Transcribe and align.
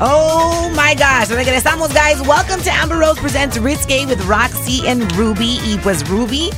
Oh 0.00 0.72
my 0.74 0.94
gosh, 0.94 1.28
regresamos 1.30 1.94
guys. 1.94 2.20
Welcome 2.26 2.60
to 2.62 2.70
Amber 2.70 2.98
Rose 2.98 3.18
Presents 3.18 3.56
Risque 3.58 4.06
with 4.06 4.20
Roxy 4.26 4.88
and 4.88 5.00
Ruby. 5.14 5.60
Y 5.62 5.78
pues 5.84 6.02
Ruby, 6.10 6.50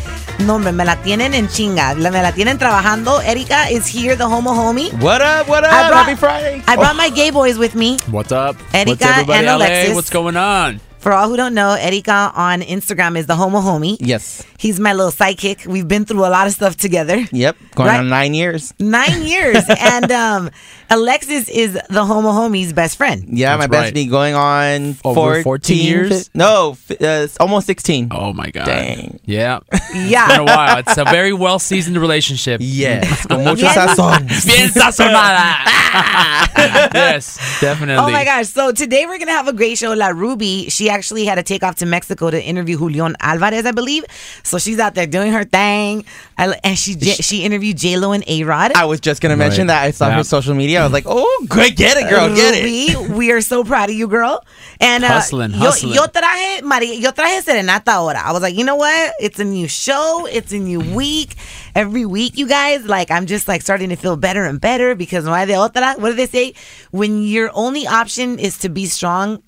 no 0.47 0.59
me, 0.59 0.73
me 0.73 0.85
la 0.87 0.97
tienen 1.03 1.35
en 1.35 1.47
chinga. 1.49 1.95
La- 1.97 2.11
Me 2.11 2.23
la 2.23 2.33
tienen 2.33 2.57
trabajando. 2.57 3.21
Erika 3.21 3.69
is 3.71 3.87
here, 3.87 4.17
the 4.17 4.25
homo 4.25 4.55
homie. 4.55 4.91
What 5.03 5.21
up? 5.21 5.49
What 5.49 5.65
up? 5.65 5.73
I 5.73 5.89
brought- 5.89 6.07
Happy 6.07 6.17
Friday. 6.17 6.63
I 6.67 6.77
brought 6.77 6.95
oh. 6.95 6.97
my 6.97 7.11
gay 7.11 7.31
boys 7.31 7.59
with 7.59 7.75
me. 7.75 7.99
What's 8.11 8.33
up? 8.33 8.57
Erika 8.73 8.91
What's 8.91 9.03
everybody 9.03 9.39
and 9.39 9.47
LA? 9.47 9.67
Alexis. 9.67 9.95
What's 9.95 10.11
going 10.11 10.37
on? 10.39 10.81
For 11.07 11.13
all 11.13 11.29
who 11.29 11.37
don't 11.37 11.55
know, 11.55 11.75
Erika 11.79 12.33
on 12.35 12.63
Instagram 12.63 13.17
is 13.17 13.27
the 13.27 13.37
homo 13.37 13.61
homie. 13.61 13.97
Yes. 14.01 14.43
He's 14.59 14.81
my 14.81 14.93
little 14.93 15.13
sidekick. 15.13 15.65
We've 15.65 15.87
been 15.87 16.05
through 16.05 16.27
a 16.27 16.33
lot 16.35 16.49
of 16.49 16.53
stuff 16.53 16.77
together. 16.77 17.23
Yep. 17.31 17.57
Going 17.77 17.89
Right. 17.89 17.99
on 18.01 18.09
nine 18.09 18.35
years. 18.35 18.75
Nine 18.81 19.23
years. 19.35 19.63
and 19.79 20.11
um, 20.11 20.51
Alexis 20.91 21.49
is 21.49 21.79
the 21.91 22.05
homo 22.05 22.31
homie's 22.33 22.73
best 22.73 22.97
friend. 22.97 23.25
Yeah, 23.29 23.57
That's 23.57 23.71
my 23.71 23.79
right. 23.79 23.95
bestie 23.95 24.11
going 24.11 24.35
on 24.35 24.97
Over 25.05 25.45
14 25.45 25.77
years? 25.79 26.29
No, 26.35 26.77
uh, 27.01 27.29
almost 27.39 27.69
16. 27.69 28.09
Oh 28.11 28.33
my 28.33 28.51
god. 28.51 28.65
Dang. 28.67 29.21
Yeah. 29.27 29.61
Yeah. 29.95 30.27
Been 30.27 30.41
a 30.41 30.45
while. 30.45 30.79
It's 30.79 30.97
a 30.99 31.05
very 31.05 31.33
well 31.33 31.61
seasoned 31.61 31.99
relationship. 31.99 32.61
Yes. 32.65 33.27
Con 33.29 33.45
mucho 33.45 33.67
sazón. 33.69 34.27
Bien 34.45 34.71
sazonada. 34.71 35.55
yes, 36.95 37.37
definitely. 37.61 37.95
Oh 38.05 38.11
my 38.11 38.25
gosh. 38.25 38.49
So 38.49 38.73
today 38.73 39.07
we're 39.07 39.19
going 39.19 39.29
to 39.29 39.35
have 39.39 39.47
a 39.47 39.53
great 39.53 39.79
show. 39.79 39.93
La 39.93 40.09
Ruby, 40.09 40.69
she 40.69 40.89
actually 40.97 41.25
had 41.27 41.37
to 41.37 41.43
take 41.45 41.63
off 41.63 41.77
to 41.77 41.87
Mexico 41.87 42.31
to 42.31 42.41
interview 42.43 42.79
Julian 42.79 43.15
Alvarez, 43.21 43.67
I 43.67 43.73
believe. 43.73 44.05
So 44.43 44.59
she's 44.59 44.79
out 44.79 44.95
there 44.95 45.07
doing 45.07 45.33
her 45.33 45.45
thing. 45.45 46.05
I, 46.39 46.57
and 46.65 46.77
she 46.79 46.95
j- 46.97 47.21
she 47.29 47.45
interviewed 47.45 47.77
J-Lo 47.77 48.13
and 48.13 48.25
A-Rod. 48.27 48.73
I 48.75 48.85
was 48.87 49.01
just 49.01 49.21
going 49.23 49.31
to 49.31 49.37
mention 49.37 49.69
Right. 49.69 49.75
that. 49.75 49.83
I 49.85 49.91
saw 49.93 50.09
Yeah. 50.09 50.17
her 50.17 50.25
social 50.25 50.55
media. 50.55 50.81
I 50.81 50.85
was 50.85 50.93
like, 50.93 51.05
oh, 51.07 51.47
great. 51.49 51.77
Get 51.77 51.97
it, 51.97 52.09
girl. 52.09 52.35
Get 52.35 52.55
it. 52.57 52.65
Ruby, 52.97 53.13
we 53.15 53.33
are 53.33 53.41
so 53.41 53.63
proud 53.65 53.91
of 53.91 53.97
you, 53.97 54.09
girl. 54.09 54.45
And 54.81 55.05
uh, 55.05 55.09
Hustling, 55.09 55.53
hustling. 55.53 55.95
yo 55.95 56.07
traje, 56.07 56.63
Maria, 56.63 56.95
yo 56.95 57.11
traje 57.13 57.43
serenata 57.43 57.93
ahora. 57.95 58.21
I 58.25 58.33
was 58.33 58.43
like, 58.43 58.57
you 58.57 58.65
know 58.65 58.77
what? 58.77 59.13
It's 59.21 59.39
a 59.39 59.45
new 59.45 59.69
show. 59.69 60.27
It's 60.31 60.53
a 60.53 60.59
new 60.59 60.81
week. 60.81 61.35
Every 61.75 62.07
week, 62.07 62.37
you 62.39 62.47
guys, 62.49 62.85
like, 62.87 63.11
I'm 63.11 63.27
just 63.27 63.49
like 63.49 63.61
starting 63.63 63.91
to 63.91 63.97
feel 63.97 64.17
better 64.17 64.45
and 64.45 64.61
better 64.61 64.95
because 64.95 65.25
no 65.27 65.35
hay 65.35 65.47
de 65.47 65.55
otra. 65.55 65.99
What 65.99 66.11
do 66.11 66.17
they 66.17 66.27
say? 66.27 66.55
When 66.91 67.23
your 67.23 67.51
only 67.55 67.87
option 67.87 68.39
is 68.39 68.57
to 68.59 68.69
be 68.71 68.87
strong, 68.87 69.43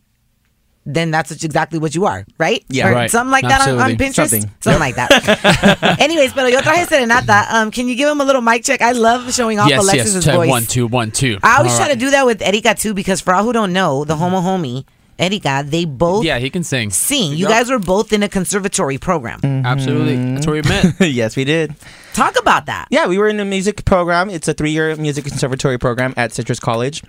then 0.91 1.11
that's 1.11 1.31
what- 1.31 1.45
exactly 1.45 1.79
what 1.79 1.95
you 1.95 2.07
are, 2.07 2.25
right? 2.39 2.65
Yeah. 2.69 2.89
Or 2.89 2.95
Right. 2.95 3.11
Something 3.11 3.31
like 3.31 3.45
that 3.47 3.69
on, 3.69 3.79
on 3.79 3.91
Pinterest. 3.97 4.15
Something. 4.31 4.51
Something 4.61 4.81
like 4.81 4.97
that. 4.97 5.99
Anyways, 6.01 6.33
pero 6.33 6.47
yo 6.49 6.61
traje 6.61 6.87
serenata. 6.87 7.47
Um, 7.53 7.71
can 7.71 7.89
you 7.89 7.95
give 7.95 8.09
him 8.09 8.21
a 8.21 8.25
little 8.25 8.41
mic 8.41 8.65
check? 8.65 8.81
I 8.81 8.93
love 8.93 9.33
showing 9.35 9.59
off 9.61 9.69
Yes, 9.69 9.83
Alexis's 9.85 10.15
yes. 10.17 10.25
Check 10.25 10.35
voice. 10.37 10.49
one, 10.49 10.65
two, 10.65 10.87
one, 10.87 11.11
two. 11.11 11.39
I 11.43 11.59
always 11.59 11.73
All 11.73 11.79
try 11.79 11.87
right. 11.89 11.93
to 11.95 11.99
do 12.01 12.11
that 12.11 12.25
with 12.27 12.41
Erika 12.43 12.75
too 12.75 12.95
because 12.95 13.21
for 13.21 13.35
all 13.35 13.45
who 13.45 13.53
don't 13.53 13.73
know, 13.73 14.05
the 14.05 14.17
homo 14.17 14.41
homie, 14.41 14.85
Erika, 15.19 15.65
they 15.67 15.85
both 15.85 16.25
Yeah, 16.25 16.39
he 16.39 16.49
can 16.49 16.63
sing. 16.65 16.91
sing. 16.91 17.33
You 17.33 17.45
Yep. 17.47 17.49
guys 17.51 17.71
were 17.71 17.79
both 17.81 18.13
in 18.13 18.23
a 18.23 18.29
conservatory 18.29 18.97
program. 18.99 19.41
Absolutely. 19.45 20.17
That's 20.35 20.47
where 20.47 20.63
we 20.63 20.63
met. 20.63 20.95
yes, 21.01 21.37
we 21.37 21.45
did. 21.45 21.75
Talk 22.15 22.39
about 22.39 22.67
that. 22.67 22.87
Yeah, 22.91 23.07
we 23.07 23.19
were 23.19 23.29
in 23.29 23.39
a 23.41 23.45
music 23.45 23.85
program. 23.85 24.31
It's 24.31 24.49
a 24.49 24.55
three-year 24.55 24.97
music 24.97 25.25
conservatory 25.27 25.77
program 25.79 26.15
at 26.17 26.33
Citrus 26.33 26.59
College 26.61 27.03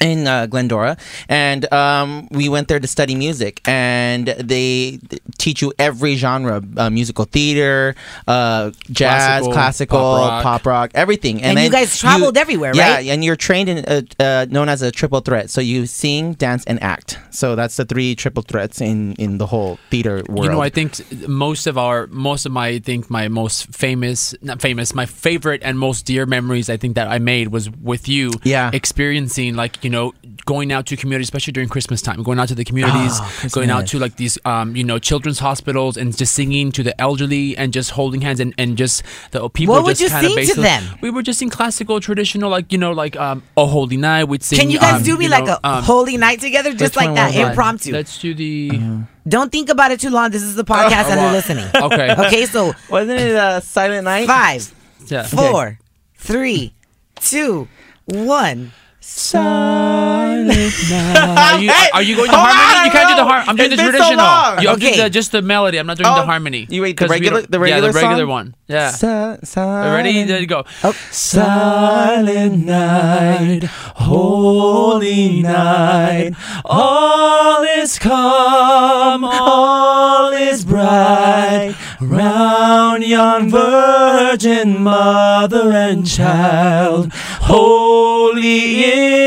in 0.00 0.26
uh, 0.26 0.46
Glendora, 0.46 0.96
and 1.28 1.70
um, 1.72 2.28
we 2.30 2.48
went 2.48 2.68
there 2.68 2.80
to 2.80 2.86
study 2.86 3.14
music. 3.14 3.60
And 3.68 4.28
they 4.28 4.98
teach 5.38 5.62
you 5.62 5.72
every 5.78 6.16
genre: 6.16 6.62
uh, 6.76 6.90
musical 6.90 7.24
theater, 7.24 7.94
uh, 8.26 8.70
jazz, 8.90 9.42
Classical, 9.44 9.52
classical, 9.52 9.98
pop 9.98 10.42
pop 10.42 10.66
rock. 10.66 10.66
rock, 10.66 10.90
everything. 10.94 11.42
And 11.42 11.58
you 11.58 11.64
then 11.64 11.70
guys 11.70 11.98
traveled 11.98 12.36
everywhere, 12.36 12.72
yeah, 12.74 12.94
right? 12.96 13.06
and 13.06 13.24
you're 13.24 13.36
trained 13.36 13.68
in 13.68 13.84
uh, 13.84 14.02
uh, 14.18 14.46
known 14.50 14.68
as 14.68 14.82
a 14.82 14.90
triple 14.90 15.20
threat. 15.20 15.50
So 15.50 15.60
you 15.60 15.86
sing, 15.86 16.34
dance, 16.34 16.64
and 16.64 16.82
act. 16.82 17.18
So 17.30 17.54
that's 17.56 17.76
the 17.76 17.84
three 17.84 18.14
triple 18.14 18.42
threats 18.42 18.80
in 18.80 19.14
in 19.14 19.38
the 19.38 19.46
whole 19.46 19.78
theater 19.90 20.22
world. 20.28 20.44
You 20.44 20.50
know, 20.50 20.60
I 20.60 20.70
think 20.70 21.00
most 21.28 21.66
of 21.66 21.76
our, 21.78 22.06
most 22.08 22.46
of 22.46 22.52
my, 22.52 22.68
I 22.68 22.78
think 22.78 23.10
my 23.10 23.28
most 23.28 23.74
famous, 23.74 24.34
not 24.42 24.60
famous, 24.60 24.94
my 24.94 25.06
favorite 25.06 25.60
and 25.64 25.78
most 25.78 26.06
dear 26.06 26.26
memories 26.26 26.70
I 26.70 26.76
think 26.76 26.94
that 26.94 27.08
I 27.08 27.18
made 27.18 27.48
was 27.48 27.70
with 27.70 28.08
you. 28.08 28.30
Yeah. 28.44 28.70
Experiencing 28.72 29.54
like, 29.54 29.82
you 29.84 29.89
know, 29.90 30.14
going 30.46 30.72
out 30.72 30.86
to 30.86 30.96
communities, 30.96 31.26
especially 31.26 31.52
during 31.52 31.68
Christmas 31.68 32.00
time, 32.00 32.22
going 32.22 32.38
out 32.38 32.48
to 32.48 32.54
the 32.54 32.64
communities, 32.64 33.12
Oh, 33.20 33.48
going 33.52 33.70
out 33.70 33.86
to 33.88 33.98
like 33.98 34.16
these, 34.16 34.38
um, 34.44 34.74
you 34.76 34.84
know, 34.84 34.98
children's 34.98 35.38
hospitals 35.40 35.96
and 35.96 36.16
just 36.16 36.32
singing 36.34 36.72
to 36.72 36.82
the 36.82 36.98
elderly 37.00 37.56
and 37.56 37.72
just 37.72 37.90
holding 37.90 38.20
hands 38.22 38.40
and, 38.40 38.54
and 38.56 38.78
just 38.78 39.02
the 39.32 39.48
people 39.50 39.74
What 39.74 39.84
would 39.84 40.00
you 40.00 40.08
kind 40.08 40.24
of 40.26 40.32
sing 40.32 40.54
to 40.54 40.60
them? 40.60 40.98
We 41.02 41.10
were 41.10 41.22
just 41.22 41.42
in 41.42 41.50
classical, 41.50 42.00
traditional, 42.00 42.50
like, 42.50 42.72
you 42.72 42.78
know, 42.78 42.92
like, 42.92 43.16
um, 43.16 43.42
Oh 43.56 43.66
Holy 43.66 43.96
Night. 43.96 44.24
We'd 44.24 44.42
sing. 44.42 44.58
Can 44.58 44.70
you 44.70 44.78
guys 44.78 44.94
um, 44.96 45.02
do 45.02 45.16
me 45.18 45.24
you 45.26 45.30
like 45.30 45.44
know, 45.44 45.58
a 45.62 45.68
um, 45.68 45.82
holy 45.82 46.16
night 46.16 46.40
together, 46.40 46.72
just 46.72 46.96
like 46.96 47.14
that, 47.14 47.34
impromptu? 47.34 47.92
Let's 47.92 48.18
do 48.18 48.34
the. 48.34 48.80
Don't 49.28 49.52
think 49.52 49.68
about 49.68 49.90
it 49.92 50.00
too 50.00 50.10
long. 50.10 50.30
This 50.30 50.42
is 50.42 50.54
the 50.56 50.64
podcast 50.64 51.04
and 51.10 51.18
they're 51.20 51.32
listening. 51.32 51.68
Okay. 51.74 52.14
Okay, 52.26 52.46
so 52.46 52.72
wasn't 52.88 53.20
it 53.20 53.34
a 53.34 53.60
Silent 53.60 54.04
Night? 54.04 54.26
five, 54.26 54.72
Yeah. 55.06 55.24
four, 55.24 55.78
three, 56.16 56.72
two, 57.16 57.68
one. 58.06 58.72
Silent 59.02 60.48
night. 60.90 61.38
Are 61.38 61.58
you, 61.60 61.70
are 61.94 62.02
you 62.02 62.16
going 62.16 62.30
to 62.30 62.36
harmony? 62.36 62.84
you 62.86 62.90
can't 62.92 63.08
do 63.08 63.16
the 63.16 63.24
harmony. 63.24 63.48
I'm 63.48 63.56
doing 63.56 63.72
It's 63.72 63.80
the 63.82 63.90
been 63.90 64.00
so 64.00 64.14
traditional. 64.14 64.62
You- 64.62 64.78
do 64.80 64.86
Okay. 64.86 64.96
the, 65.02 65.10
just 65.10 65.32
the 65.32 65.42
melody. 65.42 65.78
I'm 65.78 65.86
not 65.86 65.96
doing 65.96 66.06
Oh, 66.08 66.16
the 66.16 66.26
harmony. 66.26 66.66
you 66.68 66.82
wait, 66.82 66.98
the 66.98 67.06
regular- 67.08 67.42
the 67.42 67.58
Yeah, 67.58 67.62
regular 67.64 67.92
the 67.92 67.98
regular 67.98 68.22
song? 68.24 68.28
one. 68.28 68.54
Yeah. 68.68 68.90
Si- 68.90 69.36
silent. 69.46 69.94
Ready? 69.94 70.24
There 70.24 70.38
you 70.40 70.46
go. 70.46 70.64
Oh. 70.84 70.92
Silent 71.10 72.64
night, 72.66 73.64
holy 73.64 75.42
night, 75.42 76.34
all 76.64 77.62
is 77.64 77.98
calm, 77.98 79.24
all 79.24 80.32
is 80.32 80.64
bright, 80.64 81.74
round 82.00 83.02
yon 83.04 83.50
virgin 83.50 84.82
mother 84.82 85.72
and 85.72 86.06
child, 86.06 87.12
holy 87.50 88.84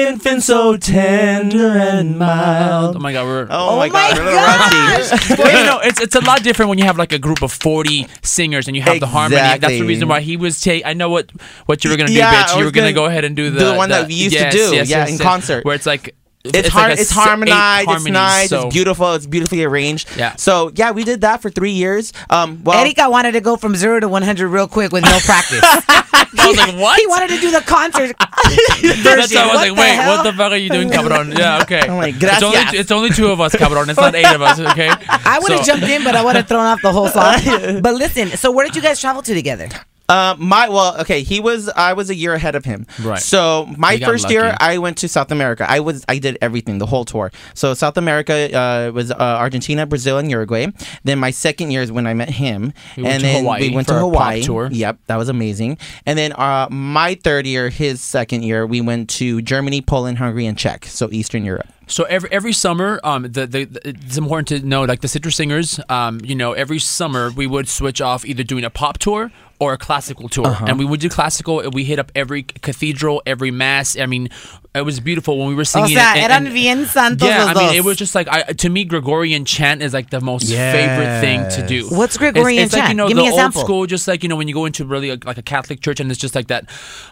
infant, 0.08 0.44
so 0.44 0.78
tender 0.78 1.68
and 1.78 2.18
mild. 2.18 2.96
Oh 2.96 3.00
my 3.00 3.14
God, 3.14 3.26
we're 3.26 3.44
Oh, 3.50 3.70
Oh 3.72 3.78
my 3.78 3.90
god, 3.90 4.18
my 4.18 4.24
we're 4.24 4.30
a 4.30 4.32
little 4.32 4.40
rusty. 4.42 5.36
well, 5.42 5.58
you 5.60 5.66
know, 5.66 5.80
it's 5.84 6.02
it's 6.02 6.16
a 6.16 6.22
lot 6.22 6.44
different 6.44 6.70
when 6.70 6.78
you 6.78 6.86
have 6.86 6.98
like 6.98 7.12
a 7.14 7.20
group 7.20 7.42
of 7.42 7.52
forty 7.52 8.08
singers 8.22 8.68
and 8.68 8.76
you 8.76 8.82
have 8.82 9.00
the 9.00 9.08
harmony. 9.08 9.42
That's 9.42 9.68
the 9.68 9.84
reason 9.84 10.08
why 10.08 10.22
he 10.22 10.38
was 10.38 10.62
take. 10.62 10.86
I 10.86 10.94
know 10.94 11.10
what 11.10 11.32
what 11.66 11.84
you 11.84 11.90
were 11.92 11.98
gonna 11.98 12.08
do, 12.08 12.14
Yeah, 12.14 12.44
bitch. 12.46 12.58
You 12.58 12.66
were 12.66 12.72
gonna, 12.72 12.88
gonna 12.88 12.94
go 12.94 13.06
ahead 13.06 13.26
and 13.26 13.36
do 13.36 13.50
the 13.50 13.66
the 13.66 13.74
one 13.76 13.90
that 13.90 14.08
we 14.08 14.14
used 14.16 14.38
to 14.38 14.50
do, 14.50 14.58
yes, 14.76 14.90
yeah, 14.90 14.98
yes, 15.00 15.10
in 15.10 15.16
yes, 15.16 15.22
concert. 15.22 15.66
where 15.66 15.76
it's 15.76 15.86
like 15.86 16.16
It's, 16.46 16.56
like 16.56 16.66
har- 16.74 16.90
a 16.90 16.92
it's 16.94 17.02
s- 17.04 17.12
eight 17.12 17.22
harmonized, 17.22 17.90
it's 17.90 18.06
nice, 18.06 18.50
so- 18.50 18.66
it's 18.68 18.76
beautiful, 18.76 19.14
it's 19.14 19.26
beautifully 19.26 19.64
arranged. 19.64 20.10
Yeah. 20.18 20.36
So 20.36 20.72
yeah, 20.76 20.92
we 20.92 21.04
did 21.06 21.22
that 21.22 21.42
for 21.42 21.50
three 21.50 21.72
years. 21.72 22.12
Um, 22.30 22.62
well, 22.66 22.78
Erika 22.80 23.10
wanted 23.10 23.32
to 23.34 23.42
go 23.42 23.56
from 23.56 23.76
zero 23.78 24.00
to 24.02 24.10
100 24.10 24.48
real 24.50 24.68
quick 24.68 24.92
with 24.92 25.04
no 25.04 25.20
practice. 25.24 25.62
I 25.64 26.48
was 26.48 26.58
like, 26.58 26.76
what? 26.76 27.00
He 27.00 27.08
wanted 27.08 27.30
to 27.30 27.40
do 27.40 27.52
the 27.52 27.62
concert 27.62 28.14
That's 28.20 28.98
version. 29.00 29.38
why 29.38 29.44
I 29.44 29.48
was 29.48 29.56
What 29.56 29.70
like, 29.70 29.78
wait, 29.78 29.88
hell? 29.96 30.18
what 30.18 30.24
the 30.24 30.34
fuck 30.34 30.52
are 30.52 30.58
you 30.58 30.70
doing, 30.70 30.90
cabron? 30.90 31.32
Yeah, 31.32 31.62
okay. 31.62 31.80
I'm 31.82 31.96
like, 31.98 32.16
it's, 32.20 32.44
only, 32.44 32.58
it's 32.78 32.92
only 32.92 33.10
two 33.12 33.28
of 33.28 33.40
us, 33.40 33.56
cabron. 33.56 33.90
It's 33.90 33.98
not 34.00 34.14
eight 34.14 34.26
of 34.36 34.42
us, 34.42 34.60
okay? 34.60 34.90
I 35.08 35.40
would 35.42 35.52
have 35.54 35.62
So- 35.66 35.72
jumped 35.78 35.88
in, 35.88 36.04
but 36.04 36.16
I 36.16 36.24
would 36.26 36.36
have 36.36 36.48
thrown 36.48 36.66
off 36.66 36.82
the 36.82 36.92
whole 36.92 37.08
song. 37.08 37.36
but 37.82 37.94
listen, 37.96 38.30
so 38.30 38.52
where 38.52 38.66
did 38.66 38.76
you 38.76 38.82
guys 38.82 39.00
travel 39.00 39.22
to 39.22 39.34
together? 39.34 39.70
Uh, 40.10 40.36
my 40.38 40.68
well, 40.70 41.00
okay. 41.02 41.24
He 41.24 41.40
was. 41.40 41.70
I 41.70 41.94
was 41.94 42.10
a 42.10 42.16
year 42.16 42.34
ahead 42.34 42.56
of 42.56 42.66
him. 42.66 42.86
Right. 43.02 43.20
So 43.20 43.66
my 43.78 43.98
first 43.98 44.30
year. 44.30 44.56
I 44.60 44.78
went 44.78 44.98
to 44.98 45.08
South 45.08 45.32
America. 45.32 45.66
I 45.68 45.80
was. 45.80 46.04
I 46.10 46.20
did 46.20 46.38
everything, 46.42 46.78
the 46.78 46.86
whole 46.86 47.06
tour. 47.06 47.32
So 47.54 47.74
South 47.74 47.98
America 47.98 48.54
uh, 48.56 48.92
was 48.92 49.12
uh, 49.12 49.16
Argentina, 49.18 49.86
Brazil, 49.86 50.18
and 50.18 50.30
Uruguay. 50.30 50.68
Then 51.04 51.20
my 51.20 51.32
second 51.32 51.72
year 51.72 51.82
is 51.82 51.92
when 51.92 52.06
I 52.06 52.14
met 52.14 52.30
him, 52.30 52.74
We 52.98 53.04
went 53.04 53.14
and 53.16 53.22
to 53.22 53.28
then 53.28 53.44
Hawaii 53.44 53.70
we 53.70 53.76
went 53.76 53.88
for 53.88 53.94
to 53.94 54.00
a 54.00 54.02
pop 54.02 54.12
Hawaii. 54.12 54.44
tour. 54.44 54.70
Yep, 54.72 55.00
that 55.08 55.16
was 55.16 55.30
amazing. 55.30 55.78
And 56.06 56.20
then 56.20 56.34
uh, 56.34 56.68
my 56.70 57.16
third 57.24 57.48
year, 57.48 57.70
his 57.70 58.02
second 58.02 58.44
year, 58.44 58.68
we 58.68 58.82
went 58.82 59.10
to 59.12 59.42
Germany, 59.42 59.82
Poland, 59.82 60.18
Hungary, 60.18 60.46
and 60.46 60.58
Czech. 60.58 60.86
So 60.86 61.10
Eastern 61.12 61.46
Europe. 61.46 61.68
So 61.88 62.04
every 62.06 62.32
every 62.32 62.54
summer, 62.54 63.00
um, 63.04 63.24
the, 63.24 63.46
the, 63.48 63.66
the- 63.66 63.90
it's 63.90 64.18
important 64.18 64.48
to 64.50 64.68
know 64.68 64.84
like 64.84 65.02
the 65.02 65.08
Citrus 65.08 65.36
Singers, 65.36 65.80
um, 65.90 66.20
you 66.24 66.36
know, 66.36 66.54
every 66.54 66.80
summer 66.80 67.32
we 67.32 67.46
would 67.48 67.68
switch 67.68 68.02
off 68.02 68.26
either 68.26 68.44
doing 68.44 68.64
a 68.64 68.70
pop 68.70 68.98
tour 69.00 69.32
or 69.60 69.74
a 69.74 69.78
classical 69.78 70.28
tour, 70.30 70.48
Uh-huh. 70.48 70.66
and 70.68 70.78
we 70.80 70.86
would 70.86 71.00
do 71.00 71.10
classical. 71.10 71.60
and 71.62 71.74
We 71.74 71.84
hit 71.84 72.00
up 72.00 72.12
every 72.16 72.44
cathedral, 72.44 73.22
every 73.26 73.52
mass. 73.52 73.98
I 73.98 74.06
mean, 74.06 74.30
it 74.76 74.86
was 74.86 75.00
beautiful 75.00 75.38
when 75.38 75.48
we 75.50 75.56
were 75.56 75.62
O 75.62 75.76
singing. 75.76 75.90
sea, 75.90 75.98
and- 76.00 76.20
eran 76.32 76.54
bien 76.54 76.86
santos 76.88 77.28
yeah, 77.28 77.46
los 77.46 77.56
I 77.56 77.60
mean, 77.68 77.76
it 77.76 77.84
was 77.84 77.96
just 77.98 78.16
like 78.16 78.28
I, 78.28 78.42
to 78.54 78.70
me, 78.70 78.84
Gregorian 78.86 79.46
chant 79.46 79.82
is 79.84 79.94
like 79.94 80.10
the 80.10 80.20
most 80.22 80.48
favorite 80.50 81.20
thing 81.22 81.46
to 81.56 81.68
do. 81.68 81.88
What's 81.90 82.18
Gregorian 82.18 82.64
it's, 82.64 82.74
it's 82.74 82.80
like, 82.80 82.90
you 82.90 82.90
chant? 82.90 82.98
know, 82.98 83.08
Give 83.08 83.18
the 83.18 83.24
me 83.24 83.28
a 83.30 83.32
old 83.32 83.40
sample. 83.40 83.62
school, 83.62 83.86
just 83.86 84.08
like 84.08 84.24
you 84.24 84.30
know 84.30 84.36
when 84.36 84.48
you 84.48 84.54
go 84.54 84.66
into 84.66 84.84
really 84.86 85.12
like, 85.12 85.26
like 85.26 85.38
a 85.38 85.42
Catholic 85.44 85.80
church, 85.82 86.00
and 86.00 86.10
it's 86.12 86.20
just 86.20 86.34
like 86.36 86.48
that. 86.48 86.66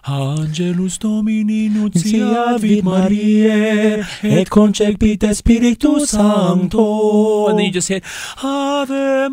Angelus 0.07 0.97
Domini 0.97 1.69
nuntiavit 1.69 2.83
Mariae 2.83 4.03
et 4.23 4.49
concepit 4.49 5.23
Spiritus 5.35 6.11
Sancto, 6.11 7.49
and 7.49 7.59
then 7.59 7.65
you 7.67 7.71
just 7.71 7.87
hit 7.89 8.03
Ave 8.41 9.29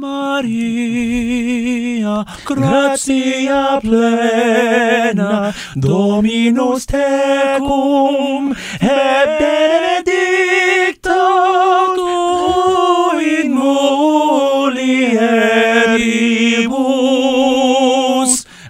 Maria, 0.99 2.25
gratia 2.45 3.79
plena, 3.83 5.55
Dominus 5.79 6.87
tecum, 6.87 8.18
et 8.19 9.27
benedicta 9.41 11.25
tu 11.97 12.15
in 13.21 13.49
mulieribus. 13.55 14.79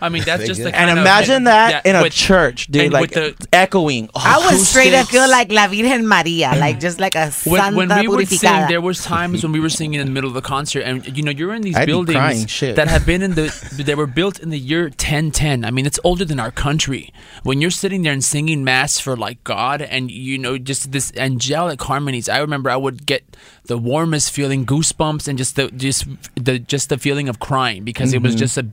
I 0.00 0.08
mean, 0.08 0.24
that's 0.24 0.46
just 0.50 0.60
the 0.62 0.68
And 0.68 0.76
kind 0.76 0.90
of- 0.90 0.98
imagine 0.98 1.44
that 1.44 1.70
yeah, 1.84 1.90
in 1.90 1.96
a 1.96 2.02
with- 2.02 2.12
church, 2.12 2.66
dude, 2.68 2.84
and 2.84 2.92
like 2.92 3.14
with 3.14 3.36
the- 3.40 3.48
echoing. 3.52 4.08
Oh, 4.14 4.20
I 4.24 4.38
was 4.50 4.68
straight 4.68 4.94
up 4.94 5.08
feel 5.08 5.28
like 5.28 5.50
La 5.52 5.66
Virgen 5.68 6.06
Maria, 6.06 6.52
like 6.58 6.80
just 6.80 7.00
like 7.00 7.14
a 7.14 7.30
when, 7.44 7.60
santa 7.60 7.76
when 7.76 7.88
we 8.00 8.08
would 8.08 8.28
sing, 8.28 8.38
purificada. 8.50 8.68
there 8.68 8.80
was 8.80 9.02
times 9.02 9.42
when 9.42 9.52
we 9.52 9.60
were 9.60 9.68
singing 9.70 10.00
in 10.00 10.06
the 10.06 10.12
middle 10.12 10.28
of 10.28 10.34
the 10.34 10.42
concert, 10.42 10.80
and 10.82 11.16
you 11.16 11.22
know 11.22 11.30
you're 11.30 11.54
in 11.54 11.62
these 11.62 11.76
I'd 11.76 11.86
buildings 11.86 12.16
crying, 12.56 12.74
that 12.74 12.88
have 12.88 13.04
been 13.06 13.22
in 13.22 13.34
the 13.34 13.48
they 13.84 13.94
were 13.94 14.06
built 14.06 14.38
in 14.40 14.50
the 14.50 14.58
year 14.58 14.84
1010. 14.84 15.64
I 15.64 15.70
mean, 15.70 15.86
it's 15.86 16.00
older 16.04 16.24
than 16.24 16.38
our 16.40 16.50
country. 16.50 17.12
When 17.42 17.60
you're 17.60 17.70
sitting 17.70 18.02
there 18.02 18.12
and 18.12 18.22
singing 18.24 18.64
mass 18.64 18.98
for 18.98 19.16
like 19.16 19.42
God, 19.44 19.80
and 19.82 20.10
you 20.10 20.38
know 20.38 20.58
just 20.58 20.92
this 20.92 21.12
angelic 21.16 21.80
harmonies, 21.82 22.28
I 22.28 22.38
remember 22.38 22.70
I 22.70 22.76
would 22.76 23.06
get 23.06 23.36
the 23.64 23.78
warmest 23.78 24.30
feeling, 24.32 24.64
goosebumps, 24.66 25.28
and 25.28 25.38
just 25.38 25.56
the 25.56 25.70
just 25.70 26.06
the 26.34 26.58
just 26.58 26.88
the 26.88 26.98
feeling 26.98 27.28
of 27.28 27.38
crying 27.38 27.84
because 27.84 28.12
it 28.12 28.22
was 28.22 28.28
Mm-hmm. 28.34 28.38
just 28.40 28.58
a 28.58 28.60
a 28.60 28.66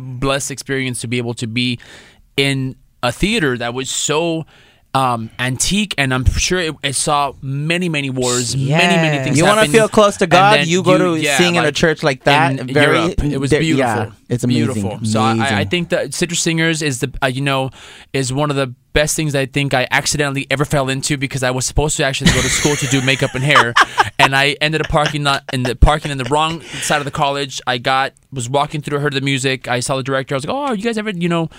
blessed 0.00 0.50
experience 0.50 1.00
to 1.00 1.08
be 1.08 1.18
able 1.18 1.34
to 1.34 1.46
be 1.46 1.78
in 2.36 2.76
a 3.02 3.12
theater 3.12 3.56
that 3.58 3.74
was 3.74 3.90
so 3.90 4.44
um, 4.94 5.30
antique, 5.38 5.94
and 5.98 6.12
I'm 6.14 6.24
sure 6.24 6.58
it, 6.58 6.74
it 6.82 6.94
saw 6.94 7.34
many, 7.42 7.88
many 7.88 8.08
wars, 8.08 8.56
many, 8.56 8.68
many 8.68 9.22
things. 9.22 9.36
You 9.36 9.44
want 9.44 9.64
to 9.64 9.70
feel 9.70 9.88
close 9.88 10.16
to 10.18 10.26
God? 10.26 10.66
You 10.66 10.82
go 10.82 10.96
to 10.96 11.20
yeah, 11.20 11.36
sing 11.36 11.56
in 11.56 11.64
a 11.64 11.72
church 11.72 12.02
like 12.02 12.24
that. 12.24 12.58
in 12.58 12.66
very, 12.72 12.98
Europe. 12.98 13.22
It 13.22 13.38
was 13.38 13.50
beautiful. 13.50 13.76
Yeah, 13.76 14.10
it's 14.28 14.44
amazing. 14.44 14.72
Beautiful. 14.72 15.04
So 15.04 15.20
I, 15.20 15.60
I 15.60 15.64
think 15.64 15.90
that 15.90 16.14
Citrus 16.14 16.40
Singers 16.40 16.80
is 16.80 17.00
the 17.00 17.12
uh, 17.22 17.26
you 17.26 17.42
know 17.42 17.70
is 18.12 18.32
one 18.32 18.50
of 18.50 18.56
the 18.56 18.74
best 18.94 19.14
things 19.14 19.34
I 19.34 19.44
think 19.44 19.74
I 19.74 19.86
accidentally 19.90 20.46
ever 20.50 20.64
fell 20.64 20.88
into 20.88 21.18
because 21.18 21.42
I 21.42 21.50
was 21.50 21.66
supposed 21.66 21.98
to 21.98 22.04
actually 22.04 22.30
go 22.30 22.40
to 22.40 22.48
school 22.48 22.76
to 22.76 22.86
do 22.86 23.02
makeup 23.02 23.34
and 23.34 23.44
hair, 23.44 23.74
and 24.18 24.34
I 24.34 24.56
ended 24.62 24.80
up 24.80 24.88
parking 24.88 25.22
not 25.22 25.44
in 25.52 25.62
the 25.62 25.76
parking 25.76 26.10
in 26.10 26.16
the 26.16 26.24
wrong 26.24 26.62
side 26.62 26.98
of 26.98 27.04
the 27.04 27.10
college. 27.10 27.60
I 27.66 27.76
got 27.76 28.14
was 28.32 28.48
walking 28.48 28.80
through, 28.80 29.00
heard 29.00 29.12
the 29.12 29.20
music. 29.20 29.68
I 29.68 29.80
saw 29.80 29.96
the 29.96 30.02
director. 30.02 30.34
I 30.34 30.36
was 30.36 30.46
like, 30.46 30.54
oh, 30.54 30.72
you 30.72 30.82
guys 30.82 30.96
ever 30.96 31.10
you 31.10 31.28
know? 31.28 31.50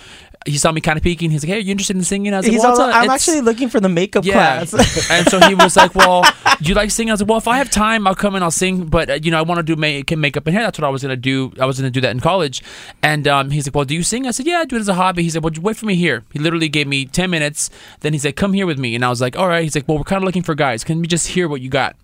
He 0.47 0.57
saw 0.57 0.71
me 0.71 0.81
kind 0.81 0.97
of 0.97 1.03
peeking. 1.03 1.29
He's 1.29 1.43
like, 1.43 1.49
hey, 1.49 1.57
are 1.57 1.59
you 1.59 1.71
interested 1.71 1.95
in 1.97 2.03
singing? 2.03 2.33
I 2.33 2.37
was 2.37 2.45
like, 2.45 2.53
He's 2.53 2.61
well, 2.61 2.79
all, 2.79 2.87
it's 2.87 2.95
a- 2.95 2.99
I'm 2.99 3.09
actually 3.09 3.41
looking 3.41 3.69
for 3.69 3.79
the 3.79 3.89
makeup 3.89 4.25
yeah. 4.25 4.65
class. 4.65 5.09
and 5.11 5.27
so 5.27 5.39
he 5.41 5.55
was 5.55 5.75
like, 5.75 5.93
"Well, 5.93 6.23
do 6.61 6.69
you 6.69 6.73
like 6.73 6.89
singing?" 6.89 7.11
I 7.11 7.13
was 7.13 7.21
like, 7.21 7.29
"Well, 7.29 7.37
if 7.37 7.47
I 7.47 7.57
have 7.57 7.69
time, 7.69 8.07
I'll 8.07 8.15
come 8.15 8.35
and 8.35 8.43
I'll 8.43 8.51
sing." 8.51 8.85
But 8.85 9.09
uh, 9.09 9.13
you 9.21 9.31
know, 9.31 9.39
I 9.39 9.41
want 9.41 9.59
to 9.59 9.63
do 9.63 9.75
make 9.75 10.15
makeup 10.17 10.47
and 10.47 10.55
hair. 10.55 10.63
That's 10.63 10.79
what 10.79 10.85
I 10.85 10.89
was 10.89 11.01
gonna 11.01 11.15
do. 11.15 11.51
I 11.59 11.65
was 11.65 11.77
gonna 11.77 11.91
do 11.91 12.01
that 12.01 12.11
in 12.11 12.19
college. 12.19 12.63
And 13.03 13.27
um, 13.27 13.51
he's 13.51 13.67
like, 13.67 13.75
"Well, 13.75 13.85
do 13.85 13.93
you 13.93 14.03
sing?" 14.03 14.25
I 14.25 14.31
said, 14.31 14.45
"Yeah, 14.45 14.59
I 14.59 14.65
do 14.65 14.77
it 14.77 14.79
as 14.79 14.87
a 14.87 14.93
hobby." 14.93 15.23
He 15.23 15.29
said, 15.29 15.43
"Well, 15.43 15.53
wait 15.61 15.75
for 15.75 15.85
me 15.85 15.95
here." 15.95 16.23
He 16.31 16.39
literally 16.39 16.69
gave 16.69 16.87
me 16.87 17.05
ten 17.05 17.29
minutes. 17.29 17.69
Then 17.99 18.13
he 18.13 18.19
said, 18.19 18.35
"Come 18.35 18.53
here 18.53 18.65
with 18.65 18.79
me." 18.79 18.95
And 18.95 19.03
I 19.03 19.09
was 19.09 19.21
like, 19.21 19.37
"All 19.37 19.47
right." 19.47 19.63
He's 19.63 19.75
like, 19.75 19.87
"Well, 19.87 19.97
we're 19.97 20.03
kind 20.03 20.23
of 20.23 20.25
looking 20.25 20.43
for 20.43 20.55
guys. 20.55 20.83
Can 20.83 21.01
we 21.01 21.07
just 21.07 21.27
hear 21.27 21.47
what 21.47 21.61
you 21.61 21.69
got?" 21.69 21.95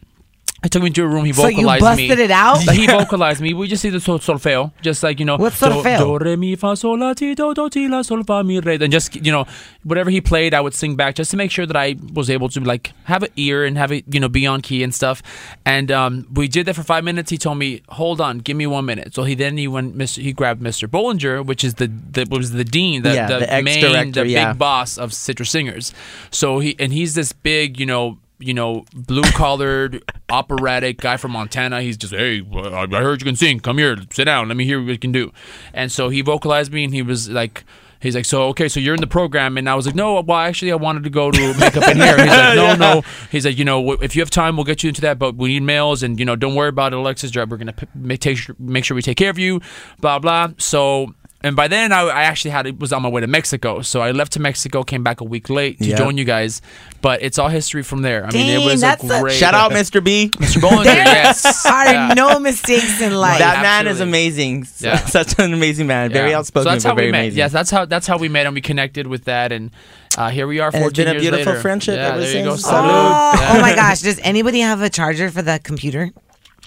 I 0.63 0.69
took 0.69 0.81
him 0.81 0.94
to 0.94 1.04
a 1.04 1.07
room. 1.07 1.25
He 1.25 1.33
So 1.33 1.48
you 1.48 1.57
vocalized 1.68 1.98
me. 1.98 2.07
busted 2.07 2.19
it 2.24 2.31
out? 2.31 2.60
He 2.74 2.88
vocalized 2.88 3.42
me. 3.42 3.54
We 3.54 3.68
just 3.68 3.81
see 3.81 3.89
the 3.89 4.00
sol- 4.00 4.19
solfeo, 4.19 4.71
just 4.81 5.04
like 5.04 5.19
you 5.19 5.25
know. 5.25 5.36
What's 5.36 5.60
do- 5.60 5.65
solfeo? 5.68 5.98
Do, 6.00 6.18
re 6.24 6.36
mi 6.38 6.56
fa 6.56 6.75
sol 6.77 6.98
la 7.00 7.13
ti 7.13 7.36
do 7.36 7.54
do 7.54 7.69
ti 7.69 7.88
la 7.89 8.01
sol 8.01 8.24
fa 8.24 8.44
mi 8.44 8.60
re. 8.60 8.75
And 8.81 8.92
just 8.92 9.15
you 9.25 9.31
know, 9.31 9.45
whatever 9.83 10.10
he 10.10 10.21
played, 10.21 10.54
I 10.54 10.62
would 10.62 10.74
sing 10.74 10.95
back 10.95 11.15
just 11.15 11.31
to 11.31 11.38
make 11.38 11.51
sure 11.51 11.65
that 11.65 11.75
I 11.75 11.95
was 12.13 12.30
able 12.30 12.48
to 12.50 12.62
like 12.62 12.94
have 13.06 13.24
an 13.24 13.30
ear 13.36 13.65
and 13.65 13.77
have 13.77 13.92
it 13.92 14.06
you 14.10 14.19
know 14.21 14.30
be 14.30 14.48
on 14.48 14.62
key 14.62 14.83
and 14.83 14.94
stuff. 14.94 15.21
And 15.65 15.92
um, 15.92 16.27
we 16.33 16.48
did 16.48 16.65
that 16.68 16.75
for 16.75 16.83
five 16.83 17.04
minutes. 17.04 17.30
He 17.30 17.38
told 17.38 17.57
me, 17.57 17.81
"Hold 17.89 18.21
on, 18.21 18.38
give 18.39 18.56
me 18.56 18.65
one 18.65 18.86
minute." 18.86 19.13
So 19.13 19.24
he 19.25 19.36
then 19.36 19.57
he 19.57 19.68
went. 19.68 19.98
Mr. 19.98 20.21
He 20.21 20.31
grabbed 20.31 20.62
Mr. 20.62 20.88
Bollinger, 20.88 21.45
which 21.45 21.63
is 21.65 21.74
the, 21.75 21.88
the 21.88 22.25
was 22.30 22.51
the 22.51 22.63
dean, 22.63 23.04
the, 23.04 23.13
Yeah, 23.13 23.27
the, 23.27 23.39
the 23.45 23.62
main, 23.63 24.12
the 24.13 24.25
yeah. 24.27 24.51
big 24.54 24.60
boss 24.60 24.98
of 24.98 25.13
Citrus 25.13 25.50
Singers. 25.50 25.94
So 26.31 26.60
he 26.60 26.75
and 26.80 26.94
he's 26.94 27.15
this 27.15 27.33
big, 27.33 27.80
you 27.80 27.86
know, 27.86 28.18
you 28.45 28.54
know, 28.54 28.86
blue 28.94 29.24
collared 29.31 30.04
operatic 30.30 30.98
guy 31.00 31.18
from 31.18 31.31
Montana. 31.31 31.81
He's 31.81 31.98
just, 31.98 32.13
hey, 32.13 32.42
I 32.54 32.84
I 32.84 33.01
heard 33.01 33.22
you 33.22 33.25
can 33.25 33.36
sing. 33.36 33.60
Come 33.60 33.78
here, 33.78 33.98
sit 34.12 34.25
down. 34.25 34.48
Let 34.48 34.57
me 34.57 34.66
hear 34.66 34.80
what 34.81 34.90
you 34.90 34.98
can 34.98 35.12
do. 35.12 35.31
And 35.74 35.92
so 35.92 36.10
he 36.10 36.22
vocalized 36.22 36.72
me, 36.72 36.84
and 36.84 36.94
he 36.94 37.01
was 37.01 37.30
like. 37.30 37.63
He's 38.00 38.16
like, 38.16 38.25
so 38.25 38.50
okay, 38.50 38.68
so 38.68 38.81
you're 38.81 38.95
in 38.95 39.00
the 39.00 39.07
program, 39.07 39.57
and 39.57 39.69
I 39.69 39.75
was 39.75 39.86
like, 39.86 39.95
no, 39.95 40.19
well, 40.19 40.38
actually, 40.38 40.74
I 40.74 40.75
wanted 40.75 41.06
to 41.06 41.10
go 41.10 41.31
to 41.31 41.54
makeup 41.57 41.88
and 41.88 41.98
hair. 41.98 42.18
He's 42.18 42.28
like, 42.28 42.56
no, 42.57 42.75
no. 42.75 43.01
He's 43.31 43.45
like, 43.45 43.57
you 43.57 43.63
know, 43.63 43.94
if 43.94 44.13
you 44.13 44.22
have 44.22 44.30
time, 44.30 44.57
we'll 44.57 44.66
get 44.66 44.84
you 44.84 44.89
into 44.89 45.00
that, 45.00 45.18
but 45.18 45.38
we 45.38 45.54
need 45.54 45.63
males, 45.63 46.04
and 46.04 46.19
you 46.19 46.25
know, 46.25 46.36
don't 46.36 46.54
worry 46.54 46.68
about 46.68 46.92
it, 46.92 46.98
Alexis. 46.98 47.34
We're 47.34 47.46
gonna 47.46 47.72
p- 47.72 47.88
make 47.96 48.19
take 48.19 48.36
sure, 48.36 48.57
make 48.60 48.84
sure 48.84 48.96
we 48.96 49.01
take 49.01 49.16
care 49.16 49.30
of 49.30 49.39
you, 49.39 49.62
blah 50.01 50.19
blah. 50.19 50.50
So 50.57 51.16
and 51.44 51.56
by 51.56 51.68
then, 51.68 51.92
I, 51.92 52.01
I 52.04 52.24
actually 52.24 52.51
had 52.51 52.66
it 52.68 52.80
was 52.80 52.94
on 52.94 53.01
my 53.01 53.10
way 53.10 53.22
to 53.22 53.28
Mexico. 53.28 53.81
So 53.81 54.01
I 54.01 54.12
left 54.12 54.31
to 54.34 54.40
Mexico, 54.40 54.84
came 54.84 55.04
back 55.04 55.19
a 55.22 55.24
week 55.24 55.50
late 55.50 55.77
to 55.79 55.86
Yep. 55.86 55.98
join 55.98 56.17
you 56.17 56.24
guys. 56.25 56.62
But 57.01 57.22
it's 57.22 57.38
all 57.38 57.50
history 57.50 57.84
from 57.84 58.01
there. 58.01 58.25
I 58.25 58.32
mean, 58.32 58.50
it 58.50 58.63
was 58.65 58.79
that's 58.79 59.03
a 59.03 59.08
a- 59.17 59.20
great. 59.22 59.34
Shout 59.36 59.53
out, 59.53 59.72
Mr. 59.72 60.01
B. 60.01 60.29
Mr. 60.36 60.62
Bollinger. 60.63 60.86
yes. 60.86 61.65
are 61.65 61.86
Yeah. 61.91 62.13
no 62.15 62.39
mistakes 62.39 63.01
in 63.01 63.13
life. 63.13 63.39
that 63.39 63.62
man 63.62 63.88
is 63.88 64.00
amazing. 64.00 64.65
Yeah. 64.79 64.96
Such 65.06 65.38
an 65.39 65.53
amazing 65.53 65.86
man. 65.88 66.12
Very 66.13 66.34
outspoken, 66.34 66.63
So 66.65 66.70
that's 66.72 66.84
but 66.86 66.89
how 66.91 66.96
very 66.96 67.08
we 67.08 67.12
met. 67.12 67.20
amazing. 67.20 67.38
Yes, 67.39 67.51
that's 67.51 67.70
how 67.72 67.84
that's 67.86 68.08
how 68.08 68.17
we 68.17 68.29
met, 68.29 68.46
and 68.46 68.56
we 68.56 68.62
connected 68.62 69.08
with 69.08 69.25
that, 69.25 69.51
and 69.51 69.72
uh, 70.17 70.29
here 70.29 70.48
we 70.48 70.60
are. 70.62 70.70
And 70.74 70.82
14 70.82 70.88
it's 70.88 70.98
been 70.98 71.08
a 71.17 71.20
beautiful 71.20 71.51
later. 71.53 71.62
friendship 71.62 71.96
Yeah, 71.98 72.08
ever 72.10 72.20
there 72.22 72.38
you 72.38 72.44
go. 72.46 72.51
since. 72.56 72.67
Salud. 72.67 72.72
Oh, 72.74 73.32
Yeah. 73.36 73.53
oh 73.58 73.62
my 73.62 73.75
gosh! 73.75 74.00
Does 74.01 74.20
anybody 74.24 74.60
have 74.62 74.82
a 74.82 74.89
charger 74.89 75.29
for 75.29 75.41
the 75.41 75.60
computer? 75.63 76.12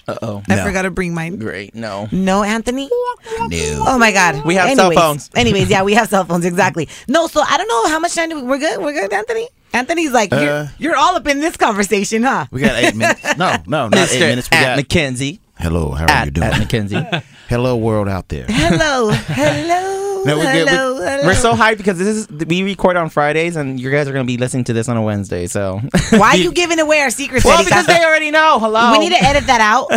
Uh 0.09 0.15
oh. 0.21 0.43
I 0.47 0.63
forgot 0.63 0.83
to 0.83 0.91
bring 0.91 1.13
mine. 1.13 1.37
Great. 1.37 1.75
No. 1.75 2.07
No, 2.11 2.41
Anthony. 2.43 2.87
No. 2.87 3.83
Oh 3.87 3.97
my 3.99 4.11
God. 4.13 4.45
We 4.45 4.55
have 4.55 4.69
cell 4.75 4.85
Anyways- 4.87 4.97
phones. 4.97 5.29
Anyways, 5.35 5.69
yeah, 5.69 5.83
we 5.83 5.93
have 5.95 6.07
cell 6.07 6.23
phones. 6.23 6.45
Exactly. 6.45 6.87
No, 7.09 7.27
so 7.27 7.41
I 7.41 7.57
don't 7.57 7.67
know 7.67 7.87
how 7.89 7.99
much 7.99 8.15
time 8.15 8.29
do 8.29 8.35
we, 8.37 8.43
we're 8.43 8.57
good. 8.59 8.79
We're 8.81 8.93
good, 8.93 9.11
Anthony. 9.11 9.49
Anthony's 9.73 10.11
like, 10.13 10.31
you're, 10.31 10.39
Uh, 10.49 10.67
you're 10.79 10.95
all 10.95 11.15
up 11.15 11.27
in 11.27 11.41
this 11.41 11.57
conversation, 11.57 12.23
huh? 12.23 12.45
We 12.51 12.61
got 12.61 12.75
eight 12.81 12.95
minutes. 12.95 13.21
No, 13.37 13.57
no, 13.67 13.89
not 13.89 14.11
eight 14.13 14.19
minutes. 14.21 14.49
We 14.49 14.57
at 14.57 14.63
got. 14.63 14.75
Mackenzie. 14.77 15.41
Hello, 15.59 15.91
how 15.91 16.05
are 16.05 16.09
At, 16.09 16.25
you 16.25 16.31
doing? 16.31 16.47
at 16.47 16.57
Mackenzie. 16.59 17.05
Hello, 17.49 17.75
world 17.75 18.07
out 18.07 18.29
there. 18.29 18.45
Hello, 18.47 19.09
hello, 19.11 20.06
No, 20.25 20.37
we're 20.37 20.43
good. 20.51 20.67
hello, 20.67 20.93
We- 20.99 21.05
hello. 21.05 21.23
We're 21.25 21.33
so 21.35 21.53
hyped 21.53 21.77
because 21.77 21.97
this 21.97 22.07
is 22.07 22.27
we 22.29 22.63
record 22.63 22.97
on 22.97 23.09
Fridays, 23.09 23.55
and 23.55 23.79
you 23.79 23.89
guys 23.91 24.07
are 24.07 24.11
gonna 24.13 24.25
be 24.25 24.37
listening 24.37 24.63
to 24.65 24.73
this 24.73 24.89
on 24.89 24.97
a 24.97 25.01
Wednesday. 25.01 25.47
So 25.47 25.79
Why 26.11 26.29
are 26.29 26.37
you 26.45 26.51
giving 26.51 26.79
away 26.79 26.99
our 27.01 27.09
secrets? 27.09 27.45
Well, 27.45 27.63
because 27.63 27.85
they 27.87 28.03
already 28.03 28.31
know. 28.31 28.59
Hello. 28.59 28.91
We 28.91 28.99
need 28.99 29.11
to 29.11 29.23
edit 29.23 29.45
that 29.47 29.61
out. 29.61 29.89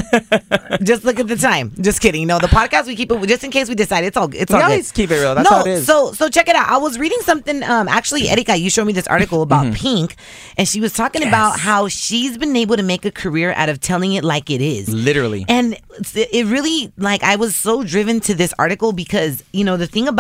just 0.83 1.05
look 1.05 1.19
at 1.19 1.29
the 1.29 1.37
time. 1.37 1.73
Just 1.81 2.01
kidding. 2.01 2.27
No, 2.27 2.39
the 2.39 2.47
podcast 2.49 2.87
we 2.87 2.97
keep 2.97 3.11
it 3.13 3.27
just 3.29 3.45
in 3.45 3.51
case 3.51 3.69
we 3.69 3.75
decide. 3.75 4.05
It's 4.05 4.17
all. 4.17 4.29
It's 4.35 4.51
We 4.51 4.57
all 4.57 4.61
good. 4.63 4.71
always 4.71 4.93
keep 4.93 5.11
it 5.11 5.21
real. 5.21 5.35
That's 5.35 5.51
no, 5.51 5.57
how 5.59 5.65
it 5.65 5.71
is. 5.71 5.87
so 5.87 6.13
so 6.13 6.29
check 6.29 6.49
it 6.49 6.57
out. 6.57 6.69
I 6.69 6.77
was 6.79 6.99
reading 6.99 7.19
something. 7.23 7.63
Um, 7.63 7.89
actually, 7.89 8.29
Erika, 8.29 8.57
you 8.57 8.71
showed 8.71 8.85
me 8.87 8.93
this 8.93 9.07
article 9.07 9.43
about 9.43 9.61
Mm-hmm. 9.67 9.75
Pink, 9.75 10.17
and 10.57 10.67
she 10.67 10.81
was 10.81 10.93
talking 10.93 11.23
about 11.27 11.59
how 11.61 11.87
she's 11.89 12.39
been 12.39 12.57
able 12.57 12.77
to 12.77 12.83
make 12.83 13.05
a 13.05 13.11
career 13.11 13.53
out 13.57 13.69
of 13.69 13.81
telling 13.81 14.15
it 14.15 14.25
like 14.25 14.49
it 14.51 14.61
is. 14.61 14.89
Literally. 14.89 15.45
And 15.49 15.77
it 16.15 16.47
really 16.47 16.93
like 16.97 17.23
I 17.23 17.37
was 17.37 17.55
so 17.55 17.83
driven 17.83 18.21
to 18.21 18.35
this 18.35 18.55
article 18.59 18.93
because 18.93 19.43
you 19.53 19.65
know 19.65 19.77
the 19.77 19.87
thing 19.87 20.09
about 20.09 20.20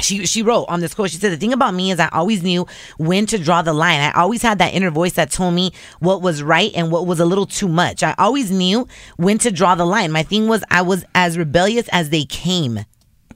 she 0.00 0.26
she 0.26 0.42
wrote 0.42 0.64
on 0.64 0.80
this 0.80 0.94
quote 0.94 1.10
she 1.10 1.18
said 1.18 1.30
the 1.30 1.36
thing 1.36 1.52
about 1.52 1.72
me 1.72 1.90
is 1.90 2.00
i 2.00 2.08
always 2.08 2.42
knew 2.42 2.66
when 2.98 3.26
to 3.26 3.38
draw 3.38 3.62
the 3.62 3.72
line. 3.72 4.00
I 4.00 4.12
always 4.12 4.42
had 4.42 4.58
that 4.58 4.74
inner 4.74 4.90
voice 4.90 5.12
that 5.12 5.30
told 5.30 5.54
me 5.54 5.72
what 6.00 6.20
was 6.20 6.42
right 6.42 6.72
and 6.74 6.90
what 6.90 7.06
was 7.06 7.20
a 7.20 7.24
little 7.24 7.46
too 7.46 7.68
much. 7.68 8.02
I 8.02 8.14
always 8.18 8.50
knew 8.50 8.88
when 9.16 9.38
to 9.38 9.50
draw 9.50 9.74
the 9.74 9.84
line. 9.84 10.10
My 10.10 10.22
thing 10.22 10.48
was 10.48 10.64
i 10.70 10.82
was 10.82 11.04
as 11.14 11.38
rebellious 11.38 11.88
as 11.92 12.10
they 12.10 12.24
came 12.24 12.84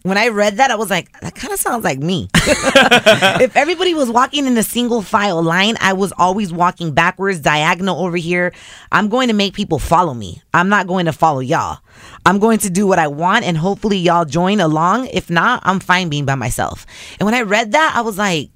when 0.02 0.16
I 0.18 0.28
read 0.28 0.56
that, 0.56 0.70
I 0.70 0.76
was 0.76 0.90
like, 0.90 1.12
that 1.20 1.34
kind 1.34 1.52
of 1.52 1.58
sounds 1.58 1.84
like 1.84 1.98
me. 1.98 2.28
if 2.34 3.56
everybody 3.56 3.94
was 3.94 4.10
walking 4.10 4.46
in 4.46 4.56
a 4.56 4.62
single 4.62 5.02
file 5.02 5.42
line, 5.42 5.76
I 5.80 5.92
was 5.92 6.12
always 6.18 6.52
walking 6.52 6.92
backwards, 6.92 7.40
diagonal 7.40 8.04
over 8.04 8.16
here. 8.16 8.52
I'm 8.92 9.08
going 9.08 9.28
to 9.28 9.34
make 9.34 9.54
people 9.54 9.78
follow 9.78 10.14
me. 10.14 10.42
I'm 10.54 10.68
not 10.68 10.86
going 10.86 11.06
to 11.06 11.12
follow 11.12 11.40
y'all. 11.40 11.78
I'm 12.24 12.38
going 12.38 12.58
to 12.58 12.70
do 12.70 12.86
what 12.86 12.98
I 12.98 13.08
want, 13.08 13.44
and 13.44 13.56
hopefully 13.56 13.98
y'all 13.98 14.24
join 14.24 14.60
along. 14.60 15.08
If 15.08 15.30
not, 15.30 15.62
I'm 15.64 15.80
fine 15.80 16.08
being 16.08 16.24
by 16.24 16.34
myself. 16.34 16.86
And 17.18 17.26
when 17.26 17.34
I 17.34 17.42
read 17.42 17.72
that, 17.72 17.92
I 17.96 18.00
was 18.02 18.18
like, 18.18 18.50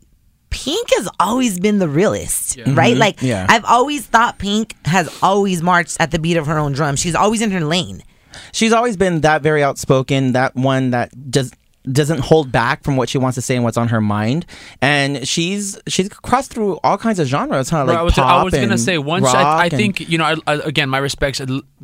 Pink 0.51 0.89
has 0.97 1.09
always 1.19 1.59
been 1.59 1.79
the 1.79 1.89
realist, 1.89 2.59
right? 2.67 2.93
Mm-hmm. 2.93 3.01
Like, 3.01 3.23
Yeah. 3.23 3.47
I've 3.49 3.65
always 3.65 4.07
thought 4.07 4.39
Pink 4.39 4.77
has 4.85 5.09
always 5.23 5.63
marched 5.63 5.97
at 5.99 6.11
the 6.11 6.19
beat 6.19 6.37
of 6.37 6.47
her 6.47 6.59
own 6.59 6.73
drum. 6.73 6.95
She's 6.97 7.15
always 7.15 7.41
in 7.41 7.51
her 7.53 7.63
lane. 7.63 8.03
She's 8.53 8.73
always 8.73 8.97
been 8.97 9.21
that 9.23 9.43
very 9.43 9.63
outspoken, 9.63 10.33
that 10.33 10.55
one 10.55 10.91
that 10.91 11.11
just 11.31 11.55
doesn't 11.91 12.21
hold 12.21 12.53
back 12.53 12.85
from 12.85 12.97
what 12.97 13.09
she 13.09 13.19
wants 13.19 13.35
to 13.35 13.43
say 13.43 13.57
and 13.57 13.65
what's 13.65 13.77
on 13.77 13.89
her 13.89 14.01
mind. 14.01 14.47
And 14.81 15.27
she's 15.27 15.79
she's 15.89 16.09
crossed 16.09 16.53
through 16.53 16.79
all 16.85 16.97
kinds 16.99 17.19
of 17.19 17.27
genres, 17.27 17.71
huh? 17.71 17.85
Like 17.85 17.95
Bro, 17.95 17.97
I 17.97 18.03
was, 18.03 18.19
I 18.19 18.43
was 18.43 18.55
gonna 18.55 18.69
and 18.69 18.81
say 18.81 18.99
once 18.99 19.27
I, 19.27 19.65
I 19.65 19.69
think 19.69 20.09
you 20.09 20.19
know 20.19 20.25
I, 20.25 20.37
I, 20.47 20.55
again 20.61 20.89
my 20.89 20.99
respects. 20.99 21.41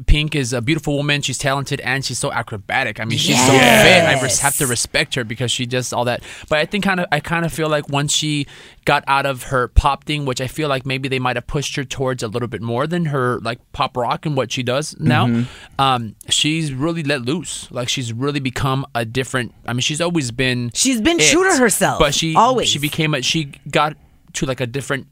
Pink 0.07 0.35
is 0.35 0.53
a 0.53 0.63
beautiful 0.63 0.97
woman. 0.97 1.23
She's 1.23 1.39
talented 1.39 1.81
and 1.81 2.05
she's 2.05 2.19
so 2.19 2.31
acrobatic. 2.31 3.01
I 3.01 3.05
mean, 3.05 3.19
she's 3.19 3.39
so 3.39 3.53
fit. 3.53 4.05
I 4.05 4.21
res- 4.23 4.39
have 4.39 4.57
to 4.59 4.67
respect 4.67 5.15
her 5.17 5.25
because 5.25 5.51
she 5.51 5.67
does 5.67 5.93
all 5.93 6.05
that. 6.05 6.23
But 6.49 6.59
I 6.59 6.67
think 6.67 6.85
kind 6.85 7.01
of 7.01 7.07
I 7.11 7.21
kind 7.21 7.45
of 7.45 7.53
feel 7.53 7.69
like 7.69 7.89
once 7.89 8.13
she 8.13 8.47
got 8.85 9.05
out 9.07 9.27
of 9.27 9.45
her 9.45 9.69
pop 9.69 10.05
thing, 10.05 10.25
which 10.25 10.41
I 10.41 10.47
feel 10.47 10.69
like 10.69 10.87
maybe 10.87 11.09
they 11.09 11.19
might 11.19 11.37
have 11.37 11.47
pushed 11.47 11.77
her 11.77 11.85
towards 11.85 12.23
a 12.23 12.29
little 12.29 12.49
bit 12.49 12.63
more 12.63 12.87
than 12.87 13.07
her 13.07 13.39
like 13.41 13.61
pop 13.73 13.97
rock 13.97 14.25
and 14.25 14.37
what 14.37 14.51
she 14.51 14.63
does 14.63 14.99
now. 14.99 15.27
Mm-hmm. 15.27 15.81
Um, 15.81 16.15
she's 16.31 16.73
really 16.73 17.03
let 17.03 17.23
loose. 17.23 17.71
Like 17.71 17.89
she's 17.89 18.13
really 18.13 18.41
become 18.41 18.87
a 18.95 19.05
different. 19.05 19.55
I 19.67 19.73
mean, 19.75 19.83
she's 19.89 20.01
always 20.01 20.29
been. 20.31 20.71
She's 20.75 21.01
been 21.01 21.19
it, 21.21 21.31
true 21.33 21.45
to 21.51 21.57
herself, 21.59 21.99
but 21.99 22.13
she 22.15 22.35
always. 22.37 22.69
she 22.69 22.79
became 22.79 23.15
a 23.15 23.23
she 23.23 23.41
got 23.71 23.97
to 24.35 24.45
like 24.45 24.61
a 24.61 24.67
different 24.67 25.07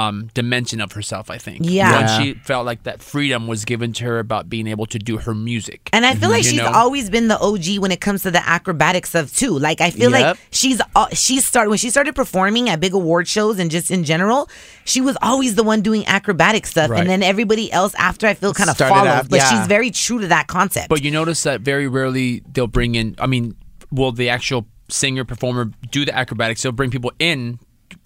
um 0.00 0.28
dimension 0.34 0.78
of 0.84 0.92
herself 0.92 1.30
i 1.30 1.38
think 1.38 1.58
Yeah. 1.64 1.90
when 1.92 2.00
Yeah. 2.02 2.18
she 2.18 2.26
felt 2.50 2.64
like 2.70 2.82
that 2.88 2.98
freedom 3.02 3.46
was 3.52 3.64
given 3.64 3.94
to 3.94 4.04
her 4.04 4.18
about 4.26 4.50
being 4.54 4.66
able 4.74 4.84
to 4.94 4.98
do 4.98 5.16
her 5.24 5.34
music 5.34 5.88
And 5.94 6.04
I 6.04 6.12
feel 6.14 6.28
like 6.28 6.44
You 6.44 6.50
she's 6.50 6.58
know? 6.60 6.70
always 6.82 7.08
been 7.16 7.26
the 7.34 7.38
OG 7.48 7.66
when 7.82 7.90
it 7.90 8.00
comes 8.06 8.20
to 8.26 8.30
the 8.30 8.42
acrobatic 8.56 9.06
stuff 9.06 9.34
too. 9.34 9.58
Like 9.58 9.80
I 9.80 9.90
feel 9.90 10.10
like 10.10 10.26
Yep. 10.28 10.36
she's 10.60 10.78
uh, 10.94 11.08
she 11.24 11.40
started 11.40 11.70
when 11.72 11.78
she 11.84 11.88
started 11.96 12.14
performing 12.14 12.68
at 12.68 12.80
big 12.80 12.92
award 13.02 13.26
shows 13.26 13.58
and 13.58 13.70
just 13.76 13.90
in 13.90 14.04
general, 14.04 14.40
she 14.84 15.00
was 15.00 15.16
always 15.22 15.54
the 15.60 15.64
one 15.72 15.80
doing 15.80 16.02
acrobatic 16.06 16.66
stuff, 16.66 16.90
Right. 16.90 17.00
and 17.00 17.08
then 17.10 17.22
everybody 17.32 17.72
else 17.72 17.94
after 18.10 18.26
I 18.26 18.34
feel 18.34 18.52
kind 18.52 18.68
of 18.70 18.76
Started 18.76 18.94
followed. 18.94 19.20
af- 19.20 19.30
but 19.30 19.38
yeah. 19.40 19.48
she's 19.50 19.66
very 19.76 19.90
true 19.90 20.20
to 20.20 20.28
that 20.28 20.46
concept. 20.56 20.90
but 20.90 21.02
you 21.02 21.10
notice 21.10 21.42
that 21.48 21.62
very 21.62 21.88
rarely 21.88 22.42
they'll 22.52 22.74
bring 22.80 22.94
in 22.94 23.16
i 23.18 23.26
mean 23.26 23.56
will 23.90 24.12
the 24.12 24.28
actual 24.28 24.66
singer 24.88 25.24
performer 25.24 25.70
do 25.90 26.04
the 26.04 26.16
acrobatics? 26.16 26.62
They'll 26.62 26.72
bring 26.72 26.90
people 26.90 27.12
in 27.18 27.58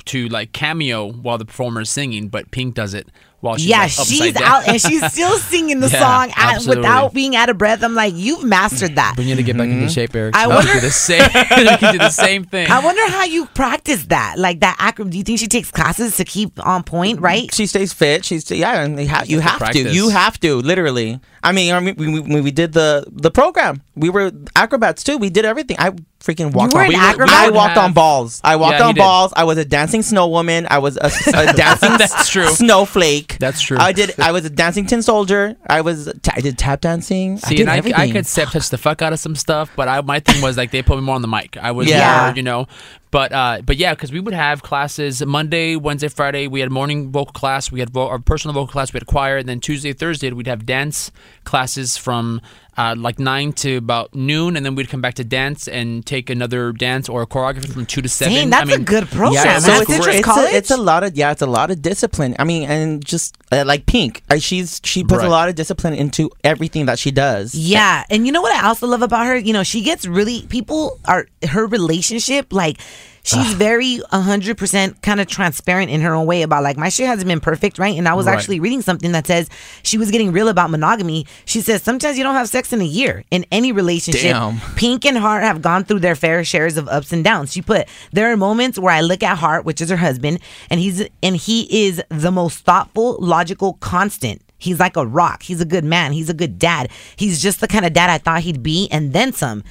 to 0.07 0.29
like 0.29 0.53
cameo 0.53 1.13
while 1.13 1.39
the 1.39 1.45
performer 1.45 1.83
is 1.83 1.91
singing 1.91 2.29
but 2.29 2.51
pink 2.51 2.75
does 2.75 2.95
it 2.95 3.09
while 3.45 3.57
she's 3.57 3.67
yeah, 3.67 3.81
like, 3.83 3.91
she's 3.91 4.33
down. 4.33 4.43
out 4.43 4.69
and 4.69 4.81
she's 4.81 5.05
still 5.13 5.39
singing 5.39 5.81
the 5.81 5.89
Yeah, 5.89 6.01
song 6.01 6.33
at, 6.37 6.67
without 6.67 7.13
being 7.13 7.37
out 7.37 7.49
of 7.51 7.59
breath. 7.59 7.83
I'm 7.85 7.95
like, 7.95 8.15
you've 8.17 8.43
mastered 8.45 8.97
that. 8.97 9.15
we 9.19 9.25
need 9.27 9.37
to 9.37 9.43
get 9.43 9.57
back 9.57 9.69
into 9.69 9.85
mm-hmm. 9.85 9.89
shape 9.89 10.15
eric 10.17 10.35
I 10.35 10.45
so 10.45 10.49
we 10.49 10.55
wonder- 10.57 10.73
do 10.73 10.81
the 10.81 10.91
same 10.91 11.21
we 11.35 11.77
can 11.77 11.93
do 11.93 11.99
the 11.99 12.11
same 12.11 12.45
thing 12.45 12.71
I 12.71 12.83
wonder 12.85 13.07
how 13.09 13.25
you 13.25 13.47
practice 13.47 14.07
that, 14.07 14.39
like 14.39 14.61
that 14.61 14.77
acro. 14.79 15.05
Do 15.05 15.17
you 15.19 15.25
think 15.25 15.39
she 15.39 15.47
takes 15.47 15.71
classes 15.71 16.17
to 16.17 16.25
keep 16.25 16.65
on 16.67 16.83
point? 16.83 17.17
Mm-hmm. 17.17 17.25
Right? 17.25 17.55
she 17.55 17.67
stays 17.67 17.93
fit. 17.93 18.25
She's 18.25 18.51
yeah, 18.51 18.83
and 18.83 18.99
ha- 19.09 19.25
you 19.27 19.41
have 19.41 19.61
have 19.61 19.71
to 19.73 19.85
to. 19.85 19.91
You 19.93 20.09
have 20.09 20.41
to 20.41 20.57
literally. 20.63 21.21
I 21.43 21.53
mean, 21.53 21.75
I 21.75 21.81
mean, 21.81 21.95
we, 21.99 22.21
we, 22.21 22.41
we 22.41 22.51
did 22.51 22.73
the 22.73 23.05
the 23.13 23.31
program, 23.31 23.83
we 23.95 24.09
were 24.09 24.33
acrobats 24.57 25.05
too. 25.05 25.19
We 25.19 25.29
did 25.29 25.45
everything. 25.45 25.77
I 25.79 25.91
freaking 26.21 26.53
walked 26.53 26.73
you 26.73 26.77
were 26.79 26.85
on. 26.85 26.87
an 26.87 26.89
we 26.89 26.97
acrobat? 26.97 27.35
I 27.35 27.51
walked 27.51 27.75
have- 27.75 27.85
on 27.85 27.93
balls. 27.93 28.41
I 28.43 28.57
walked 28.57 28.73
Yeah, 28.73 28.79
he 28.79 28.85
on 28.89 28.95
did. 28.95 29.01
balls. 29.01 29.33
I 29.37 29.45
was 29.45 29.59
a 29.59 29.65
dancing 29.65 30.03
snow 30.03 30.29
woman. 30.29 30.67
I 30.71 30.79
was 30.79 30.97
a, 30.97 31.11
a 31.35 31.53
dancing 31.57 31.93
That's 31.99 32.31
true. 32.31 32.47
snowflake. 32.49 33.34
That's 33.39 33.61
true. 33.61 33.77
I 33.79 33.93
did. 33.93 34.19
I 34.19 34.33
was 34.33 34.45
a 34.45 34.51
dancing 34.51 34.87
tin 34.87 35.03
soldier. 35.03 35.57
I 35.67 35.81
was. 35.81 36.09
I 36.09 36.41
did 36.41 36.59
tap 36.59 36.81
dancing. 36.81 37.35
I 37.45 37.49
See, 37.49 37.57
did 37.57 37.63
and 37.63 37.71
I, 37.71 37.77
everything. 37.79 38.01
I 38.01 38.11
could 38.13 38.27
step 38.27 38.49
touch 38.51 38.69
the 38.71 38.79
fuck 38.79 39.03
out 39.03 39.13
of 39.13 39.19
some 39.21 39.35
stuff, 39.37 39.71
but 39.77 39.89
I 39.89 40.01
my 40.01 40.21
thing 40.21 40.43
was 40.43 40.57
like 40.57 40.71
they 40.71 40.83
put 40.83 40.97
me 40.97 41.03
more 41.03 41.15
on 41.15 41.23
the 41.23 41.29
mic. 41.29 41.57
I 41.57 41.71
was 41.73 41.89
Yeah. 41.89 42.27
more, 42.27 42.37
you 42.37 42.43
know, 42.43 42.67
but 43.11 43.33
uh, 43.33 43.61
but 43.65 43.77
yeah, 43.77 43.95
because 43.95 44.13
we 44.13 44.21
would 44.21 44.35
have 44.35 44.63
classes 44.63 45.25
Monday, 45.25 45.77
Wednesday, 45.77 46.09
Friday. 46.09 46.47
We 46.49 46.61
had 46.61 46.71
morning 46.71 47.11
vocal 47.13 47.33
class, 47.33 47.71
we 47.73 47.81
had 47.81 47.91
vo- 47.91 48.09
our 48.09 48.19
personal 48.19 48.55
vocal 48.55 48.69
class, 48.73 48.93
we 48.93 48.99
had 48.99 49.07
choir, 49.07 49.37
and 49.39 49.49
then 49.49 49.61
Tuesday, 49.61 49.93
Thursday 49.93 50.31
we'd 50.31 50.47
have 50.47 50.67
dance 50.67 51.11
classes 51.45 51.97
from 51.97 52.41
uh, 52.77 52.95
like 52.97 53.19
nine 53.19 53.53
to 53.55 53.77
about 53.77 54.15
noon, 54.15 54.57
and 54.57 54.65
then 54.65 54.75
we'd 54.75 54.89
come 54.89 55.01
back 55.01 55.15
to 55.15 55.25
dance 55.25 55.69
and 55.69 56.05
take 56.05 56.31
another 56.31 56.73
dance 56.73 57.09
or 57.09 57.23
a 57.23 57.27
choreography 57.27 57.73
from 57.73 57.87
two 57.87 58.03
to 58.03 58.09
seven. 58.09 58.35
Dang, 58.35 58.51
that's 58.51 58.63
I 58.63 58.65
mean, 58.65 58.81
a 58.81 58.85
good 58.85 59.09
program. 59.09 59.45
Yeah, 59.45 59.59
so 59.59 59.73
it's, 59.73 59.87
Citrus 59.87 60.17
it's, 60.17 60.29
a, 60.29 60.57
it's 60.57 60.71
a 60.71 60.77
lot 60.77 61.05
of 61.05 61.17
yeah, 61.17 61.31
it's 61.31 61.43
a 61.43 61.47
lot 61.47 61.71
of 61.71 61.83
discipline. 61.83 62.35
I 62.39 62.45
mean, 62.45 62.69
and 62.69 63.05
just 63.05 63.37
uh, 63.53 63.65
like 63.67 63.87
Pink, 63.87 64.23
uh, 64.31 64.39
she's 64.39 64.81
she 64.85 65.03
puts 65.03 65.19
Right. 65.19 65.27
a 65.27 65.31
lot 65.31 65.49
of 65.49 65.55
discipline 65.55 65.95
into 65.95 66.31
everything 66.43 66.87
that 66.87 66.99
she 66.99 67.11
does. 67.11 67.55
Yeah, 67.55 68.05
and 68.11 68.27
you 68.27 68.33
know 68.33 68.43
what 68.43 68.53
I 68.53 68.67
also 68.67 68.87
love 68.87 69.03
about 69.03 69.27
her? 69.27 69.37
You 69.37 69.53
know, 69.53 69.63
she 69.63 69.83
gets 69.83 70.07
really 70.07 70.43
people 70.49 70.99
are 71.07 71.27
her 71.49 71.67
relationship 71.67 72.53
like 72.53 72.79
she's 73.25 73.53
very 73.55 73.99
100% 74.13 75.03
kind 75.03 75.21
of 75.21 75.27
transparent 75.27 75.91
in 75.91 76.01
her 76.03 76.15
own 76.15 76.27
way 76.27 76.43
about 76.43 76.63
like 76.63 76.77
my 76.77 76.89
shit 76.89 77.07
hasn't 77.07 77.27
been 77.27 77.41
perfect, 77.41 77.79
right? 77.79 77.97
And 77.99 78.07
I 78.09 78.15
was 78.15 78.27
Right. 78.27 78.37
actually 78.37 78.61
reading 78.61 78.83
something 78.83 79.13
that 79.13 79.27
says 79.27 79.49
she 79.83 79.99
was 79.99 80.11
getting 80.11 80.31
real 80.33 80.49
about 80.49 80.71
monogamy. 80.71 81.27
She 81.45 81.61
says 81.61 81.83
sometimes 81.83 82.17
you 82.17 82.25
don't 82.25 82.35
have 82.35 82.49
sex 82.49 82.73
in 82.73 82.81
a 82.81 82.85
year 82.85 83.25
in 83.31 83.45
any 83.51 83.73
relationship. 83.73 84.33
Damn. 84.33 84.61
Pink 84.77 85.05
and 85.05 85.19
Hart 85.19 85.43
have 85.43 85.61
gone 85.63 85.85
through 85.85 86.01
their 86.01 86.15
fair 86.15 86.45
shares 86.45 86.77
of 86.77 86.87
ups 86.89 87.13
and 87.13 87.25
downs. 87.25 87.53
She 87.53 87.63
put 87.63 87.89
there 88.13 88.31
are 88.31 88.37
moments 88.37 88.79
where 88.79 88.93
I 88.95 89.01
look 89.01 89.23
at 89.23 89.39
Hart, 89.39 89.65
which 89.65 89.81
is 89.81 89.91
her 89.91 89.97
husband, 89.97 90.39
and 90.71 90.79
he's 90.81 91.03
and 91.23 91.37
he 91.37 91.87
is 91.87 92.03
the 92.11 92.31
most 92.31 92.59
thoughtful, 92.65 93.17
logical, 93.21 93.75
constant. 93.75 94.43
He's 94.59 94.81
like 94.81 94.97
a 94.97 95.07
rock. 95.07 95.43
He's 95.43 95.61
a 95.61 95.67
good 95.67 95.85
man. 95.85 96.13
He's 96.13 96.31
a 96.31 96.35
good 96.35 96.59
dad. 96.59 96.89
He's 97.17 97.43
just 97.43 97.61
the 97.61 97.69
kind 97.69 97.85
of 97.85 97.93
dad 97.93 98.09
I 98.09 98.17
thought 98.19 98.41
he'd 98.43 98.63
be, 98.63 98.89
and 98.91 99.13
then 99.13 99.33
some. 99.33 99.63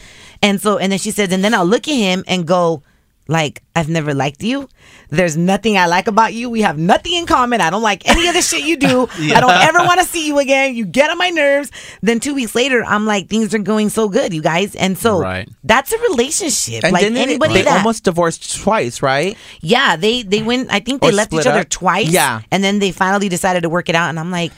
And 0.41 0.61
so, 0.61 0.77
and 0.77 0.91
then 0.91 0.99
she 0.99 1.09
says, 1.09 1.31
and 1.31 1.43
then 1.43 1.53
I'll 1.55 1.65
look 1.65 1.87
at 1.87 1.95
him 1.95 2.23
and 2.27 2.45
go, 2.45 2.83
like, 3.27 3.63
I've 3.75 3.87
never 3.89 4.13
liked 4.13 4.43
you. 4.43 4.67
There's 5.09 5.37
nothing 5.37 5.77
I 5.77 5.85
like 5.85 6.07
about 6.07 6.33
you. 6.33 6.49
We 6.49 6.61
have 6.61 6.77
nothing 6.77 7.13
in 7.13 7.25
common. 7.25 7.61
I 7.61 7.69
don't 7.69 7.81
like 7.81 8.07
any 8.09 8.27
of 8.27 8.33
the 8.33 8.41
shit 8.41 8.63
you 8.65 8.75
do. 8.77 9.07
I 9.17 9.39
don't 9.39 9.49
ever 9.51 9.79
want 9.79 10.01
to 10.01 10.05
see 10.05 10.27
you 10.27 10.39
again. 10.39 10.75
You 10.75 10.85
get 10.85 11.09
on 11.09 11.17
my 11.17 11.29
nerves. 11.29 11.71
Then 12.01 12.19
two 12.19 12.33
weeks 12.35 12.53
later, 12.53 12.83
I'm 12.83 13.05
like, 13.05 13.29
things 13.29 13.53
are 13.53 13.59
going 13.59 13.89
so 13.89 14.09
good, 14.09 14.33
you 14.33 14.41
guys. 14.41 14.75
And 14.75 14.97
so 14.97 15.19
Right. 15.21 15.47
that's 15.63 15.93
a 15.93 15.97
relationship. 15.99 16.83
And 16.83 16.91
like 16.93 17.03
anybody 17.05 17.53
they 17.53 17.61
that, 17.63 17.77
almost 17.77 18.03
divorced 18.03 18.61
twice, 18.61 19.01
right? 19.01 19.37
yeah, 19.61 19.95
they 19.95 20.23
they 20.23 20.41
went. 20.43 20.71
I 20.71 20.79
think 20.81 21.01
they 21.01 21.09
Or 21.09 21.11
left 21.13 21.33
each 21.33 21.47
other 21.47 21.61
up. 21.61 21.69
twice. 21.69 22.09
Yeah. 22.09 22.41
and 22.51 22.63
then 22.63 22.79
they 22.79 22.91
finally 22.91 23.29
decided 23.29 23.63
to 23.63 23.69
work 23.69 23.87
it 23.89 23.95
out. 23.95 24.09
And 24.09 24.19
I'm 24.19 24.31
like, 24.31 24.51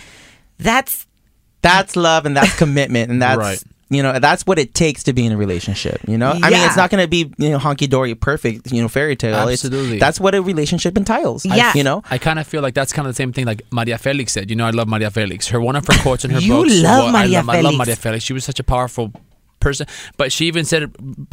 that's 0.58 1.06
That's 1.62 1.96
love 1.96 2.26
and 2.26 2.36
that's 2.38 2.56
commitment 2.64 3.12
and 3.12 3.22
that's 3.22 3.38
Right. 3.38 3.64
You 3.90 4.02
know 4.02 4.18
that's 4.20 4.46
what 4.48 4.58
it 4.58 4.74
takes 4.74 5.04
to 5.04 5.14
be 5.14 5.26
in 5.26 5.32
a 5.32 5.38
relationship. 5.38 6.00
You 6.08 6.18
know, 6.18 6.32
I 6.32 6.50
mean, 6.50 6.66
it's 6.66 6.76
not 6.78 6.90
going 6.90 7.04
to 7.04 7.08
be 7.08 7.32
you 7.38 7.50
know 7.52 7.60
honky 7.60 7.88
dory 7.90 8.16
perfect, 8.16 8.72
you 8.72 8.82
know, 8.82 8.88
fairy 8.88 9.16
tale. 9.16 9.36
It's- 9.48 9.64
Absolutely. 9.66 10.00
that's 10.00 10.20
what 10.20 10.34
a 10.34 10.42
relationship 10.42 10.98
entails. 10.98 11.46
Yeah. 11.46 11.72
you 11.76 11.84
know. 11.84 12.02
I 12.10 12.18
kind 12.18 12.40
of 12.40 12.48
feel 12.48 12.62
like 12.62 12.74
that's 12.74 12.92
kind 12.94 13.08
of 13.08 13.14
the 13.14 13.18
same 13.18 13.32
thing 13.32 13.46
like 13.46 13.62
Maria 13.72 13.98
Felix 13.98 14.34
said. 14.34 14.50
You 14.50 14.56
know, 14.56 14.66
I 14.66 14.72
love 14.72 14.88
Maria 14.88 15.12
Felix. 15.12 15.48
Her 15.50 15.62
one 15.62 15.76
of 15.76 15.86
her 15.88 15.94
quotes 16.02 16.26
in 16.26 16.32
her 16.32 16.40
You 16.40 16.54
books. 16.64 16.82
love 16.82 17.14
I 17.14 17.24
Maria 17.24 17.38
love, 17.38 17.50
I 17.50 17.62
love 17.62 17.76
Maria 17.78 17.96
Felix. 17.96 18.24
She 18.24 18.34
was 18.34 18.44
such 18.44 18.60
a 18.60 18.64
powerful 18.64 19.12
person. 19.68 19.86
But 20.18 20.32
she 20.36 20.44
even 20.52 20.64
said 20.72 20.82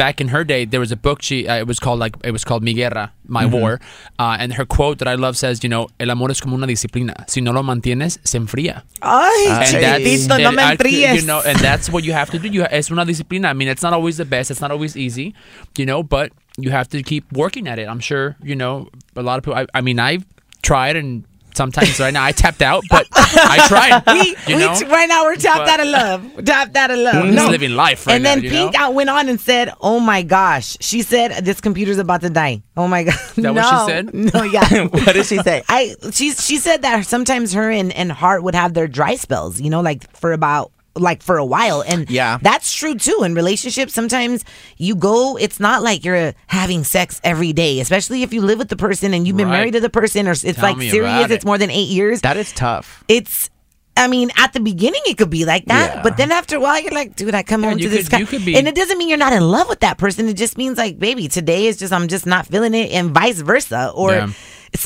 back 0.03 0.17
in 0.23 0.29
her 0.35 0.43
day 0.45 0.65
there 0.73 0.81
was 0.81 0.93
a 0.93 0.97
book 1.07 1.23
she 1.29 1.47
uh, 1.47 1.57
it 1.63 1.67
was 1.73 1.79
called 1.79 1.99
like 2.05 2.15
it 2.25 2.33
was 2.33 2.45
called 2.49 2.63
Mi 2.63 2.73
Guerra, 2.75 3.13
My 3.27 3.45
Mm-hmm. 3.45 3.61
War, 3.61 3.73
uh, 4.19 4.37
and 4.41 4.55
her 4.59 4.65
quote 4.65 4.97
that 5.01 5.09
I 5.09 5.17
love 5.17 5.37
says, 5.37 5.63
you 5.65 5.69
know, 5.75 5.89
el 6.01 6.11
amor 6.11 6.31
es 6.31 6.41
como 6.41 6.57
una 6.57 6.67
disciplina. 6.67 7.15
Si 7.29 7.41
no 7.41 7.53
lo 7.53 7.63
mantienes, 7.63 8.19
se 8.25 8.39
enfría. 8.39 8.83
ay, 9.03 9.47
And 9.49 9.83
that's 9.85 10.27
no 10.29 10.37
me 10.39 10.63
I- 10.63 10.77
enfríes. 10.77 11.17
you 11.21 11.27
know, 11.27 11.41
and 11.45 11.59
that's 11.59 11.91
what 11.91 12.03
you 12.05 12.13
have 12.13 12.31
to 12.31 12.39
do. 12.39 12.49
You 12.49 12.65
es 12.71 12.91
una 12.91 13.05
disciplina. 13.05 13.49
I 13.51 13.53
mean, 13.55 13.69
it's 13.69 13.83
not 13.83 13.93
always 13.93 14.17
the 14.17 14.25
best. 14.25 14.51
It's 14.51 14.61
not 14.61 14.71
always 14.71 14.97
easy, 14.97 15.35
you 15.77 15.85
know, 15.87 16.03
but 16.03 16.33
you 16.57 16.71
have 16.71 16.89
to 16.91 17.03
keep 17.03 17.25
working 17.33 17.67
at 17.69 17.79
it. 17.79 17.89
I'm 17.89 18.01
sure, 18.01 18.37
you 18.43 18.55
know, 18.57 18.89
a 19.17 19.23
lot 19.23 19.39
of 19.39 19.45
people. 19.45 19.59
I, 19.59 19.67
I 19.79 19.81
mean, 19.83 19.99
I've 19.99 20.25
tried, 20.63 20.97
and 20.97 21.25
sometimes 21.55 21.99
right 22.01 22.13
now 22.13 22.25
I 22.25 22.33
tapped 22.33 22.63
out, 22.63 22.85
but 22.91 23.07
I 23.13 23.67
tried. 23.69 24.03
we, 24.15 24.37
you 24.53 24.57
we 24.57 24.65
know, 24.65 24.75
t- 24.75 24.87
right 24.87 25.09
now 25.09 25.25
we're 25.25 25.37
tapped 25.37 25.59
But- 25.61 25.69
out 25.69 25.81
of 25.81 25.87
love. 25.87 26.35
We're 26.37 26.43
tapped 26.43 26.77
out 26.77 26.91
of 26.91 26.99
love. 26.99 27.33
Just 27.33 27.51
living 27.51 27.73
life 27.73 28.07
right 28.07 28.15
and 28.17 28.25
then 28.25 28.43
now, 28.43 28.51
Pink 28.51 28.73
know? 28.75 28.81
out 28.81 28.95
went 28.95 29.11
on 29.11 29.29
and 29.29 29.41
said, 29.41 29.73
"Oh 29.81 30.01
my 30.01 30.23
gosh," 30.23 30.77
she 30.81 31.03
said, 31.03 31.45
"This 31.45 31.61
computer's 31.61 31.99
about 31.99 32.21
to 32.23 32.31
die." 32.31 32.63
Oh 32.77 32.89
my 32.89 33.05
god! 33.05 33.15
that 33.37 33.39
no, 33.39 33.53
what 33.53 33.87
she 33.87 33.93
said? 33.93 34.15
No, 34.35 34.43
yeah. 34.43 34.85
what 34.87 35.13
did 35.13 35.27
she 35.27 35.39
say? 35.39 35.63
I 35.69 35.95
she 36.13 36.33
she 36.33 36.57
said 36.59 36.83
that 36.83 37.07
sometimes 37.07 37.53
her 37.53 37.71
and, 37.71 37.93
and 37.93 38.11
Hart 38.11 38.43
would 38.43 38.55
have 38.55 38.75
their 38.75 38.89
dry 38.89 39.17
spells, 39.17 39.61
you 39.61 39.71
know, 39.71 39.81
like 39.81 40.11
for 40.17 40.33
about 40.33 40.73
like 40.95 41.23
for 41.23 41.39
a 41.39 41.45
while. 41.45 41.83
And 41.87 42.09
Yeah. 42.11 42.39
that's 42.43 42.73
true 42.73 42.95
too. 42.95 43.23
In 43.25 43.35
relationships, 43.35 43.95
sometimes 43.95 44.45
you 44.77 44.95
go, 44.95 45.37
it's 45.37 45.59
not 45.59 45.83
like 45.83 46.05
you're 46.05 46.35
having 46.49 46.85
sex 46.85 47.21
every 47.25 47.53
day, 47.53 47.81
especially 47.81 48.23
if 48.23 48.33
you 48.33 48.43
live 48.43 48.59
with 48.59 48.69
the 48.69 48.77
person 48.77 49.15
and 49.15 49.27
you've 49.27 49.37
been 49.37 49.49
Right. 49.49 49.59
married 49.59 49.73
to 49.75 49.81
the 49.81 49.91
person 49.91 50.29
or 50.29 50.33
it's 50.33 50.43
Tell 50.43 50.63
like 50.63 50.77
serious, 50.81 51.03
about 51.27 51.31
it's 51.31 51.45
more 51.45 51.57
than 51.59 51.71
eight 51.71 51.89
years. 51.89 52.21
That 52.21 52.37
is 52.37 52.53
tough. 52.53 53.05
it's 53.09 53.49
I 53.95 54.09
mean, 54.09 54.31
at 54.39 54.55
the 54.55 54.61
beginning 54.61 55.03
it 55.05 55.19
could 55.19 55.29
be 55.29 55.45
like 55.45 55.67
that, 55.67 55.97
Yeah. 55.97 56.03
but 56.03 56.17
then 56.17 56.33
after 56.33 56.57
a 56.57 56.61
while 56.61 56.81
you're 56.81 56.93
like, 56.93 57.15
dude, 57.15 57.35
I 57.35 57.43
come 57.43 57.63
home 57.63 57.77
you 57.79 57.91
to 57.91 57.95
this 57.95 58.09
guy, 58.09 58.25
be- 58.25 58.57
and 58.57 58.67
it 58.67 58.75
doesn't 58.75 58.97
mean 58.97 59.11
you're 59.11 59.19
not 59.19 59.35
in 59.35 59.43
love 59.43 59.69
with 59.69 59.81
that 59.81 59.99
person. 59.99 60.27
It 60.31 60.35
just 60.39 60.57
means 60.57 60.79
like, 60.79 60.99
baby, 60.99 61.29
today 61.29 61.67
is 61.67 61.77
just 61.77 61.93
I'm 61.93 62.09
just 62.09 62.25
not 62.25 62.47
feeling 62.47 62.73
it, 62.75 62.91
and 62.93 63.11
vice 63.11 63.41
versa. 63.41 63.93
Or 63.95 64.13
Yeah. 64.13 64.29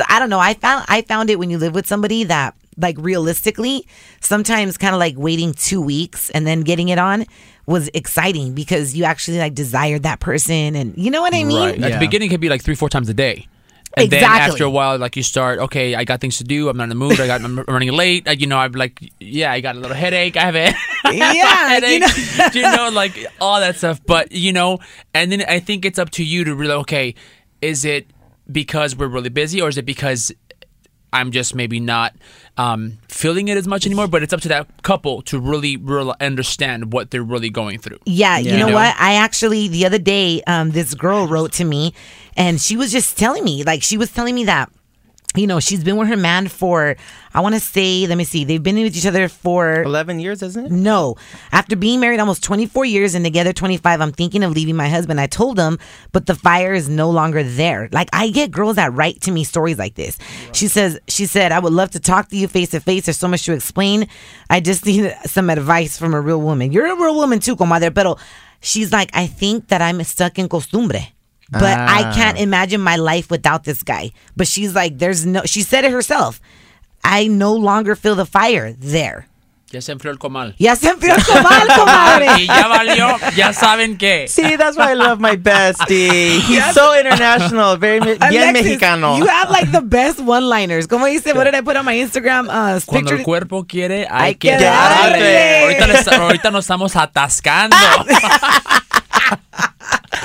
I 0.09 0.19
don't 0.19 0.29
know. 0.29 0.41
I 0.41 0.55
found 0.55 0.87
I 0.89 1.03
found 1.03 1.31
it 1.31 1.39
when 1.39 1.51
you 1.51 1.59
live 1.59 1.73
with 1.73 1.87
somebody 1.87 2.25
that 2.25 2.55
like 2.79 2.97
realistically, 2.99 3.87
sometimes 4.21 4.77
kind 4.79 4.95
of 4.95 4.99
like 4.99 5.15
waiting 5.17 5.53
two 5.55 5.81
weeks 5.81 6.31
and 6.31 6.47
then 6.47 6.61
getting 6.63 6.89
it 6.89 6.99
on 6.99 7.25
was 7.67 7.89
exciting 7.95 8.55
because 8.55 8.95
you 8.97 9.05
actually 9.05 9.39
like 9.39 9.55
desired 9.55 10.03
that 10.05 10.21
person, 10.21 10.77
and 10.77 10.97
you 10.97 11.11
know 11.11 11.21
what 11.23 11.35
I 11.35 11.43
mean. 11.45 11.57
Right. 11.71 11.75
At 11.83 11.91
Yeah. 11.91 11.99
the 11.99 12.07
beginning, 12.07 12.29
it 12.29 12.31
could 12.31 12.41
be 12.41 12.49
like 12.49 12.63
three, 12.63 12.75
four 12.77 12.89
times 12.89 13.09
a 13.09 13.15
day. 13.15 13.47
And 13.99 14.11
then 14.11 14.19
Exactly. 14.23 14.53
after 14.53 14.65
a 14.65 14.71
while, 14.71 14.99
like 14.99 15.17
you 15.17 15.23
start, 15.23 15.59
okay, 15.59 15.95
I 15.95 16.05
got 16.05 16.21
things 16.21 16.37
to 16.37 16.45
do. 16.45 16.69
I'm 16.69 16.77
not 16.77 16.83
in 16.85 16.89
the 16.91 16.95
mood. 16.97 17.19
I 17.19 17.27
got, 17.27 17.41
I'm 17.43 17.61
running 17.61 17.91
late. 17.93 18.29
Uh, 18.29 18.33
you 18.33 18.47
know, 18.47 18.59
I'm 18.59 18.73
like, 18.73 19.01
yeah, 19.21 19.51
I 19.51 19.61
got 19.63 19.75
a 19.75 19.79
little 19.81 19.97
headache. 19.97 20.37
I 20.37 20.41
have 20.43 20.55
a 20.55 20.75
Yeah, 21.15 21.33
you 21.33 21.69
headache. 21.69 22.01
know. 22.03 22.47
you 22.55 22.63
know, 22.63 22.91
like 22.93 23.17
all 23.41 23.59
that 23.59 23.77
stuff. 23.77 24.01
But 24.07 24.33
you 24.33 24.53
know, 24.53 24.81
and 25.15 25.33
then 25.33 25.45
I 25.49 25.61
think 25.61 25.87
it's 25.87 25.99
up 25.99 26.11
to 26.11 26.25
you 26.25 26.45
to 26.45 26.55
really, 26.55 26.75
okay, 26.75 27.15
is 27.63 27.87
it 27.87 28.07
because 28.53 28.95
we're 28.95 29.09
really 29.09 29.31
busy, 29.31 29.63
or 29.63 29.69
is 29.71 29.79
it 29.79 29.87
because 29.87 30.31
I'm 31.13 31.31
just 31.31 31.55
maybe 31.55 31.81
not 31.81 32.15
um, 32.57 32.99
feeling 33.09 33.49
it 33.49 33.57
as 33.57 33.67
much 33.67 33.87
anymore? 33.87 34.09
But 34.09 34.23
it's 34.23 34.33
up 34.33 34.41
to 34.43 34.49
that 34.49 34.83
couple 34.83 35.23
to 35.23 35.39
really, 35.41 35.77
really 35.77 36.15
understand 36.21 36.93
what 36.93 37.11
they're 37.11 37.23
really 37.23 37.51
going 37.51 37.79
through. 37.79 37.99
Yeah, 38.05 38.39
you 38.39 38.53
You 38.53 38.59
know 38.59 38.69
know? 38.69 38.75
what? 38.75 38.95
I 38.99 39.15
actually 39.15 39.69
the 39.69 39.87
other 39.87 39.99
day, 39.99 40.43
um, 40.47 40.71
this 40.73 40.95
girl 40.95 41.27
wrote 41.27 41.53
to 41.55 41.65
me, 41.65 41.95
and 42.37 42.61
she 42.61 42.77
was 42.77 42.93
just 42.93 43.17
telling 43.17 43.45
me, 43.45 43.63
like, 43.65 43.83
she 43.83 43.97
was 43.97 44.11
telling 44.13 44.35
me 44.35 44.45
that, 44.45 44.71
you 45.37 45.47
know, 45.47 45.61
she's 45.61 45.85
been 45.85 45.97
with 45.97 46.09
her 46.09 46.17
man 46.17 46.49
for, 46.49 46.97
I 47.35 47.41
want 47.41 47.55
to 47.55 47.61
say, 47.61 48.07
let 48.07 48.17
me 48.17 48.25
see, 48.25 48.45
they've 48.45 48.63
been 48.63 48.77
with 48.77 48.97
each 48.97 49.07
other 49.07 49.29
for. 49.29 49.83
11 49.83 50.21
years, 50.21 50.43
isn't 50.43 50.67
it? 50.67 50.73
No. 50.73 51.17
After 51.53 51.77
being 51.77 52.01
married 52.01 52.21
almost 52.21 52.43
24 52.43 52.85
years 52.85 53.15
and 53.15 53.25
together 53.25 53.53
25, 53.53 54.01
I'm 54.01 54.13
thinking 54.13 54.43
of 54.43 54.53
leaving 54.53 54.77
my 54.77 54.89
husband. 54.89 55.21
I 55.21 55.27
told 55.27 55.59
him, 55.59 55.79
but 56.13 56.27
the 56.27 56.35
fire 56.35 56.73
is 56.73 56.89
no 56.89 57.11
longer 57.11 57.43
there. 57.43 57.89
Like 57.93 58.09
I 58.13 58.31
get 58.31 58.51
girls 58.51 58.77
that 58.77 58.93
write 58.93 59.21
to 59.23 59.31
me 59.31 59.45
stories 59.45 59.79
like 59.79 59.95
this. 59.95 60.19
She 60.53 60.69
says, 60.69 60.99
she 61.09 61.27
said, 61.27 61.53
I 61.53 61.59
would 61.59 61.73
love 61.73 61.91
to 61.93 62.01
talk 62.01 62.29
to 62.31 62.37
you 62.37 62.49
face 62.49 62.71
to 62.71 62.81
face. 62.81 63.07
There's 63.07 63.19
so 63.19 63.29
much 63.29 63.45
to 63.45 63.53
explain. 63.53 64.09
I 64.49 64.61
just 64.61 64.87
need 64.87 65.15
some 65.25 65.51
advice 65.51 65.99
from 65.99 66.15
a 66.15 66.21
real 66.21 66.41
woman. 66.41 66.73
You're 66.73 66.87
a 66.87 66.97
real 66.97 67.15
woman 67.15 67.41
too, 67.41 67.57
comadre, 67.57 67.95
pero 67.95 68.17
she's 68.61 68.93
like, 68.93 69.11
I 69.15 69.27
think 69.27 69.69
that 69.69 69.83
I'm 69.83 70.03
stuck 70.05 70.39
in 70.39 70.49
costumbre. 70.49 71.16
But 71.51 71.79
I 71.79 72.13
can't 72.15 72.39
imagine 72.39 72.81
my 72.81 72.97
life 72.97 73.31
without 73.31 73.65
this 73.65 73.83
guy. 73.83 74.11
But 74.37 74.49
she's 74.49 74.75
like, 74.75 74.99
there's 74.99 75.25
no, 75.25 75.43
she 75.45 75.63
said 75.63 75.85
it 75.85 75.93
herself. 75.93 76.41
I 77.05 77.29
no 77.29 77.55
longer 77.55 77.95
feel 77.95 78.17
the 78.17 78.27
fire 78.27 78.73
there. 78.73 79.27
Ya 79.71 79.81
se 79.81 79.93
enfrió 79.93 80.11
el 80.13 80.19
comal. 80.19 80.55
Ya 80.59 80.75
se 80.77 80.89
enfrió 80.91 81.13
el 81.15 81.23
comal, 81.25 81.67
comadre. 81.77 82.27
y 82.39 82.47
ya 82.47 82.69
valió, 82.69 83.19
ya 83.37 83.53
saben 83.53 83.97
qué. 83.99 84.29
See, 84.29 84.57
that's 84.57 84.77
why 84.77 84.93
I 84.93 84.95
love 84.95 85.19
my 85.21 85.37
bestie. 85.37 86.39
He's 86.49 86.73
so 86.73 86.97
international, 86.99 87.77
very 87.77 87.99
me- 88.01 88.15
bien 88.17 88.43
Alexis, 88.49 88.65
mexicano. 88.79 89.19
You 89.19 89.27
have 89.27 89.51
like 89.51 89.71
the 89.73 89.81
best 89.83 90.21
one-liners. 90.21 90.87
Como 90.89 91.07
dice, 91.07 91.33
what 91.35 91.45
did 91.45 91.55
I 91.57 91.63
put 91.63 91.77
on 91.77 91.85
my 91.85 91.95
Instagram? 91.97 92.49
Uh, 92.49 92.81
Cuando 92.87 93.11
picture. 93.11 93.19
el 93.19 93.25
cuerpo 93.25 93.65
quiere, 93.65 94.07
Hay 94.09 94.29
hay 94.29 94.35
que 94.37 94.51
que 94.51 94.57
darle. 94.65 95.19
darle. 95.21 95.63
Ahorita, 95.65 95.87
les- 95.89 96.09
ahorita 96.09 96.51
nos 96.53 96.65
estamos 96.65 96.95
atascando. 96.97 97.77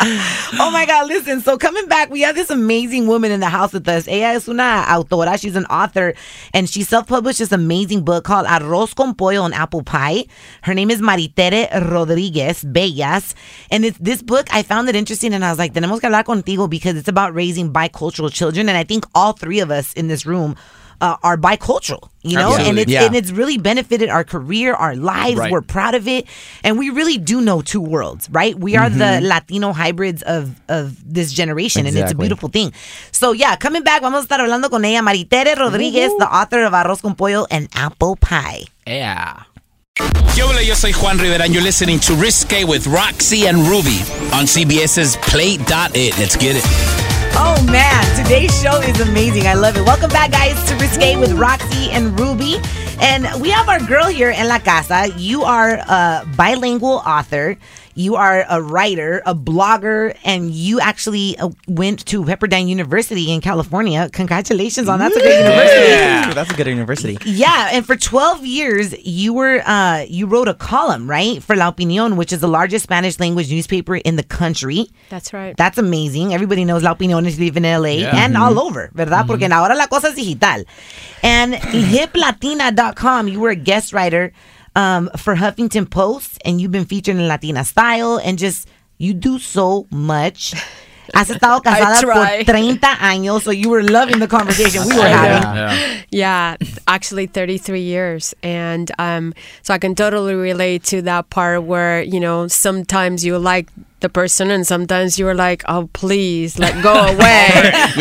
oh 0.03 0.70
my 0.72 0.86
God, 0.86 1.08
listen. 1.08 1.41
So 1.41 1.58
coming 1.58 1.88
back, 1.88 2.10
we 2.10 2.22
have 2.22 2.36
this 2.36 2.50
amazing 2.50 3.08
woman 3.08 3.31
in 3.31 3.39
the 3.39 3.50
house 3.50 3.72
with 3.74 3.88
us. 3.88 4.08
Ella 4.08 4.34
es 4.34 4.48
una 4.48 4.86
autora. 4.88 5.39
She's 5.39 5.55
an 5.55 5.65
author, 5.65 6.13
and 6.53 6.70
she 6.70 6.84
self-published 6.84 7.39
this 7.39 7.51
amazing 7.51 8.03
book 8.03 8.24
called 8.24 8.48
Arroz 8.48 8.96
con 8.96 9.13
Pollo 9.13 9.46
and 9.46 9.53
Apple 9.53 9.84
Pie. 9.84 10.25
Her 10.63 10.74
name 10.74 10.89
is 10.89 11.01
Maritere 11.01 11.70
Rodriguez 11.91 12.63
Bellas, 12.63 13.34
and 13.70 13.86
it's 13.86 13.98
this 14.00 14.22
book. 14.22 14.48
I 14.53 14.63
found 14.63 14.89
it 14.89 14.96
interesting, 14.96 15.34
and 15.34 15.46
I 15.46 15.51
was 15.51 15.60
like, 15.60 15.74
tenemos 15.74 16.01
que 16.01 16.10
hablar 16.10 16.24
contigo 16.24 16.70
because 16.70 16.96
it's 16.96 17.08
about 17.08 17.36
raising 17.36 17.72
bicultural 17.72 18.31
children, 18.31 18.70
and 18.70 18.77
I 18.77 18.84
think 18.84 19.05
all 19.13 19.34
three 19.34 19.60
of 19.60 19.70
us 19.72 19.93
in 19.93 20.08
this 20.08 20.25
room. 20.25 20.55
Uh, 21.01 21.17
are 21.24 21.36
bicultural, 21.36 22.10
you 22.21 22.38
know, 22.38 22.56
and 22.56 22.78
it's 22.78 22.91
Yeah. 22.91 23.06
and 23.06 23.15
it's 23.15 23.32
really 23.32 23.58
benefited 23.58 24.08
our 24.08 24.23
career, 24.23 24.76
our 24.76 24.95
lives. 24.95 25.39
Right. 25.39 25.52
We're 25.52 25.63
proud 25.65 25.95
of 25.95 26.08
it, 26.08 26.28
and 26.63 26.78
we 26.78 26.91
really 26.91 27.17
do 27.17 27.41
know 27.41 27.62
two 27.63 27.82
worlds, 27.82 28.30
right? 28.30 28.54
We 28.54 28.78
are 28.78 28.88
the 28.88 29.17
Mm-hmm. 29.17 29.26
Latino 29.26 29.73
hybrids 29.73 30.21
of 30.21 30.52
of 30.69 30.93
this 31.04 31.34
generation, 31.34 31.88
and 31.88 31.97
it's 31.97 32.12
a 32.12 32.15
beautiful 32.15 32.49
thing. 32.49 32.71
So 33.12 33.32
yeah, 33.34 33.56
coming 33.56 33.82
back, 33.82 34.04
vamos 34.04 34.26
a 34.26 34.28
estar 34.28 34.39
hablando 34.39 34.69
con 34.69 34.86
ella, 34.86 35.02
Maritere 35.02 35.56
Rodríguez, 35.56 36.15
the 36.19 36.30
author 36.30 36.62
of 36.65 36.73
Arroz 36.73 37.02
con 37.02 37.15
Pollo 37.15 37.47
and 37.49 37.67
Apple 37.73 38.15
Pie. 38.17 38.65
Yeah. 38.86 39.43
Yo, 40.36 40.45
hola, 40.47 40.62
yo 40.62 40.76
soy 40.76 40.93
Juan 40.93 41.17
Rivera, 41.17 41.43
and 41.45 41.54
you're 41.54 41.63
listening 41.63 41.99
to 42.02 42.13
Risque 42.13 42.63
with 42.63 42.86
Roxy 42.86 43.47
and 43.47 43.58
Ruby 43.67 43.99
on 44.38 44.45
CBS's 44.45 45.17
Play.it. 45.17 46.13
Let's 46.19 46.36
get 46.38 46.56
it. 46.58 47.20
Oh 47.36 47.63
man, 47.72 48.04
today's 48.15 48.52
show 48.62 48.80
is 48.82 49.00
amazing. 49.00 49.48
I 49.48 49.54
love 49.54 49.78
it. 49.78 49.86
Welcome 49.86 50.10
back, 50.10 50.32
guys, 50.32 50.62
to 50.70 50.76
Risque 50.76 51.15
with 51.17 51.34
Roxy 51.34 51.89
and 51.91 52.20
Ruby. 52.20 52.58
And 53.00 53.41
we 53.41 53.50
have 53.50 53.67
our 53.70 53.80
girl 53.80 54.06
here 54.06 54.30
in 54.30 54.48
La 54.48 54.60
Casa. 54.60 55.10
You 55.17 55.44
are 55.44 55.80
a 55.88 56.26
bilingual 56.38 57.02
author. 57.06 57.58
You 57.95 58.15
are 58.15 58.45
a 58.49 58.62
writer, 58.62 59.21
a 59.25 59.36
blogger, 59.36 60.15
and 60.23 60.51
you 60.51 60.80
actually 60.80 61.38
uh, 61.38 61.49
went 61.67 62.06
to 62.08 62.23
Pepperdine 62.23 62.67
University 62.67 63.32
in 63.32 63.41
California. 63.41 64.10
Congratulations 64.13 64.88
on 64.88 64.99
that's 64.99 65.15
a 65.15 65.19
great 65.19 65.39
university. 65.39 66.30
Ooh, 66.30 66.34
that's 66.34 66.51
a 66.51 66.56
good 66.56 66.67
university. 66.67 67.17
Yeah, 67.25 67.69
and 67.71 67.86
for 67.86 67.95
12 67.95 68.45
years 68.45 68.95
you 69.06 69.34
were 69.34 69.62
uh 69.65 70.06
you 70.08 70.25
wrote 70.27 70.47
a 70.47 70.54
column, 70.54 71.10
right? 71.10 71.41
For 71.43 71.56
La 71.56 71.71
Opinión, 71.71 72.15
which 72.15 72.32
is 72.32 72.39
the 72.41 72.47
largest 72.47 72.84
Spanish 72.84 73.19
language 73.19 73.49
newspaper 73.51 73.95
in 73.95 74.15
the 74.15 74.23
country. 74.23 74.88
That's 75.10 75.34
right. 75.34 75.56
That's 75.58 75.77
amazing. 75.77 76.34
Everybody 76.34 76.65
knows 76.65 76.84
La 76.84 76.93
Opinión 76.95 77.25
is 77.25 77.39
live 77.39 77.58
in 77.58 77.63
LA 77.63 78.01
Yeah. 78.01 78.15
and 78.25 78.38
all 78.38 78.60
over, 78.60 78.89
¿verdad? 78.93 79.27
Porque 79.27 79.43
ahora 79.51 79.75
la 79.75 79.88
cosa 79.88 80.08
es 80.10 80.15
digital. 80.15 80.63
And 81.23 81.54
hiplatina.com, 82.21 83.27
you 83.27 83.39
were 83.39 83.49
a 83.51 83.56
guest 83.56 83.93
writer 83.93 84.32
um, 84.75 85.10
for 85.17 85.36
Huffington 85.36 85.89
Post 85.89 86.41
and 86.45 86.62
you've 86.62 86.71
been 86.71 86.86
featured 86.86 87.15
in 87.15 87.27
Latina 87.27 87.63
Style 87.63 88.17
and 88.17 88.38
just 88.38 88.67
you 88.97 89.13
do 89.13 89.39
so 89.39 89.88
much. 89.91 90.53
Has 91.13 91.29
estado 91.29 91.60
casada 91.60 91.99
try. 91.99 92.43
por 92.45 92.53
30 92.53 92.79
años, 92.79 93.41
so 93.41 93.51
you 93.51 93.69
were 93.69 93.84
loving 93.84 94.19
the 94.19 94.27
conversation 94.29 94.88
we 94.88 94.95
were 94.95 95.01
I 95.01 95.07
having. 95.07 95.57
Yeah. 95.57 96.01
Yeah, 96.10 96.67
actually 96.88 97.27
33 97.27 97.81
years. 97.81 98.34
And 98.41 98.89
um, 98.97 99.34
so 99.62 99.73
I 99.73 99.77
can 99.77 99.93
totally 99.93 100.36
relate 100.36 100.84
to 100.86 101.01
that 101.01 101.29
part 101.29 101.63
where, 101.63 102.01
you 102.01 102.19
know, 102.21 102.47
sometimes 102.47 103.25
you 103.25 103.38
like 103.39 103.67
the 104.02 104.10
person 104.10 104.52
and 104.52 104.68
sometimes 104.68 105.18
you're 105.18 105.36
like, 105.36 105.64
oh, 105.68 105.90
please, 105.94 106.60
like 106.60 106.82
go 106.84 106.94
away. 107.14 107.72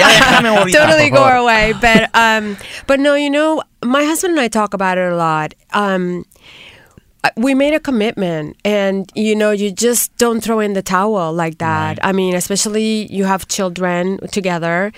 Totally 0.72 1.10
go 1.10 1.24
away. 1.24 1.74
But, 1.80 2.10
um, 2.14 2.56
but 2.86 3.00
no, 3.00 3.14
you 3.14 3.30
know, 3.30 3.62
my 3.84 4.04
husband 4.04 4.32
and 4.32 4.40
I 4.40 4.48
talk 4.48 4.74
about 4.74 4.98
it 4.98 5.12
a 5.12 5.16
lot. 5.16 5.54
Um, 5.72 6.24
we 7.36 7.54
made 7.54 7.74
a 7.74 7.80
commitment 7.80 8.56
and 8.64 9.10
you 9.14 9.36
know 9.36 9.50
you 9.50 9.70
just 9.70 10.16
don't 10.16 10.42
throw 10.42 10.58
in 10.58 10.72
the 10.72 10.80
towel 10.80 11.32
like 11.32 11.58
that 11.58 11.98
i 12.02 12.12
mean 12.12 12.34
especially 12.34 13.12
you 13.12 13.24
have 13.24 13.46
children 13.46 14.18
together 14.28 14.90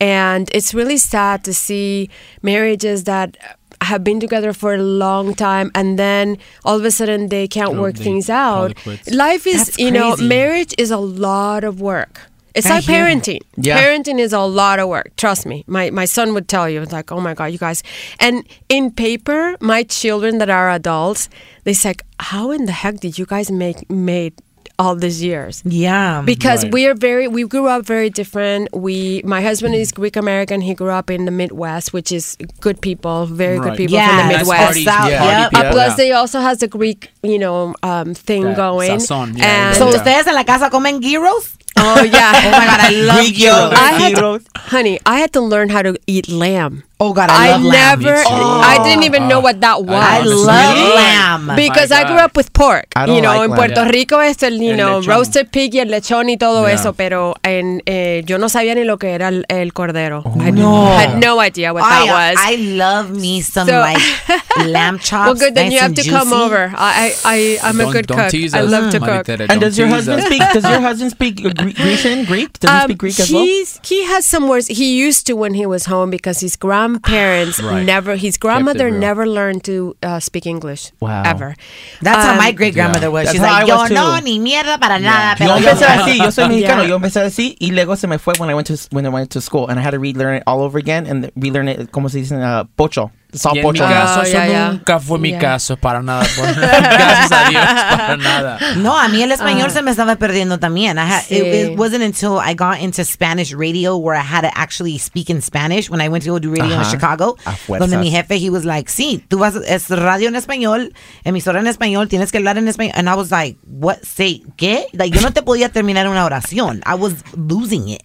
and 0.00 0.50
it's 0.52 0.74
really 0.74 0.96
sad 0.96 1.44
to 1.44 1.54
see 1.54 2.10
marriages 2.42 3.04
that 3.04 3.36
have 3.82 4.02
been 4.04 4.20
together 4.20 4.52
for 4.52 4.74
a 4.74 4.82
long 4.82 5.34
time 5.34 5.70
and 5.74 5.98
then 5.98 6.36
all 6.64 6.76
of 6.76 6.84
a 6.84 6.90
sudden 6.90 7.28
they 7.28 7.46
can't 7.48 7.74
Oh, 7.76 7.80
work 7.82 7.94
they 7.96 8.04
things 8.04 8.28
out. 8.30 8.74
life 9.10 9.46
is 9.46 9.66
That's 9.66 9.78
you 9.78 9.90
know 9.90 10.16
marriage 10.16 10.74
is 10.78 10.90
a 10.90 10.98
lot 10.98 11.64
of 11.64 11.80
work. 11.80 12.20
It's 12.54 12.66
I 12.66 12.76
like 12.76 12.84
hear 12.84 13.04
that. 13.04 13.22
parenting. 13.22 13.40
Yeah. 13.56 13.78
parenting 13.80 14.18
is 14.18 14.32
a 14.32 14.40
lot 14.40 14.80
of 14.80 14.88
work. 14.88 15.12
Trust 15.16 15.46
me. 15.46 15.62
My 15.68 15.90
my 15.90 16.06
son 16.06 16.34
would 16.34 16.48
tell 16.48 16.68
you 16.68 16.82
it's 16.82 16.92
like 16.92 17.12
oh 17.12 17.20
my 17.20 17.34
god 17.34 17.46
you 17.46 17.58
guys. 17.58 17.82
And 18.18 18.42
in 18.68 18.90
paper 18.90 19.56
my 19.60 19.84
children 19.84 20.38
that 20.38 20.50
are 20.50 20.70
adults 20.70 21.28
they 21.64 21.72
say 21.74 21.94
how 22.18 22.50
in 22.50 22.66
the 22.66 22.72
heck 22.72 22.96
did 23.00 23.16
you 23.18 23.26
guys 23.26 23.50
make 23.50 23.88
made 23.88 24.34
all 24.78 24.94
these 24.94 25.20
years 25.22 25.60
Yeah. 25.66 26.22
because 26.24 26.62
Right. 26.62 26.72
we 26.72 26.86
are 26.86 26.94
very 26.94 27.26
we 27.26 27.42
grew 27.44 27.66
up 27.66 27.84
very 27.84 28.10
different 28.10 28.68
we 28.72 29.22
my 29.24 29.42
husband 29.42 29.74
is 29.74 29.90
greek 29.90 30.14
american 30.16 30.60
he 30.60 30.72
grew 30.72 30.90
up 30.90 31.10
in 31.10 31.24
the 31.24 31.32
midwest 31.32 31.92
which 31.92 32.12
is 32.12 32.36
good 32.60 32.80
people 32.80 33.26
very 33.26 33.58
good 33.58 33.76
people 33.76 33.96
yeah, 33.96 34.06
from 34.08 34.16
the 34.18 34.22
Nice 34.22 34.38
midwest 34.38 34.62
party- 34.64 34.84
South, 34.84 35.10
Yeah. 35.10 35.40
yep. 35.42 35.54
uh, 35.54 35.70
plus 35.72 35.90
Yeah. 35.90 35.96
they 35.96 36.12
also 36.12 36.38
has 36.38 36.58
the 36.58 36.68
greek 36.68 37.10
you 37.22 37.38
know 37.40 37.74
um, 37.82 38.14
thing 38.14 38.44
That 38.44 38.56
going 38.56 39.00
sazon, 39.00 39.36
yeah, 39.36 39.70
and 39.70 39.76
So 39.76 39.90
Yeah. 39.90 39.96
ustedes 39.98 40.26
en 40.28 40.34
la 40.34 40.44
casa 40.44 40.70
comen 40.70 41.00
gyros? 41.02 41.56
oh 41.76 42.02
yeah 42.02 42.32
Oh 42.46 42.50
my 42.54 42.66
god, 42.70 42.80
I 42.80 42.90
love 43.02 43.16
Greek 43.18 43.34
gyros. 43.34 43.70
yogurt, 43.74 43.78
I 43.78 43.92
had 43.98 44.14
gyros. 44.14 44.42
honey, 44.70 44.98
I 45.06 45.18
had 45.18 45.32
to 45.32 45.40
learn 45.40 45.68
how 45.70 45.82
to 45.82 45.96
eat 46.06 46.28
lamb. 46.28 46.82
Oh 47.00 47.12
God, 47.12 47.30
I, 47.30 47.50
I 47.50 47.52
love 47.52 47.62
lamb. 47.62 48.00
never, 48.00 48.16
I 48.26 48.82
didn't 48.82 49.04
even 49.04 49.28
know 49.28 49.38
what 49.38 49.60
that 49.60 49.84
was. 49.84 49.90
I 49.94 50.18
love 50.18 50.74
Really? 50.74 50.94
lamb. 50.96 51.52
Because 51.54 51.92
I 51.92 52.02
grew 52.04 52.16
up 52.16 52.36
with 52.36 52.52
pork. 52.52 52.86
I 52.96 53.06
don't 53.06 53.14
You 53.14 53.22
know, 53.22 53.28
like 53.28 53.42
en 53.44 53.50
lamb. 53.50 53.56
Puerto 53.56 53.82
Yeah. 53.84 53.88
Rico 53.92 54.18
es 54.18 54.42
el, 54.42 54.58
you 54.60 54.70
El 54.72 54.76
know, 54.76 54.98
lechón. 55.00 55.06
roasted 55.06 55.48
pig 55.52 55.74
y 55.74 55.78
el 55.78 55.90
lechón 55.92 56.28
y 56.28 56.36
todo 56.36 56.66
Yeah. 56.66 56.74
eso, 56.74 56.92
pero 56.94 57.36
en, 57.44 57.82
eh, 57.86 58.24
yo 58.26 58.38
no 58.38 58.48
sabía 58.48 58.74
ni 58.74 58.82
lo 58.82 58.98
que 58.98 59.12
era 59.12 59.28
el, 59.28 59.44
el 59.48 59.72
cordero. 59.72 60.24
I 60.40 60.50
no. 60.50 60.88
had 60.98 61.20
no 61.20 61.38
idea 61.40 61.72
what 61.72 61.84
I, 61.84 62.06
that 62.06 62.34
was. 62.34 62.36
I 62.44 62.56
love 62.56 63.10
me 63.10 63.42
some 63.42 63.68
So- 63.68 63.78
like 63.78 64.02
lamb 64.66 64.98
chops. 64.98 65.26
well, 65.26 65.34
good. 65.34 65.54
Then 65.54 65.66
nice 65.66 65.74
you 65.74 65.78
have 65.78 65.90
and 65.90 65.96
to 66.02 66.10
come 66.10 66.28
juicy. 66.30 66.42
over. 66.42 66.72
I, 66.76 67.14
I, 67.24 67.60
I 67.62 67.68
I'm 67.68 67.78
a 67.80 67.84
Don't- 67.84 67.92
good 67.92 68.06
don't 68.08 68.18
cook. 68.18 68.30
tease 68.30 68.54
I 68.54 68.62
us, 68.62 68.70
love 68.72 68.90
to 68.90 68.98
cook. 68.98 69.08
Maritere, 69.24 69.40
And 69.48 69.48
don't 69.48 69.60
does 69.60 69.78
your 69.78 69.86
tease 69.86 69.94
husband 69.94 70.20
us. 70.20 70.26
speak? 70.26 70.42
Does 70.52 70.64
your 70.64 70.80
husband 70.88 71.10
speak 71.12 71.46
uh, 71.46 71.50
Gre- 71.62 71.70
Grecian 71.80 72.24
Greek? 72.24 72.58
Does 72.58 72.70
he 72.70 72.76
Um, 72.76 72.82
speak 72.90 72.98
Greek 72.98 73.20
as 73.20 73.30
well? 73.30 73.44
he's, 73.44 73.78
He 73.84 74.04
has 74.06 74.26
some 74.26 74.48
words. 74.48 74.66
He 74.66 74.96
used 74.98 75.28
to 75.28 75.34
when 75.34 75.54
he 75.54 75.64
was 75.64 75.86
home 75.86 76.10
because 76.10 76.40
his 76.40 76.56
grandparents 76.92 77.60
Right. 77.62 77.84
never, 77.84 78.16
his 78.16 78.38
grandmother 78.38 78.90
never 78.90 79.26
learned 79.26 79.64
to 79.64 79.96
uh, 80.02 80.20
speak 80.20 80.46
English. 80.46 80.92
Wow. 81.00 81.22
Ever. 81.24 81.54
That's 82.00 82.24
how 82.24 82.32
Um, 82.32 82.38
my 82.38 82.52
great 82.52 82.74
grandmother 82.74 83.10
was. 83.10 83.24
That's 83.26 83.32
She's 83.36 83.44
how 83.44 83.54
I 83.54 83.64
like, 83.64 83.68
yo 83.68 83.88
too. 83.88 83.94
no, 83.94 84.18
ni 84.20 84.38
mierda 84.38 84.78
para 84.78 84.98
nada. 84.98 85.36
Yo 85.38 85.46
Pero 85.46 85.58
yo, 85.58 85.68
empecé 85.68 85.84
así, 85.86 86.18
yo 86.18 86.30
soy 86.30 86.48
mexicano, 86.48 86.82
Yeah. 86.82 86.88
yo 86.88 86.96
empecé 86.96 87.20
así 87.20 87.56
y 87.60 87.70
luego 87.72 87.96
se 87.96 88.06
me 88.06 88.18
fue 88.18 88.34
when 88.38 88.50
I 88.50 88.54
went 88.54 88.66
to 88.68 88.76
when 88.90 89.04
I 89.06 89.10
went 89.10 89.30
to 89.32 89.40
school 89.40 89.68
and 89.68 89.78
I 89.78 89.82
had 89.82 89.92
to 89.92 89.98
relearn 89.98 90.36
it 90.36 90.42
all 90.46 90.60
over 90.62 90.78
again 90.78 91.06
and 91.06 91.30
relearn 91.36 91.68
it 91.68 91.90
como 91.92 92.08
se 92.08 92.18
dice 92.20 92.32
uh, 92.32 92.64
pocho, 92.76 93.10
salt 93.10 93.12
Y 93.30 93.46
en 93.48 93.54
mi 93.56 93.60
pocho. 93.62 93.84
caso, 93.84 94.20
Oh, 94.20 94.22
eso 94.22 94.32
ya, 94.32 94.46
ya. 94.48 94.70
nunca 94.70 94.98
fue 95.00 95.18
mi 95.18 95.32
Ya. 95.32 95.38
caso, 95.38 95.76
para 95.76 96.02
nada. 96.02 96.24
por- 96.34 96.54
Gracias 96.54 97.32
a 97.32 97.48
Dios, 97.50 97.62
para 97.64 98.16
nada. 98.16 98.58
No, 98.76 98.98
a 98.98 99.06
mí 99.08 99.22
el 99.22 99.32
español 99.32 99.70
se 99.70 99.82
me 99.82 99.90
estaba 99.90 100.16
perdiendo 100.16 100.58
también. 100.58 100.96
I 100.96 101.00
had, 101.02 101.20
it, 101.28 101.44
Sí. 101.44 101.72
it 101.72 101.78
wasn't 101.78 102.02
until 102.02 102.38
I 102.42 102.54
got 102.54 102.80
into 102.80 103.04
Spanish 103.04 103.52
radio 103.54 103.96
where 103.98 104.18
I 104.18 104.24
had 104.24 104.42
to 104.42 104.50
actually 104.54 104.98
speak 104.98 105.28
in 105.28 105.42
Spanish 105.42 105.90
when 105.90 106.00
I 106.00 106.08
went 106.08 106.24
to 106.24 106.30
go 106.30 106.38
do 106.38 106.50
radio 106.50 106.80
in. 106.80 106.84
Chicago. 106.90 107.36
Donde 107.68 107.98
mi 107.98 108.10
jefe, 108.10 108.38
he 108.38 108.48
was 108.48 108.64
like, 108.64 108.90
sí, 108.90 109.22
tú 109.28 109.38
vas, 109.38 109.54
es 109.56 109.90
radio 109.90 110.28
en 110.28 110.34
español, 110.34 110.94
emisora 111.24 111.60
en 111.60 111.66
español, 111.66 112.08
tienes 112.08 112.32
que 112.32 112.38
hablar 112.38 112.56
en 112.56 112.66
español. 112.66 112.94
And 112.96 113.08
I 113.08 113.14
was 113.14 113.30
like, 113.30 113.58
what, 113.66 113.98
say, 114.04 114.42
¿qué? 114.56 114.86
Like, 114.94 115.14
yo 115.14 115.20
no 115.20 115.32
te 115.32 115.42
podía 115.42 115.68
terminar 115.68 116.08
una 116.08 116.24
oración. 116.24 116.80
I 116.86 116.94
was 116.94 117.12
losing 117.36 117.88
it. 117.90 118.02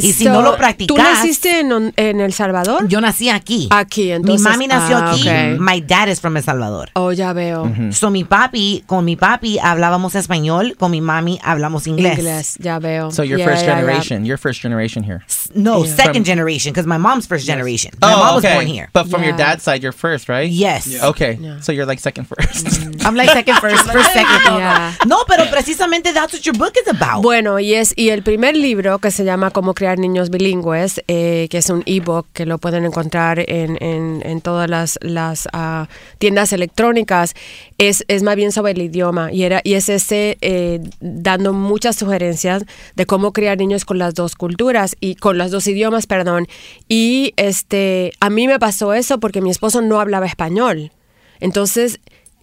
Y 0.00 0.12
si 0.12 0.24
no 0.24 0.42
lo 0.42 0.52
¿Tú 0.52 0.58
practicas... 0.58 0.96
naciste 0.98 1.60
en, 1.60 1.92
en 1.96 2.20
El 2.20 2.32
Salvador? 2.32 2.88
Yo 2.88 3.00
nací 3.00 3.28
aquí. 3.28 3.68
Aquí, 3.70 4.10
entonces, 4.10 4.40
Mi 4.40 4.50
mami 4.50 4.66
nació 4.66 4.96
ah, 4.96 5.12
aquí. 5.12 5.28
My 5.58 5.80
dad 5.80 6.08
is 6.08 6.20
from 6.20 6.36
El 6.36 6.42
Salvador. 6.42 6.90
Oh, 6.94 7.12
ya 7.12 7.32
veo. 7.32 7.70
So 7.92 8.10
mi 8.10 8.24
papi, 8.24 8.84
con 8.86 9.04
mi 9.04 9.16
papi 9.16 9.58
hablábamos 9.58 10.14
español, 10.14 10.76
con 10.78 10.90
mi 10.90 11.00
mami 11.00 11.38
hablamos 11.42 11.86
inglés. 11.86 12.18
Inglés, 12.18 12.56
ya 12.58 12.78
veo. 12.78 13.10
So 13.10 13.22
you're 13.22 13.38
Yeah, 13.38 13.46
first 13.48 13.64
yeah, 13.64 13.74
yeah. 13.74 13.80
generation. 13.80 14.24
You're 14.24 14.38
first 14.38 14.62
generation 14.62 15.02
here. 15.02 15.22
No, 15.54 15.84
Yeah. 15.84 15.94
second 15.96 16.14
From- 16.14 16.24
generation, 16.24 16.72
because 16.72 16.86
my 16.86 16.98
mom's 16.98 17.26
first 17.26 17.46
generation. 17.46 17.92
My 18.00 18.12
oh, 18.12 18.18
mom 18.18 18.34
was 18.36 18.44
born 18.44 18.66
here. 18.66 18.88
But 18.92 19.08
from 19.08 19.22
your 19.24 19.36
dad's 19.36 19.62
side, 19.62 19.82
you're 19.82 19.92
first, 19.92 20.28
right? 20.28 20.48
Yes. 20.50 20.86
Okay. 21.02 21.38
So 21.60 21.72
you're 21.72 21.86
like 21.86 22.00
second 22.00 22.26
first. 22.26 22.66
I'm 23.04 23.14
like 23.16 23.30
second 23.30 23.56
first, 23.56 23.84
first 23.92 24.12
second. 24.12 24.28
Yeah. 24.62 24.94
No, 25.06 25.24
pero 25.26 25.44
precisamente 25.46 26.12
that's 26.12 26.32
what 26.32 26.44
your 26.44 26.54
book 26.54 26.74
is 26.76 26.86
about. 26.86 27.22
Bueno, 27.22 27.58
y 27.58 27.74
es 27.74 27.94
y 27.96 28.10
el 28.10 28.22
primer 28.22 28.54
libro 28.56 28.98
que 28.98 29.10
se 29.10 29.24
llama 29.24 29.50
Cómo 29.50 29.74
criar 29.82 29.98
niños 29.98 30.30
bilingües, 30.30 31.02
eh, 31.08 31.48
que 31.50 31.58
es 31.58 31.68
un 31.68 31.82
ebook 31.86 32.28
que 32.32 32.46
lo 32.46 32.58
pueden 32.58 32.84
encontrar 32.84 33.40
en, 33.40 33.76
en, 33.82 34.22
en 34.24 34.40
todas 34.40 34.70
las, 34.70 34.96
las 35.02 35.48
ah, 35.52 35.88
tiendas 36.18 36.52
electrónicas, 36.52 37.34
es, 37.78 38.04
es 38.06 38.22
más 38.22 38.36
bien 38.36 38.52
sobre 38.52 38.74
el 38.74 38.82
idioma 38.82 39.32
y 39.32 39.42
era 39.42 39.60
y 39.64 39.74
es 39.74 39.88
ese 39.88 40.38
eh, 40.40 40.78
dando 41.00 41.52
muchas 41.52 41.96
sugerencias 41.96 42.62
de 42.94 43.06
cómo 43.06 43.32
criar 43.32 43.58
niños 43.58 43.84
con 43.84 43.98
las 43.98 44.14
dos 44.14 44.36
culturas 44.36 44.94
y 45.00 45.16
con 45.16 45.36
los 45.36 45.50
dos 45.50 45.66
idiomas, 45.66 46.06
perdón. 46.06 46.46
Y 46.88 47.34
este 47.36 48.12
a 48.20 48.30
mí 48.30 48.46
me 48.46 48.60
pasó 48.60 48.94
eso 48.94 49.18
porque 49.18 49.40
mi 49.40 49.50
esposo 49.50 49.82
no 49.82 49.98
hablaba 49.98 50.26
español. 50.26 50.92
Entonces 51.40 51.98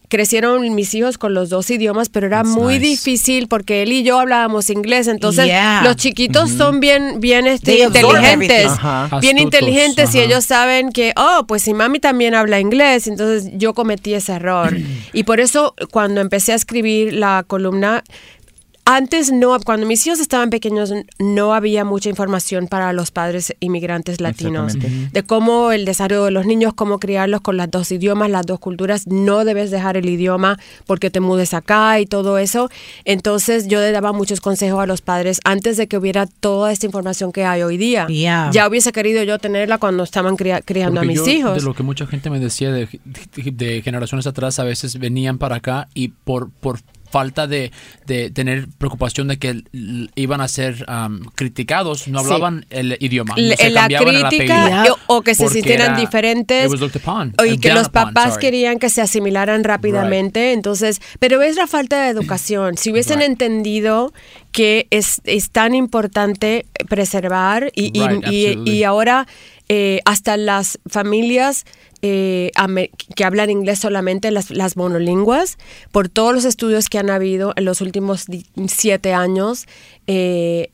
crecieron 0.09 0.75
mis 0.75 0.93
hijos 0.95 1.17
con 1.17 1.33
los 1.33 1.49
dos 1.49 1.69
idiomas, 1.69 2.09
pero 2.09 2.27
era 2.27 2.43
muy 2.43 2.75
nice. 2.79 2.87
difícil 2.89 3.47
porque 3.47 3.83
él 3.83 3.93
y 3.93 4.03
yo 4.03 4.19
hablábamos 4.19 4.69
inglés. 4.69 5.07
Entonces, 5.07 5.45
Yeah. 5.45 5.81
los 5.83 5.95
chiquitos 5.95 6.49
son 6.51 6.79
bien, 6.79 7.19
bien 7.21 7.47
este, 7.47 7.79
inteligentes, 7.83 8.49
bien 8.57 8.67
Astutos, 9.11 9.39
inteligentes 9.39 10.15
y 10.15 10.17
ajá. 10.19 10.25
ellos 10.27 10.45
saben 10.45 10.91
que, 10.91 11.13
oh, 11.15 11.45
pues 11.47 11.61
si 11.63 11.73
mami 11.73 11.99
también 11.99 12.35
habla 12.35 12.59
inglés, 12.59 13.07
entonces 13.07 13.51
yo 13.53 13.73
cometí 13.73 14.13
ese 14.13 14.33
error. 14.33 14.75
y 15.13 15.23
por 15.23 15.39
eso 15.39 15.73
cuando 15.91 16.21
empecé 16.21 16.51
a 16.51 16.55
escribir 16.55 17.13
la 17.13 17.43
columna, 17.47 18.03
antes 18.91 19.31
no, 19.31 19.55
cuando 19.59 19.85
mis 19.85 20.05
hijos 20.07 20.19
estaban 20.19 20.49
pequeños, 20.49 20.91
no 21.19 21.53
había 21.53 21.85
mucha 21.85 22.09
información 22.09 22.67
para 22.67 22.91
los 22.91 23.11
padres 23.11 23.53
inmigrantes 23.59 24.19
latinos 24.19 24.73
de 24.79 25.23
cómo 25.23 25.71
el 25.71 25.85
desarrollo 25.85 26.25
de 26.25 26.31
los 26.31 26.47
niños, 26.47 26.73
cómo 26.73 26.97
criarlos 26.99 27.41
con 27.41 27.55
las 27.55 27.69
dos 27.69 27.91
idiomas, 27.91 28.31
las 28.31 28.47
dos 28.47 28.57
culturas. 28.59 29.05
No 29.05 29.45
debes 29.45 29.69
dejar 29.69 29.95
el 29.95 30.09
idioma 30.09 30.57
porque 30.87 31.11
te 31.11 31.19
mudes 31.19 31.53
acá 31.53 31.99
y 31.99 32.07
todo 32.07 32.39
eso. 32.39 32.71
Entonces 33.05 33.67
yo 33.67 33.79
le 33.79 33.91
daba 33.91 34.11
muchos 34.11 34.41
consejos 34.41 34.79
a 34.81 34.87
los 34.87 35.01
padres 35.01 35.39
antes 35.43 35.77
de 35.77 35.87
que 35.87 35.97
hubiera 35.97 36.25
toda 36.25 36.71
esta 36.71 36.87
información 36.87 37.31
que 37.31 37.45
hay 37.45 37.61
hoy 37.61 37.77
día. 37.77 38.07
Yeah. 38.07 38.49
Ya 38.51 38.67
hubiese 38.67 38.91
querido 38.91 39.21
yo 39.23 39.37
tenerla 39.37 39.77
cuando 39.77 40.03
estaban 40.03 40.35
cria- 40.35 40.61
criando 40.65 41.01
Porque 41.01 41.05
a 41.05 41.11
mis 41.11 41.19
yo, 41.25 41.27
hijos. 41.31 41.55
De 41.55 41.61
lo 41.61 41.75
que 41.75 41.83
mucha 41.83 42.07
gente 42.07 42.29
me 42.31 42.39
decía 42.39 42.71
de, 42.71 42.87
de- 43.35 43.51
de 43.51 43.81
generaciones 43.83 44.25
atrás, 44.25 44.57
a 44.59 44.63
veces 44.63 44.97
venían 44.97 45.37
para 45.37 45.57
acá 45.57 45.87
y 45.93 46.07
por, 46.07 46.49
por 46.49 46.79
falta 47.11 47.47
de, 47.47 47.71
de 48.05 48.29
tener 48.31 48.67
preocupación 48.77 49.27
de 49.27 49.37
que 49.39 49.63
iban 50.15 50.41
a 50.41 50.47
ser 50.47 50.85
am, 50.87 51.23
criticados, 51.35 52.07
no 52.07 52.19
Sí. 52.19 52.25
hablaban 52.25 52.65
el 52.69 52.97
idioma. 52.99 53.33
L- 53.37 53.55
se 53.57 53.69
la 53.71 53.85
el 53.85 54.27
crítica 54.27 54.85
o, 55.07 55.21
que 55.21 55.35
se 55.35 55.47
sintieran 55.49 55.91
era- 55.91 55.99
diferentes 55.99 56.71
upon, 56.71 57.33
y 57.47 57.57
que 57.57 57.69
los 57.73 57.87
upon, 57.87 57.91
papás 58.13 58.33
sorry. 58.35 58.41
querían 58.41 58.79
que 58.79 58.89
se 58.89 59.01
asimilaran 59.01 59.63
rápidamente 59.63 60.53
entonces 60.53 61.01
pero 61.19 61.41
es 61.41 61.55
la 61.55 61.67
falta 61.67 62.03
de 62.03 62.09
educación 62.09 62.77
si 62.77 62.91
hubiesen 62.91 63.19
Right. 63.19 63.29
entendido 63.29 64.13
que 64.51 64.87
es, 64.89 65.21
es 65.25 65.51
tan 65.51 65.75
importante 65.75 66.65
preservar 66.87 67.71
y, 67.75 67.91
y- 67.97 68.01
Right, 68.07 68.25
y- 68.65 68.83
ahora 68.83 69.27
eh, 69.67 69.99
hasta 70.05 70.35
las 70.37 70.79
familias 70.87 71.65
eh, 72.01 72.51
que 73.15 73.23
hablan 73.25 73.49
inglés 73.49 73.79
solamente, 73.79 74.31
las, 74.31 74.49
las 74.49 74.77
monolingües, 74.77 75.57
por 75.91 76.09
todos 76.09 76.33
los 76.33 76.45
estudios 76.45 76.89
que 76.89 76.97
han 76.97 77.09
habido 77.09 77.53
en 77.55 77.65
los 77.65 77.81
últimos 77.81 78.25
siete 78.67 79.13
años, 79.13 79.67
eh, 80.07 80.71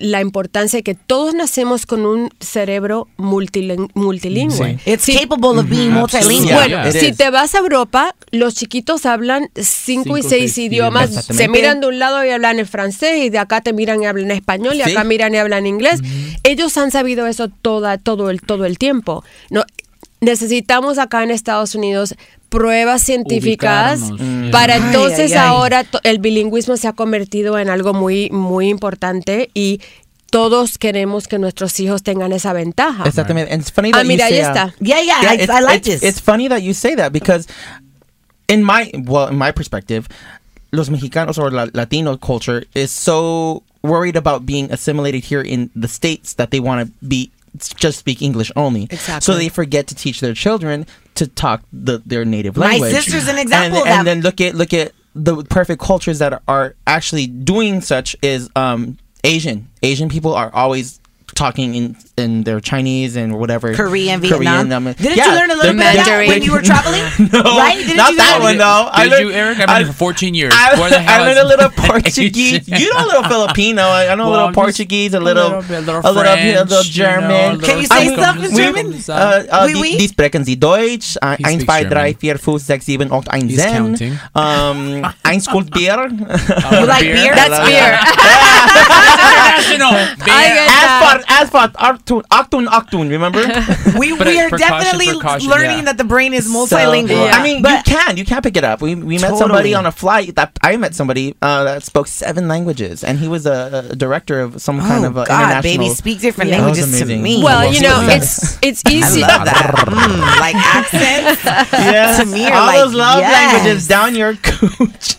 la 0.00 0.20
importancia 0.20 0.78
de 0.78 0.82
que 0.82 0.94
todos 0.94 1.34
nacemos 1.34 1.86
con 1.86 2.04
un 2.06 2.30
cerebro 2.40 3.08
multilin- 3.16 3.90
multilingüe. 3.94 4.78
It's 4.86 5.06
capable 5.06 5.58
of 5.60 5.68
being 5.68 5.90
multilingual. 5.92 6.68
Yeah, 6.68 6.82
Bueno, 6.82 6.92
si 7.00 7.06
is. 7.06 7.16
te 7.16 7.30
vas 7.30 7.54
a 7.54 7.58
Europa, 7.58 8.14
los 8.30 8.54
chiquitos 8.54 9.06
hablan 9.06 9.48
cinco, 9.54 10.18
y 10.18 10.22
seis 10.22 10.52
seis 10.54 10.58
idiomas. 10.58 11.10
Se 11.26 11.48
miran 11.48 11.80
de 11.80 11.86
un 11.88 11.98
lado 11.98 12.24
y 12.24 12.30
hablan 12.30 12.58
en 12.58 12.66
francés, 12.66 13.24
y 13.24 13.30
de 13.30 13.38
acá 13.38 13.60
te 13.60 13.72
miran 13.72 14.02
y 14.02 14.06
hablan 14.06 14.30
español, 14.32 14.74
y 14.74 14.82
Sí. 14.82 14.90
acá 14.90 15.04
miran 15.04 15.32
y 15.34 15.38
hablan 15.38 15.66
inglés. 15.66 16.00
Ellos 16.42 16.76
han 16.76 16.90
sabido 16.90 17.26
eso 17.26 17.48
toda, 17.48 17.96
todo, 17.98 18.30
el, 18.30 18.40
todo 18.40 18.64
el 18.66 18.78
tiempo. 18.78 19.24
No, 19.50 19.64
necesitamos 20.24 20.98
acá 20.98 21.22
en 21.22 21.30
Estados 21.30 21.74
Unidos 21.74 22.14
pruebas 22.48 23.02
científicas 23.02 24.00
Ubicarnos. 24.02 24.50
para 24.50 24.74
Ay, 24.74 24.82
entonces 24.86 25.32
ay, 25.32 25.38
ay. 25.38 25.48
ahora 25.48 25.84
to- 25.84 26.00
el 26.04 26.18
bilingüismo 26.18 26.76
se 26.76 26.88
ha 26.88 26.92
convertido 26.92 27.58
en 27.58 27.68
algo 27.68 27.94
muy, 27.94 28.30
muy 28.30 28.68
importante 28.68 29.50
y 29.54 29.80
todos 30.30 30.78
queremos 30.78 31.28
que 31.28 31.38
nuestros 31.38 31.78
hijos 31.80 32.02
tengan 32.02 32.32
esa 32.32 32.52
ventaja. 32.52 33.04
Exactamente. 33.06 33.52
And 33.52 33.62
it's 33.62 33.70
funny 33.72 33.90
Ah, 33.92 33.98
that 33.98 34.02
you 34.02 34.08
mira, 34.08 34.26
ahí 34.26 34.32
say, 34.32 34.42
uh, 34.42 34.46
está. 34.48 34.74
Yeah, 34.80 35.00
yeah, 35.00 35.34
it's, 35.34 35.48
I 35.48 35.60
like 35.62 35.76
it's- 35.88 36.00
this. 36.00 36.02
It's 36.02 36.20
funny 36.20 36.48
that 36.48 36.60
you 36.62 36.74
say 36.74 36.96
that 36.96 37.12
because 37.12 37.46
in 38.48 38.62
my 38.64 38.90
well, 39.06 39.28
in 39.30 39.36
my 39.38 39.52
perspective, 39.52 40.06
los 40.72 40.90
mexicanos 40.90 41.38
or 41.38 41.52
la- 41.52 41.68
Latino 41.72 42.16
culture 42.18 42.66
is 42.74 42.90
so 42.90 43.62
worried 43.82 44.16
about 44.16 44.44
being 44.44 44.70
assimilated 44.72 45.22
here 45.24 45.42
in 45.42 45.70
the 45.76 45.86
states 45.88 46.34
that 46.36 46.50
they 46.50 46.58
want 46.60 46.80
to 46.86 46.92
be 47.06 47.30
just 47.58 47.98
speak 47.98 48.22
English 48.22 48.50
only. 48.56 48.84
Exactly. 48.84 49.20
So 49.20 49.38
they 49.38 49.48
forget 49.48 49.86
to 49.88 49.94
teach 49.94 50.20
their 50.20 50.34
children 50.34 50.86
to 51.14 51.26
talk 51.26 51.62
the, 51.72 52.02
their 52.04 52.24
native 52.24 52.56
My 52.56 52.66
language. 52.66 52.92
My 52.92 53.00
sister's 53.00 53.28
an 53.28 53.38
example 53.38 53.78
and, 53.78 53.82
of 53.82 53.84
that. 53.84 53.98
and 53.98 54.06
then 54.06 54.20
look 54.22 54.40
at 54.40 54.54
look 54.54 54.72
at 54.72 54.92
the 55.14 55.44
perfect 55.44 55.80
cultures 55.80 56.18
that 56.18 56.42
are 56.48 56.74
actually 56.86 57.26
doing 57.26 57.80
such 57.80 58.16
is 58.22 58.50
um, 58.56 58.98
Asian. 59.22 59.68
Asian 59.82 60.08
people 60.08 60.34
are 60.34 60.52
always 60.52 61.00
talking 61.34 61.74
in 61.74 61.96
in 62.16 62.44
their 62.44 62.60
Chinese 62.60 63.16
and 63.16 63.38
whatever 63.38 63.74
Korean, 63.74 64.20
Vietnam. 64.20 64.70
um, 64.72 64.84
Didn't 64.84 65.16
yeah, 65.16 65.26
you 65.26 65.34
learn 65.34 65.50
a 65.50 65.54
little 65.54 65.74
they're 65.74 65.92
bit 65.92 65.98
of 66.00 66.06
that 66.06 66.06
Mandarin. 66.06 66.28
when 66.28 66.42
you 66.42 66.52
were 66.52 66.62
traveling? 66.70 67.02
no, 67.32 67.42
right? 67.58 67.74
Didn't 67.78 67.96
not 67.96 68.10
you 68.12 68.16
that 68.18 68.38
one 68.40 68.56
though. 68.58 68.88
I 68.92 69.02
Did 69.04 69.10
learned, 69.12 69.24
you, 69.28 69.32
Eric? 69.34 69.58
I've 69.58 69.66
been 69.66 69.76
here 69.84 69.86
for 69.92 69.98
14 70.14 70.34
years. 70.34 70.52
I, 70.56 70.78
Where 70.78 70.90
the 70.90 71.00
hell 71.00 71.22
I 71.22 71.26
learned 71.26 71.38
a 71.40 71.44
little 71.48 71.70
Portuguese. 71.76 72.68
you 72.68 72.92
know 72.94 73.02
a 73.02 73.06
little 73.06 73.24
Filipino. 73.24 73.82
I, 73.82 74.08
I 74.08 74.14
know 74.14 74.28
a 74.28 74.30
little 74.30 74.52
Portuguese, 74.52 75.14
a 75.14 75.18
a 75.18 75.20
little, 75.20 75.58
little 75.58 75.62
bit, 75.62 75.78
a 75.78 75.80
little 75.80 76.00
a 76.04 76.10
little, 76.12 76.32
a 76.32 76.36
French, 76.36 76.70
little 76.70 76.84
you 76.84 77.02
know, 77.02 77.02
German. 77.02 77.30
a 77.30 77.52
little 77.54 77.66
Can 77.66 77.78
you 77.80 77.86
say 77.86 78.06
Welcome 78.08 78.22
stuff 78.22 78.36
to 78.36 78.44
in 78.44 78.50
the 78.50 78.62
German? 78.62 78.86
Uh, 79.08 79.44
uh, 79.50 79.64
Oui, 79.66 79.74
oui. 79.82 79.98
die 79.98 80.06
sprechen 80.06 80.44
Sie 80.44 80.54
Deutsch. 80.56 81.16
Uh, 81.20 81.34
He 81.36 81.42
1, 81.42 81.60
speaks 81.60 81.82
2, 81.82 81.88
3, 81.90 82.14
German. 82.14 82.38
4, 82.38 82.38
5, 82.38 82.60
6, 82.62 82.84
7, 82.86 83.12
8, 83.12 83.26
9, 83.32 83.48
He's 83.48 83.58
10. 83.58 83.72
counting. 83.74 84.12
Um, 84.34 85.02
eins 85.26 85.46
Gold 85.50 85.70
Bier. 85.74 86.06
You 86.14 86.86
like 86.86 87.02
beer? 87.10 87.34
That's 87.34 87.58
beer. 87.66 87.98
International. 88.84 89.90
I 89.90 90.14
get 90.24 90.30
And 90.30 90.70
that. 90.70 91.00
for, 91.02 91.18
as 91.32 91.48
asphalt, 91.48 91.72
Achtung, 92.04 92.22
Achtung, 92.30 92.66
Achtung. 92.66 93.08
Remember? 93.10 93.40
We, 93.98 94.16
But 94.16 94.26
we 94.26 94.40
are 94.40 94.48
precaution, 94.48 94.58
definitely 94.58 95.06
precaution, 95.14 95.48
learning 95.50 95.78
yeah. 95.78 95.84
that 95.92 95.96
the 95.98 96.04
brain 96.04 96.34
is 96.34 96.44
So, 96.46 96.52
multilingual. 96.52 97.30
I 97.32 97.42
mean, 97.42 97.58
you 97.64 97.82
can, 97.84 98.16
you 98.16 98.24
can 98.24 98.42
pick 98.42 98.56
it 98.56 98.64
up. 98.64 98.82
We 98.82 98.94
we 98.94 99.18
met 99.18 99.36
somebody 99.36 99.74
on 99.74 99.86
a 99.86 99.92
flight 99.92 100.34
that 100.36 100.58
I 100.62 100.76
met 100.76 100.94
somebody 100.94 101.34
uh, 101.40 101.64
that 101.64 101.82
spoke 101.82 102.06
seven 102.08 102.48
languages, 102.48 103.04
and 103.04 103.18
he 103.18 103.28
was 103.28 103.46
a, 103.46 103.88
a 103.92 103.96
director 103.96 104.40
of 104.40 104.60
some 104.60 104.80
kind 104.80 105.04
oh 105.04 105.08
of 105.08 105.18
uh, 105.18 105.24
God, 105.24 105.62
international. 105.64 105.84
baby, 105.88 105.94
speak 105.94 106.20
different 106.20 106.50
Yeah. 106.50 106.60
Languages 106.60 106.98
to 107.00 107.06
me. 107.06 107.42
Well, 107.42 107.64
Well, 107.64 107.72
you 107.72 107.80
know, 107.80 108.00
see, 108.08 108.14
it's 108.20 108.58
it's 108.68 108.82
I 108.86 108.90
easy. 108.92 109.20
love 109.22 109.44
that. 109.46 109.72
Mm, 109.88 110.20
like 110.40 110.56
accents. 110.56 111.40
Yes, 111.72 112.20
To 112.20 112.26
me, 112.26 112.46
are 112.46 112.52
all 112.54 112.66
like, 112.66 112.78
those 112.84 112.94
love 112.94 113.20
yes. 113.20 113.32
languages 113.32 113.88
down 113.88 114.14
your 114.14 114.34
cooch. 114.42 115.16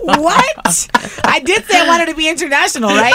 what? 0.00 0.88
I 1.24 1.40
did 1.44 1.64
say 1.66 1.80
I 1.80 1.86
wanted 1.88 2.06
to 2.10 2.14
be 2.14 2.28
international, 2.28 2.90
right? 2.90 3.14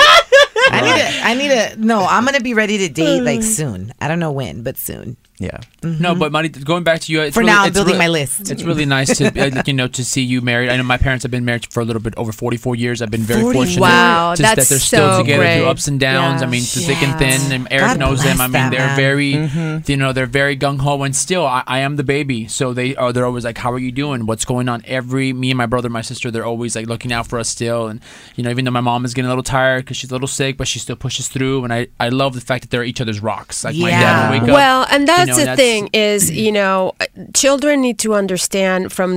I 0.70 0.82
need 0.82 1.02
to. 1.02 1.28
I 1.28 1.34
need 1.34 1.50
to. 1.50 1.86
No, 1.86 2.06
I'm 2.06 2.26
gonna 2.26 2.42
be 2.42 2.54
ready 2.54 2.78
to 2.80 2.90
date 2.90 3.22
like 3.22 3.40
uh. 3.40 3.44
soon. 3.44 3.94
I 4.00 4.08
don't 4.08 4.20
know 4.20 4.32
when, 4.32 4.64
but 4.64 4.78
soon. 4.78 5.18
Yeah. 5.42 5.60
No, 5.84 6.14
but 6.16 6.32
Mari, 6.32 6.50
going 6.50 6.84
back 6.84 7.02
to 7.02 7.12
you, 7.12 7.22
it's 7.22 7.34
For 7.34 7.40
really, 7.42 7.52
now, 7.52 7.62
I'm 7.64 7.68
it's 7.70 7.76
building 7.76 7.94
really- 7.96 8.06
my 8.06 8.08
list. 8.10 8.52
It's 8.52 8.64
really 8.64 8.86
nice 8.86 9.18
to 9.18 9.26
uh, 9.60 9.64
you 9.66 9.74
know 9.74 9.88
to 9.88 10.06
see 10.06 10.22
you 10.22 10.42
married. 10.42 10.70
I 10.70 10.78
know 10.78 10.84
my 10.84 10.98
parents 10.98 11.24
have 11.24 11.32
been 11.32 11.44
married 11.46 11.66
for 11.74 11.82
a 11.82 11.86
little 11.86 12.02
bit 12.02 12.14
over 12.18 12.32
44 12.32 12.76
years. 12.76 13.02
I've 13.02 13.10
been 13.12 13.22
very 13.22 13.42
40 13.42 13.58
fortunate 13.58 13.82
Wow, 13.82 14.36
to, 14.36 14.42
that 14.44 14.56
they're 14.58 14.66
still 14.80 15.12
so 15.14 15.18
together 15.24 15.42
great. 15.44 15.58
through 15.58 15.68
ups 15.70 15.88
and 15.88 16.00
downs. 16.00 16.44
I 16.44 16.46
mean, 16.46 16.62
through 16.62 16.84
thick 16.84 17.02
and 17.02 17.18
thin. 17.18 17.52
And 17.52 17.68
Eric 17.72 17.88
God 17.92 18.00
knows 18.00 18.24
them. 18.24 18.40
I 18.40 18.46
mean, 18.46 18.52
that 18.54 18.70
they're 18.72 18.80
man. 18.80 18.96
very 18.96 19.82
you 19.88 19.98
know 19.98 20.14
they're 20.14 20.26
very 20.28 20.56
gung 20.56 20.80
ho. 20.80 21.02
And 21.04 21.16
still, 21.16 21.46
I, 21.46 21.64
I 21.66 21.80
am 21.80 21.96
the 21.96 22.04
baby, 22.04 22.48
so 22.48 22.74
they 22.74 22.96
are. 22.96 23.12
They're 23.12 23.26
always 23.26 23.44
like, 23.46 23.58
"How 23.58 23.72
are 23.72 23.80
you 23.80 23.92
doing? 23.92 24.26
What's 24.28 24.46
going 24.46 24.70
on?" 24.70 24.84
Every 24.86 25.34
me 25.34 25.50
and 25.50 25.58
my 25.58 25.66
brother, 25.66 25.90
my 25.90 26.02
sister, 26.02 26.30
they're 26.30 26.46
always 26.46 26.76
like 26.76 26.86
looking 26.88 27.12
out 27.12 27.26
for 27.28 27.40
us 27.40 27.50
still. 27.50 27.88
And 27.88 28.00
you 28.36 28.44
know, 28.44 28.52
even 28.52 28.66
though 28.66 28.72
my 28.72 28.82
mom 28.82 29.06
is 29.06 29.14
getting 29.16 29.26
a 29.28 29.30
little 29.32 29.44
tired 29.44 29.86
because 29.86 29.98
she's 29.98 30.12
a 30.12 30.14
little 30.14 30.28
sick, 30.28 30.58
but 30.58 30.68
she 30.68 30.78
still 30.80 30.96
pushes 30.96 31.28
through. 31.28 31.64
And 31.64 31.74
I 31.74 31.88
I 32.00 32.10
love 32.10 32.36
the 32.36 32.42
fact 32.42 32.62
that 32.64 32.70
they're 32.70 32.84
each 32.84 33.02
other's 33.02 33.22
rocks. 33.22 33.64
Like 33.64 33.76
my 33.76 33.90
dad 33.90 34.00
Yeah. 34.02 34.30
will 34.30 34.40
wake 34.40 34.50
up. 34.50 34.54
Well, 34.56 34.86
and 34.92 35.08
that's 35.08 35.31
know, 35.32 35.38
the 35.38 35.46
that's- 35.46 35.58
thing 35.58 35.90
is, 35.94 36.30
you 36.32 36.52
know, 36.52 36.94
children 37.34 37.82
need 37.82 37.98
to 38.00 38.14
understand 38.14 38.92
from 38.92 39.12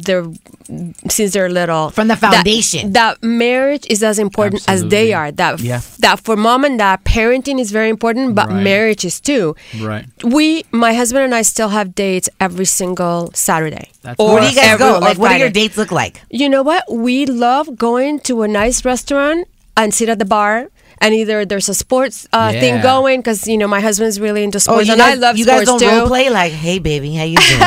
their 0.00 0.24
since 1.08 1.32
they're 1.32 1.48
little 1.48 1.90
From 1.90 2.08
the 2.08 2.16
foundation. 2.16 2.92
that, 2.92 3.22
marriage 3.22 3.86
is 3.88 4.02
as 4.02 4.18
important 4.18 4.64
as 4.68 4.84
they 4.86 5.12
are. 5.12 5.30
That 5.30 5.60
Yeah. 5.60 5.80
that 6.00 6.20
for 6.20 6.36
mom 6.36 6.64
and 6.64 6.76
dad, 6.78 7.04
parenting 7.04 7.60
is 7.60 7.70
very 7.70 7.88
important, 7.88 8.34
but 8.34 8.48
Right. 8.48 8.62
marriage 8.64 9.04
is 9.04 9.20
too. 9.20 9.54
Right. 9.80 10.06
We, 10.24 10.64
my 10.72 10.92
husband 10.94 11.24
and 11.24 11.34
I, 11.34 11.42
still 11.42 11.68
have 11.68 11.94
dates 11.94 12.28
every 12.40 12.64
single 12.64 13.30
Saturday. 13.34 13.90
That's 14.02 14.18
Where 14.18 14.40
do 14.40 14.48
you 14.48 14.54
guys 14.56 14.76
go? 14.78 14.98
Like, 14.98 15.18
what 15.18 15.32
do 15.32 15.38
your 15.38 15.50
dates 15.50 15.76
look 15.76 15.92
like? 15.92 16.20
You 16.30 16.48
know 16.48 16.62
what? 16.62 16.82
We 16.90 17.26
love 17.26 17.76
going 17.76 18.18
to 18.20 18.42
a 18.42 18.48
nice 18.48 18.84
restaurant 18.84 19.46
and 19.76 19.94
sit 19.94 20.08
at 20.08 20.18
the 20.18 20.24
bar. 20.24 20.68
And 20.98 21.14
either 21.14 21.44
there's 21.44 21.68
a 21.68 21.74
sports 21.74 22.26
uh, 22.32 22.52
thing 22.52 22.80
going 22.82 23.20
because 23.20 23.46
you 23.46 23.58
know 23.58 23.68
my 23.68 23.80
husband's 23.80 24.18
really 24.18 24.42
into 24.42 24.56
Oh, 24.56 24.60
sports 24.60 24.86
you 24.86 24.92
and 24.94 24.98
guys, 25.00 25.12
I 25.18 25.20
love 25.20 25.36
sports. 25.36 25.38
you 25.38 25.44
sports 25.44 25.60
guys 25.60 25.66
don't 25.66 25.80
too. 25.80 25.98
role 25.98 26.08
play 26.08 26.30
like, 26.30 26.52
hey 26.52 26.78
baby, 26.78 27.14
how 27.14 27.24
you 27.24 27.36
doing? 27.36 27.62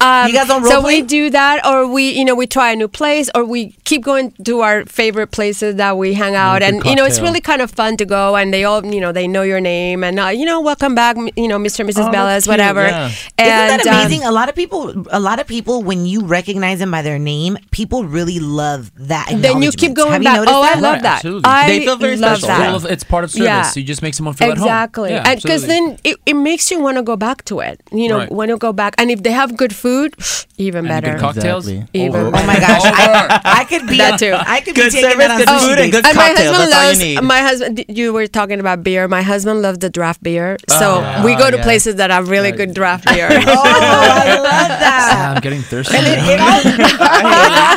Um, 0.00 0.28
You 0.28 0.32
guys 0.34 0.46
don't 0.48 0.62
role 0.62 0.70
so 0.70 0.80
play? 0.82 1.00
we 1.00 1.06
do 1.06 1.30
that, 1.30 1.64
or 1.66 1.86
we, 1.86 2.10
you 2.10 2.24
know, 2.24 2.34
we 2.34 2.46
try 2.46 2.70
a 2.72 2.76
new 2.76 2.88
place, 2.88 3.28
or 3.34 3.44
we 3.44 3.70
keep 3.84 4.02
going 4.04 4.32
to 4.44 4.60
our 4.60 4.84
favorite 4.86 5.28
places 5.28 5.76
that 5.76 5.96
we 5.98 6.14
hang 6.14 6.34
out, 6.34 6.60
good 6.60 6.74
and 6.74 6.84
you 6.84 6.94
know, 6.94 7.04
it's 7.04 7.20
really 7.20 7.40
kind 7.40 7.60
of 7.62 7.70
fun 7.70 7.96
to 7.96 8.04
go, 8.04 8.36
and 8.36 8.52
they 8.54 8.64
all, 8.64 8.84
you 8.86 9.00
know, 9.00 9.12
they 9.12 9.26
know 9.26 9.42
your 9.42 9.60
name, 9.60 10.04
and 10.04 10.18
uh, 10.20 10.26
you 10.28 10.44
know, 10.44 10.60
welcome 10.60 10.94
back, 10.94 11.16
you 11.36 11.48
know, 11.48 11.58
Mr. 11.58 11.80
and 11.80 11.88
Mrs. 11.90 12.08
Oh, 12.08 12.12
Bellas, 12.12 12.46
whatever. 12.46 12.82
yeah. 12.86 13.10
And 13.38 13.80
Isn't 13.80 13.84
that 13.84 13.86
um, 13.86 14.00
amazing? 14.00 14.24
a 14.24 14.30
lot 14.32 14.48
of 14.48 14.54
people, 14.54 15.04
a 15.10 15.20
lot 15.20 15.40
of 15.40 15.46
people, 15.46 15.82
when 15.82 16.06
you 16.06 16.24
recognize 16.24 16.78
them 16.78 16.90
by 16.90 17.02
their 17.02 17.18
name, 17.18 17.56
people 17.72 18.04
really 18.04 18.38
love 18.38 18.92
that. 19.08 19.28
then 19.36 19.60
you 19.62 19.72
keep 19.72 19.94
going 19.94 20.12
Have 20.12 20.22
back. 20.22 20.36
noticed 20.36 20.54
Oh, 20.54 20.62
I 20.62 20.74
that? 20.74 20.80
love 20.82 20.94
Right, 20.94 21.02
that. 21.02 21.22
Absolutely. 21.64 21.76
I 21.76 21.78
They 21.78 21.84
feel 21.86 21.96
very 21.96 22.16
love 22.16 22.38
special. 22.38 22.78
that. 22.80 22.92
It's 22.92 23.04
part 23.04 23.24
of 23.24 23.30
service. 23.30 23.46
Yeah. 23.46 23.72
You 23.74 23.82
just 23.84 24.02
make 24.02 24.14
someone 24.14 24.34
feel 24.34 24.50
at 24.52 24.58
home. 24.58 24.66
Exactly, 24.68 25.10
Yeah, 25.10 25.34
because 25.34 25.66
then 25.66 25.98
it, 26.04 26.16
it 26.26 26.34
makes 26.34 26.70
you 26.70 26.80
want 26.80 26.96
to 26.98 27.02
go 27.02 27.16
back 27.16 27.44
to 27.46 27.60
it. 27.60 27.80
You 27.92 28.08
know, 28.08 28.18
Right. 28.18 28.30
want 28.32 28.50
to 28.50 28.56
go 28.56 28.72
back, 28.72 28.94
and 28.98 29.10
if 29.10 29.22
they 29.22 29.32
have 29.32 29.56
good 29.56 29.74
food, 29.74 30.14
even 30.58 30.84
And 30.86 30.88
better. 30.88 31.12
good 31.12 31.20
cocktails. 31.20 31.66
Exactly. 31.68 32.00
Even 32.00 32.20
Over. 32.20 32.36
Oh 32.36 32.46
my 32.46 32.58
gosh, 32.60 32.82
I, 32.84 33.40
I 33.60 33.64
could 33.64 33.86
be 33.88 33.98
That 33.98 34.18
too. 34.18 34.34
I 34.36 34.60
could 34.60 34.74
be 34.74 34.82
Good 34.82 34.92
taking 34.92 35.10
service, 35.10 35.26
that 35.26 35.30
on 35.32 35.38
good 35.38 35.48
sushi 35.48 35.68
food, 35.68 35.78
and 35.80 35.92
good 35.92 36.06
and 36.06 36.16
my 36.16 36.22
husband 36.28 36.54
That's 36.54 36.74
all 36.74 36.82
you 36.82 36.88
loves 36.88 36.98
need. 37.00 37.22
my 37.22 37.40
husband. 37.40 37.84
You 37.88 38.12
were 38.12 38.26
talking 38.26 38.60
about 38.60 38.82
beer. 38.84 39.08
My 39.08 39.22
husband 39.22 39.62
loves 39.62 39.78
the 39.78 39.90
draft 39.90 40.22
beer, 40.22 40.56
ah, 40.70 40.78
so 40.78 41.00
yeah. 41.00 41.24
we 41.24 41.34
go 41.36 41.50
to 41.50 41.56
yeah. 41.56 41.62
places 41.62 41.96
that 41.96 42.10
have 42.10 42.28
really 42.28 42.52
good 42.52 42.74
draft 42.74 43.04
beer. 43.12 43.28
Oh, 43.30 43.36
I 43.36 44.34
love 44.36 44.68
that. 44.68 45.32
I'm 45.36 45.40
getting 45.40 45.62
thirsty. 45.62 45.94
It 46.34 46.40
all, 46.40 46.60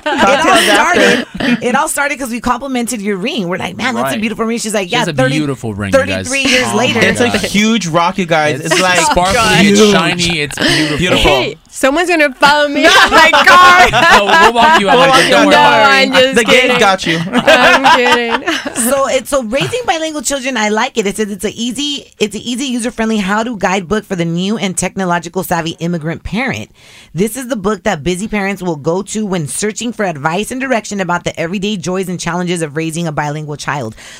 it 0.07 0.45
all 0.45 0.57
started. 0.73 1.63
It 1.63 1.75
all 1.75 1.87
started 1.87 2.15
because 2.17 2.31
we 2.31 2.41
complimented 2.41 3.01
your 3.01 3.17
ring. 3.17 3.47
We're 3.47 3.57
like, 3.57 3.76
man, 3.77 3.95
that's 3.95 4.15
a 4.15 4.19
beautiful 4.19 4.45
ring. 4.45 4.57
She's 4.57 4.73
like, 4.73 4.87
She 4.87 4.91
yeah, 4.93 4.99
has 4.99 5.07
a 5.07 5.13
30 5.13 5.37
beautiful 5.37 5.73
ring, 5.73 5.93
you 5.93 6.05
guys. 6.05 6.27
33 6.27 6.51
years 6.51 6.63
Oh 6.73 6.77
later. 6.77 6.99
It's 7.01 7.19
like 7.19 7.33
a 7.35 7.37
huge 7.47 7.87
rock, 7.87 8.17
you 8.17 8.25
guys. 8.25 8.59
It's, 8.59 8.81
like 8.81 8.99
sparkly, 8.99 9.69
it's 9.69 9.91
shiny, 9.91 10.39
it's 10.41 10.57
beautiful. 10.57 10.97
Beautiful. 10.97 11.23
hey, 11.23 11.57
someone's 11.69 12.09
gonna 12.09 12.33
follow 12.33 12.67
me 12.67 12.85
on 12.85 13.11
my 13.11 13.31
car. 13.31 13.77
No, 14.17 14.25
we'll 14.25 14.53
walk 14.53 14.79
you 14.79 14.89
out. 14.89 14.97
We'll 14.97 15.07
like 15.07 15.09
walk 15.09 15.23
you 15.23 15.29
Don't 15.29 15.53
out. 15.53 15.71
worry 15.71 16.09
No. 16.09 16.15
I'm 16.17 16.23
just 16.23 16.35
the 16.35 16.43
kidding. 16.43 16.69
gays 16.71 16.79
got 16.79 17.05
you. 17.05 17.17
I'm 17.27 17.97
kidding. 17.97 18.47
so 18.89 19.07
it's 19.07 19.29
so 19.29 19.43
raising 19.43 19.81
bilingual 19.85 20.21
children. 20.21 20.57
I 20.57 20.69
like 20.69 20.97
it. 20.97 21.05
It 21.07 21.15
says 21.17 21.29
it's 21.31 21.45
a 21.45 21.51
easy, 21.51 22.11
it's 22.19 22.35
an 22.35 22.41
easy, 22.41 22.65
user 22.65 22.91
friendly 22.91 23.17
how 23.17 23.43
to 23.43 23.57
guidebook 23.57 24.03
for 24.05 24.15
the 24.15 24.25
new 24.25 24.57
and 24.57 24.77
technological 24.77 25.43
savvy 25.43 25.71
immigrant 25.79 26.23
parent. 26.23 26.71
This 27.13 27.37
is 27.37 27.47
the 27.47 27.55
book 27.55 27.83
that 27.83 28.03
busy 28.03 28.27
parents 28.27 28.61
will 28.61 28.75
go 28.75 29.01
to 29.03 29.25
when 29.25 29.47
searching 29.47 29.93
for 29.93 30.05
advice 30.05 30.51
and 30.51 30.59
direction 30.59 30.99
about 30.99 31.23
the 31.23 31.37
everyday 31.39 31.77
joys 31.77 32.09
and 32.09 32.19
challenges 32.19 32.61
of 32.61 32.75
raising 32.75 33.07
a 33.07 33.11
bilingual 33.11 33.55
child. 33.57 33.66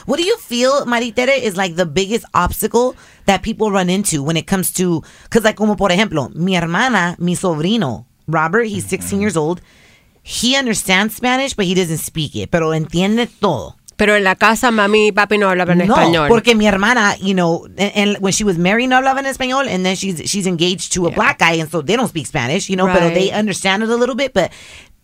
What 0.06 0.18
do 0.18 0.24
you 0.24 0.38
feel, 0.38 0.86
Maritere, 0.86 1.38
is 1.42 1.56
like 1.56 1.76
the 1.76 1.86
biggest 1.86 2.26
obstacle 2.34 2.96
that 3.26 3.42
people 3.42 3.72
run 3.72 3.90
into 3.90 4.22
when 4.24 4.36
it 4.38 4.46
comes 4.48 4.72
to? 4.74 5.02
Because 5.24 5.44
like 5.44 5.56
como 5.56 5.76
por 5.76 5.90
ejemplo, 5.90 6.30
mi 6.36 6.56
hermana, 6.56 7.16
mi 7.20 7.36
sobrino, 7.36 8.06
Robert, 8.28 8.66
he's 8.68 8.86
16 8.86 9.22
years 9.22 9.38
old. 9.38 9.62
He 10.22 10.58
understands 10.58 11.16
Spanish, 11.16 11.54
but 11.54 11.66
he 11.66 11.74
doesn't 11.74 12.00
speak 12.00 12.36
it. 12.36 12.52
Pero 12.52 12.72
entiende 12.74 13.28
todo. 13.40 13.76
Pero 13.96 14.16
en 14.16 14.24
la 14.26 14.36
casa, 14.36 14.70
mami 14.70 15.08
y 15.08 15.12
papi 15.12 15.40
no 15.40 15.50
hablaban 15.50 15.80
No, 15.80 15.86
español. 15.96 16.28
porque 16.28 16.54
mi 16.54 16.68
hermana, 16.68 17.16
you 17.20 17.34
know, 17.34 17.66
and, 17.80 17.92
and 17.96 18.18
when 18.20 18.32
she 18.32 18.44
was 18.44 18.56
married, 18.56 18.88
no 18.90 18.98
hablaba 18.98 19.18
en 19.20 19.26
español, 19.26 19.68
and 19.68 19.84
then 19.84 19.96
she's 19.96 20.22
she's 20.30 20.46
engaged 20.46 20.94
to 20.94 21.08
a 21.08 21.12
black 21.12 21.40
guy, 21.40 21.54
and 21.54 21.68
so 21.72 21.82
they 21.82 21.96
don't 21.96 22.08
speak 22.10 22.28
Spanish, 22.28 22.70
you 22.70 22.76
know, 22.76 22.86
but 22.86 23.16
they 23.16 23.32
understand 23.32 23.82
it 23.82 23.90
a 23.90 23.96
little 23.96 24.14
bit, 24.14 24.34
but 24.36 24.52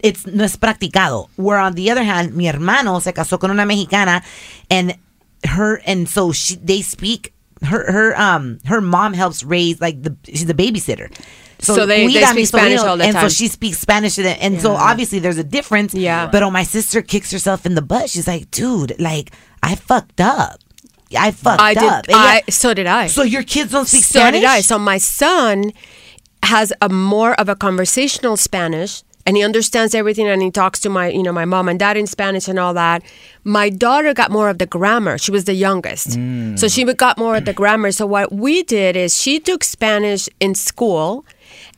it's 0.04 0.28
no 0.28 0.44
es 0.44 0.56
practicado. 0.56 1.30
Where 1.38 1.58
on 1.58 1.74
the 1.74 1.89
other 1.89 2.04
hand, 2.04 2.36
mi 2.36 2.46
hermano 2.48 3.00
se 3.00 3.13
casó 3.13 3.39
con 3.39 3.50
una 3.50 3.66
mexicana, 3.66 4.22
and 4.70 4.96
her 5.46 5.82
and 5.88 6.08
so 6.08 6.32
she 6.32 6.56
they 6.56 6.82
speak. 6.84 7.34
Her 7.63 7.89
her 7.92 8.20
um 8.20 8.60
her 8.66 8.82
mom 8.82 9.13
helps 9.13 9.42
raise 9.42 9.80
like 9.80 10.04
the 10.04 10.16
she's 10.26 10.50
a 10.50 10.54
babysitter. 10.54 11.10
So 11.60 11.86
they- 11.86 12.06
they 12.08 12.22
a 12.22 12.28
speak 12.28 12.48
Spanish 12.48 12.82
all 12.82 12.98
the 12.98 13.06
and 13.06 13.13
time. 13.13 13.24
And 13.24 13.32
so 13.32 13.34
she 13.34 13.48
speaks 13.48 13.80
Spanish 13.80 14.16
to 14.16 14.24
them, 14.24 14.38
and 14.42 14.62
so 14.62 14.74
obviously 14.74 15.20
there's 15.20 15.38
a 15.38 15.46
difference. 15.46 15.94
Yeah. 15.94 16.28
But 16.28 16.44
oh, 16.44 16.52
my 16.52 16.63
sister 16.63 17.02
kicks 17.02 17.32
herself 17.32 17.66
in 17.66 17.76
the 17.76 17.82
butt. 17.82 18.10
She's 18.10 18.28
like, 18.28 18.52
dude, 18.52 19.00
like 19.00 19.32
I 19.63 19.76
fucked 19.76 20.20
up. 20.20 20.60
I 21.18 21.32
fucked 21.32 21.62
I 21.62 21.74
did. 21.74 21.84
up. 21.84 22.06
I 22.10 22.36
yeah- 22.46 22.52
so 22.54 22.74
did 22.74 22.86
I. 22.88 23.08
so 23.08 23.24
your 23.24 23.44
kids 23.44 23.72
don't 23.72 23.88
speak 23.88 24.04
so 24.04 24.20
Spanish? 24.20 24.42
did 24.42 24.50
I. 24.50 24.60
So 24.60 24.78
my 24.78 24.98
son 24.98 25.72
has 26.44 26.74
a 26.82 26.89
more 26.89 27.34
of 27.39 27.48
a 27.48 27.56
conversational 27.56 28.36
Spanish 28.36 29.04
and 29.25 29.38
he 29.38 29.43
understands 29.43 29.95
everything 29.95 30.27
and 30.27 30.41
he 30.41 30.51
talks 30.51 30.79
to 30.81 30.89
my 30.89 31.07
you 31.07 31.23
know 31.23 31.31
my 31.31 31.45
mom 31.45 31.69
and 31.69 31.79
dad 31.79 31.97
in 31.97 32.07
Spanish 32.07 32.47
and 32.47 32.59
all 32.59 32.73
that. 32.73 33.03
My 33.43 33.69
daughter 33.69 34.13
got 34.13 34.31
more 34.31 34.49
of 34.49 34.57
the 34.57 34.65
grammar. 34.65 35.17
She 35.17 35.31
was 35.31 35.45
the 35.45 35.53
youngest. 35.53 36.09
Mm. 36.12 36.57
So 36.57 36.67
she 36.67 36.83
got 36.83 37.17
more 37.17 37.36
of 37.36 37.45
the 37.45 37.53
grammar. 37.53 37.91
So 37.91 38.05
what 38.05 38.31
we 38.31 38.63
did 38.63 38.95
is 38.95 39.19
she 39.19 39.39
took 39.39 39.63
Spanish 39.63 40.29
in 40.39 40.55
school 40.55 41.25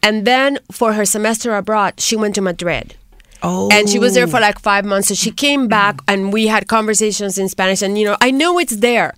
and 0.01 0.25
then 0.25 0.59
for 0.71 0.93
her 0.93 1.05
semester 1.05 1.55
abroad 1.55 1.99
she 1.99 2.15
went 2.15 2.35
to 2.35 2.41
Madrid. 2.41 2.95
Oh. 3.43 3.69
And 3.71 3.87
she 3.87 3.99
was 3.99 4.15
there 4.15 4.27
for 4.27 4.37
oh. 4.37 4.41
like 4.41 4.59
five 4.59 4.85
months. 4.85 5.09
So 5.09 5.13
she 5.13 5.31
came 5.31 5.65
mm. 5.67 5.69
back 5.69 5.99
and 6.07 6.33
we 6.33 6.47
had 6.47 6.67
conversations 6.67 7.37
in 7.37 7.47
Spanish. 7.49 7.81
And, 7.81 7.97
you 7.97 8.05
know, 8.05 8.17
I 8.19 8.31
know 8.31 8.57
it's 8.57 8.77
there, 8.77 9.13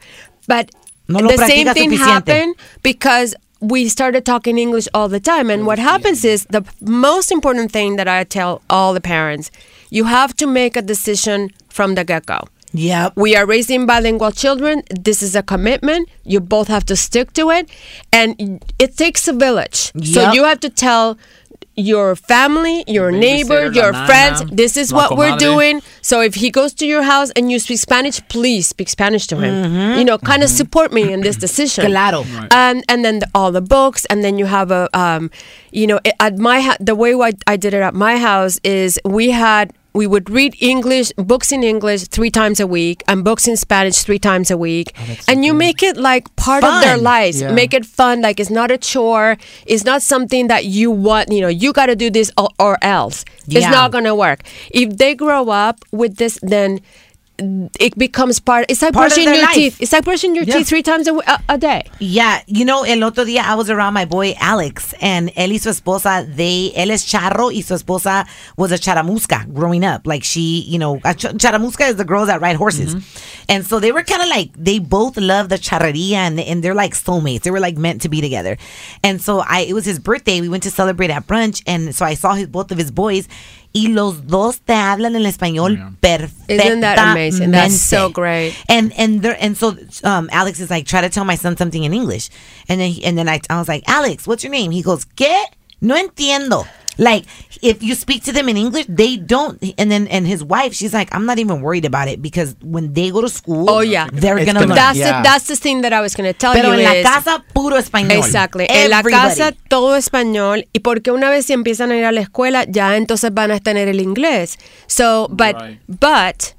but 0.48 0.70
No 1.08 1.22
the 1.22 1.38
same 1.38 1.68
thing 1.74 1.92
suficiente. 1.92 1.98
happened 1.98 2.56
because 2.84 3.36
we 3.60 3.90
started 3.90 4.26
talking 4.26 4.58
English 4.58 4.88
all 4.94 5.08
the 5.08 5.20
time. 5.20 5.50
And 5.50 5.66
what 5.66 5.80
happens 5.80 6.24
is 6.24 6.46
the 6.50 6.64
most 6.82 7.32
important 7.32 7.72
thing 7.72 7.96
that 7.96 8.08
I 8.08 8.24
tell 8.24 8.62
all 8.70 8.94
the 8.94 9.02
parents 9.02 9.52
you 9.90 10.04
have 10.06 10.36
to 10.36 10.48
make 10.48 10.76
a 10.76 10.82
decision 10.82 11.52
from 11.70 11.96
the 11.96 12.04
get 12.04 12.26
go. 12.26 12.40
Yeah. 12.74 13.10
We 13.16 13.36
are 13.36 13.46
raising 13.46 13.86
bilingual 13.86 14.32
children. 14.32 14.84
This 14.90 15.24
is 15.24 15.36
a 15.36 15.42
commitment. 15.42 16.10
You 16.24 16.40
both 16.40 16.68
have 16.68 16.86
to 16.88 16.96
stick 16.96 17.34
to 17.34 17.50
it. 17.50 17.70
And 18.12 18.62
it 18.78 18.98
takes 18.98 19.28
a 19.28 19.34
village. 19.34 19.92
So 20.04 20.32
you 20.32 20.44
have 20.44 20.60
to 20.60 20.70
tell 20.70 21.18
your 21.78 22.16
family, 22.16 22.84
your 22.88 23.12
neighbor, 23.12 23.72
your 23.72 23.92
la 23.94 24.06
friends, 24.08 24.42
this 24.52 24.76
is 24.78 24.92
la 24.92 24.98
what 25.10 25.18
we're 25.18 25.38
doing. 25.38 25.82
So 26.02 26.22
if 26.22 26.34
he 26.36 26.50
goes 26.50 26.74
to 26.76 26.86
your 26.88 27.04
house 27.04 27.30
and 27.36 27.52
you 27.52 27.60
speak 27.60 27.78
Spanish, 27.80 28.20
please 28.30 28.68
speak 28.68 28.90
Spanish 28.90 29.28
to 29.28 29.38
him. 29.38 29.98
You 29.98 30.04
know, 30.04 30.18
kind 30.18 30.42
of 30.44 30.50
support 30.50 30.92
me 30.92 31.14
in 31.14 31.22
this 31.22 31.36
decision. 31.38 31.86
Claro. 31.86 32.24
And 32.52 32.80
um, 32.80 32.84
and 32.90 33.06
then 33.06 33.20
the, 33.20 33.28
all 33.36 33.52
the 33.52 33.62
books, 33.62 34.06
and 34.10 34.24
then 34.24 34.38
you 34.40 34.46
have 34.48 34.72
a, 34.72 34.90
um, 34.98 35.30
you 35.72 35.86
know, 35.88 36.00
it- 36.04 36.16
at 36.20 36.38
my 36.38 36.62
ha- 36.62 36.78
the 36.80 36.96
way 36.96 37.14
I, 37.14 37.32
I 37.46 37.58
did 37.58 37.74
it 37.74 37.82
at 37.82 37.94
my 37.94 38.18
house 38.18 38.60
is 38.64 39.00
we 39.06 39.30
had 39.32 39.72
we 39.98 40.06
would 40.06 40.30
read 40.30 40.56
English 40.62 41.12
books 41.18 41.52
in 41.52 41.64
English 41.64 42.04
three 42.16 42.30
times 42.30 42.60
a 42.60 42.68
week 42.68 43.04
and 43.08 43.24
books 43.24 43.48
in 43.48 43.58
Spanish 43.58 43.98
three 44.04 44.20
times 44.20 44.52
a 44.52 44.58
week, 44.58 44.94
and 45.28 45.44
you 45.44 45.54
make 45.54 45.82
it 45.82 45.98
like 45.98 46.34
part 46.36 46.64
of 46.64 46.82
their 46.84 46.98
lives. 46.98 47.42
Yeah. 47.42 47.52
Make 47.52 47.74
it 47.74 47.86
fun. 47.86 48.22
Like 48.22 48.40
it's 48.40 48.52
not 48.52 48.70
a 48.70 48.78
chore. 48.78 49.38
It's 49.66 49.84
not 49.84 50.04
something 50.04 50.48
that 50.48 50.66
you 50.66 50.92
want. 50.92 51.32
You 51.32 51.42
know, 51.42 51.48
you 51.64 51.74
got 51.74 51.88
to 51.88 51.96
do 51.96 52.12
this 52.12 52.32
or, 52.38 52.50
or 52.60 52.78
else. 52.84 53.26
It's 53.48 53.66
not 53.72 53.92
gonna 53.92 54.16
work. 54.16 54.44
If 54.72 54.98
they 54.98 55.16
grow 55.16 55.50
up 55.50 55.84
with 55.92 56.18
this, 56.18 56.40
then 56.44 56.80
it 57.38 57.98
becomes 57.98 58.40
part. 58.40 58.66
It's 58.70 58.82
like 58.82 58.94
Part 58.94 59.10
brushing 59.10 59.32
your 59.34 59.42
life. 59.42 59.54
teeth. 59.54 59.82
It's 59.82 59.92
like 59.92 60.04
brushing 60.06 60.36
your 60.36 60.46
teeth 60.46 60.68
three 60.68 60.82
times 60.84 61.08
a 61.50 61.58
day. 61.58 61.84
Yeah, 62.00 62.42
you 62.48 62.66
know, 62.66 62.84
el 62.84 63.04
otro 63.04 63.26
día 63.26 63.42
I 63.42 63.56
was 63.56 63.70
around 63.70 63.94
my 63.94 64.06
boy 64.06 64.34
Alex, 64.40 64.94
and 65.02 65.30
él 65.36 65.52
y 65.52 65.58
su 65.58 65.70
esposa, 65.70 66.26
they, 66.36 66.74
él 66.76 66.92
es 66.92 67.06
charro 67.06 67.52
y 67.54 67.62
su 67.62 67.74
esposa 67.76 68.28
was 68.58 68.72
a 68.72 68.78
charamusca 68.78 69.52
growing 69.54 69.84
up. 69.84 70.08
Like 70.08 70.24
she, 70.24 70.62
you 70.62 70.80
know, 70.80 71.00
a 71.04 71.14
ch- 71.14 71.34
charamusca 71.38 71.90
is 71.90 71.96
the 71.98 72.06
girls 72.06 72.28
that 72.28 72.42
ride 72.42 72.56
horses. 72.56 72.96
Mm-hmm. 72.96 73.44
And 73.50 73.66
so 73.66 73.80
they 73.80 73.92
were 73.92 74.04
kind 74.04 74.22
of 74.22 74.30
like, 74.30 74.52
they 74.58 74.80
both 74.80 75.16
love 75.18 75.50
the 75.50 75.56
charreria 75.56 76.14
and, 76.16 76.40
and 76.40 76.64
they're 76.64 76.76
like 76.76 76.94
soulmates. 76.94 77.44
They 77.44 77.52
were 77.52 77.60
like 77.62 77.78
meant 77.78 78.02
to 78.02 78.10
be 78.10 78.20
together. 78.20 78.58
And 79.04 79.22
so 79.22 79.40
I, 79.40 79.62
it 79.62 79.74
was 79.74 79.86
his 79.86 80.00
birthday. 80.00 80.42
We 80.42 80.50
went 80.50 80.64
to 80.64 80.72
celebrate 80.72 81.12
at 81.12 81.28
brunch. 81.28 81.64
And 81.66 81.96
so 81.96 82.06
I 82.06 82.16
saw 82.16 82.34
his, 82.34 82.48
both 82.48 82.72
of 82.72 82.78
his 82.78 82.92
boys. 82.92 83.28
Y 83.74 83.90
los 83.90 84.26
dos 84.28 84.60
te 84.62 84.74
hablan 84.74 85.16
el 85.16 85.26
español 85.26 85.96
perfectamente. 86.00 86.66
Isn't 86.68 86.82
that 86.82 86.98
amazing? 87.00 87.52
That's 87.52 87.80
so 87.80 88.10
great. 88.10 88.56
And 88.68 88.92
and 88.98 89.22
there 89.22 89.38
and 89.40 89.56
so 89.56 89.76
um, 90.04 90.30
Alex 90.32 90.60
is 90.60 90.70
like, 90.70 90.86
try 90.88 91.02
to 91.02 91.10
tell 91.10 91.26
my 91.26 91.36
son 91.36 91.58
something 91.58 91.84
in 91.84 91.94
English, 91.94 92.30
and 92.70 92.80
then 92.80 92.92
he, 92.92 93.04
and 93.06 93.18
then 93.18 93.30
I, 93.30 93.40
I 93.50 93.60
was 93.60 93.68
like, 93.68 93.84
Alex, 93.88 94.26
what's 94.26 94.44
your 94.44 94.52
name? 94.52 94.72
He 94.72 94.82
goes, 94.82 95.06
¿Qué? 95.16 95.32
No 95.82 95.96
entiendo. 95.96 96.66
Like 96.98 97.26
if 97.62 97.82
you 97.84 97.96
speak 97.96 98.24
to 98.26 98.32
them 98.32 98.50
in 98.50 98.58
English, 98.58 98.86
they 98.90 99.18
don't. 99.18 99.62
And 99.78 99.92
then 99.92 100.08
and 100.08 100.26
his 100.28 100.44
wife, 100.44 100.74
she's 100.74 100.94
like, 100.94 101.14
I'm 101.14 101.26
not 101.26 101.40
even 101.40 101.62
worried 101.62 101.86
about 101.86 102.08
it 102.08 102.22
because 102.22 102.56
when 102.62 102.94
they 102.94 103.10
go 103.12 103.22
to 103.22 103.30
school, 103.30 103.70
Oh, 103.70 103.82
yeah. 103.82 104.08
they're 104.12 104.36
gonna, 104.46 104.54
gonna- 104.54 104.60
learn. 104.68 104.76
That's 104.76 104.98
Yeah. 104.98 105.18
the, 105.22 105.24
that's 105.30 105.48
the 105.48 105.56
thing 105.56 105.82
that 105.82 105.94
I 105.94 106.02
was 106.02 106.16
going 106.16 106.28
to 106.32 106.38
tell 106.38 106.54
Pero 106.54 106.70
you 106.74 106.80
en 106.80 106.84
la 106.84 106.94
is- 106.94 107.06
casa 107.06 107.44
puro 107.54 107.78
español. 107.78 108.12
Exactly. 108.18 108.66
En 108.70 108.90
la 108.90 109.04
casa 109.04 109.54
todo 109.70 109.96
español 109.96 110.68
y 110.74 110.80
porque 110.80 111.12
una 111.12 111.30
vez 111.30 111.46
si 111.46 111.54
empiezan 111.54 111.92
a 111.92 111.98
ir 111.98 112.06
a 112.06 112.12
la 112.12 112.22
escuela 112.22 112.66
ya 112.68 112.96
entonces 112.98 113.32
van 113.34 113.52
a 113.52 113.60
tener 113.60 113.88
el 113.88 114.00
inglés. 114.02 114.58
So, 114.88 115.28
but 115.30 115.56
Right. 115.62 115.80
but 115.88 116.57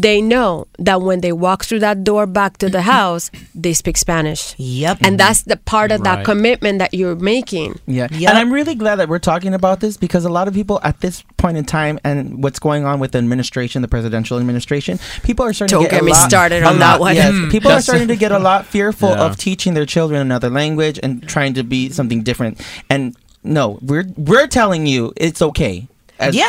they 0.00 0.22
know 0.22 0.66
that 0.78 1.02
when 1.02 1.20
they 1.20 1.32
walk 1.32 1.64
through 1.64 1.80
that 1.80 2.02
door 2.02 2.26
back 2.26 2.56
to 2.58 2.68
the 2.70 2.82
house, 2.96 3.30
they 3.54 3.72
speak 3.74 3.96
Spanish. 3.96 4.54
Yep. 4.58 4.98
And 5.02 5.20
that's 5.20 5.42
the 5.42 5.56
part 5.58 5.92
of 5.92 6.02
that 6.04 6.24
commitment 6.24 6.78
that 6.78 6.94
you're 6.94 7.14
making. 7.16 7.78
Yeah. 7.86 8.08
Yep. 8.10 8.28
And 8.30 8.38
I'm 8.38 8.52
really 8.52 8.74
glad 8.74 8.96
that 8.96 9.08
we're 9.08 9.18
talking 9.18 9.52
about 9.54 9.80
this 9.80 9.96
because 9.96 10.24
a 10.24 10.30
lot 10.30 10.48
of 10.48 10.54
people 10.54 10.80
at 10.82 11.00
this 11.00 11.22
point 11.36 11.56
in 11.58 11.64
time 11.64 11.98
and 12.04 12.42
what's 12.42 12.58
going 12.58 12.84
on 12.84 13.00
with 13.00 13.12
the 13.12 13.18
administration, 13.18 13.82
the 13.82 13.88
presidential 13.88 14.38
administration, 14.38 14.98
people 15.22 15.44
are 15.44 15.52
starting 15.52 15.76
Don't 15.76 15.84
to 15.84 15.90
get, 15.90 15.96
get 15.96 16.02
a 16.02 16.04
me 16.06 16.12
lot- 16.12 16.28
started 16.30 16.62
a 16.62 16.66
on 16.70 16.78
that 16.78 16.98
one. 17.00 17.14
yes, 17.14 17.32
Mm. 17.32 17.50
people 17.56 17.70
are 17.70 17.80
starting 17.82 18.08
to 18.08 18.16
get 18.16 18.32
a 18.32 18.38
lot 18.38 18.64
fearful 18.66 19.10
Yeah. 19.10 19.24
of 19.26 19.36
teaching 19.36 19.74
their 19.74 19.86
children 19.86 20.20
another 20.20 20.48
language 20.50 20.98
and 21.02 21.26
trying 21.28 21.54
to 21.54 21.62
be 21.62 21.90
something 21.90 22.22
different. 22.22 22.60
And 22.88 23.14
no, 23.44 23.78
we're 23.82 24.06
we're 24.16 24.46
telling 24.46 24.86
you 24.86 25.12
it's 25.16 25.42
okay. 25.42 25.88
As 26.22 26.34
Yeah. 26.34 26.44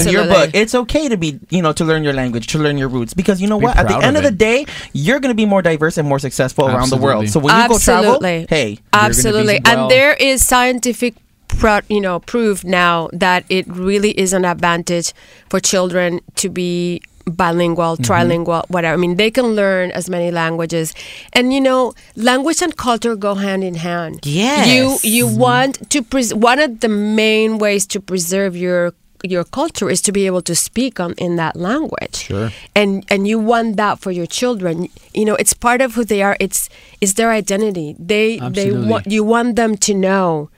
in 0.00 0.08
your 0.08 0.22
Absolutely. 0.22 0.34
book, 0.34 0.50
it's 0.54 0.74
okay 0.74 1.08
to 1.08 1.16
be, 1.16 1.38
you 1.50 1.62
know, 1.62 1.72
to 1.72 1.84
learn 1.84 2.02
your 2.02 2.12
language, 2.14 2.46
to 2.48 2.58
learn 2.58 2.76
your 2.78 2.88
roots, 2.88 3.14
because 3.14 3.40
you 3.42 3.48
know 3.48 3.58
Be 3.58 3.66
what? 3.66 3.76
At 3.76 3.88
the 3.88 3.96
end 3.96 4.16
of 4.16 4.24
of 4.24 4.30
the 4.30 4.36
day, 4.36 4.66
you're 4.92 5.20
going 5.20 5.30
to 5.30 5.40
be 5.44 5.46
more 5.46 5.62
diverse 5.62 5.96
and 5.98 6.08
more 6.08 6.18
successful 6.18 6.66
around 6.68 6.90
the 6.90 6.96
world. 6.96 7.28
So 7.28 7.38
when 7.40 7.54
you 7.56 7.68
go 7.68 7.78
travel, 7.78 8.14
Absolutely. 8.16 8.46
hey, 8.48 8.78
Absolutely. 8.92 9.60
well- 9.64 9.82
And 9.82 9.90
there 9.90 10.14
is 10.14 10.44
scientific 10.46 11.14
pro, 11.48 11.80
you 11.88 12.00
know 12.00 12.20
proof 12.20 12.62
now 12.64 13.08
that 13.12 13.44
it 13.48 13.66
really 13.68 14.10
is 14.18 14.32
an 14.32 14.44
advantage 14.44 15.12
for 15.50 15.58
children 15.60 16.20
to 16.36 16.48
be 16.48 17.00
bilingual, 17.26 17.96
Mm-hmm. 17.96 18.10
trilingual, 18.10 18.64
whatever. 18.68 18.94
I 18.94 18.96
mean, 18.96 19.16
they 19.16 19.30
can 19.30 19.46
learn 19.54 19.90
as 19.92 20.08
many 20.08 20.30
languages. 20.30 20.94
And 21.34 21.52
you 21.52 21.60
know, 21.60 21.92
language 22.16 22.62
and 22.62 22.74
culture 22.76 23.16
go 23.16 23.34
hand 23.34 23.62
in 23.64 23.74
hand. 23.74 24.20
Yes. 24.24 24.66
You 24.68 24.96
you 25.16 25.26
want 25.26 25.90
to 25.90 26.02
pres- 26.02 26.32
one 26.34 26.58
of 26.58 26.80
the 26.80 26.88
main 26.88 27.58
ways 27.58 27.86
to 27.88 28.00
preserve 28.00 28.56
your 28.56 28.92
your 29.24 29.44
culture 29.44 29.90
is 29.90 30.00
to 30.02 30.12
be 30.12 30.26
able 30.26 30.42
to 30.42 30.54
speak 30.54 31.00
on 31.00 31.14
in 31.14 31.36
that 31.36 31.56
language. 31.56 32.16
Sure. 32.16 32.50
And 32.74 33.04
and 33.08 33.26
you 33.26 33.38
want 33.38 33.76
that 33.76 33.98
for 33.98 34.10
your 34.10 34.26
children. 34.26 34.88
You 35.14 35.24
know, 35.24 35.34
it's 35.34 35.52
part 35.52 35.80
of 35.80 35.94
who 35.94 36.04
they 36.04 36.22
are. 36.22 36.36
It's 36.40 36.68
it's 37.00 37.14
their 37.14 37.30
identity. 37.30 37.96
They 37.98 38.38
they 38.50 38.72
want 38.72 39.06
you 39.06 39.24
want 39.24 39.56
them 39.56 39.76
to 39.78 39.94
know 39.94 40.50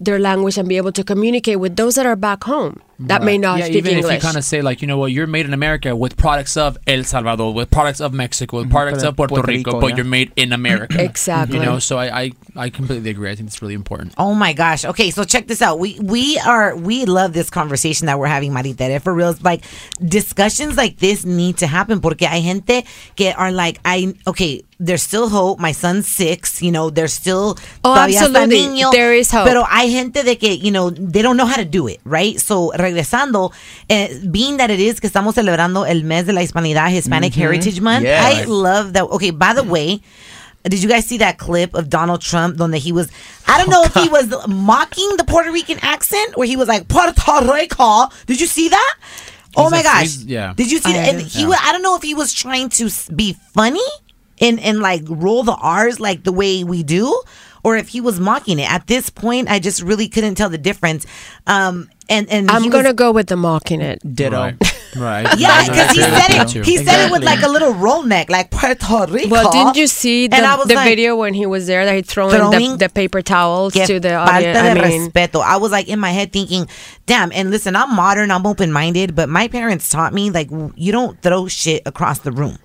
their 0.00 0.18
language 0.18 0.58
and 0.58 0.68
be 0.68 0.76
able 0.76 0.92
to 0.92 1.04
communicate 1.04 1.58
with 1.58 1.76
those 1.76 1.96
that 1.96 2.06
are 2.06 2.16
back 2.16 2.44
home 2.44 2.80
that 3.00 3.22
may 3.22 3.38
not 3.38 3.58
yeah, 3.58 3.66
speak 3.66 3.76
even 3.76 3.98
English. 3.98 4.16
if 4.16 4.22
you 4.22 4.26
kind 4.26 4.36
of 4.36 4.44
say 4.44 4.60
like, 4.60 4.82
you 4.82 4.88
know 4.88 4.98
what, 4.98 5.12
you're 5.12 5.28
made 5.28 5.46
in 5.46 5.54
America 5.54 5.94
with 5.94 6.16
products 6.16 6.56
of 6.56 6.76
El 6.86 7.04
Salvador, 7.04 7.54
with 7.54 7.70
products 7.70 8.00
of 8.00 8.12
Mexico, 8.12 8.56
with 8.56 8.66
mm-hmm. 8.66 8.72
products 8.72 9.02
Puerto- 9.02 9.08
of 9.08 9.16
Puerto, 9.16 9.34
Puerto 9.34 9.48
Rico, 9.48 9.70
Rico, 9.70 9.80
but 9.80 9.90
yeah. 9.90 9.96
you're 9.96 10.04
made 10.04 10.32
in 10.36 10.52
America. 10.52 11.02
Exactly. 11.02 11.58
You 11.58 11.64
know, 11.64 11.80
so 11.80 11.98
I, 11.98 12.22
I 12.22 12.32
I 12.54 12.70
completely 12.70 13.10
agree. 13.10 13.30
I 13.30 13.34
think 13.34 13.48
it's 13.48 13.60
really 13.60 13.74
important. 13.74 14.14
Oh 14.16 14.32
my 14.32 14.52
gosh. 14.52 14.84
Okay, 14.84 15.10
so 15.10 15.24
check 15.24 15.48
this 15.48 15.60
out. 15.60 15.78
We 15.80 15.98
we 16.00 16.38
are 16.38 16.76
we 16.76 17.04
love 17.04 17.32
this 17.32 17.50
conversation 17.50 18.06
that 18.06 18.18
we're 18.18 18.26
having, 18.28 18.52
Maritere. 18.52 18.90
Eh, 18.90 18.98
for 18.98 19.12
real, 19.12 19.34
like 19.42 19.64
discussions 20.04 20.76
like 20.76 20.98
this 20.98 21.24
need 21.24 21.58
to 21.58 21.66
happen 21.66 22.00
porque 22.00 22.26
hay 22.28 22.42
gente 22.42 22.84
que 23.16 23.32
are 23.36 23.50
like, 23.50 23.80
I 23.84 24.14
okay, 24.26 24.62
there's 24.78 25.02
still 25.02 25.28
hope. 25.28 25.58
My 25.58 25.72
son's 25.72 26.06
six, 26.06 26.62
you 26.62 26.70
know, 26.70 26.90
there's 26.90 27.12
still 27.12 27.58
Oh, 27.84 27.94
absolutely. 27.94 28.58
niño, 28.58 28.92
There 28.92 29.12
is 29.12 29.30
hope. 29.30 29.46
Pero 29.48 29.64
hay 29.64 29.90
gente 29.90 30.22
de 30.22 30.36
que, 30.36 30.56
you 30.56 30.70
know, 30.70 30.90
they 30.90 31.22
don't 31.22 31.36
know 31.36 31.46
how 31.46 31.56
to 31.56 31.64
do 31.64 31.88
it, 31.88 32.00
right? 32.04 32.38
So 32.40 32.72
regresando, 32.88 33.52
eh, 33.88 34.18
being 34.30 34.56
that 34.58 34.70
it 34.70 34.80
is 34.80 35.00
que 35.00 35.08
estamos 35.08 35.34
celebrando 35.34 35.84
el 35.88 36.02
mes 36.04 36.26
de 36.26 36.32
la 36.32 36.40
hispanidad, 36.42 36.90
Hispanic 36.90 37.34
Heritage 37.36 37.80
Month. 37.80 38.04
Yes. 38.04 38.20
I 38.20 38.44
love 38.44 38.92
that. 38.94 39.04
Okay, 39.04 39.30
by 39.30 39.54
the 39.54 39.62
way. 39.62 40.00
Did 40.64 40.82
you 40.82 40.88
guys 40.88 41.06
see 41.06 41.18
that 41.18 41.38
clip 41.38 41.72
of 41.74 41.88
Donald 41.88 42.20
Trump 42.20 42.56
donde 42.56 42.74
he 42.74 42.92
was 42.92 43.08
I 43.46 43.56
don't 43.58 43.70
know 43.70 43.84
if 43.84 43.94
he 43.94 44.08
was 44.10 44.26
mocking 44.48 45.08
the 45.16 45.24
Puerto 45.24 45.50
Rican 45.52 45.78
accent 45.82 46.34
or 46.36 46.44
he 46.44 46.56
was 46.56 46.68
like 46.68 46.88
Puerto 46.88 47.14
Rico. 47.50 48.08
Did 48.26 48.40
you 48.40 48.46
see 48.46 48.68
that? 48.68 48.94
oh 49.56 49.70
my 49.70 49.80
a- 49.80 49.82
gosh. 49.82 50.16
yeah. 50.18 50.52
Did 50.56 50.70
you 50.70 50.78
see 50.78 50.90
I 50.90 50.94
that? 50.94 51.08
And 51.08 51.18
didn't. 51.18 51.32
he 51.32 51.46
was, 51.46 51.56
I 51.62 51.72
don't 51.72 51.82
know 51.82 51.96
if 51.96 52.02
he 52.02 52.12
was 52.14 52.32
trying 52.34 52.68
to 52.70 52.90
be 53.14 53.34
funny 53.54 53.88
and 54.40 54.60
and 54.60 54.80
like 54.80 55.02
roll 55.06 55.42
the 55.42 55.54
R's 55.54 56.00
like 56.00 56.24
the 56.24 56.32
way 56.32 56.64
we 56.64 56.82
do 56.82 57.22
or 57.62 57.76
if 57.76 57.88
he 57.88 58.00
was 58.00 58.20
mocking 58.20 58.58
it. 58.58 58.70
At 58.70 58.88
this 58.88 59.08
point 59.10 59.48
I 59.48 59.60
just 59.60 59.80
really 59.80 60.08
couldn't 60.08 60.34
tell 60.34 60.50
the 60.50 60.58
difference. 60.58 61.06
Um 61.46 61.88
and 62.08 62.28
and 62.30 62.50
I'm 62.50 62.62
he 62.62 62.70
gonna 62.70 62.88
was, 62.90 62.94
go 62.94 63.12
with 63.12 63.26
the 63.28 63.36
mocking 63.36 63.80
it. 63.80 64.00
ditto. 64.14 64.36
Right. 64.40 64.56
right. 64.96 65.38
yeah, 65.38 65.64
because 65.66 65.90
he 65.92 66.02
said 66.02 66.30
it. 66.42 66.54
you. 66.54 66.62
He 66.62 66.76
said 66.78 67.06
it 67.06 67.12
with 67.12 67.22
like 67.22 67.42
a 67.42 67.48
little 67.48 67.74
roll 67.74 68.02
neck, 68.02 68.30
like 68.30 68.50
Puerto 68.50 69.06
Rico. 69.10 69.28
Well, 69.28 69.50
didn't 69.50 69.76
you 69.76 69.86
see 69.86 70.26
the, 70.26 70.36
And 70.36 70.46
I 70.46 70.56
was 70.56 70.68
the 70.68 70.74
like, 70.74 70.88
video 70.88 71.16
when 71.16 71.34
he 71.34 71.46
was 71.46 71.66
there 71.66 71.84
that 71.84 71.94
he 71.94 72.02
throwing, 72.02 72.34
Throwing- 72.36 72.72
the, 72.72 72.86
the 72.86 72.88
paper 72.88 73.20
towels 73.22 73.74
to 73.74 74.00
the 74.00 74.14
audience? 74.14 74.58
I 74.58 74.74
mean, 74.74 75.10
respeto. 75.10 75.42
I 75.42 75.56
was 75.58 75.70
like 75.70 75.88
in 75.88 76.00
my 76.00 76.10
head 76.10 76.32
thinking, 76.32 76.68
damn. 77.06 77.30
And 77.32 77.50
listen, 77.50 77.76
I'm 77.76 77.94
modern, 77.94 78.30
I'm 78.30 78.46
open 78.46 78.72
minded, 78.72 79.14
but 79.14 79.28
my 79.28 79.48
parents 79.48 79.88
taught 79.90 80.12
me 80.14 80.30
like 80.30 80.48
you 80.76 80.92
don't 80.92 81.20
throw 81.20 81.48
shit 81.48 81.82
across 81.86 82.20
the 82.20 82.32
room. 82.32 82.58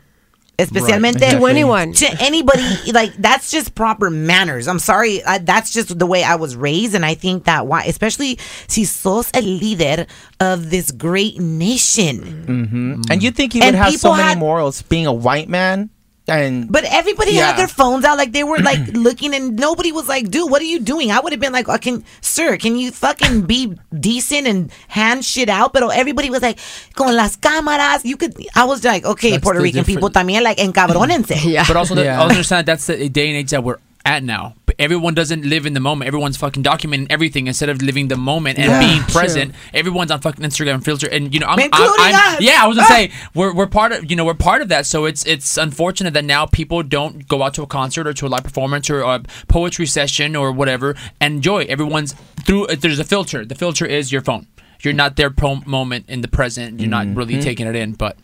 Especialmente 0.63 1.19
To 1.19 1.45
anyone. 1.47 1.93
to 1.93 2.07
anybody 2.21 2.63
like 2.91 3.13
that's 3.17 3.51
just 3.51 3.75
proper 3.75 4.09
manners. 4.09 4.67
I'm 4.67 4.79
sorry, 4.79 5.23
I, 5.25 5.37
that's 5.39 5.73
just 5.73 5.97
the 5.99 6.05
way 6.05 6.23
I 6.23 6.35
was 6.35 6.55
raised, 6.55 6.95
and 6.95 7.05
I 7.05 7.13
think 7.15 7.45
that 7.45 7.67
why, 7.67 7.83
especially 7.83 8.39
si 8.67 8.85
sos 8.85 9.29
el 9.33 9.43
líder 9.43 10.07
of 10.39 10.69
this 10.69 10.91
great 10.91 11.39
nation. 11.39 12.45
Mm-hmm. 12.47 13.01
And 13.11 13.21
you 13.23 13.31
think 13.31 13.53
he 13.53 13.59
would 13.59 13.67
And 13.67 13.75
have 13.75 13.93
so 13.95 14.11
many 14.11 14.23
had- 14.23 14.37
morals 14.39 14.81
being 14.83 15.05
a 15.07 15.13
white 15.13 15.49
man? 15.49 15.89
And 16.25 16.71
But 16.71 16.85
everybody 16.85 17.33
Yeah. 17.33 17.47
had 17.51 17.57
their 17.59 17.67
phones 17.67 18.05
out, 18.05 18.17
like 18.17 18.31
they 18.31 18.45
were 18.45 18.57
like 18.59 18.79
looking, 18.95 19.35
and 19.35 19.59
nobody 19.59 19.91
was 19.91 20.07
like, 20.07 20.31
"Dude, 20.31 20.49
what 20.49 20.61
are 20.61 20.65
you 20.71 20.79
doing?" 20.79 21.11
I 21.11 21.19
would 21.19 21.33
have 21.33 21.41
been 21.43 21.51
like, 21.51 21.67
oh, 21.67 21.77
"Can, 21.77 22.05
sir, 22.21 22.55
can 22.55 22.77
you 22.79 22.91
fucking 22.95 23.41
be 23.43 23.75
decent 23.91 24.47
and 24.47 24.71
hand 24.87 25.25
shit 25.25 25.49
out?" 25.49 25.73
But 25.73 25.83
everybody 25.91 26.29
was 26.31 26.41
like, 26.41 26.59
"Con 26.95 27.11
las 27.13 27.35
cámaras." 27.35 28.05
You 28.07 28.15
could. 28.15 28.39
I 28.55 28.63
was 28.63 28.83
like, 28.87 29.03
"Okay, 29.03 29.31
That's 29.35 29.43
Puerto 29.43 29.59
the 29.59 29.63
Rican 29.67 29.83
people 29.83 30.07
different- 30.07 30.29
también 30.31 30.43
like 30.47 30.59
encabronense." 30.63 31.43
yeah. 31.43 31.65
But 31.67 31.75
also, 31.75 31.93
the, 31.93 32.05
Yeah. 32.05 32.19
also 32.23 32.31
understand 32.39 32.67
that's 32.71 32.87
the 32.87 33.09
day 33.09 33.27
and 33.27 33.37
age 33.43 33.51
that 33.51 33.63
we're 33.63 33.79
at 34.05 34.23
now. 34.23 34.55
But 34.77 34.83
everyone 34.83 35.13
doesn't 35.13 35.45
live 35.45 35.65
in 35.65 35.73
the 35.73 35.79
moment. 35.79 36.07
Everyone's 36.07 36.37
fucking 36.37 36.63
documenting 36.63 37.07
everything 37.09 37.47
instead 37.47 37.69
of 37.69 37.81
living 37.81 38.07
the 38.07 38.17
moment 38.17 38.59
and 38.59 38.67
Yeah, 38.69 38.79
being 38.79 39.01
present. 39.03 39.53
Everyone's 39.73 40.11
on 40.11 40.21
fucking 40.21 40.43
Instagram 40.45 40.83
filter, 40.83 41.07
and 41.09 41.33
you 41.33 41.39
know, 41.39 41.47
I'm, 41.47 41.59
I'm, 41.59 41.65
Including 41.65 41.93
I'm- 42.15 42.35
us. 42.37 42.41
yeah, 42.41 42.59
I 42.63 42.67
was 42.67 42.77
gonna 42.77 42.87
Ah. 42.89 42.95
say 42.95 43.11
we're, 43.33 43.53
we're 43.53 43.67
part 43.67 43.91
of 43.91 44.09
you 44.09 44.15
know 44.15 44.25
we're 44.25 44.33
part 44.33 44.61
of 44.61 44.69
that. 44.69 44.85
So 44.85 45.05
it's 45.05 45.25
it's 45.25 45.57
unfortunate 45.57 46.13
that 46.13 46.25
now 46.25 46.45
people 46.45 46.83
don't 46.83 47.27
go 47.27 47.43
out 47.43 47.53
to 47.55 47.63
a 47.63 47.67
concert 47.67 48.07
or 48.07 48.13
to 48.13 48.27
a 48.27 48.29
live 48.29 48.43
performance 48.43 48.89
or 48.89 49.01
a 49.01 49.21
poetry 49.47 49.85
session 49.85 50.35
or 50.35 50.51
whatever 50.51 50.95
and 51.21 51.35
enjoy. 51.35 51.63
Everyone's 51.65 52.13
through. 52.45 52.67
There's 52.67 52.99
a 52.99 53.03
filter. 53.03 53.45
The 53.45 53.55
filter 53.55 53.85
is 53.85 54.11
your 54.11 54.21
phone. 54.21 54.47
You're 54.81 54.93
not 54.93 55.15
there 55.15 55.29
pro 55.29 55.55
moment 55.65 56.05
in 56.09 56.21
the 56.21 56.27
present. 56.27 56.79
You're 56.81 56.89
not 56.89 57.07
really 57.15 57.39
taking 57.41 57.67
it 57.67 57.75
in, 57.75 57.93
but. 57.93 58.17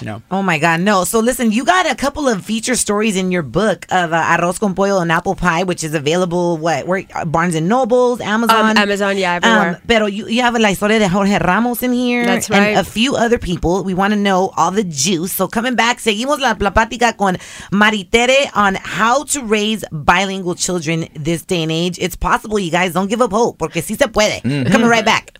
You 0.00 0.06
know. 0.06 0.22
Oh 0.30 0.42
my 0.42 0.58
God, 0.58 0.80
no. 0.80 1.04
So 1.04 1.20
listen, 1.20 1.52
you 1.52 1.64
got 1.64 1.90
a 1.90 1.94
couple 1.94 2.28
of 2.28 2.44
feature 2.44 2.74
stories 2.74 3.16
in 3.16 3.30
your 3.30 3.42
book 3.42 3.86
of 3.90 4.12
uh, 4.12 4.16
arroz 4.36 4.58
con 4.58 4.74
pollo 4.74 5.00
and 5.00 5.12
apple 5.12 5.34
pie, 5.34 5.62
which 5.64 5.84
is 5.84 5.94
available 5.94 6.56
what 6.56 6.86
where 6.86 7.04
uh, 7.14 7.24
Barnes 7.24 7.54
and 7.54 7.68
Nobles, 7.68 8.20
Amazon, 8.20 8.70
Um, 8.70 8.76
Amazon, 8.78 9.16
yeah, 9.18 9.34
everywhere. 9.34 9.76
Um, 9.76 9.82
pero 9.86 10.06
you, 10.06 10.26
you 10.28 10.42
have 10.42 10.54
la 10.58 10.68
historia 10.70 10.98
de 10.98 11.08
Jorge 11.08 11.38
Ramos 11.38 11.82
in 11.82 11.92
here, 11.92 12.24
That's 12.24 12.50
and 12.50 12.58
right. 12.58 12.76
a 12.78 12.84
few 12.84 13.14
other 13.16 13.38
people. 13.38 13.84
We 13.84 13.94
want 13.94 14.12
to 14.14 14.18
know 14.18 14.52
all 14.56 14.70
the 14.70 14.84
juice. 14.84 15.32
So 15.32 15.48
coming 15.48 15.74
back, 15.74 15.98
seguimos 15.98 16.38
la, 16.40 16.54
la 16.58 16.70
plática 16.70 17.16
con 17.16 17.36
Maritere 17.72 18.50
on 18.54 18.76
how 18.76 19.24
to 19.24 19.42
raise 19.44 19.84
bilingual 19.92 20.54
children 20.54 21.08
this 21.14 21.42
day 21.44 21.62
and 21.62 21.72
age. 21.72 21.98
It's 21.98 22.16
possible, 22.16 22.58
you 22.58 22.70
guys. 22.70 22.92
Don't 22.94 23.08
give 23.08 23.20
up 23.20 23.32
hope, 23.32 23.58
porque 23.58 23.82
sí 23.82 23.96
se 23.98 24.08
puede. 24.08 24.40
Coming 24.70 24.88
right 24.88 25.04
back. 25.04 25.39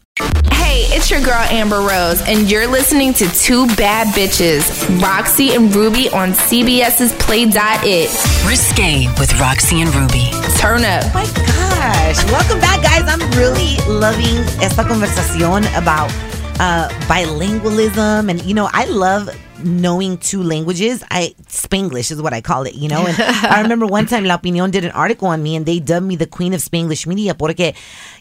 Hey, 0.53 0.83
it's 0.95 1.11
your 1.11 1.21
girl 1.21 1.43
Amber 1.51 1.81
Rose, 1.81 2.23
and 2.23 2.51
you're 2.51 2.67
listening 2.67 3.13
to 3.15 3.29
Two 3.33 3.67
Bad 3.77 4.07
Bitches, 4.15 4.63
Raq-C 5.01 5.55
and 5.55 5.75
Rubi 5.75 6.09
on 6.11 6.31
CBS's 6.31 7.13
Play.it. 7.15 8.11
Risque 8.47 9.07
with 9.19 9.31
Raq-C 9.41 9.81
and 9.83 9.95
Rubi. 9.95 10.31
Turn 10.59 10.85
up. 10.85 11.13
my 11.15 11.25
gosh. 11.25 12.23
Welcome 12.31 12.61
back, 12.61 12.83
guys. 12.83 13.03
I'm 13.07 13.21
really 13.39 13.77
loving 13.89 14.37
esta 14.63 14.85
conversación 14.85 15.65
about 15.77 16.11
uh, 16.61 16.89
bilingualism. 17.09 18.31
And, 18.31 18.45
you 18.45 18.55
know, 18.55 18.69
I 18.73 18.85
love 18.85 19.31
knowing 19.65 20.19
two 20.19 20.43
languages. 20.43 21.03
I 21.11 21.35
Spanglish 21.49 22.11
is 22.11 22.21
what 22.23 22.33
I 22.33 22.41
call 22.41 22.65
it, 22.65 22.75
you 22.75 22.89
know. 22.89 23.07
And 23.07 23.17
I 23.19 23.61
remember 23.63 23.87
one 23.87 24.07
time 24.07 24.25
La 24.25 24.39
Opinión 24.39 24.71
did 24.71 24.85
an 24.85 24.91
article 24.93 25.29
on 25.29 25.43
me 25.43 25.57
and 25.57 25.67
they 25.67 25.81
dubbed 25.81 26.07
me 26.07 26.17
the 26.17 26.27
queen 26.27 26.55
of 26.55 26.61
Spanglish 26.61 27.07
media 27.07 27.35
porque, 27.35 27.75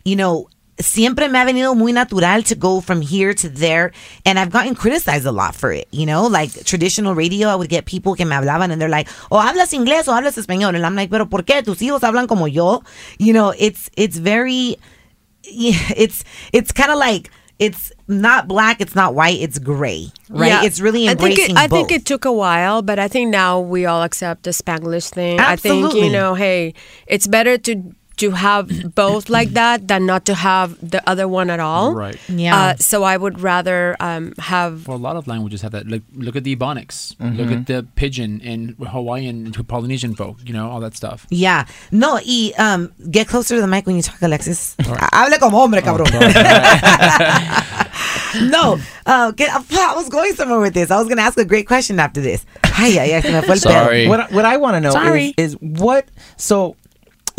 you 0.06 0.16
know, 0.16 0.48
siempre 0.80 1.28
me 1.30 1.40
ha 1.40 1.46
venido 1.46 1.76
muy 1.76 1.92
natural 1.92 2.44
to 2.44 2.56
go 2.56 2.82
from 2.82 3.02
here 3.02 3.34
to 3.34 3.50
there 3.50 3.92
and 4.26 4.40
I've 4.40 4.52
gotten 4.52 4.76
criticized 4.76 5.26
a 5.26 5.32
lot 5.32 5.56
for 5.56 5.72
it, 5.72 5.88
you 5.92 6.06
know, 6.06 6.28
like 6.28 6.52
traditional 6.66 7.16
radio 7.16 7.50
I 7.50 7.56
would 7.56 7.70
get 7.70 7.86
people 7.86 8.16
que 8.16 8.26
me 8.26 8.32
hablaban 8.36 8.72
and 8.72 8.82
they're 8.82 8.90
like, 8.90 9.08
"Oh, 9.32 9.38
hablas 9.38 9.74
inglés 9.74 10.08
o 10.08 10.14
hablas 10.14 10.38
español?" 10.38 10.76
and 10.76 10.86
I'm 10.86 10.96
like, 10.96 11.10
"Pero 11.10 11.26
¿por 11.26 11.44
qué? 11.44 11.64
Tus 11.64 11.80
hijos 11.80 12.02
hablan 12.02 12.28
como 12.28 12.46
yo?" 12.46 12.84
You 13.18 13.34
know, 13.34 13.54
it's 13.58 13.90
it's 13.98 14.18
very 14.18 14.78
it's 15.44 16.24
it's 16.54 16.72
kind 16.72 16.92
of 16.92 16.98
like 16.98 17.30
it's 17.60 17.92
not 18.08 18.48
black, 18.48 18.80
it's 18.80 18.96
not 18.96 19.14
white, 19.14 19.40
it's 19.42 19.60
gray, 19.60 20.12
right? 20.30 20.48
Yeah. 20.48 20.64
It's 20.64 20.80
really 20.80 21.10
I 21.10 21.16
think 21.16 21.32
embracing 21.38 21.56
it, 21.58 21.60
I 21.60 21.68
both. 21.68 21.90
think 21.90 21.92
it 21.92 22.06
took 22.06 22.24
a 22.24 22.32
while, 22.32 22.82
but 22.82 23.00
I 23.00 23.10
think 23.10 23.30
now 23.30 23.60
we 23.60 23.86
all 23.86 24.02
accept 24.02 24.44
the 24.44 24.52
Spanglish 24.52 25.10
thing. 25.10 25.42
I 25.42 25.58
think 25.58 25.94
you 25.94 26.10
know, 26.10 26.36
hey, 26.36 26.74
it's 27.06 27.28
better 27.28 27.58
to 27.58 27.94
to 28.20 28.32
have 28.32 28.96
both 28.96 29.30
like 29.30 29.50
that 29.52 29.88
than 29.88 30.06
not 30.06 30.26
to 30.26 30.36
have 30.36 30.78
the 30.88 31.08
other 31.10 31.28
one 31.28 31.50
at 31.50 31.60
all. 31.60 31.94
Right. 31.94 32.18
Yeah. 32.28 32.56
Uh, 32.56 32.76
so 32.76 33.04
I 33.04 33.18
would 33.18 33.40
rather 33.40 33.96
um, 34.00 34.34
have 34.38 34.88
Well, 34.88 34.98
a 34.98 35.00
lot 35.00 35.16
of 35.16 35.28
languages 35.28 35.62
have 35.62 35.72
that. 35.72 35.88
Like, 35.88 36.04
look 36.14 36.36
at 36.36 36.44
the 36.44 36.56
Ebonics. 36.56 37.16
Look 37.20 37.52
at 37.52 37.68
the 37.68 37.88
Pidgin 37.96 38.42
and 38.44 38.76
Hawaiian 38.88 39.46
and 39.46 39.68
Polynesian 39.68 40.16
folk. 40.16 40.38
You 40.46 40.54
know, 40.54 40.70
all 40.70 40.80
that 40.82 40.96
stuff. 40.96 41.26
Yeah. 41.30 41.66
No, 41.92 42.20
y 42.26 42.54
um, 42.58 42.92
get 43.10 43.28
closer 43.28 43.56
to 43.56 43.62
the 43.62 43.68
mic 43.68 43.88
when 43.88 43.96
you 43.96 44.02
talk, 44.02 44.22
Alexis. 44.22 44.76
Hable 44.80 45.40
como 45.40 45.58
hombre, 45.58 45.82
cabrón. 45.82 46.10
no, 48.50 48.78
uh, 49.06 49.32
get, 49.32 49.50
I 49.50 49.94
was 49.96 50.10
going 50.10 50.34
somewhere 50.36 50.60
with 50.60 50.74
this. 50.74 50.92
I 50.92 50.98
was 50.98 51.08
going 51.08 51.18
to 51.18 51.24
ask 51.24 51.38
a 51.38 51.46
great 51.46 51.68
question 51.68 52.00
after 52.00 52.22
this. 52.22 52.46
Ay, 52.64 52.98
ay, 53.00 53.16
ay, 53.16 53.22
se 53.22 53.32
me 53.32 53.42
fue 53.42 53.56
el 53.56 53.60
pedo. 53.60 53.72
Sorry. 53.72 54.08
What 54.08 54.32
what 54.32 54.46
I 54.46 54.58
want 54.58 54.76
to 54.76 54.82
know 54.82 55.14
is, 55.14 55.34
is 55.38 55.54
what 55.62 56.06
so 56.38 56.76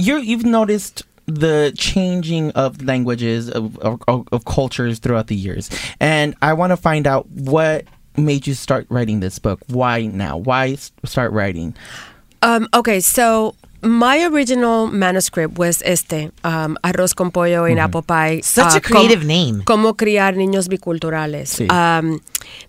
you 0.01 0.19
you've 0.19 0.45
noticed 0.45 1.03
the 1.27 1.73
changing 1.77 2.51
of 2.53 2.83
languages 2.83 3.51
of, 3.51 3.79
of 3.79 4.01
of 4.09 4.45
cultures 4.45 4.99
throughout 4.99 5.29
the 5.29 5.37
years, 5.37 5.71
and 6.01 6.35
I 6.43 6.53
want 6.55 6.71
to 6.71 6.77
find 6.77 7.07
out 7.07 7.29
what 7.31 7.85
made 8.17 8.47
you 8.47 8.55
start 8.55 8.87
writing 8.89 9.21
this 9.21 9.39
book. 9.39 9.61
Why 9.69 10.07
now? 10.07 10.37
Why 10.37 10.77
start 11.05 11.33
writing? 11.33 11.75
Um, 12.43 12.69
okay, 12.75 13.01
so 13.01 13.55
my 13.83 14.24
original 14.24 14.87
manuscript 14.89 15.59
was 15.59 15.83
este, 15.85 16.31
um, 16.45 16.76
Arroz 16.85 17.14
con 17.14 17.31
pollo 17.31 17.62
Mm-hmm. 17.62 17.70
and 17.70 17.81
apple 17.81 18.03
pie. 18.03 18.41
Such 18.43 18.74
uh, 18.74 18.78
a 18.78 18.81
creative 18.81 19.20
com- 19.20 19.28
name. 19.28 19.62
Cómo 19.64 19.97
criar 19.97 20.35
niños 20.37 20.68
biculturales. 20.68 21.49
Sí. 21.57 21.70
Um, 21.70 22.20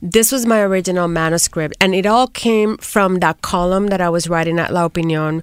this 0.02 0.32
was 0.32 0.46
my 0.46 0.62
original 0.62 1.08
manuscript, 1.08 1.76
and 1.82 1.94
it 1.94 2.06
all 2.06 2.28
came 2.28 2.78
from 2.78 3.20
that 3.20 3.42
column 3.42 3.88
that 3.88 4.02
I 4.02 4.10
was 4.10 4.28
writing 4.30 4.60
at 4.60 4.72
La 4.72 4.88
Opinión 4.88 5.42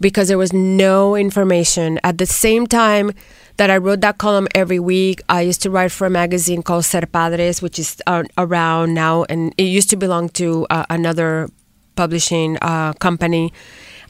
because 0.00 0.28
there 0.28 0.38
was 0.38 0.52
no 0.52 1.14
information. 1.16 1.98
At 2.02 2.18
the 2.18 2.26
same 2.26 2.66
time 2.66 3.12
that 3.56 3.70
I 3.70 3.76
wrote 3.76 4.00
that 4.00 4.18
column 4.18 4.48
every 4.54 4.78
week, 4.80 5.22
I 5.28 5.42
used 5.42 5.62
to 5.62 5.70
write 5.70 5.92
for 5.92 6.06
a 6.06 6.10
magazine 6.10 6.62
called 6.62 6.84
Ser 6.84 7.02
Padres, 7.06 7.62
which 7.62 7.78
is 7.78 8.00
uh, 8.06 8.24
around 8.36 8.94
now, 8.94 9.24
and 9.28 9.54
it 9.58 9.64
used 9.64 9.90
to 9.90 9.96
belong 9.96 10.28
to 10.30 10.66
uh, 10.70 10.84
another 10.90 11.48
publishing 11.94 12.58
uh, 12.62 12.92
company. 12.94 13.52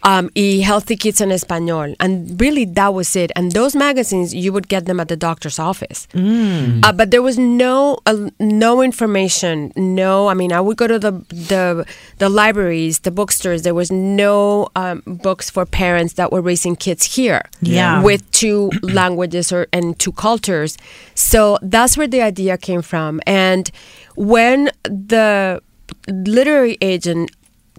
Um, 0.05 0.29
y 0.37 0.61
Healthy 0.63 0.97
Kids 0.97 1.21
in 1.21 1.31
Español. 1.31 1.95
And 1.99 2.39
really, 2.41 2.67
that 2.67 2.93
was 2.93 3.17
it. 3.17 3.33
And 3.37 3.53
those 3.53 3.75
magazines, 3.75 4.35
you 4.35 4.53
would 4.53 4.69
get 4.69 4.85
them 4.85 5.01
at 5.01 5.09
the 5.09 5.17
doctor's 5.17 5.59
office. 5.59 6.07
Uh, 6.15 6.93
but 6.93 7.11
there 7.11 7.23
was 7.23 7.39
no 7.39 7.99
uh, 8.07 8.29
no 8.39 8.83
information. 8.83 9.73
No, 9.77 10.29
I 10.29 10.35
mean, 10.35 10.53
I 10.53 10.61
would 10.61 10.77
go 10.77 10.87
to 10.87 10.99
the 10.99 11.13
the 11.31 11.87
the 12.19 12.29
libraries, 12.29 13.01
the 13.01 13.11
bookstores. 13.11 13.63
There 13.63 13.75
was 13.75 13.91
no 13.91 14.69
um, 14.77 15.03
books 15.07 15.49
for 15.51 15.65
parents 15.65 16.15
that 16.15 16.31
were 16.33 16.43
raising 16.43 16.77
kids 16.77 17.17
here. 17.17 17.43
Yeah. 17.63 18.03
with 18.03 18.23
two 18.31 18.71
languages 18.83 19.53
or 19.53 19.67
and 19.73 19.99
two 19.99 20.13
cultures. 20.13 20.77
So 21.15 21.59
that's 21.63 21.97
where 21.97 22.07
the 22.09 22.21
idea 22.23 22.59
came 22.59 22.83
from. 22.83 23.21
And 23.27 23.71
when 24.17 24.71
the 24.85 25.63
literary 26.09 26.77
agent 26.81 27.31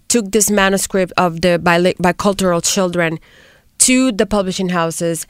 took 0.08 0.32
this 0.32 0.49
manuscript 0.49 1.12
of 1.18 1.41
the 1.41 1.60
bicultural 1.60 2.64
children 2.64 3.20
to 3.80 4.12
the 4.12 4.26
publishing 4.26 4.70
houses 4.70 5.28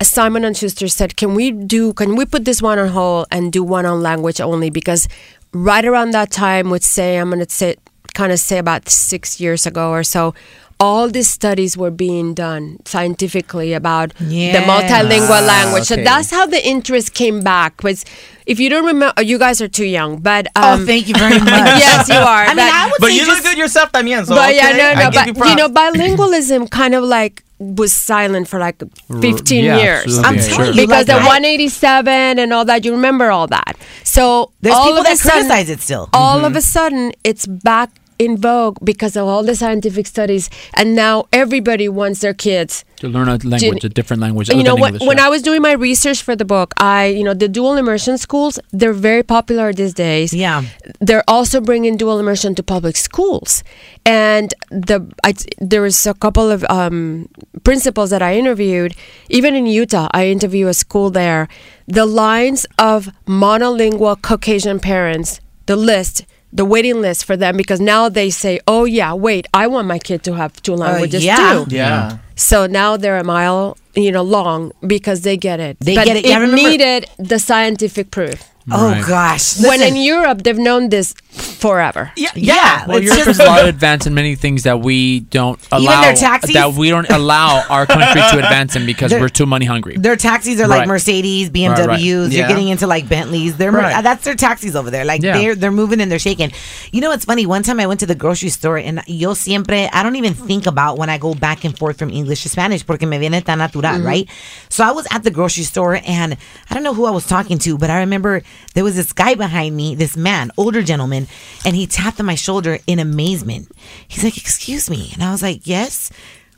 Simon 0.00 0.44
and 0.44 0.56
Schuster 0.56 0.86
said, 0.86 1.16
"Can 1.16 1.34
we 1.34 1.50
do? 1.50 1.92
Can 1.92 2.14
we 2.14 2.24
put 2.24 2.44
this 2.44 2.62
one 2.62 2.78
on 2.78 2.88
hold 2.88 3.26
and 3.32 3.52
do 3.52 3.64
one 3.64 3.84
on 3.84 4.00
language 4.00 4.40
only? 4.40 4.70
Because 4.70 5.08
right 5.52 5.84
around 5.84 6.12
that 6.12 6.30
time, 6.30 6.70
would 6.70 6.84
say 6.84 7.16
I'm 7.16 7.30
going 7.30 7.44
to 7.44 7.50
say, 7.50 7.76
kind 8.14 8.30
of 8.30 8.38
say 8.38 8.58
about 8.58 8.88
six 8.88 9.40
years 9.40 9.66
ago 9.66 9.90
or 9.90 10.04
so, 10.04 10.34
all 10.80 11.08
these 11.10 11.28
studies 11.28 11.76
were 11.76 11.90
being 11.90 12.34
done 12.34 12.78
scientifically 12.84 13.72
about 13.72 14.14
the 14.18 14.24
Yes. 14.26 14.64
multilingual 14.68 15.44
language. 15.46 15.84
So 15.84 15.96
that's 15.96 16.30
how 16.30 16.46
the 16.46 16.64
interest 16.64 17.14
came 17.14 17.40
back. 17.42 17.82
Was 17.82 18.04
if 18.46 18.60
you 18.60 18.70
don't 18.70 18.84
remember, 18.86 19.20
you 19.22 19.38
guys 19.38 19.60
are 19.60 19.68
too 19.68 19.84
young, 19.86 20.18
but 20.20 20.46
Oh, 20.56 20.74
um, 20.74 20.86
thank 20.86 21.08
you 21.08 21.14
very 21.14 21.38
much. 21.52 21.78
yes, 21.82 22.08
you 22.08 22.14
are. 22.14 22.44
I 22.44 22.54
mean, 22.54 22.64
I 22.72 22.86
would 22.86 23.00
But 23.00 23.08
say 23.08 23.14
you 23.14 23.26
just, 23.26 23.30
look 23.30 23.42
good 23.44 23.58
yourself, 23.58 23.90
también. 23.92 24.24
So 24.24 24.34
but 24.36 24.54
yeah, 24.54 24.68
okay, 24.68 24.78
no, 24.78 24.88
I 24.88 24.94
no, 25.04 25.10
but 25.10 25.26
you, 25.26 25.50
you, 25.50 25.56
know, 25.56 25.68
bilingualism 25.68 26.70
kind 26.70 26.94
of 26.94 27.02
like 27.04 27.42
was 27.58 27.92
silent 27.92 28.46
for 28.46 28.60
like 28.60 28.80
15 29.20 29.64
yeah, 29.64 29.78
years. 29.78 30.16
absolutely. 30.18 30.24
I'm 30.28 30.36
telling 30.38 30.54
sure. 30.54 30.64
you, 30.66 30.86
because 30.86 30.88
like, 30.88 31.06
the 31.06 31.14
I- 31.14 31.26
187 31.26 32.38
and 32.38 32.52
all 32.52 32.64
that, 32.64 32.84
you 32.84 32.92
remember 32.92 33.30
all 33.32 33.48
that. 33.48 33.76
So 34.04 34.52
There's 34.60 34.76
all 34.76 34.84
people 34.86 35.00
of 35.00 35.06
a 35.06 35.08
that 35.10 35.18
sudden, 35.18 35.40
criticize 35.48 35.68
it 35.70 35.80
still. 35.80 36.08
all 36.12 36.44
of 36.44 36.54
a 36.54 36.62
sudden, 36.62 37.12
it's 37.24 37.46
back 37.46 37.90
in 38.18 38.36
vogue 38.36 38.76
because 38.84 39.16
of 39.16 39.26
all 39.26 39.42
the 39.42 39.54
scientific 39.54 40.06
studies, 40.06 40.50
and 40.74 40.94
now 40.94 41.24
everybody 41.32 41.88
wants 41.88 42.20
their 42.20 42.34
kids 42.34 42.84
To 43.00 43.08
learn 43.08 43.28
a 43.28 43.36
language, 43.54 43.84
a 43.84 43.88
different 43.88 44.20
language. 44.20 44.48
you 44.48 44.62
know 44.62 44.74
than 44.74 44.82
when, 44.82 44.92
English, 44.94 45.08
when 45.08 45.18
yeah. 45.18 45.26
i 45.26 45.28
was 45.28 45.40
doing 45.48 45.62
my 45.62 45.72
research 45.88 46.20
for 46.26 46.34
the 46.34 46.44
book 46.44 46.68
i 46.78 47.06
you 47.18 47.24
know 47.26 47.34
the 47.44 47.48
dual 47.56 47.74
immersion 47.82 48.18
schools 48.18 48.58
they're 48.78 48.92
very 49.10 49.22
popular 49.22 49.72
these 49.72 49.94
days 49.94 50.28
Yeah. 50.34 50.64
they're 51.06 51.22
also 51.36 51.60
bringing 51.60 51.96
dual 51.96 52.18
immersion 52.18 52.50
to 52.58 52.62
public 52.74 52.96
schools 52.96 53.62
and 54.04 54.52
the 54.88 54.98
I, 55.28 55.30
there 55.72 55.82
was 55.82 55.98
a 56.06 56.14
couple 56.24 56.50
of 56.50 56.64
um, 56.78 57.28
principals 57.68 58.08
that 58.10 58.22
i 58.22 58.32
interviewed 58.42 58.92
even 59.38 59.54
in 59.54 59.64
utah 59.66 60.08
i 60.20 60.26
interviewed 60.26 60.68
a 60.68 60.74
school 60.74 61.08
there 61.10 61.42
the 61.86 62.06
lines 62.24 62.66
of 62.92 62.98
monolingual 63.26 64.14
caucasian 64.28 64.78
parents 64.80 65.40
the 65.66 65.76
list 65.76 66.24
the 66.52 66.64
waiting 66.64 67.00
list 67.00 67.24
for 67.24 67.36
them 67.36 67.56
because 67.56 67.80
now 67.80 68.08
they 68.08 68.30
say 68.30 68.58
oh 68.66 68.84
yeah 68.84 69.12
wait 69.12 69.46
i 69.52 69.66
want 69.66 69.86
my 69.86 69.98
kid 69.98 70.22
to 70.22 70.34
have 70.34 70.52
two 70.62 70.74
uh, 70.74 70.78
languages 70.78 71.24
yeah. 71.24 71.36
too 71.64 71.74
yeah. 71.74 72.18
so 72.36 72.66
now 72.66 72.96
they're 72.96 73.18
a 73.18 73.24
mile, 73.24 73.76
you 73.94 74.12
know, 74.12 74.22
long 74.22 74.72
because 74.86 75.22
they 75.22 75.36
get 75.36 75.58
it. 75.60 75.76
They 75.80 75.94
but 75.96 76.06
get 76.06 76.16
it. 76.16 76.24
Yeah, 76.26 76.38
I 76.38 76.46
needed 76.46 77.06
the 77.18 77.38
scientific 77.38 78.10
proof. 78.10 78.42
Oh 78.70 78.90
Right. 78.90 79.04
gosh. 79.06 79.60
when 79.62 79.80
in 79.82 79.96
Europe 79.96 80.42
they've 80.44 80.58
known 80.58 80.88
this 80.90 81.14
forever. 81.58 82.10
Yeah, 82.16 82.30
yeah, 82.34 82.86
Well, 82.86 82.98
it's 82.98 83.06
Europe 83.06 83.18
just- 83.26 83.40
is 83.40 83.40
a 83.40 83.44
lot 83.50 83.66
advanced 83.74 84.06
in 84.06 84.14
many 84.14 84.34
things 84.34 84.62
that 84.62 84.80
we 84.80 85.20
don't 85.20 85.58
allow. 85.72 86.02
their 86.02 86.14
taxis? 86.14 86.54
That 86.54 86.72
we 86.74 86.88
don't 86.90 87.08
allow 87.10 87.64
our 87.68 87.84
country 87.86 88.20
to 88.30 88.38
advance 88.38 88.76
in 88.76 88.86
because 88.86 89.10
They're- 89.10 89.20
we're 89.20 89.28
too 89.28 89.46
money 89.46 89.66
hungry. 89.66 89.96
Their 89.96 90.16
taxis 90.16 90.60
are 90.60 90.68
like 90.68 90.80
Right. 90.80 90.88
Mercedes, 90.88 91.50
BMWs. 91.50 91.78
Right, 91.78 91.88
right. 91.88 92.00
You're 92.00 92.28
Yeah. 92.28 92.48
getting 92.48 92.68
into 92.68 92.86
like 92.86 93.08
Bentleys. 93.08 93.56
They're 93.56 93.72
Right. 93.72 93.96
uh, 93.96 94.02
that's 94.02 94.24
their 94.24 94.34
taxis 94.36 94.76
over 94.76 94.90
there. 94.90 95.04
Like 95.04 95.22
Yeah. 95.22 95.36
they're 95.36 95.54
they're 95.54 95.72
moving 95.72 96.00
and 96.00 96.10
they're 96.10 96.18
shaking. 96.18 96.52
You 96.92 97.00
know, 97.00 97.10
what's 97.10 97.24
funny. 97.24 97.44
One 97.46 97.62
time 97.62 97.80
I 97.80 97.86
went 97.86 98.00
to 98.00 98.06
the 98.06 98.14
grocery 98.14 98.48
store 98.50 98.78
and 98.78 99.02
yo 99.06 99.34
siempre 99.34 99.88
I 99.92 100.02
don't 100.02 100.16
even 100.16 100.34
think 100.34 100.66
about 100.66 100.98
when 100.98 101.10
I 101.10 101.18
go 101.18 101.34
back 101.34 101.64
and 101.64 101.76
forth 101.76 101.98
from 101.98 102.10
English 102.10 102.42
to 102.44 102.48
Spanish 102.48 102.84
porque 102.86 103.02
me 103.02 103.18
viene 103.18 103.40
tan 103.42 103.58
natural, 103.58 104.00
right? 104.00 104.28
So 104.68 104.84
I 104.84 104.92
was 104.92 105.06
at 105.10 105.22
the 105.24 105.30
grocery 105.30 105.64
store 105.64 106.00
and 106.06 106.36
I 106.70 106.74
don't 106.74 106.82
know 106.84 106.94
who 106.94 107.04
I 107.06 107.10
was 107.10 107.26
talking 107.26 107.58
to, 107.58 107.76
but 107.78 107.90
I 107.90 107.98
remember 107.98 108.42
there 108.74 108.84
was 108.84 108.94
this 108.96 109.12
guy 109.12 109.34
behind 109.34 109.74
me, 109.76 109.94
this 109.94 110.16
man, 110.16 110.50
older 110.56 110.82
gentleman, 110.82 111.26
and 111.64 111.76
he 111.76 111.86
tapped 111.86 112.20
on 112.20 112.26
my 112.26 112.34
shoulder 112.34 112.78
in 112.86 112.98
amazement. 112.98 113.70
He's 114.06 114.24
like, 114.24 114.36
"Excuse 114.36 114.90
me," 114.90 115.10
and 115.14 115.22
I 115.22 115.30
was 115.30 115.42
like, 115.42 115.66
"Yes." 115.66 116.10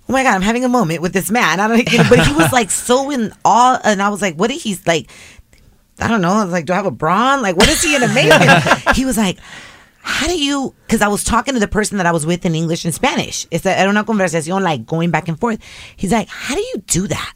Oh 0.09 0.13
my 0.13 0.23
god, 0.25 0.35
I'm 0.35 0.43
having 0.43 0.65
a 0.65 0.69
moment 0.69 1.03
with 1.03 1.13
this 1.13 1.31
man. 1.31 1.61
I 1.61 1.69
don't, 1.69 2.09
but 2.09 2.27
he 2.27 2.35
was 2.35 2.53
like 2.53 2.71
so 2.71 3.11
in 3.11 3.33
awe, 3.45 3.81
and 3.85 4.03
I 4.03 4.09
was 4.09 4.21
like, 4.21 4.35
"What 4.37 4.51
did 4.51 4.61
he 4.61 4.77
like?" 4.87 5.11
I 5.99 6.09
don't 6.09 6.23
know. 6.23 6.33
I 6.33 6.45
was 6.45 6.53
like, 6.53 6.67
"Do 6.67 6.73
I 6.73 6.77
have 6.77 6.87
a 6.87 6.91
braun? 6.91 7.43
Like, 7.43 7.57
what 7.57 7.69
is 7.69 7.83
he 7.83 7.95
in 7.95 8.03
amazement?" 8.03 8.51
he 8.97 9.05
was 9.05 9.17
like, 9.17 9.39
how 10.03 10.27
do 10.27 10.39
you 10.39 10.75
because 10.87 11.03
i 11.03 11.09
was 11.09 11.23
talking 11.23 11.55
to 11.55 11.61
the 11.61 11.69
person 11.69 11.99
that 11.99 12.07
i 12.07 12.13
was 12.13 12.25
with 12.25 12.45
in 12.47 12.55
english 12.55 12.85
and 12.85 12.95
spanish 12.95 13.47
it's 13.51 13.67
a, 13.67 13.79
era 13.79 13.91
una 13.91 14.05
conversación 14.05 14.63
like 14.63 14.87
going 14.87 15.11
back 15.11 15.29
and 15.29 15.39
forth 15.39 15.59
he's 15.97 16.13
like 16.13 16.29
how 16.29 16.55
do 16.55 16.61
you 16.61 16.83
do 16.87 17.07
that 17.07 17.35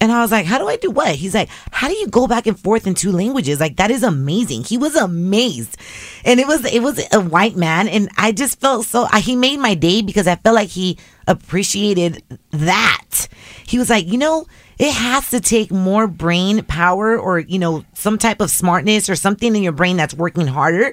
and 0.00 0.12
i 0.12 0.20
was 0.20 0.30
like 0.30 0.46
how 0.46 0.58
do 0.58 0.68
i 0.68 0.76
do 0.76 0.90
what? 0.90 1.14
He's 1.14 1.34
like 1.34 1.48
how 1.70 1.88
do 1.88 1.94
you 1.94 2.08
go 2.08 2.26
back 2.26 2.46
and 2.46 2.58
forth 2.58 2.86
in 2.86 2.94
two 2.94 3.12
languages? 3.12 3.60
Like 3.60 3.76
that 3.76 3.90
is 3.90 4.02
amazing. 4.02 4.64
He 4.64 4.78
was 4.78 4.94
amazed. 4.96 5.76
And 6.24 6.40
it 6.40 6.46
was 6.46 6.64
it 6.64 6.82
was 6.82 7.00
a 7.12 7.20
white 7.20 7.56
man 7.56 7.88
and 7.88 8.08
i 8.16 8.32
just 8.32 8.60
felt 8.60 8.86
so 8.86 9.06
he 9.06 9.36
made 9.36 9.58
my 9.58 9.74
day 9.74 10.02
because 10.02 10.26
i 10.26 10.36
felt 10.36 10.54
like 10.54 10.68
he 10.68 10.98
appreciated 11.26 12.22
that. 12.50 13.28
He 13.66 13.78
was 13.78 13.90
like 13.90 14.06
you 14.06 14.18
know 14.18 14.46
it 14.78 14.92
has 14.92 15.30
to 15.30 15.40
take 15.40 15.70
more 15.70 16.06
brain 16.06 16.62
power 16.64 17.18
or 17.18 17.38
you 17.38 17.58
know 17.58 17.84
some 17.94 18.18
type 18.18 18.40
of 18.40 18.50
smartness 18.50 19.08
or 19.08 19.16
something 19.16 19.54
in 19.56 19.62
your 19.62 19.72
brain 19.72 19.96
that's 19.96 20.14
working 20.14 20.46
harder 20.46 20.92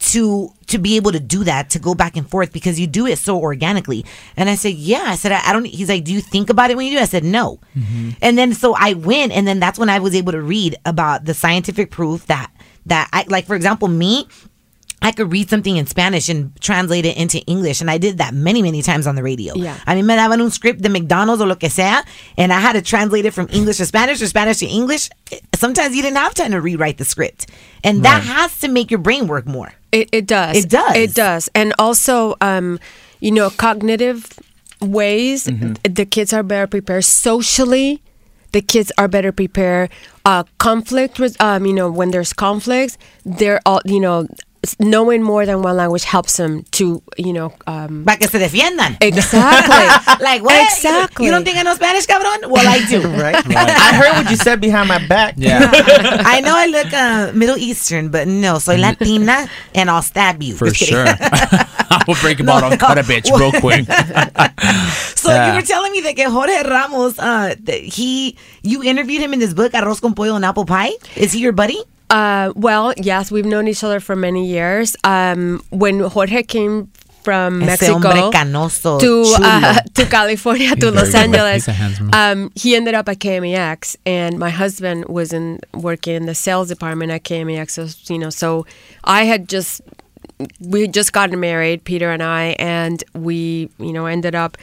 to 0.00 0.52
to 0.66 0.78
be 0.78 0.96
able 0.96 1.12
to 1.12 1.20
do 1.20 1.44
that 1.44 1.70
to 1.70 1.78
go 1.78 1.94
back 1.94 2.16
and 2.16 2.28
forth 2.28 2.52
because 2.52 2.80
you 2.80 2.86
do 2.86 3.06
it 3.06 3.18
so 3.18 3.38
organically. 3.38 4.04
And 4.36 4.48
i 4.48 4.54
said 4.54 4.74
yeah. 4.74 5.04
I 5.06 5.14
said 5.14 5.32
i, 5.32 5.40
I 5.44 5.52
don't 5.52 5.66
he's 5.66 5.88
like 5.88 6.04
do 6.04 6.12
you 6.12 6.20
think 6.20 6.50
about 6.50 6.70
it 6.70 6.76
when 6.76 6.86
you 6.86 6.92
do 6.92 6.98
it? 6.98 7.02
i 7.02 7.06
said 7.06 7.24
no. 7.24 7.60
Mm-hmm. 7.76 8.10
And 8.22 8.36
then 8.38 8.54
so 8.54 8.74
i 8.78 8.94
went 8.94 9.32
and 9.32 9.46
then 9.46 9.60
that's 9.60 9.78
when 9.78 9.88
i 9.88 9.98
was 9.98 10.14
able 10.14 10.32
to 10.32 10.40
read 10.40 10.76
about 10.86 11.26
the 11.26 11.34
scientific 11.34 11.90
proof 11.90 12.26
that 12.26 12.50
that 12.86 13.08
i 13.12 13.24
like 13.28 13.46
for 13.46 13.54
example 13.54 13.88
me 13.88 14.26
I 15.02 15.12
could 15.12 15.32
read 15.32 15.48
something 15.48 15.76
in 15.76 15.86
Spanish 15.86 16.28
and 16.28 16.54
translate 16.60 17.06
it 17.06 17.16
into 17.16 17.38
English, 17.46 17.80
and 17.80 17.90
I 17.90 17.98
did 17.98 18.18
that 18.18 18.34
many, 18.34 18.62
many 18.62 18.82
times 18.82 19.06
on 19.06 19.14
the 19.14 19.22
radio. 19.22 19.54
Yeah. 19.54 19.78
I 19.86 19.94
mean, 19.94 20.06
me 20.06 20.14
daban 20.14 20.40
un 20.40 20.50
script 20.50 20.82
de 20.82 20.88
McDonald's 20.88 21.40
or 21.40 21.46
lo 21.46 21.54
que 21.54 21.70
sea, 21.70 22.00
and 22.36 22.52
I 22.52 22.60
had 22.60 22.74
to 22.74 22.82
translate 22.82 23.24
it 23.24 23.32
from 23.32 23.48
English 23.50 23.78
to 23.78 23.86
Spanish 23.86 24.20
or 24.20 24.26
Spanish 24.26 24.58
to 24.58 24.66
English. 24.66 25.08
Sometimes 25.54 25.96
you 25.96 26.02
didn't 26.02 26.18
have 26.18 26.34
time 26.34 26.52
to 26.52 26.60
rewrite 26.60 26.98
the 26.98 27.04
script, 27.04 27.50
and 27.82 28.04
that 28.04 28.22
has 28.22 28.60
to 28.60 28.68
make 28.68 28.90
your 28.90 29.00
brain 29.00 29.26
work 29.26 29.46
more. 29.46 29.72
It, 29.92 30.08
it 30.12 30.26
does. 30.26 30.56
It 30.56 30.68
does. 30.68 30.96
It 30.96 31.14
does. 31.14 31.48
And 31.54 31.74
also, 31.78 32.36
um, 32.40 32.78
you 33.20 33.30
know, 33.32 33.50
cognitive 33.50 34.26
ways, 34.80 35.44
the 35.44 36.06
kids 36.08 36.32
are 36.32 36.42
better 36.42 36.66
prepared 36.66 37.04
socially. 37.04 38.02
The 38.52 38.62
kids 38.62 38.90
are 38.98 39.08
better 39.08 39.32
prepared. 39.32 39.90
Uh, 40.24 40.44
conflict, 40.58 41.18
with, 41.18 41.40
um, 41.40 41.66
you 41.66 41.72
know, 41.72 41.90
when 41.90 42.10
there's 42.10 42.32
conflicts, 42.32 42.98
they're 43.24 43.60
all, 43.64 43.80
you 43.84 44.00
know, 44.00 44.26
knowing 44.78 45.22
more 45.22 45.46
than 45.46 45.62
one 45.62 45.76
language 45.76 46.04
helps 46.04 46.36
them 46.36 46.64
to, 46.72 47.02
you 47.16 47.32
know, 47.32 47.52
um, 47.66 48.04
Para 48.04 48.18
que 48.18 48.28
se 48.28 48.38
defiendan. 48.38 48.96
exactly. 49.00 49.86
like 50.24 50.42
what? 50.42 50.60
Exactly. 50.72 51.24
You 51.24 51.30
don't 51.32 51.44
think 51.44 51.56
I 51.56 51.62
know 51.62 51.74
Spanish, 51.74 52.06
cabrón? 52.06 52.48
Well, 52.50 52.68
I 52.68 52.84
do. 52.84 53.00
right? 53.22 53.36
I 53.56 53.94
heard 53.94 54.12
what 54.22 54.30
you 54.30 54.36
said 54.36 54.60
behind 54.60 54.88
my 54.88 54.98
back. 55.06 55.34
Yeah, 55.36 55.70
I 55.72 56.40
know 56.42 56.52
I 56.56 56.66
look 56.66 56.92
uh, 56.92 57.32
Middle 57.34 57.56
Eastern, 57.56 58.10
but 58.10 58.28
no, 58.28 58.58
soy 58.58 58.76
Latina, 58.76 59.48
and 59.74 59.88
I'll 59.90 60.02
stab 60.02 60.42
you. 60.42 60.54
for 60.56 60.68
Just 60.68 60.90
sure. 60.90 61.06
I 61.08 62.04
will 62.06 62.16
break 62.20 62.38
him 62.38 62.46
No, 62.46 62.54
out 62.54 62.64
on 62.64 62.70
no. 62.70 62.76
cut 62.76 62.98
a 62.98 63.02
bitch 63.02 63.30
real 63.32 63.52
quick. 63.52 63.86
So 65.16 65.30
Yeah. 65.32 65.48
you 65.52 65.54
were 65.60 65.66
telling 65.66 65.92
me 65.92 66.00
that 66.02 66.18
Jorge 66.18 66.62
Ramos, 66.68 67.18
uh, 67.18 67.54
that 67.64 67.80
he, 67.80 68.36
you 68.62 68.82
interviewed 68.82 69.20
him 69.22 69.32
in 69.32 69.38
this 69.40 69.52
book, 69.54 69.72
Arroz 69.72 70.00
con 70.00 70.14
Pollo 70.14 70.36
and 70.36 70.44
Apple 70.44 70.64
Pie. 70.66 70.92
Is 71.16 71.32
he 71.32 71.40
your 71.40 71.52
buddy? 71.52 71.80
Uh, 72.10 72.52
well, 72.56 72.92
yes, 72.96 73.30
we've 73.30 73.46
known 73.46 73.68
each 73.68 73.84
other 73.84 74.00
for 74.00 74.16
many 74.16 74.46
years. 74.46 74.96
Um, 75.04 75.62
when 75.70 76.00
Jorge 76.00 76.42
came 76.42 76.90
from 77.22 77.62
Ese 77.62 77.66
Mexico 77.66 78.30
canoso, 78.30 78.98
to 78.98 79.24
uh, 79.42 79.74
to 79.94 80.06
California 80.06 80.74
to 80.76 80.90
Los. 80.90 81.14
Angeles, 81.14 81.66
He's 81.66 81.68
a 81.68 81.72
handsome 81.72 82.10
um, 82.12 82.50
he 82.54 82.74
ended 82.74 82.94
up 82.94 83.08
at 83.08 83.18
KMEX, 83.18 83.96
and 84.06 84.38
my 84.38 84.50
husband 84.50 85.04
was 85.06 85.32
in 85.32 85.60
working 85.74 86.14
in 86.14 86.26
the 86.26 86.34
sales 86.34 86.68
department 86.68 87.12
at 87.12 87.22
KMEX. 87.24 87.70
So, 87.70 88.12
you 88.12 88.18
know, 88.18 88.30
so 88.30 88.66
I 89.04 89.24
had 89.24 89.48
just 89.48 89.80
we 90.60 90.82
had 90.82 90.94
just 90.94 91.12
gotten 91.12 91.38
married, 91.38 91.84
Peter 91.84 92.10
and 92.10 92.22
I, 92.22 92.56
and 92.58 93.04
we, 93.14 93.70
you 93.78 93.92
know, 93.92 94.06
ended 94.06 94.34
up. 94.34 94.56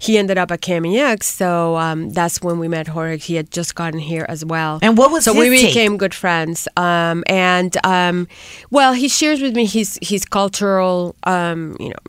He 0.00 0.16
ended 0.16 0.38
up 0.38 0.50
at 0.50 0.62
KMEX, 0.62 1.24
so 1.24 1.76
um, 1.76 2.08
that's 2.10 2.40
when 2.40 2.58
we 2.58 2.68
met 2.68 2.88
Jorge. 2.88 3.18
He 3.18 3.34
had 3.34 3.50
just 3.50 3.74
gotten 3.74 4.00
here 4.00 4.24
as 4.30 4.44
well. 4.44 4.78
And 4.80 4.96
what 4.96 5.10
was 5.10 5.24
so 5.24 5.34
we 5.34 5.50
take? 5.50 5.68
became 5.68 5.98
good 5.98 6.14
friends. 6.14 6.66
Um, 6.76 7.22
and 7.26 7.76
um, 7.84 8.26
well, 8.70 8.94
he 8.94 9.08
shares 9.08 9.42
with 9.42 9.54
me 9.54 9.66
his 9.66 9.98
his 10.00 10.24
cultural, 10.24 11.14
um, 11.24 11.76
you 11.78 11.90
know, 11.90 12.02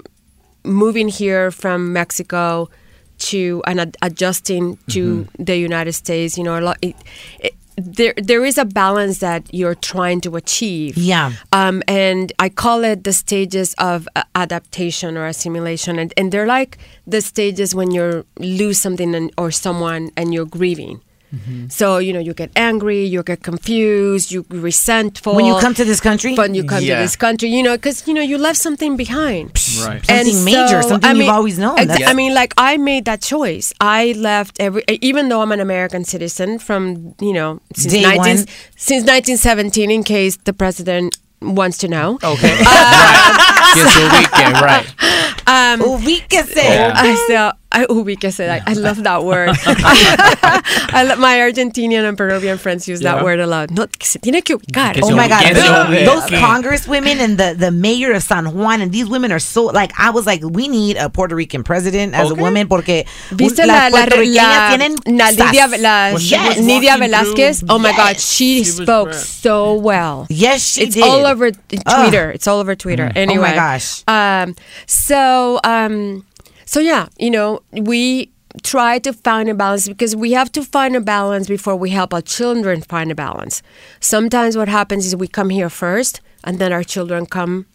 moving 0.64 1.10
here 1.10 1.52
from 1.52 1.92
Mexico 1.92 2.70
to 3.18 3.62
and 3.68 3.82
ad- 3.82 3.98
adjusting 4.02 4.78
to 4.88 5.28
the 5.38 5.58
United 5.58 5.94
States. 5.94 6.38
You 6.38 6.46
know, 6.46 6.58
a 6.58 6.62
lot. 6.62 6.78
It, 6.82 6.96
it, 7.40 7.54
there, 7.86 8.14
there 8.18 8.46
is 8.46 8.58
a 8.58 8.66
balance 8.66 9.20
that 9.20 9.52
you're 9.54 9.76
trying 9.76 10.22
to 10.22 10.36
achieve. 10.36 10.98
Yeah. 10.98 11.34
Um, 11.52 11.84
and 11.88 12.32
I 12.40 12.50
call 12.50 12.84
it 12.84 13.04
the 13.04 13.14
stages 13.14 13.74
of 13.76 14.08
uh, 14.16 14.24
adaptation 14.36 15.18
or 15.18 15.26
assimilation, 15.26 16.00
and, 16.00 16.14
and 16.18 16.32
they're 16.32 16.48
like 16.48 16.78
the 17.06 17.22
stages 17.22 17.76
when 17.76 17.92
you 17.92 18.26
lose 18.40 18.80
something 18.80 19.16
and, 19.16 19.32
or 19.38 19.52
someone 19.52 20.12
and 20.16 20.34
you're 20.34 20.46
grieving. 20.46 21.02
Mm-hmm. 21.34 21.68
So 21.70 21.98
you 21.98 22.12
know 22.14 22.20
you 22.20 22.34
get 22.34 22.52
angry, 22.56 23.06
you 23.06 23.24
get 23.24 23.42
confused, 23.44 24.32
you 24.32 24.46
resentful. 24.50 25.34
When 25.36 25.46
you 25.46 25.58
come 25.60 25.74
to 25.76 25.86
this 25.86 26.02
country? 26.02 26.36
when 26.36 26.54
you 26.56 26.64
come 26.64 26.84
Yeah. 26.84 26.96
to 26.98 27.02
this 27.04 27.16
country, 27.16 27.50
you 27.50 27.64
know, 27.64 27.76
because 27.78 28.08
you 28.08 28.14
know 28.14 28.22
you 28.22 28.38
left 28.38 28.60
something 28.60 28.98
behind. 28.98 29.52
Right. 29.86 30.04
Something 30.06 30.44
major, 30.44 30.82
something 30.82 31.16
you've 31.16 31.30
always 31.30 31.58
known. 31.58 31.78
ex- 31.80 31.88
That's- 31.88 32.10
I 32.10 32.14
mean, 32.14 32.34
like 32.34 32.54
I 32.58 32.78
made 32.78 33.06
that 33.06 33.22
choice. 33.22 33.72
I 33.80 34.14
left 34.18 34.60
every, 34.60 34.84
even 35.02 35.30
though 35.30 35.42
I'm 35.42 35.52
an 35.52 35.60
American 35.62 36.04
citizen 36.04 36.60
from 36.60 37.16
you 37.22 37.34
know 37.34 37.60
since 37.76 37.94
Day 37.94 38.02
19, 38.04 38.18
one. 38.18 38.38
since 38.76 39.04
1917. 39.06 39.90
In 39.92 40.04
case 40.04 40.38
the 40.44 40.54
president 40.54 41.18
wants 41.42 41.78
to 41.80 41.88
know. 41.88 42.20
Okay. 42.24 42.56
Right. 42.60 43.48
Um, 43.72 43.78
Gets 43.84 43.96
a 43.96 44.04
weekend, 44.20 44.54
right? 44.62 44.88
Um, 45.48 45.80
Ubíquese. 45.82 46.56
Yeah. 46.58 46.92
I 47.08 47.16
so 47.28 47.52
I 47.74 47.86
ubíquese. 47.86 48.50
I, 48.50 48.62
I 48.68 48.74
love 48.74 49.02
that 49.04 49.24
word. 49.24 49.50
I 49.66 51.04
love, 51.08 51.20
my 51.20 51.38
Argentinian 51.38 52.08
and 52.08 52.18
Peruvian 52.18 52.58
friends 52.58 52.88
use 52.88 53.00
that 53.02 53.18
Yeah. 53.18 53.24
word 53.24 53.40
a 53.40 53.48
lot. 53.48 53.72
No, 53.72 53.88
que 53.88 54.06
se 54.06 54.20
tiene 54.20 54.42
que 54.44 54.58
ubicar. 54.58 55.00
Oh 55.02 55.16
my 55.16 55.28
God, 55.28 55.44
those, 55.56 55.64
se 55.64 55.70
ubique. 55.70 56.06
those 56.06 56.26
congresswomen 56.42 57.20
and 57.20 57.38
the, 57.38 57.56
the 57.58 57.72
mayor 57.72 58.12
of 58.14 58.24
San 58.24 58.54
Juan 58.54 58.82
and 58.82 58.92
these 58.92 59.08
women 59.08 59.32
are 59.32 59.40
so 59.40 59.66
like 59.66 59.92
I 59.98 60.10
was 60.10 60.26
like 60.26 60.42
we 60.44 60.68
need 60.68 60.98
a 60.98 61.10
Puerto 61.10 61.36
Rican 61.36 61.64
president 61.64 62.14
as 62.14 62.30
a 62.30 62.34
Okay. 62.34 62.42
woman 62.42 62.68
porque 62.68 63.06
¿Viste 63.32 63.66
las 63.66 63.92
la, 63.92 64.00
la, 64.00 64.06
puertorriqueñas 64.06 64.36
la, 64.36 64.70
tienen 64.70 64.96
la 65.18 65.30
Lidia, 65.32 65.68
sas. 65.70 65.80
la 65.82 66.12
Was 66.14 66.22
she 66.24 66.36
Yes. 66.36 66.58
was 66.58 66.66
Nydia 66.66 66.92
walking 66.98 67.10
Velázquez? 67.10 67.60
through- 67.60 67.68
Oh 67.70 67.80
my 67.80 67.92
God, 67.92 68.16
Yes. 68.16 68.32
she, 68.34 68.64
She 68.64 68.70
was 68.72 68.76
spoke 68.84 69.10
great. 69.12 69.22
so 69.22 69.74
well. 69.76 70.28
Yes, 70.30 70.74
she 70.74 70.84
it's 70.84 70.96
did. 70.96 71.04
all 71.04 71.26
over 71.26 71.52
t- 71.52 71.80
Ugh. 71.86 72.02
Twitter. 72.02 72.32
It's 72.32 72.48
all 72.48 72.60
over 72.60 72.76
Twitter. 72.76 73.12
Anyway, 73.16 73.38
Oh 73.38 73.42
my 73.42 73.56
gosh. 73.56 74.04
Um, 74.08 74.56
so, 74.88 75.60
um, 75.64 76.26
so 76.72 76.80
yeah, 76.80 77.08
you 77.20 77.30
know, 77.30 77.50
we 77.92 78.32
try 78.64 78.98
to 79.00 79.12
find 79.28 79.50
a 79.50 79.54
balance 79.54 79.88
because 79.94 80.16
we 80.16 80.32
have 80.40 80.50
to 80.54 80.62
find 80.64 80.96
a 80.96 81.02
balance 81.02 81.46
before 81.56 81.76
we 81.76 81.90
help 81.90 82.14
our 82.14 82.22
children 82.38 82.82
find 82.94 83.12
a 83.12 83.16
balance. 83.16 83.62
Sometimes 84.00 84.56
what 84.60 84.70
happens 84.80 85.06
is 85.06 85.16
we 85.16 85.28
come 85.28 85.50
here 85.50 85.70
first, 85.70 86.22
and 86.46 86.60
then 86.60 86.72
our 86.78 86.84
children 86.94 87.26
come, 87.26 87.66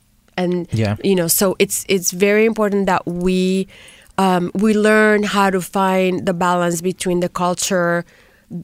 and 0.43 0.67
Yeah. 0.73 0.97
you 1.05 1.15
know, 1.15 1.29
so 1.29 1.57
it's 1.59 1.85
it's 1.95 2.11
very 2.27 2.45
important 2.47 2.87
that 2.87 3.03
we 3.07 3.69
um, 4.19 4.51
we 4.55 4.73
learn 4.73 5.25
how 5.25 5.51
to 5.51 5.61
find 5.61 6.25
the 6.29 6.33
balance 6.33 6.81
between 6.81 7.21
the 7.21 7.29
culture 7.29 8.05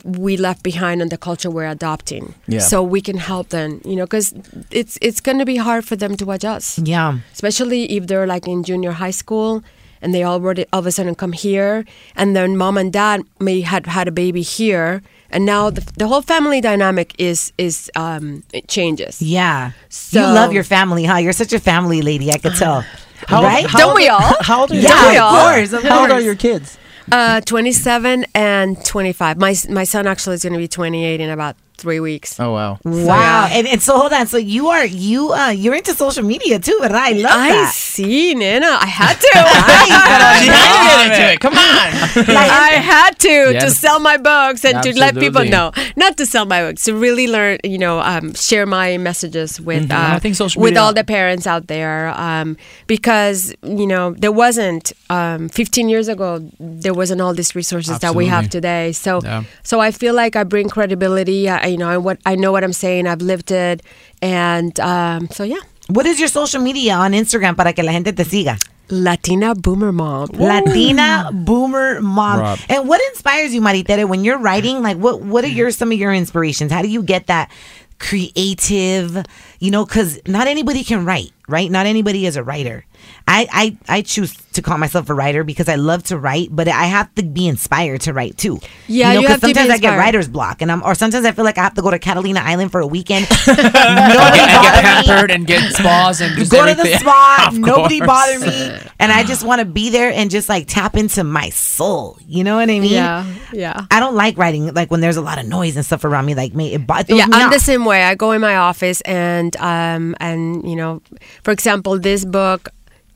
we 0.05 0.37
left 0.39 0.63
behind 0.63 1.03
and 1.03 1.11
the 1.11 1.19
culture 1.19 1.51
we're 1.51 1.67
adopting 1.79 2.25
Yeah. 2.47 2.61
so 2.71 2.77
we 2.95 3.01
can 3.09 3.19
help 3.19 3.49
them 3.49 3.81
you 3.85 3.97
know 3.99 4.05
because 4.07 4.33
it's 4.71 4.95
it's 5.03 5.21
going 5.21 5.39
to 5.41 5.45
be 5.45 5.57
hard 5.69 5.83
for 5.85 5.97
them 5.97 6.17
to 6.23 6.31
adjust 6.31 6.79
Yeah. 6.87 7.19
especially 7.37 7.83
if 7.97 8.07
they're 8.07 8.29
like 8.35 8.47
in 8.47 8.63
junior 8.63 8.93
high 8.93 9.11
school 9.23 9.61
and 10.03 10.13
they 10.13 10.25
already 10.25 10.67
all 10.73 10.81
of 10.81 10.87
a 10.87 10.93
sudden 10.93 11.15
come 11.15 11.33
here 11.33 11.85
and 12.17 12.35
then 12.37 12.57
mom 12.57 12.77
and 12.77 12.93
dad 12.93 13.23
may 13.41 13.61
had 13.63 13.87
had 13.87 14.09
a 14.09 14.13
baby 14.13 14.43
here 14.43 15.01
and 15.31 15.47
now 15.47 15.71
the, 15.71 15.81
the 15.97 16.07
whole 16.09 16.21
family 16.23 16.61
dynamic 16.61 17.15
is 17.19 17.53
is 17.57 17.91
um 17.97 18.43
it 18.53 18.69
changes 18.69 19.23
Yeah. 19.23 19.73
So- 19.89 20.21
you 20.21 20.27
love 20.27 20.53
your 20.53 20.65
family, 20.65 21.05
huh? 21.05 21.17
You're 21.17 21.33
such 21.33 21.53
a 21.55 21.61
family 21.61 22.03
lady, 22.03 22.31
I 22.31 22.39
could 22.39 22.55
tell. 22.57 22.85
How- 23.29 23.43
right? 23.43 23.65
how 23.67 23.79
Don't 23.79 23.95
we 23.97 24.09
all? 24.09 24.21
How 24.43 24.61
old 24.63 24.73
are 24.73 24.75
Yeah, 24.75 24.91
your 24.91 25.13
kids? 25.13 25.21
of 25.23 25.31
course, 25.41 25.73
of 25.73 25.83
How 25.89 26.01
old 26.03 26.11
are 26.11 26.21
your 26.21 26.35
kids? 26.37 26.79
uh 27.11 27.41
27 27.41 28.25
and 28.35 28.85
25 28.85 29.37
my 29.37 29.55
my 29.71 29.83
son 29.85 30.07
actually 30.07 30.35
is 30.35 30.43
going 30.45 30.53
to 30.53 30.59
be 30.59 30.69
28 30.69 31.21
in 31.21 31.31
about 31.31 31.57
three 31.83 32.01
weeks. 32.01 32.39
Oh 32.41 32.53
wow. 32.59 32.79
Wow. 32.85 33.49
And, 33.51 33.67
and 33.67 33.81
so 33.83 33.99
hold 33.99 34.13
on. 34.13 34.27
So 34.27 34.39
you 34.39 34.69
are 34.69 34.87
you 34.87 35.33
uh 35.33 35.51
you're 35.51 35.75
into 35.75 35.93
social 35.95 36.25
media 36.25 36.59
too, 36.59 36.79
right? 36.81 37.15
I 37.17 37.19
love 37.29 37.33
I 37.37 37.49
that. 37.53 37.73
see, 37.75 38.35
Nina. 38.35 38.71
I 38.81 38.87
had 39.03 39.17
to. 39.27 39.33
She 39.33 39.91
had 39.91 40.39
to 40.41 40.47
get 40.89 41.01
into 41.07 41.25
it. 41.35 41.41
Come 41.41 41.55
on. 41.55 41.59
I 42.63 42.73
had 42.95 43.19
to 43.27 43.29
Yeah. 43.53 43.61
to 43.65 43.71
sell 43.71 43.99
my 44.01 44.17
books 44.17 44.65
and 44.65 44.83
to 44.85 44.91
let 44.99 45.15
people 45.25 45.45
know, 45.45 45.73
not 45.97 46.17
to 46.19 46.25
sell 46.27 46.45
my 46.47 46.61
books, 46.63 46.85
to 46.85 46.95
really 46.95 47.27
learn, 47.27 47.59
you 47.65 47.79
know, 47.79 48.01
um, 48.01 48.35
share 48.35 48.67
my 48.67 48.97
messages 48.99 49.61
with 49.61 49.89
Mhm. 49.89 49.93
uh, 49.99 50.17
I 50.17 50.19
think 50.21 50.35
social 50.37 50.61
with 50.63 50.71
media- 50.73 50.83
all 50.83 50.93
the 50.95 51.05
parents 51.05 51.47
out 51.47 51.67
there, 51.67 52.09
um, 52.29 52.57
because 52.87 53.55
you 53.63 53.87
know 53.87 54.15
there 54.23 54.33
wasn't 54.45 54.93
um, 55.11 55.49
15 55.49 55.89
years 55.89 56.09
ago 56.09 56.41
there 56.61 56.95
wasn't 56.95 57.21
all 57.21 57.35
these 57.35 57.55
resources 57.55 57.99
that 58.01 58.15
we 58.15 58.27
have 58.27 58.49
today. 58.49 58.93
So 58.93 59.21
Yeah. 59.23 59.43
so 59.63 59.81
I 59.81 59.91
feel 59.91 60.15
like 60.15 60.37
I 60.37 60.45
bring 60.45 60.69
credibility. 60.69 61.49
I, 61.49 61.72
you 61.73 61.79
know, 61.79 61.89
I 61.89 61.97
what 61.99 62.19
I 62.25 62.37
know 62.37 62.53
what 62.53 62.63
I'm 62.63 62.73
saying. 62.73 63.07
I've 63.07 63.23
lived 63.23 63.51
it, 63.51 63.83
and 64.21 64.79
um, 64.81 65.29
so 65.31 65.43
yeah. 65.43 65.61
What 65.89 66.07
is 66.07 66.21
your 66.21 66.29
social 66.29 66.63
media 66.63 66.95
on 66.95 67.13
Instagram 67.13 67.57
para 67.57 67.73
que 67.73 67.83
la 67.83 67.93
gente 67.93 68.13
te 68.13 68.25
siga? 68.25 68.57
Latina 68.89 69.55
Boomer 69.55 69.91
Mom. 69.91 70.29
Latina 70.35 71.31
Boomer 71.33 72.01
Mom. 72.01 72.41
Rob. 72.41 72.59
And 72.69 72.89
what 72.89 73.01
inspires 73.11 73.55
you, 73.55 73.61
Maritere, 73.61 74.09
when 74.09 74.23
you're 74.23 74.39
writing? 74.39 74.83
Like, 74.83 74.99
what 74.99 75.23
what 75.23 75.45
are 75.45 75.49
your 75.49 75.71
some 75.71 75.91
of 75.91 75.99
your 75.99 76.13
inspirations? 76.13 76.71
How 76.71 76.83
do 76.83 76.89
you 76.89 77.03
get 77.03 77.27
that 77.27 77.51
creative? 77.99 79.25
You 79.61 79.71
know, 79.71 79.87
because 79.87 80.21
not 80.27 80.47
anybody 80.47 80.85
can 80.85 81.05
write, 81.05 81.33
right? 81.49 81.71
Not 81.71 81.87
anybody 81.87 82.27
is 82.27 82.37
a 82.37 82.43
writer. 82.43 82.85
I, 83.29 83.47
I 83.89 83.97
I 83.99 84.03
choose 84.03 84.35
to 84.53 84.61
call 84.63 84.77
myself 84.77 85.09
a 85.09 85.15
writer 85.15 85.45
because 85.45 85.69
I 85.69 85.77
love 85.77 86.03
to 86.05 86.19
write, 86.19 86.49
but 86.51 86.69
I 86.69 86.85
have 86.85 87.15
to 87.15 87.23
be 87.23 87.49
inspired 87.49 88.03
to 88.03 88.13
write 88.13 88.37
too. 88.37 88.61
Yeah, 88.87 89.09
you, 89.13 89.15
know, 89.15 89.21
you 89.23 89.27
'cause 89.29 89.31
have 89.33 89.41
to 89.43 89.47
be 89.47 89.55
sometimes 89.55 89.71
I 89.71 89.79
get 89.79 89.97
writer's 89.97 90.29
block, 90.29 90.61
and 90.63 90.71
I'm 90.71 90.83
or 90.83 90.95
sometimes 90.95 91.25
I 91.25 91.33
feel 91.33 91.45
like 91.45 91.57
I 91.59 91.63
have 91.63 91.75
to 91.75 91.83
go 91.83 91.91
to 91.91 91.99
Catalina 91.99 92.41
Island 92.41 92.71
for 92.73 92.81
a 92.81 92.87
weekend. 92.87 93.27
Nobody 93.47 93.63
and 93.63 94.51
get 94.51 94.63
bother 94.63 94.83
me. 94.83 95.07
pampered 95.07 95.31
and 95.31 95.47
get 95.47 95.73
spas 95.73 96.21
and 96.21 96.37
just 96.37 96.51
go 96.53 96.67
to 96.67 96.75
the 96.75 96.99
spa. 96.99 97.51
Nobody 97.55 97.99
course. 98.01 98.07
bother 98.07 98.39
me, 98.41 98.79
and 98.99 99.13
I 99.13 99.25
just 99.25 99.45
want 99.45 99.61
to 99.61 99.65
be 99.65 99.91
there 99.91 100.11
and 100.13 100.31
just 100.31 100.49
like 100.49 100.67
tap 100.69 100.97
into 100.97 101.25
my 101.25 101.49
soul. 101.51 102.19
You 102.27 102.45
know 102.45 102.57
what 102.57 102.69
I 102.71 102.81
mean? 102.81 102.85
Yeah, 102.93 103.27
yeah. 103.53 103.87
I 103.91 104.01
don't 104.01 104.15
like 104.17 104.37
writing 104.37 104.73
like 104.75 104.91
when 104.91 105.01
there's 105.01 105.17
a 105.17 105.23
lot 105.23 105.39
of 105.39 105.47
noise 105.47 105.77
and 105.77 105.85
stuff 105.87 106.05
around 106.05 106.27
me. 106.27 106.35
Like 106.35 106.55
me, 106.55 106.75
it, 106.75 106.87
bo- 106.87 106.97
it 106.97 107.07
throws 107.07 107.19
yeah 107.19 107.27
me 107.27 107.33
i'm 107.35 107.47
off. 107.49 107.53
the 107.53 107.59
same 107.61 107.85
way 107.85 108.03
i 108.05 108.15
go 108.15 108.33
in 108.33 108.41
my 108.41 108.57
office 108.57 109.01
and 109.03 109.57
um 109.59 110.15
and 110.21 110.69
you 110.69 110.77
know 110.77 111.01
for 111.45 111.51
example 111.53 111.99
this 111.99 112.25
book 112.25 112.69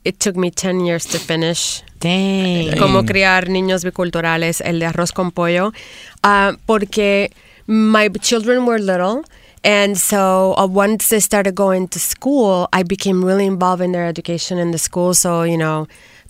it 0.07 0.19
took 0.19 0.37
me 0.37 0.49
10 0.49 0.85
years 0.85 1.05
to 1.05 1.19
finish 1.19 1.83
Dang. 1.99 2.77
Cómo 2.77 3.05
criar 3.05 3.49
niños 3.49 3.83
biculturales, 3.83 4.61
el 4.61 4.79
de 4.79 4.85
arroz 4.85 5.11
con 5.11 5.31
pollo, 5.31 5.73
uh, 6.23 6.55
porque 6.65 7.31
my 7.65 8.07
children 8.21 8.65
were 8.65 8.79
little. 8.79 9.23
And 9.63 9.97
so 9.97 10.53
uh, 10.57 10.67
once 10.67 11.09
they 11.09 11.19
started 11.19 11.55
going 11.55 11.87
to 11.89 11.99
school, 11.99 12.69
I 12.71 12.83
became 12.83 13.25
really 13.25 13.47
involved 13.47 13.81
in 13.81 13.91
their 13.91 14.05
education 14.05 14.59
in 14.59 14.71
the 14.71 14.77
school. 14.77 15.13
So, 15.13 15.41
you 15.43 15.57
know, 15.57 15.87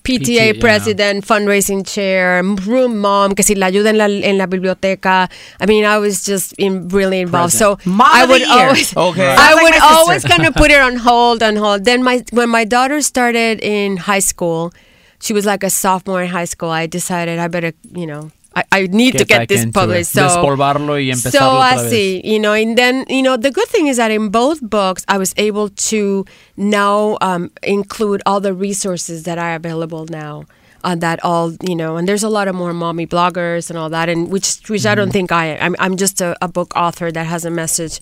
PTA, 0.07 0.19
PTA, 0.19 0.53
yeah. 0.53 0.61
president, 0.61 1.25
fundraising 1.25 1.85
chair, 1.85 2.41
room 2.65 2.99
mom, 2.99 3.35
que 3.35 3.43
si 3.43 3.55
la 3.55 3.67
ayuda 3.67 3.89
en 3.89 3.97
la, 3.97 4.05
en 4.05 4.37
la 4.37 4.45
biblioteca. 4.45 5.29
I 5.59 5.65
mean, 5.65 5.83
I 5.83 5.97
was 5.97 6.23
just 6.23 6.53
in, 6.53 6.87
really 6.87 7.19
involved. 7.19 7.53
So 7.53 7.77
Mom 7.85 8.07
I 8.09 8.25
would 8.25 8.43
always, 8.43 8.95
Okay. 8.95 9.27
I 9.27 9.35
Sounds 9.35 9.55
like 9.55 9.63
would 9.63 9.81
always 9.83 10.23
kind 10.23 10.45
of 10.45 10.53
put 10.55 10.71
it 10.71 10.79
on 10.79 10.95
hold, 10.95 11.43
on 11.43 11.57
hold. 11.57 11.83
Then 11.83 12.03
my 12.03 12.23
when 12.31 12.49
my 12.49 12.63
daughter 12.63 13.01
started 13.01 13.59
in 13.61 13.97
high 13.97 14.19
school, 14.19 14.73
she 15.19 15.33
was 15.33 15.45
like 15.45 15.63
a 15.63 15.69
sophomore 15.69 16.21
in 16.21 16.29
high 16.29 16.45
school. 16.45 16.69
I 16.69 16.87
decided 16.87 17.39
I 17.39 17.47
better, 17.47 17.73
you 17.91 18.07
know, 18.07 18.31
I, 18.57 18.63
I 18.71 18.87
need 18.87 19.17
to 19.17 19.25
Get 19.25 19.39
get 19.39 19.47
this 19.47 19.65
published. 19.65 20.11
it. 20.15 20.19
So 20.19 20.21
Despolvarlo 20.23 20.95
y 20.95 21.11
empezarlo 21.11 21.31
so 21.31 21.59
otra 21.61 21.83
vez. 21.83 21.93
así, 21.93 22.21
you 22.23 22.39
know, 22.39 22.53
and 22.53 22.77
then 22.77 23.05
you 23.07 23.21
know 23.21 23.37
the 23.37 23.51
good 23.51 23.67
thing 23.69 23.87
is 23.87 23.97
that 23.97 24.11
in 24.11 24.29
both 24.29 24.59
books 24.61 25.03
I 25.07 25.17
was 25.17 25.33
able 25.37 25.69
to 25.91 26.25
now 26.57 27.17
um, 27.21 27.51
include 27.63 28.21
all 28.25 28.39
the 28.41 28.53
resources 28.53 29.23
that 29.23 29.37
are 29.37 29.55
available 29.55 30.05
now. 30.09 30.45
Uh, 30.83 30.95
that 30.95 31.19
all 31.23 31.53
you 31.67 31.75
know, 31.75 31.97
and 31.97 32.07
there's 32.07 32.23
a 32.23 32.29
lot 32.29 32.47
of 32.47 32.55
more 32.55 32.73
mommy 32.73 33.05
bloggers 33.07 33.69
and 33.69 33.77
all 33.79 33.89
that, 33.89 34.09
and 34.09 34.29
which 34.31 34.61
which 34.69 34.85
I 34.85 34.93
Mm-hmm. 34.93 34.95
don't 34.95 35.11
think 35.11 35.31
I 35.31 35.45
am. 35.57 35.75
I'm, 35.79 35.91
I'm 35.91 35.97
just 35.97 36.21
a, 36.21 36.35
a 36.41 36.47
book 36.47 36.71
author 36.75 37.11
that 37.11 37.25
has 37.25 37.45
a 37.45 37.49
message 37.51 37.99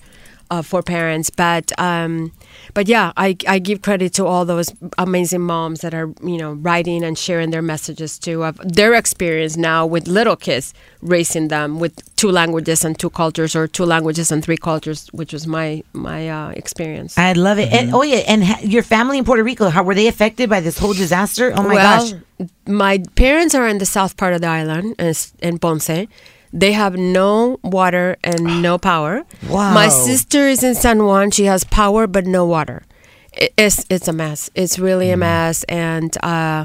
uh, 0.50 0.62
for 0.62 0.82
parents, 0.82 1.30
but 1.30 1.72
um, 1.78 2.32
but 2.74 2.88
yeah, 2.88 3.12
I 3.16 3.36
I 3.48 3.58
give 3.58 3.82
credit 3.82 4.12
to 4.14 4.26
all 4.26 4.44
those 4.44 4.72
amazing 4.98 5.42
moms 5.42 5.80
that 5.80 5.94
are 5.94 6.12
you 6.22 6.38
know 6.38 6.52
writing 6.52 7.04
and 7.04 7.18
sharing 7.18 7.50
their 7.50 7.62
messages 7.62 8.18
too 8.18 8.44
of 8.44 8.56
their 8.58 8.94
experience 8.94 9.56
now 9.56 9.86
with 9.86 10.06
little 10.06 10.36
kids, 10.36 10.74
raising 11.00 11.48
them 11.48 11.78
with 11.80 11.94
two 12.16 12.30
languages 12.30 12.84
and 12.84 12.98
two 12.98 13.10
cultures, 13.10 13.56
or 13.56 13.66
two 13.66 13.84
languages 13.84 14.30
and 14.30 14.44
three 14.44 14.56
cultures, 14.56 15.08
which 15.12 15.32
was 15.32 15.46
my 15.46 15.82
my 15.92 16.28
uh, 16.28 16.50
experience. 16.50 17.18
I 17.18 17.32
love 17.32 17.58
it. 17.58 17.70
Mm-hmm. 17.70 17.88
And 17.88 17.94
oh 17.94 18.02
yeah, 18.02 18.22
and 18.28 18.44
ha- 18.44 18.60
your 18.62 18.82
family 18.82 19.18
in 19.18 19.24
Puerto 19.24 19.42
Rico, 19.42 19.68
how 19.68 19.82
were 19.82 19.94
they 19.94 20.08
affected 20.08 20.48
by 20.48 20.60
this 20.60 20.78
whole 20.78 20.94
disaster? 20.94 21.52
Oh 21.56 21.62
my 21.62 21.74
well, 21.74 22.10
gosh. 22.10 22.48
my 22.66 23.02
parents 23.14 23.54
are 23.54 23.66
in 23.66 23.78
the 23.78 23.86
south 23.86 24.16
part 24.16 24.34
of 24.34 24.40
the 24.40 24.48
island, 24.48 24.94
is 24.98 25.32
in 25.40 25.58
Ponce. 25.58 26.06
They 26.52 26.72
have 26.72 26.96
no 26.96 27.58
water 27.62 28.16
and 28.24 28.62
no 28.62 28.78
power. 28.78 29.24
Wow. 29.48 29.74
My 29.74 29.88
sister 29.88 30.48
is 30.48 30.62
in 30.62 30.74
San 30.74 31.04
Juan. 31.04 31.30
She 31.30 31.44
has 31.44 31.64
power 31.64 32.06
but 32.06 32.26
no 32.26 32.44
water. 32.44 32.84
It's 33.32 33.84
it's 33.90 34.08
a 34.08 34.12
mess. 34.12 34.50
It's 34.54 34.78
really 34.78 35.10
a 35.10 35.16
mess, 35.16 35.62
and 35.64 36.16
uh, 36.24 36.64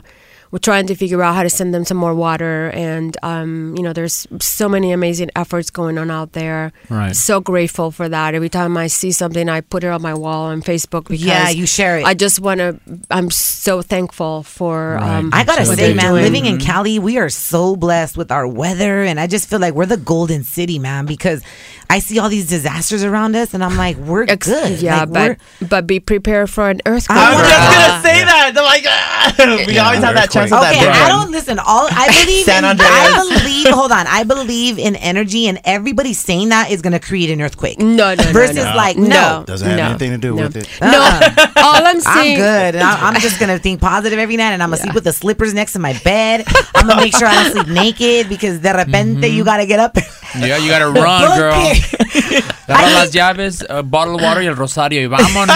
we're 0.51 0.59
trying 0.59 0.85
to 0.87 0.95
figure 0.95 1.21
out 1.23 1.33
how 1.35 1.43
to 1.43 1.49
send 1.49 1.73
them 1.73 1.85
some 1.85 1.97
more 1.97 2.13
water. 2.13 2.69
And 2.71 3.15
um, 3.23 3.73
you 3.77 3.83
know, 3.83 3.93
there's 3.93 4.27
so 4.39 4.67
many 4.69 4.91
amazing 4.91 5.29
efforts 5.35 5.69
going 5.69 5.97
on 5.97 6.11
out 6.11 6.33
there. 6.33 6.73
Right. 6.89 7.15
So 7.15 7.39
grateful 7.39 7.91
for 7.91 8.09
that. 8.09 8.35
Every 8.35 8.49
time 8.49 8.75
I 8.77 8.87
see 8.87 9.11
something, 9.11 9.47
I 9.49 9.61
put 9.61 9.83
it 9.83 9.87
on 9.87 10.01
my 10.01 10.13
wall 10.13 10.45
on 10.47 10.61
Facebook. 10.61 11.07
Because 11.07 11.23
Yeah, 11.23 11.49
you 11.49 11.65
share 11.65 11.99
it. 11.99 12.05
I 12.05 12.13
just 12.13 12.39
want 12.39 12.59
to. 12.59 12.79
I'm 13.09 13.31
so 13.31 13.81
thankful 13.81 14.43
for. 14.43 14.95
Right. 14.95 15.17
Um, 15.19 15.29
I 15.33 15.43
gotta 15.43 15.65
say, 15.65 15.93
man, 15.93 16.11
doing. 16.11 16.23
living 16.23 16.45
in 16.45 16.59
Cali, 16.59 16.99
we 16.99 17.17
are 17.17 17.29
so 17.29 17.75
blessed 17.75 18.17
with 18.17 18.31
our 18.31 18.47
weather, 18.47 19.03
and 19.03 19.19
I 19.19 19.27
just 19.27 19.49
feel 19.49 19.59
like 19.59 19.73
we're 19.73 19.85
the 19.85 19.97
golden 19.97 20.43
city, 20.43 20.79
man. 20.79 21.05
Because 21.05 21.41
I 21.89 21.99
see 21.99 22.19
all 22.19 22.29
these 22.29 22.47
disasters 22.49 23.03
around 23.03 23.35
us, 23.35 23.53
and 23.53 23.63
I'm 23.63 23.75
like, 23.77 23.97
we're 23.97 24.23
Ex- 24.27 24.47
good. 24.47 24.81
Yeah, 24.81 24.99
Like, 25.03 25.09
we're- 25.09 25.35
but 25.61 25.69
but 25.69 25.87
be 25.87 25.99
prepared 25.99 26.49
for 26.49 26.69
an 26.69 26.81
earthquake. 26.85 27.17
I 27.17 27.27
I 27.27 27.31
was 27.31 27.41
was 27.41 27.49
just 27.49 27.61
Uh, 27.61 27.71
gonna 27.71 28.03
say 28.03 28.25
that. 28.25 28.51
They're 28.53 28.63
like, 28.63 28.85
we 29.67 29.77
always 29.79 30.01
have 30.03 30.15
that 30.15 30.29
chance 30.31 30.51
of 30.51 30.61
that. 30.61 30.73
Okay, 30.75 30.87
I 30.87 31.07
don't 31.09 31.31
listen. 31.31 31.59
All 31.59 31.87
I 31.91 32.07
believe, 32.25 32.45
San 32.45 32.63
in, 32.65 32.77
I 32.79 33.39
believe. 33.39 33.67
Hold 33.73 33.91
on, 33.91 34.07
I 34.07 34.23
believe 34.23 34.79
in 34.79 34.95
energy, 34.95 35.47
and 35.47 35.59
everybody 35.63 36.13
saying 36.13 36.49
that 36.49 36.71
is 36.71 36.81
going 36.81 36.93
to 36.93 36.99
create 36.99 37.29
an 37.29 37.41
earthquake. 37.41 37.79
No, 37.79 38.13
no, 38.15 38.23
no, 38.23 38.31
Versus 38.31 38.55
no. 38.65 38.73
like 38.75 38.97
no, 38.97 39.07
No. 39.07 39.43
Doesn't 39.45 39.67
have 39.67 39.77
No. 39.77 39.85
anything 39.89 40.11
to 40.11 40.17
do 40.17 40.35
No. 40.35 40.43
with 40.43 40.55
it. 40.57 40.67
No, 40.81 40.87
all 41.57 41.85
I'm 41.85 41.99
saying. 42.01 42.37
I'm 42.37 42.41
good. 42.41 42.75
And 42.75 42.83
I, 42.83 43.07
I'm 43.09 43.19
just 43.21 43.39
gonna 43.39 43.59
think 43.59 43.79
positive 43.81 44.17
every 44.19 44.37
night, 44.37 44.51
and 44.53 44.63
I'm 44.63 44.69
gonna 44.69 44.81
sleep 44.81 44.93
with 44.95 45.03
the 45.03 45.13
slippers 45.13 45.53
next 45.53 45.73
to 45.73 45.79
my 45.79 45.93
bed. 46.03 46.45
I'm 46.75 46.87
gonna 46.87 47.01
make 47.01 47.15
sure 47.15 47.27
I 47.27 47.43
don't 47.43 47.51
sleep 47.51 47.67
naked 47.67 48.29
because 48.29 48.59
de 48.59 48.73
repente 48.73 49.29
you 49.29 49.43
gotta 49.43 49.65
get 49.65 49.79
up. 49.79 49.95
Yeah, 50.39 50.57
you 50.57 50.69
gotta 50.69 50.89
run, 50.89 51.37
girl. 51.37 51.53
Porque- 51.53 52.43
Agarra 52.71 52.93
las 53.03 53.11
llaves, 53.11 53.63
uh, 53.69 53.81
bottle 53.81 54.15
of 54.15 54.21
water 54.21 54.41
y 54.41 54.45
el 54.47 54.55
rosario 54.55 55.01
y 55.01 55.07
vámonos. 55.07 55.49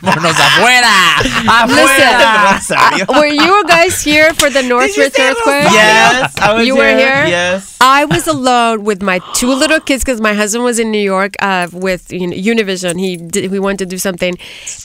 vámonos 0.00 0.32
afuera. 0.38 1.18
Afuera. 1.46 2.55
Rosario. 2.56 3.06
Were 3.08 3.26
you 3.26 3.64
guys 3.66 4.02
here 4.02 4.32
for 4.34 4.50
the 4.50 4.62
Northridge 4.72 5.18
earthquake? 5.18 5.70
Yes, 5.72 6.36
I 6.38 6.54
was 6.54 6.66
You 6.66 6.76
were 6.76 6.88
here? 6.88 7.24
Yes. 7.26 7.76
I 7.80 8.04
was 8.04 8.26
alone 8.26 8.84
with 8.84 9.02
my 9.02 9.20
two 9.34 9.52
little 9.52 9.80
kids 9.80 10.04
because 10.04 10.20
my 10.20 10.34
husband 10.34 10.64
was 10.64 10.78
in 10.78 10.90
New 10.90 10.98
York 11.00 11.34
uh, 11.40 11.68
with 11.72 12.12
you 12.12 12.26
know, 12.26 12.36
Univision. 12.36 12.98
He 12.98 13.16
did, 13.16 13.50
we 13.50 13.58
wanted 13.58 13.78
to 13.80 13.86
do 13.86 13.98
something, 13.98 14.36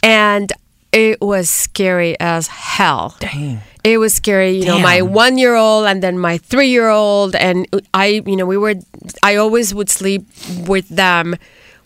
and 0.04 0.52
it 0.92 1.22
was 1.22 1.50
scary 1.50 2.20
as 2.20 2.48
hell. 2.48 3.16
Dang. 3.20 3.62
It 3.84 3.98
was 3.98 4.14
scary, 4.14 4.52
you 4.52 4.66
know, 4.66 4.78
my 4.80 5.02
one 5.02 5.40
year 5.40 5.56
old 5.56 5.88
and 5.88 6.04
then 6.04 6.20
my 6.20 6.38
three 6.38 6.68
year 6.70 6.90
old. 6.90 7.36
And 7.36 7.66
I, 7.96 8.22
you 8.28 8.36
know, 8.36 8.46
we 8.46 8.56
were, 8.56 8.76
I 9.24 9.38
always 9.38 9.74
would 9.74 9.90
sleep 9.90 10.24
with 10.68 10.88
them 10.90 11.36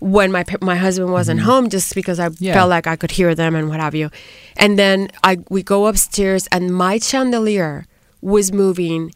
when 0.05 0.31
my 0.31 0.45
my 0.61 0.75
husband 0.75 1.11
wasn't 1.11 1.39
mm-hmm. 1.39 1.49
home 1.49 1.69
just 1.69 1.95
because 1.95 2.19
I 2.19 2.29
Yeah. 2.37 2.53
felt 2.53 2.69
like 2.69 2.85
I 2.85 2.95
could 2.95 3.09
hear 3.09 3.33
them 3.33 3.55
and 3.55 3.69
what 3.69 3.79
have 3.79 3.95
you. 3.95 4.11
And 4.55 4.77
then 4.77 5.09
I 5.23 5.39
we 5.49 5.63
go 5.63 5.87
upstairs 5.87 6.47
and 6.51 6.69
my 6.69 6.99
chandelier 6.99 7.87
was 8.21 8.51
moving 8.53 9.15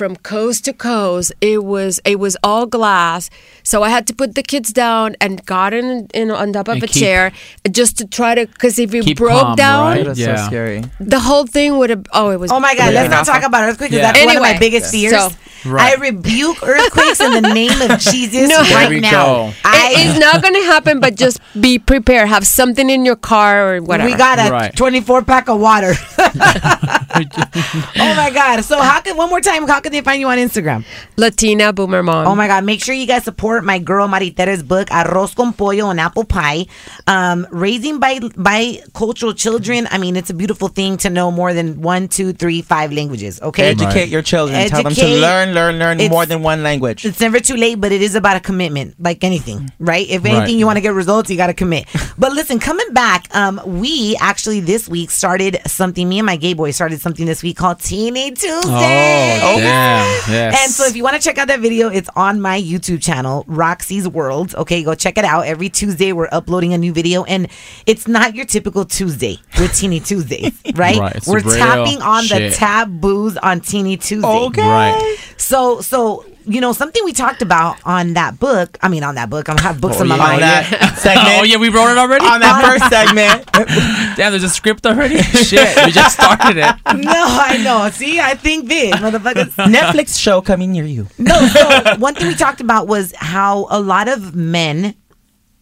from 0.00 0.16
coast 0.16 0.64
to 0.64 0.72
coast. 0.72 1.30
It 1.42 1.62
was 1.62 2.00
it 2.12 2.18
was 2.18 2.34
all 2.42 2.64
glass, 2.66 3.28
so 3.62 3.82
I 3.82 3.90
had 3.96 4.06
to 4.08 4.14
put 4.14 4.34
the 4.34 4.42
kids 4.52 4.72
down 4.72 5.14
and 5.20 5.44
got 5.44 5.74
in, 5.74 6.08
in 6.14 6.30
on 6.30 6.54
top 6.54 6.68
of 6.68 6.76
And 6.76 6.84
a 6.84 6.86
keep- 6.86 7.02
chair 7.02 7.32
just 7.70 7.98
to 7.98 8.06
try 8.06 8.34
to 8.34 8.46
because 8.46 8.78
if 8.78 8.94
it 8.94 9.04
broke 9.16 9.42
calm, 9.42 9.56
down, 9.56 9.80
right? 10.06 10.16
Yeah. 10.16 10.36
so 10.36 10.46
scary. 10.46 10.82
the 11.14 11.20
whole 11.20 11.46
thing 11.46 11.76
would 11.78 11.90
have. 11.90 12.06
Oh, 12.14 12.30
it 12.30 12.40
was. 12.40 12.50
Oh 12.50 12.60
my 12.60 12.74
God, 12.74 12.94
Yeah. 12.94 13.00
let's 13.02 13.10
not 13.16 13.26
talk 13.26 13.42
about 13.44 13.62
earthquakes. 13.68 13.92
Yeah. 13.92 14.00
That's 14.12 14.24
one 14.24 14.36
of 14.36 14.42
my 14.42 14.56
Anyway, 14.56 14.60
biggest 14.70 14.90
fears. 14.90 15.12
so- 15.12 15.30
I 15.62 15.94
rebuke 16.00 16.62
earthquakes 16.62 17.20
in 17.20 17.32
the 17.32 17.42
name 17.52 17.76
of 17.82 17.98
Jesus 18.00 18.48
No. 18.48 18.62
There 18.64 18.76
right 18.88 19.02
now. 19.02 19.10
go. 19.26 19.52
I, 19.62 19.92
it's 19.98 20.18
not 20.18 20.40
going 20.40 20.54
to 20.54 20.62
happen, 20.64 21.00
but 21.00 21.16
just 21.16 21.38
be 21.60 21.78
prepared. 21.78 22.30
Have 22.30 22.46
something 22.46 22.88
in 22.88 23.04
your 23.04 23.16
car 23.16 23.74
or 23.74 23.82
whatever. 23.82 24.08
we 24.10 24.16
got 24.16 24.38
a 24.38 24.50
Right. 24.50 24.74
24 24.74 25.20
pack 25.24 25.50
of 25.50 25.60
water. 25.60 25.92
oh 26.18 28.14
my 28.16 28.30
God. 28.32 28.62
So, 28.64 28.80
how 28.80 29.00
can, 29.02 29.18
one 29.18 29.28
more 29.28 29.42
time, 29.42 29.66
how 29.68 29.80
can 29.80 29.89
they 29.92 30.00
find 30.00 30.20
you 30.20 30.28
on 30.28 30.38
Instagram? 30.38 30.84
Latina 31.16 31.72
Boomer 31.72 32.02
Mom. 32.02 32.26
Oh 32.26 32.34
my 32.34 32.46
God. 32.46 32.64
Make 32.64 32.82
sure 32.82 32.94
you 32.94 33.06
guys 33.06 33.24
support 33.24 33.64
my 33.64 33.78
girl 33.78 34.08
Maritere's 34.08 34.62
book, 34.62 34.88
Arroz 34.88 35.34
con 35.34 35.52
Pollo 35.52 35.90
and 35.90 36.00
Apple 36.00 36.24
Pie. 36.24 36.66
Um, 37.06 37.46
raising 37.50 37.98
by, 37.98 38.20
by 38.36 38.80
cultural 38.94 39.32
children. 39.34 39.86
I 39.90 39.98
mean, 39.98 40.16
it's 40.16 40.30
a 40.30 40.34
beautiful 40.34 40.68
thing 40.68 40.96
to 40.98 41.10
know 41.10 41.30
more 41.30 41.52
than 41.54 41.80
one, 41.82 42.08
two, 42.08 42.32
three, 42.32 42.62
five 42.62 42.92
languages. 42.92 43.40
Okay. 43.40 43.70
Educate 43.70 44.08
your 44.08 44.22
children. 44.22 44.68
Tell 44.68 44.82
them 44.82 44.94
to 44.94 45.06
learn, 45.06 45.52
learn, 45.54 45.78
learn 45.78 45.98
It's- 46.00 46.10
more 46.10 46.26
than 46.26 46.42
one 46.42 46.62
language. 46.62 47.04
It's 47.04 47.20
never 47.20 47.40
too 47.40 47.56
late, 47.56 47.80
but 47.80 47.92
it 47.92 48.02
is 48.02 48.14
about 48.14 48.36
a 48.36 48.40
commitment, 48.40 48.94
like 48.98 49.24
anything, 49.24 49.70
right? 49.78 50.06
If 50.08 50.24
anything 50.24 50.40
Right. 50.40 50.50
you 50.50 50.66
want 50.66 50.76
to 50.76 50.80
get 50.80 50.94
results, 50.94 51.30
you 51.30 51.36
got 51.36 51.48
to 51.48 51.54
commit. 51.54 51.86
but 52.18 52.32
listen, 52.32 52.58
coming 52.58 52.92
back, 52.92 53.26
um, 53.34 53.60
we 53.64 54.16
actually 54.20 54.60
this 54.60 54.88
week 54.88 55.10
started 55.10 55.58
something. 55.66 56.08
Me 56.08 56.18
and 56.18 56.26
my 56.26 56.36
gay 56.36 56.52
boy 56.54 56.70
started 56.70 57.00
something 57.00 57.26
this 57.26 57.42
week 57.42 57.56
called 57.56 57.80
Teeny 57.80 58.30
Tuesday. 58.32 59.40
Oh, 59.42 59.56
damn. 59.70 60.32
Yes. 60.32 60.64
And 60.64 60.72
so 60.72 60.84
if 60.86 60.96
you 60.96 61.02
want 61.02 61.16
to 61.16 61.22
check 61.22 61.38
out 61.38 61.48
that 61.48 61.60
video, 61.60 61.88
it's 61.88 62.08
on 62.16 62.40
my 62.40 62.60
YouTube 62.60 63.02
channel, 63.02 63.44
Raq-C's 63.44 64.08
World. 64.08 64.54
Okay, 64.54 64.82
go 64.82 64.94
check 64.94 65.18
it 65.18 65.24
out. 65.24 65.46
Every 65.46 65.68
Tuesday 65.68 66.12
we're 66.12 66.28
uploading 66.32 66.74
a 66.74 66.78
new 66.78 66.92
video 66.92 67.24
and 67.24 67.48
it's 67.86 68.06
not 68.06 68.34
your 68.34 68.44
typical 68.44 68.84
Tuesday 68.84 69.38
with 69.58 69.74
Teeny 69.74 70.00
Tuesdays, 70.00 70.58
right? 70.74 70.98
Right, 70.98 71.26
we're 71.26 71.40
tapping 71.40 72.00
on 72.02 72.24
the 72.24 72.54
taboos 72.56 73.36
on 73.38 73.60
Teeny 73.60 73.96
Tuesday. 73.96 74.28
Okay. 74.28 74.62
Right. 74.62 75.16
So, 75.36 75.80
so 75.80 76.24
you 76.50 76.60
know 76.60 76.72
something 76.72 77.02
we 77.04 77.12
talked 77.12 77.42
about 77.42 77.76
on 77.84 78.14
that 78.14 78.38
book. 78.40 78.76
I 78.82 78.88
mean, 78.88 79.02
on 79.04 79.14
that 79.14 79.30
book. 79.30 79.48
I 79.48 79.60
have 79.60 79.80
books 79.80 79.96
Oh, 79.98 80.02
in 80.02 80.08
my 80.08 80.16
yeah. 80.16 80.22
On 80.22 80.28
mind. 80.30 80.42
that 80.42 80.94
segment. 80.98 81.28
oh 81.40 81.42
yeah, 81.44 81.56
we 81.56 81.68
wrote 81.68 81.90
it 81.92 81.98
already. 81.98 82.24
On 82.26 82.40
that 82.40 82.62
first 82.64 82.88
segment. 82.90 83.46
Damn, 84.16 84.32
there's 84.32 84.42
a 84.44 84.48
script 84.48 84.84
already. 84.86 85.22
Shit, 85.22 85.84
we 85.86 85.92
just 85.92 86.14
started 86.16 86.56
it. 86.58 86.74
No, 86.96 87.12
I 87.14 87.58
know. 87.62 87.88
See, 87.90 88.20
I 88.20 88.34
think 88.34 88.68
big, 88.68 88.94
motherfuckers. 88.94 89.52
Netflix 89.72 90.18
show 90.18 90.40
coming 90.42 90.72
near 90.72 90.84
you. 90.84 91.06
No, 91.18 91.38
so 91.48 91.96
one 91.98 92.14
thing 92.14 92.26
we 92.28 92.34
talked 92.34 92.60
about 92.60 92.86
was 92.88 93.14
how 93.16 93.66
a 93.70 93.80
lot 93.80 94.08
of 94.08 94.34
men. 94.34 94.94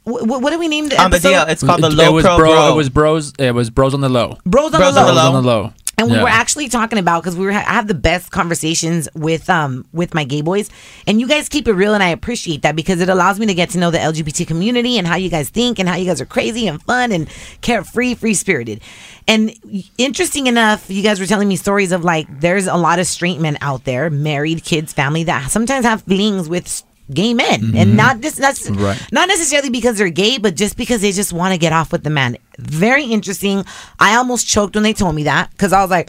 wh- 0.06 0.20
wh- 0.22 0.40
what 0.42 0.50
do 0.50 0.58
we 0.58 0.68
name 0.68 0.88
the 0.88 1.00
On 1.00 1.10
the 1.10 1.16
episode? 1.16 1.30
deal. 1.30 1.42
It's 1.48 1.62
called 1.62 1.82
the 1.82 1.88
it 1.88 1.92
low 1.94 2.12
was 2.12 2.24
pro 2.24 2.36
bro. 2.38 2.50
bro. 2.50 2.72
It 2.72 2.76
was 2.76 2.88
bros. 2.88 3.32
It 3.38 3.54
was 3.54 3.70
bros 3.70 3.94
on 3.94 4.00
the 4.00 4.08
low. 4.08 4.38
Bros 4.44 4.72
on 4.72 4.80
Bros 4.80 4.94
the 4.94 5.00
on 5.00 5.06
low. 5.08 5.12
Bros 5.14 5.24
on 5.26 5.42
the 5.42 5.48
low. 5.48 5.72
And 5.98 6.08
we 6.10 6.16
Yeah. 6.16 6.22
were 6.22 6.28
actually 6.28 6.68
talking 6.68 6.98
about 6.98 7.22
because 7.24 7.36
we 7.36 7.44
were 7.44 7.50
I 7.52 7.58
have 7.60 7.88
the 7.88 7.94
best 7.94 8.30
conversations 8.30 9.08
with 9.14 9.50
um 9.50 9.84
with 9.92 10.14
my 10.14 10.22
gay 10.24 10.42
boys, 10.42 10.70
and 11.08 11.20
you 11.20 11.26
guys 11.26 11.48
keep 11.48 11.66
it 11.66 11.72
real, 11.72 11.92
and 11.92 12.02
I 12.02 12.08
appreciate 12.10 12.62
that 12.62 12.76
because 12.76 13.00
it 13.00 13.08
allows 13.08 13.38
me 13.40 13.46
to 13.46 13.54
get 13.54 13.70
to 13.70 13.78
know 13.78 13.90
the 13.90 13.98
LGBT 13.98 14.46
community 14.46 14.96
and 14.96 15.06
how 15.08 15.16
you 15.16 15.28
guys 15.28 15.48
think 15.50 15.78
and 15.80 15.88
how 15.88 15.96
you 15.96 16.06
guys 16.06 16.20
are 16.20 16.26
crazy 16.26 16.68
and 16.68 16.80
fun 16.82 17.10
and 17.10 17.28
carefree, 17.62 18.14
free 18.14 18.34
spirited. 18.34 18.80
And 19.26 19.52
interesting 19.98 20.46
enough, 20.46 20.88
you 20.88 21.02
guys 21.02 21.18
were 21.20 21.26
telling 21.26 21.48
me 21.48 21.56
stories 21.56 21.90
of 21.92 22.04
like 22.04 22.26
there's 22.40 22.66
a 22.68 22.76
lot 22.76 22.98
of 23.00 23.06
straight 23.06 23.40
men 23.40 23.58
out 23.60 23.84
there, 23.84 24.08
married, 24.08 24.64
kids, 24.64 24.92
family 24.92 25.24
that 25.24 25.50
sometimes 25.50 25.84
have 25.84 26.02
feelings 26.02 26.48
with 26.48 26.82
gay 27.12 27.32
men 27.34 27.60
and 27.62 27.74
mm-hmm. 27.74 27.96
not 27.96 28.20
just 28.20 28.36
that's 28.36 28.68
Right. 28.70 29.00
not 29.12 29.28
necessarily 29.28 29.70
because 29.70 29.96
they're 29.98 30.10
gay 30.10 30.38
but 30.38 30.54
just 30.56 30.76
because 30.76 31.00
they 31.00 31.12
just 31.12 31.32
want 31.32 31.52
to 31.54 31.58
get 31.58 31.72
off 31.72 31.90
with 31.90 32.04
the 32.04 32.10
man 32.10 32.36
very 32.58 33.04
interesting 33.04 33.64
i 33.98 34.14
almost 34.14 34.46
choked 34.46 34.74
when 34.74 34.82
they 34.84 34.92
told 34.92 35.14
me 35.14 35.22
that 35.24 35.50
because 35.52 35.72
i 35.72 35.80
was 35.80 35.90
like 35.90 36.08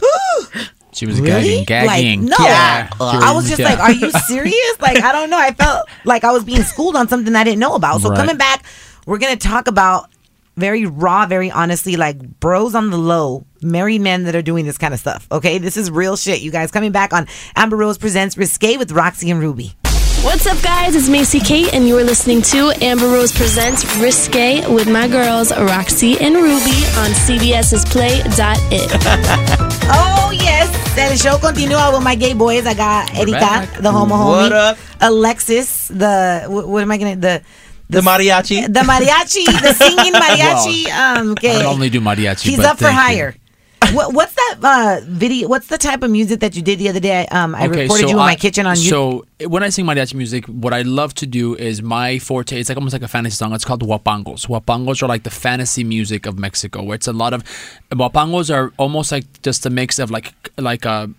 She 0.92 1.06
was 1.06 1.20
Really? 1.20 1.64
gagging, 1.64 1.86
gagging. 1.86 2.20
Like, 2.28 2.38
no. 2.38 2.44
Yeah. 2.44 2.90
I 3.00 3.32
was 3.32 3.48
just 3.48 3.60
Yeah. 3.60 3.68
like, 3.70 3.78
are 3.78 3.92
you 3.92 4.10
serious? 4.26 4.80
Like, 4.80 5.00
I 5.00 5.12
don't 5.12 5.30
know. 5.30 5.38
I 5.38 5.52
felt 5.52 5.88
like 6.04 6.24
I 6.24 6.32
was 6.32 6.42
being 6.42 6.64
schooled 6.64 6.96
on 6.96 7.06
something 7.08 7.32
I 7.36 7.44
didn't 7.44 7.60
know 7.60 7.76
about. 7.76 8.00
So 8.00 8.08
Right. 8.10 8.18
coming 8.18 8.36
back, 8.36 8.64
we're 9.06 9.18
gonna 9.18 9.36
talk 9.36 9.68
about 9.68 10.10
very 10.56 10.84
raw, 10.86 11.26
very 11.26 11.50
honestly, 11.50 11.96
like 11.96 12.18
bros 12.40 12.74
on 12.74 12.90
the 12.90 12.98
low, 12.98 13.46
married 13.62 14.00
men 14.00 14.24
that 14.24 14.34
are 14.34 14.42
doing 14.42 14.66
this 14.66 14.78
kind 14.78 14.92
of 14.92 14.98
stuff. 15.00 15.28
Okay, 15.30 15.58
this 15.58 15.76
is 15.76 15.90
real 15.92 16.16
shit, 16.16 16.40
you 16.40 16.50
guys. 16.50 16.70
Coming 16.72 16.90
back 16.92 17.12
on 17.12 17.26
Amber 17.54 17.76
Rose 17.76 17.96
presents 17.96 18.36
Risque 18.36 18.76
with 18.76 18.90
Raq-C 18.90 19.30
and 19.30 19.40
Rubi. 19.40 19.74
What's 20.22 20.46
up, 20.46 20.60
guys? 20.62 20.94
It's 20.94 21.08
Macy 21.08 21.40
Kate, 21.40 21.72
and 21.72 21.88
you 21.88 21.96
are 21.98 22.04
listening 22.04 22.42
to 22.42 22.72
Amber 22.82 23.06
Rose 23.06 23.32
Presents 23.32 23.84
Risque 23.96 24.66
with 24.68 24.86
my 24.88 25.08
girls, 25.08 25.50
Raq-C 25.50 26.18
and 26.20 26.34
Rubi, 26.36 26.76
on 27.00 27.10
CBS's 27.24 27.84
Play.it. 27.86 29.70
Oh 29.92 30.30
yes, 30.32 30.68
and 30.96 31.12
the 31.12 31.16
show 31.20 31.36
continua 31.36 31.90
with 31.92 32.04
my 32.04 32.14
gay 32.14 32.32
boys. 32.32 32.64
I 32.64 32.74
got 32.74 33.12
Erika, 33.18 33.32
back. 33.40 33.72
the 33.82 33.90
homo 33.90 34.14
homie. 34.14 34.42
What 34.42 34.52
up? 34.52 34.78
Alexis, 35.00 35.88
the 35.88 36.44
what, 36.46 36.68
what 36.68 36.82
am 36.82 36.92
I 36.92 36.96
gonna 36.98 37.16
the 37.16 37.42
The 37.88 38.00
mariachi. 38.00 38.72
the 38.72 38.80
mariachi, 38.86 39.46
the 39.46 39.74
singing 39.74 40.12
mariachi. 40.22 40.86
um, 40.92 41.30
I 41.30 41.32
okay. 41.32 41.58
don't 41.62 41.74
only 41.74 41.90
do 41.90 42.00
mariachi. 42.00 42.42
He's 42.50 42.58
but 42.58 42.66
up 42.66 42.78
for 42.78 42.84
thank 42.84 42.94
you. 42.94 43.00
hire. 43.02 43.34
What, 43.92 44.14
what's 44.14 44.34
that 44.34 44.56
uh, 44.62 45.00
video? 45.04 45.48
What's 45.48 45.66
the 45.66 45.76
type 45.78 46.02
of 46.04 46.12
music 46.12 46.38
that 46.40 46.54
you 46.54 46.62
did 46.62 46.78
the 46.78 46.88
other 46.88 47.00
day? 47.00 47.26
Um, 47.26 47.56
I 47.56 47.64
recorded 47.64 48.04
you 48.04 48.10
in 48.10 48.16
my 48.16 48.36
kitchen 48.36 48.64
on 48.64 48.76
you. 48.76 48.88
So 48.88 49.26
when 49.46 49.64
I 49.64 49.70
sing 49.70 49.84
my 49.84 49.96
mariachi 49.96 50.14
music, 50.14 50.44
what 50.46 50.72
I 50.72 50.82
love 50.82 51.12
to 51.14 51.26
do 51.26 51.56
is 51.56 51.82
my 51.82 52.20
forte. 52.20 52.60
It's 52.60 52.68
like 52.68 52.78
almost 52.78 52.92
like 52.92 53.02
a 53.02 53.08
fantasy 53.08 53.34
song. 53.34 53.52
It's 53.52 53.64
called 53.64 53.82
huapangos. 53.82 54.46
Huapangos 54.46 55.02
are 55.02 55.08
like 55.08 55.24
the 55.24 55.30
fantasy 55.30 55.82
music 55.82 56.26
of 56.26 56.38
Mexico, 56.38 56.84
where 56.84 56.94
it's 56.94 57.08
a 57.08 57.12
lot 57.12 57.32
of 57.32 57.42
huapangos 57.90 58.54
are 58.54 58.72
almost 58.76 59.10
like 59.10 59.24
just 59.42 59.66
a 59.66 59.70
mix 59.70 59.98
of 59.98 60.10
like 60.12 60.32
like 60.56 60.84
a 60.84 61.10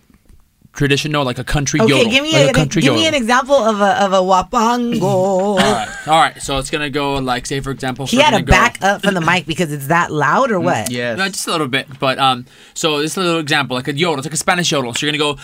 traditional 0.72 1.24
like 1.24 1.38
a 1.38 1.44
country 1.44 1.80
okay, 1.80 1.90
yodel. 1.90 2.10
give 2.10 2.22
me 2.22 2.32
like 2.32 2.46
a, 2.46 2.50
a 2.50 2.54
country 2.54 2.80
give 2.80 2.94
me 2.94 3.06
an 3.06 3.14
example 3.14 3.54
of 3.54 3.80
a 3.80 4.02
of 4.04 4.12
a 4.12 4.20
huapango. 4.20 5.02
All 5.02 5.56
right, 5.56 6.08
all 6.08 6.20
right. 6.20 6.40
So 6.42 6.58
it's 6.58 6.70
gonna 6.70 6.90
go 6.90 7.14
like 7.16 7.46
say 7.46 7.60
for 7.60 7.70
example. 7.70 8.06
He 8.06 8.16
had 8.16 8.30
to 8.30 8.36
gonna 8.36 8.44
go- 8.44 8.52
back 8.52 8.82
up 8.82 9.02
from 9.02 9.14
the 9.14 9.20
mic 9.20 9.46
because 9.46 9.70
it's 9.72 9.88
that 9.88 10.10
loud, 10.10 10.50
or 10.50 10.60
what? 10.60 10.90
Yes. 10.90 11.18
No, 11.18 11.28
just 11.28 11.46
a 11.46 11.50
little 11.52 11.68
bit. 11.68 11.86
But 11.98 12.18
um, 12.18 12.46
so 12.74 12.98
this 13.00 13.12
is 13.12 13.16
a 13.18 13.20
little 13.20 13.40
example, 13.40 13.76
like 13.76 13.88
a 13.88 13.94
yodel. 13.94 14.18
It's 14.18 14.26
like 14.26 14.34
a 14.34 14.36
Spanish 14.36 14.72
yodel. 14.72 14.94
So 14.94 15.06
you're 15.06 15.12
gonna 15.12 15.34
go. 15.34 15.38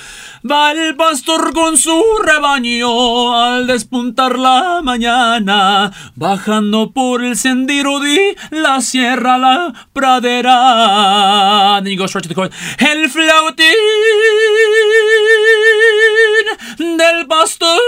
Va 0.45 0.73
el 0.73 0.95
pastor 0.97 1.53
con 1.53 1.77
su 1.77 2.03
rebaño 2.25 3.35
al 3.35 3.67
despuntar 3.67 4.39
la 4.39 4.81
mañana, 4.83 5.93
bajando 6.17 6.93
por 6.93 7.23
el 7.23 7.37
sendero 7.37 8.01
de 8.01 8.37
la 8.51 8.81
sierra 8.81 9.39
la 9.39 9.73
pradera. 9.95 11.77
And 11.77 11.87
then 11.87 11.93
you 11.93 11.99
go 11.99 12.07
straight 12.07 12.23
to 12.23 12.29
the 12.29 12.35
chorus. 12.35 12.55
El 12.79 13.09
flautín 13.09 13.75
del 16.79 17.27
pastor 17.27 17.81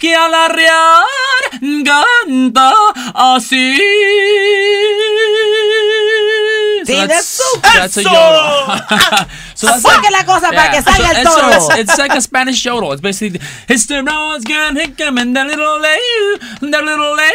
que 0.00 0.14
al 0.14 0.34
arrear 0.34 1.04
canta 1.84 2.74
así. 3.14 3.76
Sí, 6.86 6.92
that's 7.08 7.24
so- 7.26 7.60
that's 7.62 7.96
a 7.96 8.02
yodel. 8.02 9.26
so 9.54 9.66
that's 9.66 9.82
Saque 9.84 10.10
la 10.10 10.24
cosa 10.24 10.50
para 10.52 10.70
que 10.72 10.82
salga 10.82 11.10
el 11.10 11.16
and 11.16 11.28
so 11.28 11.38
uh, 11.38 11.40
toro. 11.40 11.56
it's, 11.56 11.90
it's 11.90 11.98
like 11.98 12.12
a 12.14 12.20
Spanish 12.20 12.64
yodel. 12.64 12.92
It's 12.92 13.00
basically 13.00 13.40
it's 13.68 13.86
the 13.86 14.02
rose 14.02 14.44
gun 14.44 14.76
hickum 14.76 15.20
and 15.20 15.36
the 15.36 15.44
little 15.44 15.80
lay, 15.80 15.98
the 16.60 16.82
little 16.82 17.14
lay, 17.16 17.32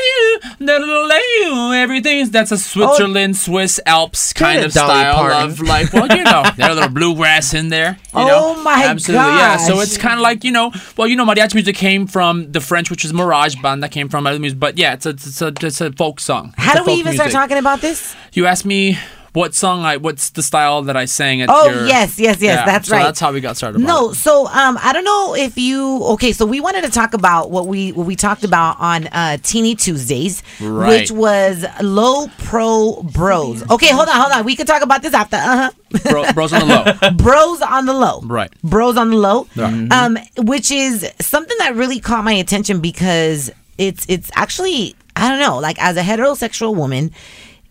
the 0.60 0.80
little 0.80 1.08
lay. 1.08 1.80
Everything 1.80 2.30
that's 2.30 2.52
a 2.52 2.58
Switzerland, 2.58 3.36
oh. 3.36 3.38
Swiss 3.38 3.80
Alps 3.86 4.34
kind 4.34 4.58
Kinda 4.60 4.72
style 4.72 5.16
Parton. 5.16 5.50
of 5.52 5.62
like 5.62 5.92
well 5.94 6.08
you 6.08 6.24
know 6.24 6.44
there's 6.58 6.72
a 6.72 6.76
little 6.76 6.90
bluegrass 6.90 7.54
in 7.54 7.70
there. 7.70 7.98
You 8.14 8.22
Oh 8.22 8.28
know? 8.56 8.64
my 8.64 8.84
Absolutely, 8.86 9.26
yeah. 9.28 9.58
So 9.58 9.80
it's 9.80 9.98
kind 9.98 10.16
of 10.16 10.22
like 10.22 10.44
you 10.44 10.52
know, 10.52 10.72
well, 10.98 11.08
you 11.08 11.16
know, 11.16 11.26
mariachi 11.26 11.54
music 11.54 11.76
came 11.76 12.08
from 12.08 12.52
the 12.52 12.60
French, 12.60 12.90
which 12.90 13.06
is 13.06 13.14
Mirage 13.14 13.56
band 13.62 13.84
that 13.84 13.92
came 13.92 14.10
from 14.10 14.26
other 14.28 14.40
music. 14.40 14.60
But 14.60 14.78
yeah, 14.78 14.94
it's 14.94 15.06
a 15.06 15.10
it's 15.10 15.42
a, 15.42 15.48
it's 15.62 15.82
a 15.82 15.92
folk 15.94 16.20
song. 16.20 16.54
How 16.58 16.72
It's 16.74 16.82
do 16.82 16.86
we 16.88 16.94
even 17.00 17.12
music. 17.14 17.30
start 17.30 17.44
talking 17.44 17.58
about 17.58 17.82
this? 17.82 18.16
You 18.34 18.46
asked 18.48 18.66
me 18.66 18.98
what 19.40 19.56
song 19.56 19.86
I, 19.86 19.96
what's 19.96 20.32
the 20.32 20.44
style 20.44 20.82
that 20.84 20.98
I 20.98 21.06
sang 21.06 21.42
at. 21.42 21.50
Oh 21.50 21.70
your- 21.70 21.86
yes, 21.88 22.20
yes, 22.20 22.42
yes. 22.42 22.58
Yeah, 22.58 22.66
that's 22.66 22.90
so 22.90 22.96
right. 22.98 23.04
That's 23.04 23.22
how 23.22 23.32
we 23.32 23.40
got 23.40 23.56
started. 23.56 23.80
No, 23.80 24.10
it. 24.10 24.16
so 24.16 24.48
um, 24.48 24.78
I 24.82 24.92
don't 24.92 25.06
know 25.06 25.34
if 25.34 25.58
you 25.58 26.04
okay. 26.16 26.34
So 26.34 26.46
we 26.46 26.60
wanted 26.60 26.84
to 26.84 26.92
talk 26.92 27.14
about 27.14 27.50
what 27.50 27.66
we 27.66 27.94
what 27.94 28.06
we 28.06 28.18
talked 28.18 28.44
about 28.44 28.76
on 28.80 29.08
uh, 29.08 29.38
Teeny 29.42 29.76
Tuesdays, 29.76 30.44
Right. 30.60 30.90
which 30.90 31.12
was 31.12 31.66
low 31.82 32.28
pro 32.40 33.02
bros. 33.04 33.64
Okay, 33.72 33.92
hold 33.92 34.10
on, 34.10 34.16
hold 34.20 34.34
on. 34.34 34.44
We 34.44 34.58
can 34.58 34.66
talk 34.66 34.82
about 34.82 35.02
this 35.02 35.14
after. 35.14 35.38
Uh 35.38 35.58
huh. 35.58 35.72
Bro, 36.12 36.34
bros 36.34 36.52
on 36.54 36.68
the 36.68 36.76
low. 36.76 37.12
bros 37.24 37.62
on 37.62 37.86
the 37.86 37.94
low. 37.94 38.22
Right. 38.22 38.52
Bros 38.62 38.98
on 38.98 39.10
the 39.10 39.16
low. 39.18 39.48
Right. 39.56 39.88
Um, 39.92 40.18
which 40.38 40.70
is 40.70 41.10
something 41.22 41.58
that 41.60 41.76
really 41.76 42.00
caught 42.02 42.24
my 42.26 42.34
attention 42.34 42.82
because 42.82 43.50
it's 43.78 44.06
it's 44.10 44.30
actually 44.36 44.96
I 45.16 45.30
don't 45.30 45.40
know, 45.40 45.60
like 45.60 45.82
as 45.82 45.98
a 45.98 46.02
heterosexual 46.02 46.76
woman, 46.76 47.12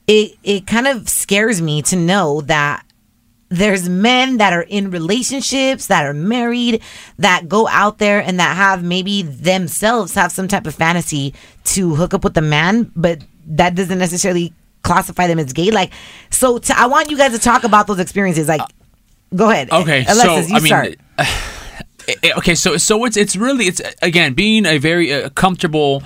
it 0.09 0.37
it 0.43 0.67
kind 0.67 0.89
of 0.89 1.09
scares 1.09 1.63
me 1.63 1.83
to 1.83 1.97
know 1.97 2.41
that 2.43 2.85
there's 3.51 3.89
men 3.89 4.39
that 4.39 4.53
are 4.53 4.63
in 4.63 4.91
relationships 4.91 5.87
that 5.87 6.05
are 6.05 6.13
married 6.13 6.83
that 7.19 7.49
go 7.49 7.69
out 7.69 7.99
there 7.99 8.21
and 8.21 8.41
that 8.41 8.57
have 8.57 8.83
maybe 8.83 9.23
themselves 9.23 10.15
have 10.15 10.33
some 10.33 10.49
type 10.49 10.67
of 10.67 10.75
fantasy 10.75 11.33
to 11.65 11.95
hook 11.95 12.13
up 12.13 12.25
with 12.25 12.37
a 12.37 12.43
man 12.43 12.91
but 12.97 13.23
that 13.47 13.77
doesn't 13.77 13.99
necessarily 13.99 14.53
classify 14.83 15.27
them 15.27 15.39
as 15.39 15.53
gay 15.53 15.71
like 15.71 15.93
so 16.31 16.59
to, 16.59 16.79
i 16.79 16.87
want 16.87 17.11
you 17.11 17.17
guys 17.17 17.33
to 17.33 17.39
talk 17.39 17.65
about 17.65 17.87
those 17.87 18.01
experiences 18.01 18.49
like 18.49 18.61
Go 19.35 19.51
ahead. 19.51 19.71
Okay, 19.71 20.05
Alexis, 20.09 20.47
so 20.47 20.51
you 20.51 20.57
I 20.57 20.61
mean, 20.61 20.67
start. 20.67 20.97
eh, 22.23 22.33
okay, 22.39 22.55
so 22.55 22.77
so 22.77 23.05
it's 23.05 23.17
it's 23.17 23.37
really 23.37 23.67
it's 23.67 23.81
again 24.01 24.35
being 24.35 24.65
a 24.65 24.79
very 24.79 25.13
uh, 25.13 25.29
comfortable 25.31 26.03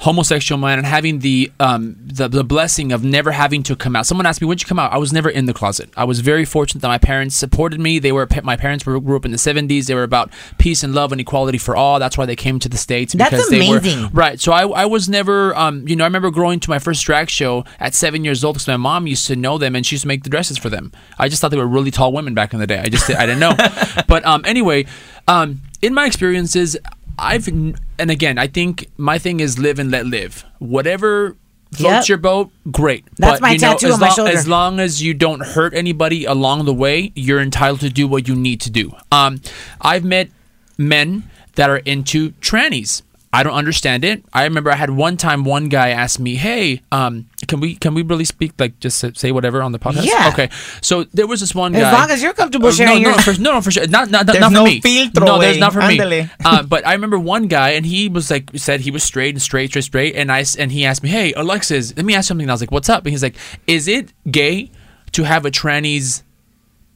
homosexual 0.00 0.58
man 0.58 0.78
and 0.78 0.86
having 0.86 1.18
the 1.18 1.52
um 1.60 1.94
the, 2.02 2.26
the 2.26 2.42
blessing 2.42 2.90
of 2.90 3.04
never 3.04 3.32
having 3.32 3.62
to 3.62 3.76
come 3.76 3.94
out. 3.94 4.06
Someone 4.06 4.24
asked 4.24 4.40
me 4.40 4.46
when'd 4.46 4.62
you 4.62 4.66
come 4.66 4.78
out. 4.78 4.92
I 4.92 4.96
was 4.96 5.12
never 5.12 5.28
in 5.28 5.44
the 5.44 5.52
closet. 5.52 5.90
I 5.94 6.04
was 6.04 6.20
very 6.20 6.46
fortunate 6.46 6.80
that 6.80 6.88
my 6.88 6.96
parents 6.96 7.36
supported 7.36 7.78
me. 7.80 7.98
They 7.98 8.10
were 8.10 8.26
my 8.42 8.56
parents 8.56 8.86
were, 8.86 8.98
grew 8.98 9.16
up 9.16 9.26
in 9.26 9.30
the 9.30 9.36
seventies. 9.36 9.88
They 9.88 9.94
were 9.94 10.02
about 10.02 10.32
peace 10.56 10.82
and 10.82 10.94
love 10.94 11.12
and 11.12 11.20
equality 11.20 11.58
for 11.58 11.76
all. 11.76 11.98
That's 11.98 12.16
why 12.16 12.24
they 12.24 12.34
came 12.34 12.58
to 12.60 12.68
the 12.68 12.78
states 12.78 13.12
That's 13.12 13.48
amazing. 13.48 14.04
were 14.04 14.08
right. 14.08 14.40
So 14.40 14.52
I 14.52 14.66
I 14.66 14.86
was 14.86 15.06
never 15.06 15.54
um 15.54 15.86
you 15.86 15.96
know 15.96 16.04
I 16.04 16.06
remember 16.06 16.30
growing 16.30 16.60
to 16.60 16.70
my 16.70 16.78
first 16.78 17.04
drag 17.04 17.28
show 17.28 17.66
at 17.78 17.94
seven 17.94 18.24
years 18.24 18.42
old 18.42 18.54
because 18.54 18.68
my 18.68 18.78
mom 18.78 19.06
used 19.06 19.26
to 19.26 19.36
know 19.36 19.58
them 19.58 19.76
and 19.76 19.84
she 19.84 19.96
used 19.96 20.02
to 20.04 20.08
make 20.08 20.24
the 20.24 20.30
dresses 20.30 20.56
for 20.56 20.70
them. 20.70 20.92
I 21.18 21.28
just 21.28 21.42
thought 21.42 21.50
they 21.50 21.58
were 21.58 21.68
really 21.68 21.90
tall 21.90 22.10
women 22.14 22.32
back 22.32 22.54
in 22.54 22.58
the 22.58 22.66
day. 22.66 22.78
I 22.78 22.88
just 22.88 23.10
I 23.10 23.26
didn't 23.26 23.40
know. 23.40 23.54
but 24.08 24.24
um 24.24 24.44
anyway 24.46 24.86
um 25.28 25.60
in 25.82 25.92
my 25.92 26.06
experiences 26.06 26.78
I've 27.20 27.46
and 27.48 28.10
again 28.10 28.38
I 28.38 28.46
think 28.46 28.88
my 28.96 29.18
thing 29.18 29.40
is 29.40 29.58
live 29.58 29.78
and 29.78 29.90
let 29.90 30.06
live. 30.06 30.44
Whatever 30.58 31.36
floats 31.72 32.08
Yep. 32.08 32.08
your 32.08 32.18
boat, 32.18 32.50
great. 32.70 33.04
That's 33.16 33.40
but, 33.40 33.42
my 33.42 33.52
you 33.52 33.58
tattoo 33.58 33.88
as 33.88 33.94
on 33.94 34.00
my 34.00 34.06
long, 34.08 34.16
shoulder. 34.16 34.32
As 34.32 34.48
long 34.48 34.80
as 34.80 35.02
you 35.02 35.14
don't 35.14 35.40
hurt 35.40 35.72
anybody 35.74 36.24
along 36.24 36.64
the 36.64 36.74
way, 36.74 37.12
you're 37.14 37.40
entitled 37.40 37.80
to 37.80 37.90
do 37.90 38.08
what 38.08 38.26
you 38.26 38.34
need 38.34 38.60
to 38.62 38.70
do. 38.70 38.92
Um, 39.12 39.40
I've 39.80 40.04
met 40.04 40.30
men 40.76 41.30
that 41.54 41.70
are 41.70 41.78
into 41.78 42.30
trannies. 42.40 43.02
I 43.32 43.44
don't 43.44 43.54
understand 43.54 44.04
it. 44.04 44.24
I 44.32 44.42
remember 44.42 44.72
I 44.72 44.74
had 44.74 44.90
one 44.90 45.16
time 45.16 45.44
one 45.44 45.68
guy 45.68 45.90
asked 45.90 46.18
me, 46.18 46.34
"Hey, 46.34 46.82
um, 46.90 47.26
can 47.46 47.60
we 47.60 47.76
can 47.76 47.94
we 47.94 48.02
really 48.02 48.24
speak 48.24 48.54
like 48.58 48.80
just 48.80 48.98
say- 49.16 49.30
whatever 49.30 49.62
on 49.62 49.70
the 49.70 49.78
podcast?" 49.78 50.04
Yeah. 50.06 50.30
Okay. 50.32 50.48
So 50.82 51.04
there 51.14 51.28
was 51.28 51.38
this 51.38 51.54
one 51.54 51.72
guy. 51.72 51.78
As 51.86 51.92
long 51.92 52.10
as 52.10 52.22
you're 52.24 52.32
comfortable 52.32 52.68
Uh, 52.68 52.72
sharing 52.72 53.02
no, 53.04 53.10
your- 53.10 53.16
no, 53.16 53.22
for, 53.22 53.40
no, 53.40 53.52
no, 53.52 53.60
for 53.60 53.70
sure. 53.70 53.86
Not 53.86 54.10
not, 54.10 54.26
not, 54.26 54.32
There's 54.32 54.40
not 54.40 54.48
for 54.50 54.54
no 54.54 54.64
me. 54.64 54.80
filtro, 54.80 55.26
no, 55.26 55.38
there's 55.38 55.58
not 55.58 55.72
for 55.72 55.78
me. 55.86 55.96
Ándale. 55.98 56.30
uh, 56.44 56.62
but 56.64 56.84
I 56.84 56.92
remember 56.94 57.20
one 57.20 57.46
guy, 57.46 57.70
and 57.70 57.86
he 57.86 58.08
was 58.08 58.32
like 58.32 58.50
said 58.56 58.80
he 58.80 58.90
was 58.90 59.04
straight 59.04 59.32
and 59.36 59.40
straight, 59.40 59.70
straight, 59.70 59.84
straight, 59.84 60.16
and 60.16 60.32
I 60.32 60.44
and 60.58 60.72
he 60.72 60.84
asked 60.84 61.04
me, 61.04 61.10
"Hey, 61.10 61.32
Alexis, 61.34 61.94
let 61.96 62.04
me 62.04 62.14
ask 62.16 62.24
you 62.24 62.28
something." 62.30 62.44
And 62.46 62.50
I 62.50 62.54
was 62.54 62.62
like, 62.62 62.72
"What's 62.72 62.88
up?" 62.88 63.04
And 63.06 63.12
he's 63.12 63.22
like, 63.22 63.36
"Is 63.68 63.86
it 63.86 64.12
gay 64.28 64.72
to 65.12 65.22
have 65.22 65.44
a 65.46 65.52
tranny's 65.52 66.24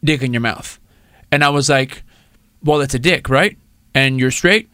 dick 0.02 0.20
in 0.20 0.32
your 0.32 0.40
mouth?" 0.40 0.80
And 1.30 1.44
I 1.44 1.50
was 1.50 1.68
like, 1.68 2.02
"Well, 2.64 2.80
it's 2.80 2.94
a 2.94 2.98
dick, 2.98 3.28
right? 3.28 3.56
And 3.94 4.18
you're 4.18 4.32
straight." 4.32 4.68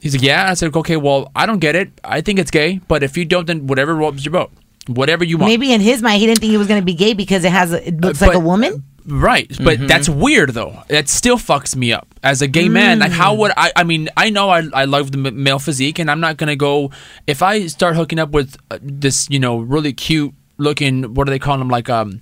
He's 0.00 0.14
like, 0.14 0.22
"Yeah." 0.22 0.50
I 0.50 0.54
said, 0.54 0.74
"Okay, 0.76 0.96
well, 0.96 1.30
I 1.34 1.46
don't 1.46 1.58
get 1.58 1.74
it. 1.74 1.90
I 2.04 2.20
think 2.20 2.38
it's 2.38 2.50
gay, 2.50 2.80
but 2.88 3.02
if 3.02 3.16
you 3.16 3.24
don't, 3.24 3.46
then 3.46 3.66
whatever 3.66 3.94
rolls 3.94 4.24
your 4.24 4.32
boat, 4.32 4.50
whatever 4.86 5.24
you 5.24 5.38
want." 5.38 5.50
Maybe 5.50 5.72
in 5.72 5.80
his 5.80 6.02
mind, 6.02 6.20
he 6.20 6.26
didn't 6.26 6.40
think 6.40 6.50
he 6.50 6.56
was 6.58 6.68
going 6.68 6.80
to 6.80 6.84
be 6.86 6.94
gay 6.94 7.14
because 7.14 7.44
it 7.44 7.52
has 7.52 7.72
a, 7.72 7.86
it 7.88 8.00
looks 8.00 8.20
like 8.20 8.34
a 8.34 8.38
Uh, 8.38 8.40
woman. 8.40 8.84
Right, 9.10 9.50
but 9.64 9.88
that's 9.88 10.06
weird 10.06 10.50
though. 10.50 10.82
That 10.88 11.08
still 11.08 11.38
fucks 11.38 11.74
me 11.74 11.94
up 11.94 12.06
as 12.22 12.42
a 12.42 12.46
gay 12.46 12.68
man. 12.68 12.98
Like, 12.98 13.10
how 13.10 13.34
would 13.36 13.52
I? 13.56 13.72
I 13.74 13.82
mean, 13.84 14.10
I 14.18 14.28
know 14.28 14.50
I, 14.50 14.64
I 14.74 14.84
love 14.84 15.12
the 15.12 15.18
m- 15.18 15.42
male 15.42 15.58
physique, 15.58 15.98
and 15.98 16.10
I'm 16.10 16.20
not 16.20 16.36
gonna 16.36 16.56
go 16.56 16.90
if 17.26 17.40
I 17.42 17.68
start 17.68 17.96
hooking 17.96 18.18
up 18.18 18.30
with 18.32 18.58
uh, 18.70 18.76
this, 18.82 19.26
you 19.30 19.38
know, 19.40 19.56
really 19.60 19.94
cute 19.94 20.34
looking. 20.58 21.14
What 21.14 21.26
do 21.26 21.30
they 21.30 21.38
call 21.38 21.56
them? 21.58 21.68
Like 21.68 21.88
um, 21.88 22.20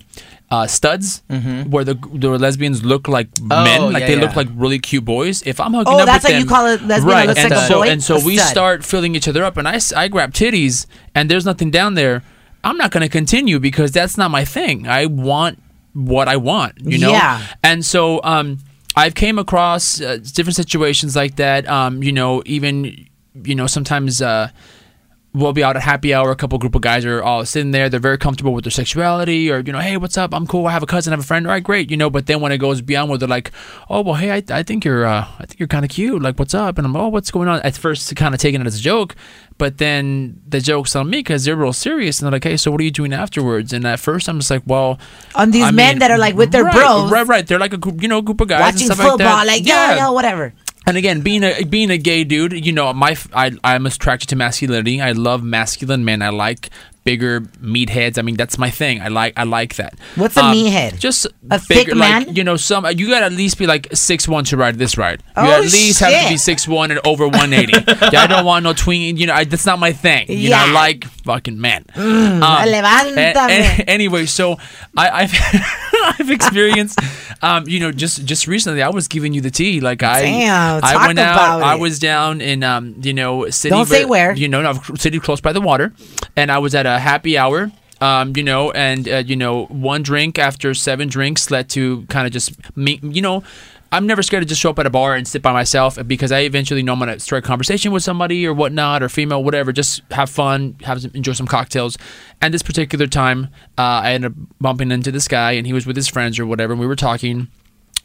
uh, 0.49 0.67
studs, 0.67 1.21
where 1.27 1.83
the 1.83 1.95
the 2.13 2.29
lesbians 2.29 2.85
look 2.85 3.07
like 3.07 3.27
Oh, 3.41 3.63
men, 3.63 3.91
like 3.93 4.01
yeah, 4.01 4.07
they 4.07 4.15
yeah. 4.15 4.21
look 4.21 4.35
like 4.35 4.47
really 4.55 4.79
cute 4.79 5.03
boys. 5.05 5.41
If 5.45 5.59
I'm 5.59 5.73
hooking 5.73 5.93
Oh, 5.93 5.99
up 5.99 6.05
that's 6.05 6.23
with 6.25 6.33
what 6.35 6.39
you 6.41 6.47
call 6.47 6.65
it 6.67 6.81
lesbian 6.83 7.07
that 7.07 7.13
right? 7.13 7.27
looks 7.27 7.39
and 7.39 7.49
like 7.51 7.59
a 7.59 7.67
so 7.67 7.79
boy? 7.81 7.89
and 7.89 8.03
so 8.03 8.15
A 8.17 8.25
we 8.25 8.37
stud. 8.37 8.49
start 8.49 8.85
filling 8.85 9.15
each 9.15 9.27
other 9.27 9.43
up, 9.43 9.57
and 9.57 9.67
I 9.67 9.79
I 9.95 10.07
grab 10.07 10.31
titties, 10.33 10.85
and 11.13 11.29
there's 11.29 11.45
nothing 11.45 11.71
down 11.71 11.95
there. 11.95 12.23
I'm 12.63 12.77
not 12.77 12.91
gonna 12.91 13.09
continue 13.09 13.59
because 13.59 13.91
that's 13.91 14.17
not 14.17 14.31
my 14.31 14.45
thing. 14.45 14.87
I 14.87 15.05
want 15.05 15.61
what 15.93 16.27
I 16.27 16.37
want, 16.37 16.79
you 16.81 16.97
know. 16.99 17.11
Yeah. 17.11 17.41
And 17.63 17.83
so 17.85 18.21
um, 18.23 18.59
I've 18.95 19.15
came 19.15 19.39
across 19.39 19.99
uh, 20.01 20.17
different 20.33 20.55
situations 20.55 21.15
like 21.15 21.35
that. 21.37 21.67
Um, 21.67 22.03
you 22.03 22.11
know, 22.11 22.41
even 22.45 23.07
you 23.43 23.55
know 23.55 23.67
sometimes 23.67 24.21
uh, 24.21 24.49
we'll 25.37 25.53
be 25.53 25.63
out 25.63 25.75
at 25.75 25.83
happy 25.83 26.13
hour. 26.13 26.31
A 26.31 26.35
couple 26.35 26.57
group 26.59 26.75
of 26.75 26.81
guys 26.81 27.05
are 27.05 27.21
all 27.21 27.45
sitting 27.45 27.71
there. 27.71 27.89
They're 27.89 27.99
very 27.99 28.17
comfortable 28.17 28.53
with 28.53 28.63
their 28.65 28.71
sexuality, 28.71 29.51
or 29.51 29.59
you 29.59 29.71
know, 29.71 29.79
hey, 29.79 29.97
what's 29.97 30.17
up? 30.17 30.33
I'm 30.33 30.47
cool. 30.47 30.67
I 30.67 30.71
have 30.71 30.83
a 30.83 30.87
cousin, 30.87 31.13
I 31.13 31.15
have 31.15 31.23
a 31.23 31.27
friend. 31.27 31.45
All 31.47 31.53
right, 31.53 31.63
great. 31.63 31.89
You 31.91 31.97
know, 31.97 32.09
but 32.09 32.25
then 32.25 32.41
when 32.41 32.51
it 32.51 32.57
goes 32.57 32.81
beyond 32.81 33.09
where 33.09 33.17
they're 33.17 33.27
like, 33.27 33.51
oh 33.89 34.01
well, 34.01 34.15
hey, 34.15 34.31
I, 34.31 34.43
I 34.49 34.63
think 34.63 34.83
you're 34.83 35.05
uh, 35.05 35.27
I 35.39 35.45
think 35.45 35.59
you're 35.59 35.67
kind 35.67 35.85
of 35.85 35.91
cute. 35.91 36.21
Like, 36.21 36.37
what's 36.39 36.53
up? 36.53 36.77
And 36.77 36.85
I'm 36.85 36.95
oh, 36.95 37.07
what's 37.09 37.31
going 37.31 37.47
on? 37.47 37.61
At 37.61 37.77
first, 37.77 38.15
kind 38.15 38.33
of 38.33 38.41
taking 38.41 38.61
it 38.61 38.67
as 38.67 38.79
a 38.79 38.81
joke. 38.81 39.15
But 39.57 39.79
then 39.79 40.39
the 40.47 40.59
joke's 40.59 40.95
on 40.95 41.09
me 41.09 41.17
because 41.19 41.45
they're 41.45 41.55
real 41.55 41.73
serious 41.73 42.19
and 42.19 42.25
they're 42.25 42.31
like, 42.33 42.43
"Hey, 42.43 42.57
so 42.57 42.69
what 42.69 42.79
are 42.79 42.83
you 42.83 42.91
doing 42.91 43.11
afterwards?" 43.11 43.73
And 43.73 43.85
at 43.87 43.99
first, 43.99 44.29
I'm 44.29 44.37
just 44.37 44.51
like, 44.51 44.61
"Well, 44.67 44.99
On 45.33 45.49
these 45.49 45.63
I 45.63 45.71
men 45.71 45.93
mean, 45.93 45.99
that 45.99 46.11
are 46.11 46.17
like 46.19 46.35
with 46.35 46.51
their 46.51 46.63
right, 46.63 46.75
bros, 46.75 47.11
right, 47.11 47.25
right. 47.27 47.47
They're 47.47 47.57
like 47.57 47.73
a 47.73 47.77
group, 47.77 48.03
you 48.03 48.07
know, 48.07 48.21
group 48.21 48.39
of 48.41 48.49
guys 48.49 48.61
watching 48.61 48.87
and 48.89 48.95
stuff 48.95 49.09
football, 49.09 49.37
like 49.45 49.47
like, 49.47 49.67
yo, 49.67 49.95
yo, 49.95 50.11
whatever. 50.11 50.53
And 50.87 50.95
again, 50.95 51.19
being 51.19 51.43
a 51.43 51.65
being 51.65 51.89
a 51.89 51.97
gay 51.97 52.23
dude, 52.23 52.65
you 52.65 52.71
know, 52.71 52.93
my 52.93 53.17
I 53.33 53.51
I'm 53.61 53.85
attracted 53.85 54.29
to 54.29 54.37
masculinity. 54.37 55.01
I 55.01 55.11
love 55.11 55.43
masculine 55.43 56.05
men. 56.05 56.21
I 56.21 56.29
like 56.29 56.69
bigger 57.07 57.39
meatheads. 57.73 58.19
I 58.19 58.21
mean, 58.21 58.35
that's 58.35 58.57
my 58.57 58.69
thing. 58.69 59.01
I 59.01 59.07
like 59.07 59.33
I 59.37 59.43
like 59.43 59.75
that. 59.75 59.93
Um, 59.93 59.99
What's 60.21 60.35
a 60.37 60.41
meathead? 60.41 60.99
Just 60.99 61.25
A 61.25 61.59
bigger, 61.69 61.91
thick 61.91 61.95
like 61.95 62.27
man? 62.27 62.35
you 62.35 62.43
know, 62.43 62.57
some 62.57 62.85
you 62.99 63.07
gotta 63.07 63.25
at 63.27 63.31
least 63.33 63.57
be 63.57 63.65
like 63.65 63.87
six 63.93 64.27
one 64.27 64.43
to 64.51 64.57
ride 64.57 64.75
this 64.77 64.97
ride. 64.97 65.23
You 65.37 65.43
Oh, 65.47 65.51
at 65.51 65.61
least 65.61 65.99
have 66.01 66.11
to 66.23 66.29
be 66.29 66.37
six 66.37 66.67
one 66.67 66.91
and 66.91 66.99
over 67.05 67.27
one 67.27 67.53
eighty. 67.53 67.73
yeah, 68.11 68.21
I 68.23 68.27
don't 68.27 68.45
want 68.45 68.63
no 68.63 68.73
tween. 68.73 69.15
You 69.17 69.27
know, 69.27 69.33
I, 69.33 69.45
that's 69.45 69.65
not 69.65 69.79
my 69.79 69.93
thing. 69.93 70.25
You 70.29 70.49
know, 70.51 70.57
I 70.59 70.71
like 70.71 71.05
fucking 71.23 71.59
men. 71.59 71.85
Mm, 71.95 72.41
Um, 72.43 72.67
levántame. 72.67 73.35
a- 73.35 73.81
a- 73.81 73.85
anyway, 73.97 74.25
so 74.25 74.57
I, 74.95 75.09
I've 75.23 75.33
I've 76.19 76.29
experienced, 76.29 76.99
um, 77.41 77.63
you 77.67 77.79
know, 77.79 77.91
just 77.91 78.25
just 78.25 78.47
recently 78.47 78.81
I 78.81 78.89
was 78.89 79.07
giving 79.07 79.33
you 79.33 79.41
the 79.41 79.51
tea. 79.51 79.79
Like 79.81 80.03
I, 80.03 80.21
Damn, 80.21 80.83
I 80.83 81.07
went 81.07 81.19
out. 81.19 81.33
about 81.35 81.61
I 81.63 81.75
was 81.75 81.99
down 81.99 82.41
in, 82.41 82.63
um, 82.63 82.95
you 83.01 83.13
know, 83.13 83.49
city. 83.49 83.71
Don't 83.71 83.85
say 83.87 84.05
where. 84.05 84.33
You 84.33 84.47
know, 84.49 84.61
no, 84.61 84.73
city 84.95 85.19
close 85.19 85.41
by 85.41 85.53
the 85.53 85.61
water, 85.61 85.93
and 86.35 86.51
I 86.51 86.57
was 86.59 86.75
at 86.75 86.85
a 86.85 86.96
happy 86.99 87.37
hour. 87.37 87.71
Um, 87.99 88.33
you 88.37 88.43
know, 88.43 88.69
and 88.71 89.09
uh, 89.09 89.17
you 89.25 89.35
know, 89.35 89.65
one 89.65 90.03
drink 90.03 90.37
after 90.37 90.75
seven 90.75 91.07
drinks 91.07 91.49
led 91.49 91.67
to 91.69 92.05
kind 92.05 92.27
of 92.27 92.33
just 92.33 92.55
me. 92.77 92.99
You 93.01 93.23
know, 93.23 93.43
I'm 93.91 94.05
never 94.05 94.21
scared 94.21 94.43
to 94.43 94.47
just 94.47 94.61
show 94.61 94.69
up 94.69 94.77
at 94.77 94.85
a 94.85 94.91
bar 94.91 95.15
and 95.15 95.27
sit 95.27 95.41
by 95.41 95.51
myself 95.51 95.97
because 96.05 96.31
I 96.31 96.41
eventually 96.41 96.83
know 96.83 96.93
I'm 96.93 96.99
gonna 96.99 97.19
start 97.19 97.43
a 97.43 97.47
conversation 97.47 97.91
with 97.91 98.03
somebody 98.03 98.45
or 98.45 98.53
whatnot 98.53 99.01
or 99.01 99.09
female, 99.09 99.43
whatever. 99.43 99.71
Just 99.71 100.03
have 100.11 100.29
fun, 100.29 100.75
have 100.83 101.01
some, 101.01 101.11
enjoy 101.15 101.33
some 101.33 101.47
cocktails. 101.47 101.97
And 102.39 102.53
this 102.53 102.61
particular 102.61 103.07
time, 103.07 103.47
uh, 103.79 104.01
I 104.03 104.13
ended 104.13 104.31
up 104.31 104.37
bumping 104.61 104.91
into 104.91 105.11
this 105.11 105.27
guy, 105.27 105.53
and 105.53 105.65
he 105.65 105.73
was 105.73 105.87
with 105.87 105.95
his 105.95 106.07
friends 106.07 106.37
or 106.37 106.45
whatever. 106.45 106.73
And 106.73 106.79
we 106.79 106.85
were 106.85 106.95
talking 106.95 107.47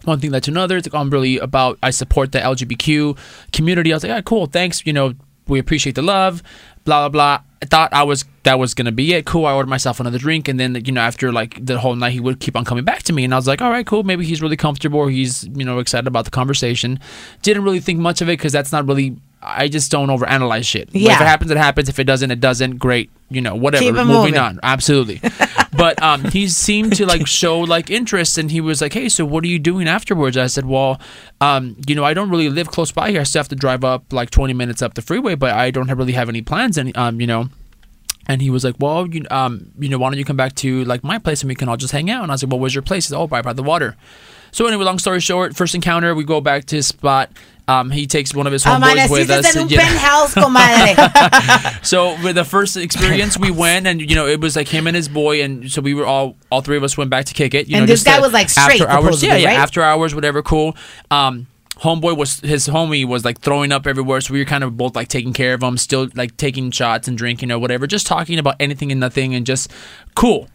one 0.04 0.20
thing 0.20 0.30
led 0.30 0.44
to 0.44 0.50
another. 0.50 0.76
It's 0.76 0.86
like, 0.86 0.98
I'm 0.98 1.10
really 1.10 1.38
about, 1.38 1.78
I 1.82 1.90
support 1.90 2.32
the 2.32 2.38
LGBTQ 2.38 3.16
community. 3.52 3.92
I 3.92 3.96
was 3.96 4.04
like, 4.04 4.12
ah, 4.12 4.22
cool, 4.22 4.46
thanks. 4.46 4.84
You 4.86 4.92
know, 4.92 5.14
we 5.48 5.58
appreciate 5.58 5.94
the 5.94 6.02
love, 6.02 6.42
blah, 6.84 7.08
blah, 7.08 7.08
blah. 7.08 7.40
I 7.62 7.66
thought 7.66 7.92
I 7.92 8.02
was, 8.02 8.24
that 8.42 8.58
was 8.58 8.74
to 8.74 8.90
be 8.90 9.14
it. 9.14 9.24
Cool. 9.24 9.46
I 9.46 9.52
ordered 9.52 9.68
myself 9.70 10.00
another 10.00 10.18
drink. 10.18 10.48
And 10.48 10.58
then, 10.58 10.82
you 10.84 10.92
know, 10.92 11.00
after 11.00 11.30
like 11.30 11.64
the 11.64 11.78
whole 11.78 11.94
night, 11.94 12.12
he 12.12 12.20
would 12.20 12.40
keep 12.40 12.56
on 12.56 12.64
coming 12.64 12.84
back 12.84 13.04
to 13.04 13.12
me. 13.12 13.24
And 13.24 13.32
I 13.32 13.36
was 13.36 13.46
like, 13.46 13.62
all 13.62 13.70
right, 13.70 13.86
cool. 13.86 14.02
Maybe 14.02 14.24
he's 14.24 14.42
really 14.42 14.56
comfortable 14.56 14.98
or 14.98 15.10
he's, 15.10 15.44
you 15.44 15.64
know, 15.64 15.78
excited 15.78 16.06
about 16.08 16.24
the 16.24 16.32
conversation. 16.32 16.98
Didn't 17.42 17.62
really 17.62 17.80
think 17.80 18.00
much 18.00 18.20
of 18.20 18.28
it 18.28 18.38
because 18.38 18.52
that's 18.52 18.72
not 18.72 18.86
really, 18.86 19.16
I 19.42 19.68
just 19.68 19.90
don't 19.90 20.08
overanalyze 20.08 20.64
shit. 20.64 20.88
Yeah. 20.92 21.14
If 21.14 21.20
it 21.20 21.24
happens, 21.24 21.50
it 21.50 21.56
happens. 21.56 21.88
If 21.88 21.98
it 21.98 22.04
doesn't, 22.04 22.30
it 22.30 22.40
doesn't. 22.40 22.76
Great. 22.78 23.10
You 23.28 23.40
know, 23.40 23.56
whatever. 23.56 23.92
Moving 23.92 24.06
moving. 24.06 24.36
on. 24.36 24.60
Absolutely. 24.62 25.20
but 25.76 26.00
um, 26.02 26.24
he 26.24 26.48
seemed 26.48 26.94
to 26.96 27.06
like 27.06 27.26
show 27.26 27.58
like 27.60 27.90
interest, 27.90 28.38
and 28.38 28.50
he 28.50 28.60
was 28.60 28.80
like, 28.80 28.92
"Hey, 28.92 29.08
so 29.08 29.24
what 29.24 29.42
are 29.42 29.48
you 29.48 29.58
doing 29.58 29.88
afterwards?" 29.88 30.36
I 30.36 30.46
said, 30.46 30.66
"Well, 30.66 31.00
um, 31.40 31.76
you 31.86 31.94
know, 31.94 32.04
I 32.04 32.14
don't 32.14 32.30
really 32.30 32.48
live 32.48 32.68
close 32.68 32.92
by 32.92 33.10
here. 33.10 33.20
I 33.20 33.24
still 33.24 33.40
have 33.40 33.48
to 33.48 33.56
drive 33.56 33.82
up 33.84 34.12
like 34.12 34.30
20 34.30 34.52
minutes 34.54 34.80
up 34.80 34.94
the 34.94 35.02
freeway, 35.02 35.34
but 35.34 35.52
I 35.52 35.70
don't 35.70 35.88
have, 35.88 35.98
really 35.98 36.12
have 36.12 36.28
any 36.28 36.42
plans. 36.42 36.78
And 36.78 36.96
um, 36.96 37.20
you 37.20 37.26
know." 37.26 37.48
And 38.28 38.40
he 38.40 38.50
was 38.50 38.62
like, 38.62 38.76
"Well, 38.78 39.08
you, 39.08 39.24
um, 39.32 39.72
you 39.80 39.88
know, 39.88 39.98
why 39.98 40.08
don't 40.08 40.18
you 40.18 40.24
come 40.24 40.36
back 40.36 40.54
to 40.56 40.84
like 40.84 41.02
my 41.02 41.18
place 41.18 41.42
and 41.42 41.48
we 41.48 41.56
can 41.56 41.68
all 41.68 41.76
just 41.76 41.92
hang 41.92 42.08
out?" 42.08 42.22
And 42.22 42.30
I 42.30 42.34
was 42.34 42.44
like, 42.44 42.52
"Well, 42.52 42.60
where's 42.60 42.74
your 42.74 42.82
place?" 42.82 43.06
He 43.06 43.08
said, 43.08 43.18
"Oh, 43.18 43.26
by 43.26 43.42
by 43.42 43.52
the 43.52 43.64
water." 43.64 43.96
So 44.52 44.66
anyway, 44.66 44.84
long 44.84 44.98
story 44.98 45.18
short, 45.20 45.56
first 45.56 45.74
encounter, 45.74 46.14
we 46.14 46.24
go 46.24 46.40
back 46.40 46.66
to 46.66 46.76
his 46.76 46.86
spot. 46.86 47.30
Um, 47.68 47.90
he 47.90 48.06
takes 48.06 48.34
one 48.34 48.46
of 48.46 48.52
his 48.52 48.64
homeboys 48.64 49.08
with 49.10 49.30
us. 49.30 49.56
en 49.56 49.62
un 49.62 49.68
Yeah. 49.68 49.78
penthouse, 49.80 50.34
comadre. 50.34 51.78
So 51.84 52.16
with 52.22 52.34
the 52.36 52.44
first 52.44 52.76
experience, 52.76 53.38
we 53.38 53.50
went 53.50 53.86
and 53.86 54.00
you 54.00 54.14
know 54.14 54.26
it 54.26 54.40
was 54.40 54.56
like 54.56 54.68
him 54.68 54.86
and 54.86 54.94
his 54.96 55.08
boy, 55.08 55.42
and 55.42 55.70
so 55.70 55.80
we 55.80 55.94
were 55.94 56.04
all 56.06 56.36
all 56.50 56.60
three 56.60 56.76
of 56.76 56.82
us 56.82 56.96
went 56.98 57.08
back 57.10 57.24
to 57.26 57.34
kick 57.34 57.54
it. 57.54 57.68
You 57.68 57.76
And 57.76 57.82
know, 57.86 57.92
this 57.92 58.02
guy 58.04 58.20
was, 58.20 58.32
like, 58.32 58.50
straight, 58.50 58.80
after 58.80 58.88
hours. 58.90 59.22
Yeah, 59.22 59.36
yeah, 59.36 59.48
right? 59.48 59.58
after 59.58 59.82
hours, 59.82 60.14
whatever, 60.14 60.42
cool. 60.42 60.76
Um, 61.10 61.46
homeboy 61.78 62.16
was 62.16 62.40
his 62.40 62.68
homie 62.68 63.06
was 63.06 63.24
like 63.24 63.40
throwing 63.40 63.72
up 63.72 63.86
everywhere, 63.86 64.20
so 64.20 64.34
we 64.34 64.40
were 64.40 64.44
kind 64.44 64.64
of 64.64 64.76
both 64.76 64.94
like 64.96 65.08
taking 65.08 65.32
care 65.32 65.54
of 65.54 65.62
him, 65.62 65.78
still 65.78 66.08
like 66.14 66.36
taking 66.36 66.70
shots 66.72 67.08
and 67.08 67.16
drinking 67.16 67.50
or 67.52 67.58
whatever, 67.58 67.86
just 67.86 68.06
talking 68.06 68.38
about 68.38 68.56
anything 68.60 68.90
and 68.90 69.00
nothing, 69.00 69.34
and 69.34 69.46
just 69.46 69.70
cool. 70.14 70.48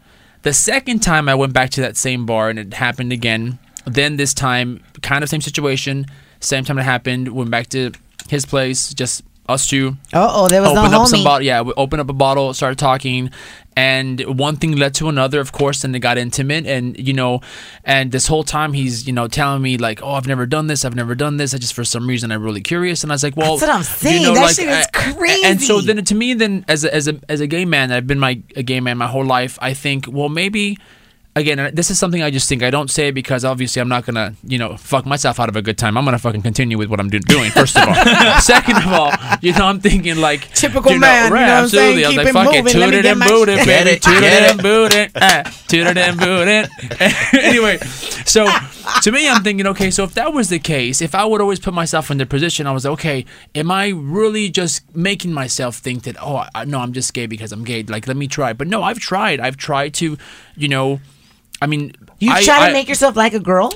The 0.43 0.53
second 0.53 0.99
time 0.99 1.27
I 1.27 1.35
went 1.35 1.53
back 1.53 1.71
to 1.71 1.81
that 1.81 1.97
same 1.97 2.25
bar 2.25 2.49
and 2.49 2.59
it 2.59 2.73
happened 2.75 3.11
again. 3.11 3.59
Then 3.87 4.17
this 4.17 4.33
time, 4.33 4.83
kind 5.01 5.23
of 5.23 5.29
same 5.29 5.41
situation, 5.41 6.05
same 6.39 6.63
time 6.63 6.77
it 6.77 6.83
happened. 6.83 7.29
Went 7.29 7.49
back 7.49 7.67
to 7.69 7.91
his 8.29 8.45
place, 8.45 8.93
just 8.93 9.23
us 9.49 9.65
two 9.65 9.97
oh, 10.13 10.47
there 10.49 10.61
was 10.61 10.73
no 10.73 10.81
opened 10.81 10.95
up 10.95 11.07
some 11.07 11.23
bottle. 11.23 11.45
Yeah, 11.45 11.61
we 11.61 11.73
opened 11.77 12.01
up 12.01 12.09
a 12.09 12.13
bottle, 12.13 12.53
started 12.53 12.77
talking, 12.77 13.31
and 13.75 14.19
one 14.37 14.57
thing 14.57 14.75
led 14.75 14.93
to 14.95 15.07
another, 15.07 15.39
of 15.39 15.51
course, 15.51 15.83
and 15.83 15.95
it 15.95 15.99
got 15.99 16.17
intimate. 16.17 16.65
And 16.65 16.97
you 16.99 17.13
know, 17.13 17.41
and 17.85 18.11
this 18.11 18.27
whole 18.27 18.43
time 18.43 18.73
he's 18.73 19.07
you 19.07 19.13
know 19.13 19.27
telling 19.27 19.61
me 19.61 19.77
like, 19.77 20.01
"Oh, 20.03 20.11
I've 20.11 20.27
never 20.27 20.45
done 20.45 20.67
this. 20.67 20.83
I've 20.83 20.95
never 20.95 21.15
done 21.15 21.37
this. 21.37 21.53
I 21.53 21.57
just 21.57 21.73
for 21.73 21.85
some 21.85 22.07
reason 22.07 22.31
I'm 22.31 22.43
really 22.43 22.61
curious." 22.61 23.03
And 23.03 23.11
I 23.11 23.15
was 23.15 23.23
like, 23.23 23.37
"Well, 23.37 23.57
That's 23.57 23.69
what 23.69 23.75
I'm 23.77 23.83
saying. 23.83 24.21
You 24.21 24.27
know, 24.27 24.33
That 24.33 24.41
like, 24.41 24.55
shit 24.55 24.67
is 24.67 24.87
uh, 24.93 25.45
And 25.45 25.61
so 25.61 25.81
then 25.81 26.03
to 26.03 26.15
me, 26.15 26.33
then 26.33 26.65
as 26.67 26.83
a, 26.83 26.93
as 26.93 27.07
a 27.07 27.19
as 27.29 27.39
a 27.39 27.47
gay 27.47 27.65
man, 27.65 27.91
I've 27.91 28.07
been 28.07 28.19
my 28.19 28.41
a 28.55 28.63
gay 28.63 28.79
man 28.79 28.97
my 28.97 29.07
whole 29.07 29.25
life. 29.25 29.57
I 29.61 29.73
think, 29.73 30.05
well, 30.09 30.29
maybe. 30.29 30.77
Again, 31.37 31.71
this 31.73 31.91
is 31.91 31.99
something 31.99 32.23
I 32.23 32.31
just 32.31 32.49
think. 32.49 32.63
I 32.63 32.71
don't 32.71 32.89
say 32.89 33.11
because 33.11 33.45
obviously 33.45 33.79
I'm 33.79 33.89
not 33.89 34.05
gonna, 34.05 34.33
you 34.43 34.57
know, 34.57 34.75
fuck 34.75 35.05
myself 35.05 35.39
out 35.39 35.49
of 35.49 35.55
a 35.55 35.61
good 35.61 35.77
time. 35.77 35.97
I'm 35.97 36.03
gonna 36.03 36.17
fucking 36.17 36.41
continue 36.41 36.77
with 36.77 36.89
what 36.89 36.99
I'm 36.99 37.09
do- 37.09 37.19
doing. 37.19 37.51
First 37.51 37.77
of 37.77 37.87
all, 37.87 37.95
second 38.41 38.77
of 38.77 38.87
all, 38.87 39.11
you 39.41 39.53
know, 39.53 39.65
I'm 39.65 39.79
thinking 39.79 40.17
like 40.17 40.49
Typical 40.53 40.91
you 40.91 40.97
know, 40.97 41.07
man, 41.07 41.27
you 41.27 41.33
right, 41.35 41.45
know 41.45 41.53
what 41.53 41.63
I'm 41.63 41.69
saying? 41.69 42.05
I 42.05 42.07
was 42.07 42.17
like, 42.17 42.33
fuck 42.33 42.53
it, 42.55 42.65
eh, 42.65 42.71
toot 42.71 42.93
it 42.93 43.05
and 43.05 43.19
boot 43.19 43.49
it, 43.49 43.65
baby, 43.65 43.99
toot 43.99 44.23
it 44.23 44.51
and 44.51 44.61
boot 44.63 44.93
it, 44.93 45.13
toot 45.67 45.87
it 45.87 45.97
and 45.97 46.19
boot 46.19 46.47
it. 46.47 47.43
anyway, 47.45 47.77
so 48.25 48.47
to 49.03 49.11
me, 49.11 49.29
I'm 49.29 49.43
thinking, 49.43 49.67
okay, 49.67 49.91
so 49.91 50.03
if 50.03 50.13
that 50.15 50.33
was 50.33 50.49
the 50.49 50.59
case, 50.59 51.01
if 51.01 51.13
I 51.13 51.25
would 51.25 51.41
always 51.41 51.59
put 51.59 51.73
myself 51.73 52.09
in 52.09 52.17
the 52.17 52.25
position, 52.25 52.65
I 52.67 52.71
was 52.71 52.85
like, 52.85 52.93
okay, 52.93 53.25
am 53.53 53.69
I 53.71 53.89
really 53.89 54.49
just 54.49 54.95
making 54.95 55.33
myself 55.33 55.77
think 55.77 56.03
that, 56.03 56.15
oh, 56.21 56.45
I, 56.55 56.65
no, 56.65 56.79
I'm 56.79 56.93
just 56.93 57.13
gay 57.13 57.25
because 57.25 57.51
I'm 57.51 57.63
gay? 57.63 57.83
Like, 57.83 58.07
let 58.07 58.17
me 58.17 58.27
try. 58.27 58.53
But 58.53 58.67
no, 58.67 58.83
I've 58.83 58.99
tried. 58.99 59.39
I've 59.39 59.57
tried 59.57 59.93
to, 59.95 60.17
you 60.55 60.67
know, 60.67 60.99
I 61.61 61.67
mean, 61.67 61.93
You 62.19 62.31
I, 62.31 62.41
try 62.43 62.59
to 62.59 62.65
I- 62.69 62.73
make 62.73 62.87
yourself 62.89 63.15
like 63.15 63.33
a 63.33 63.39
girl? 63.39 63.71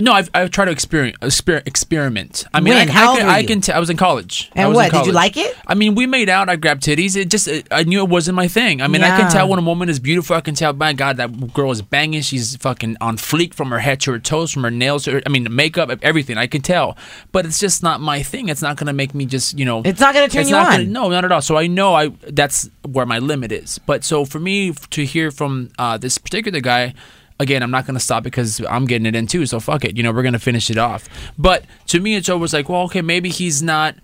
no, 0.00 0.12
I've, 0.12 0.30
I've 0.32 0.50
tried 0.52 0.66
to 0.66 0.70
experience, 0.70 1.16
exper- 1.22 1.66
experiment. 1.66 2.44
I 2.54 2.60
mean, 2.60 2.72
When? 2.74 2.88
I, 2.88 2.92
How 2.92 3.12
I 3.14 3.16
can, 3.18 3.28
I 3.28 3.38
you? 3.40 3.46
can 3.48 3.60
t- 3.60 3.72
I 3.72 3.80
was 3.80 3.90
in 3.90 3.96
college. 3.96 4.48
I 4.54 4.60
And 4.60 4.68
was 4.68 4.76
in 4.78 4.82
what, 4.84 4.92
did 4.92 5.06
you 5.06 5.12
like 5.12 5.36
it? 5.36 5.56
I 5.66 5.74
mean, 5.74 5.96
we 5.96 6.06
made 6.06 6.28
out. 6.28 6.48
I 6.48 6.54
grabbed 6.56 6.84
titties. 6.84 7.16
It 7.16 7.28
just, 7.30 7.48
it, 7.48 7.66
I 7.72 7.82
knew 7.82 8.00
it 8.02 8.08
wasn't 8.08 8.36
my 8.36 8.46
thing. 8.46 8.80
I 8.80 8.86
mean, 8.86 9.02
I 9.02 9.18
can 9.18 9.30
tell 9.30 9.48
when 9.48 9.58
a 9.58 9.62
woman 9.62 9.88
is 9.88 9.98
beautiful. 9.98 10.36
I 10.36 10.40
can 10.40 10.54
tell, 10.54 10.72
my 10.72 10.92
God, 10.92 11.16
that 11.16 11.52
girl 11.52 11.72
is 11.72 11.82
banging. 11.82 12.22
She's 12.22 12.54
fucking 12.56 12.96
on 13.00 13.16
fleek 13.16 13.54
from 13.54 13.70
her 13.70 13.80
head 13.80 14.00
to 14.02 14.12
her 14.12 14.20
toes, 14.20 14.52
from 14.52 14.62
her 14.62 14.70
nails. 14.70 15.04
To 15.04 15.12
her, 15.14 15.22
I 15.26 15.30
mean, 15.30 15.48
makeup, 15.54 15.90
everything. 16.02 16.38
I 16.38 16.46
can 16.46 16.62
tell. 16.62 16.96
But 17.32 17.44
it's 17.44 17.58
just 17.58 17.82
not 17.82 18.00
my 18.00 18.22
thing. 18.22 18.48
It's 18.48 18.62
not 18.62 18.76
gonna 18.76 18.92
make 18.92 19.14
me 19.16 19.26
just, 19.26 19.58
you 19.58 19.64
know. 19.64 19.82
It's 19.84 20.00
not 20.00 20.14
gonna 20.14 20.28
turn 20.28 20.42
it's 20.42 20.50
you 20.50 20.56
on. 20.56 20.70
Gonna, 20.70 20.84
no, 20.84 21.08
not 21.10 21.24
at 21.24 21.32
all. 21.32 21.42
So 21.42 21.56
I 21.56 21.66
know 21.66 21.94
I 21.94 22.08
that's 22.30 22.70
where 22.88 23.04
my 23.04 23.18
limit 23.18 23.50
is. 23.50 23.78
But 23.80 24.04
so 24.04 24.24
for 24.24 24.38
me 24.38 24.72
to 24.90 25.04
hear 25.04 25.32
from 25.32 25.70
uh, 25.76 25.98
this 25.98 26.18
particular 26.18 26.60
guy, 26.60 26.94
again, 27.42 27.62
I'm 27.62 27.70
not 27.70 27.86
gonna 27.86 28.00
stop 28.00 28.22
because 28.22 28.60
I'm 28.68 28.86
getting 28.86 29.06
it 29.06 29.14
in 29.14 29.26
too. 29.26 29.44
So 29.46 29.60
fuck 29.60 29.84
it. 29.84 29.96
You 29.96 30.02
know, 30.02 30.12
we're 30.12 30.22
gonna 30.22 30.38
finish 30.38 30.70
it 30.70 30.78
off. 30.78 31.08
But 31.36 31.64
to 31.88 32.00
me, 32.00 32.14
it's 32.14 32.28
always 32.28 32.54
like, 32.54 32.68
well, 32.68 32.82
okay, 32.82 33.02
maybe 33.02 33.28
he's 33.28 33.62
not 33.62 33.96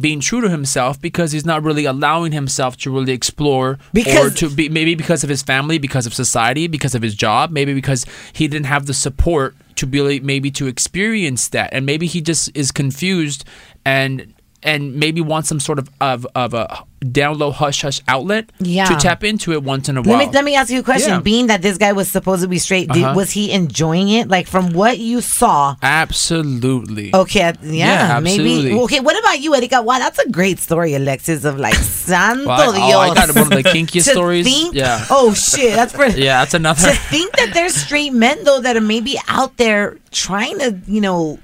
being 0.00 0.20
true 0.20 0.40
to 0.40 0.50
himself 0.50 1.00
because 1.00 1.32
he's 1.32 1.46
not 1.46 1.62
really 1.62 1.84
allowing 1.84 2.32
himself 2.32 2.76
to 2.76 2.90
really 2.90 3.12
explore 3.12 3.78
or 4.18 4.30
to 4.30 4.50
be 4.50 4.68
maybe 4.68 4.94
because 4.94 5.24
of 5.24 5.30
his 5.30 5.42
family 5.42 5.78
because 5.78 6.06
of 6.06 6.12
society 6.12 6.66
because 6.66 6.94
of 6.94 7.00
his 7.00 7.14
job 7.14 7.50
maybe 7.50 7.72
because 7.72 8.04
he 8.34 8.46
didn't 8.46 8.66
have 8.66 8.84
the 8.84 8.92
support 8.92 9.56
to 9.74 9.86
be 9.86 10.20
maybe 10.20 10.50
to 10.50 10.66
experience 10.66 11.48
that 11.48 11.72
and 11.72 11.86
maybe 11.86 12.06
he 12.06 12.20
just 12.20 12.54
is 12.54 12.70
confused 12.70 13.46
and 13.86 14.34
and 14.66 14.96
maybe 14.96 15.20
want 15.22 15.46
some 15.46 15.60
sort 15.60 15.78
of 15.78 15.88
of, 16.00 16.26
of 16.34 16.52
a 16.52 16.84
down 17.12 17.38
low 17.38 17.50
hush 17.52 17.82
hush 17.82 18.00
outlet 18.08 18.50
Yeah. 18.58 18.86
to 18.86 18.96
tap 18.96 19.22
into 19.22 19.52
it 19.52 19.62
once 19.62 19.88
in 19.88 19.96
a 19.96 20.00
Let 20.00 20.06
while 20.08 20.18
me 20.18 20.26
let 20.32 20.44
me 20.44 20.56
ask 20.56 20.70
you 20.70 20.80
a 20.80 20.82
question. 20.82 21.10
Yeah. 21.12 21.20
Being 21.20 21.46
that 21.46 21.62
this 21.62 21.78
guy 21.78 21.92
was 21.92 22.10
supposed 22.10 22.42
to 22.42 22.48
be 22.48 22.58
straight, 22.58 22.88
did, 22.90 23.04
Uh-huh. 23.04 23.14
was 23.14 23.30
he 23.30 23.52
enjoying 23.52 24.08
it? 24.08 24.28
Like 24.28 24.46
from 24.48 24.72
what 24.72 24.98
you 24.98 25.20
saw? 25.20 25.76
absolutely 25.82 27.14
Okay, 27.14 27.52
yeah, 27.62 28.14
Yeah, 28.16 28.20
maybe. 28.20 28.72
Okay, 28.84 29.00
what 29.00 29.18
about 29.18 29.40
you, 29.40 29.54
Erika? 29.54 29.82
Wow, 29.82 29.98
that's 29.98 30.18
a 30.18 30.28
great 30.30 30.58
story, 30.58 30.94
Alexis, 30.94 31.44
of 31.44 31.58
like 31.58 31.74
Santo 32.06 32.46
Well, 32.46 32.72
I- 32.72 32.76
Dios. 32.76 32.94
oh, 32.94 33.00
I 33.00 33.14
got 33.14 33.28
one 33.34 33.52
of 33.52 33.62
the 33.62 33.68
kinkiest 33.68 34.10
stories. 34.10 34.44
think- 34.46 34.74
Yeah. 34.74 35.04
Oh 35.10 35.32
shit, 35.34 35.74
that's 35.74 35.92
pretty. 35.92 36.22
yeah 36.26 36.40
that's 36.40 36.54
another 36.54 36.82
to 36.90 36.96
think 37.12 37.30
that 37.36 37.50
there's 37.54 37.74
straight 37.74 38.12
men 38.12 38.42
though 38.44 38.60
that 38.60 38.76
are 38.76 38.80
maybe 38.80 39.16
out 39.28 39.56
there 39.58 39.96
trying 40.10 40.58
to, 40.58 40.78
you 40.86 41.00
know, 41.00 41.38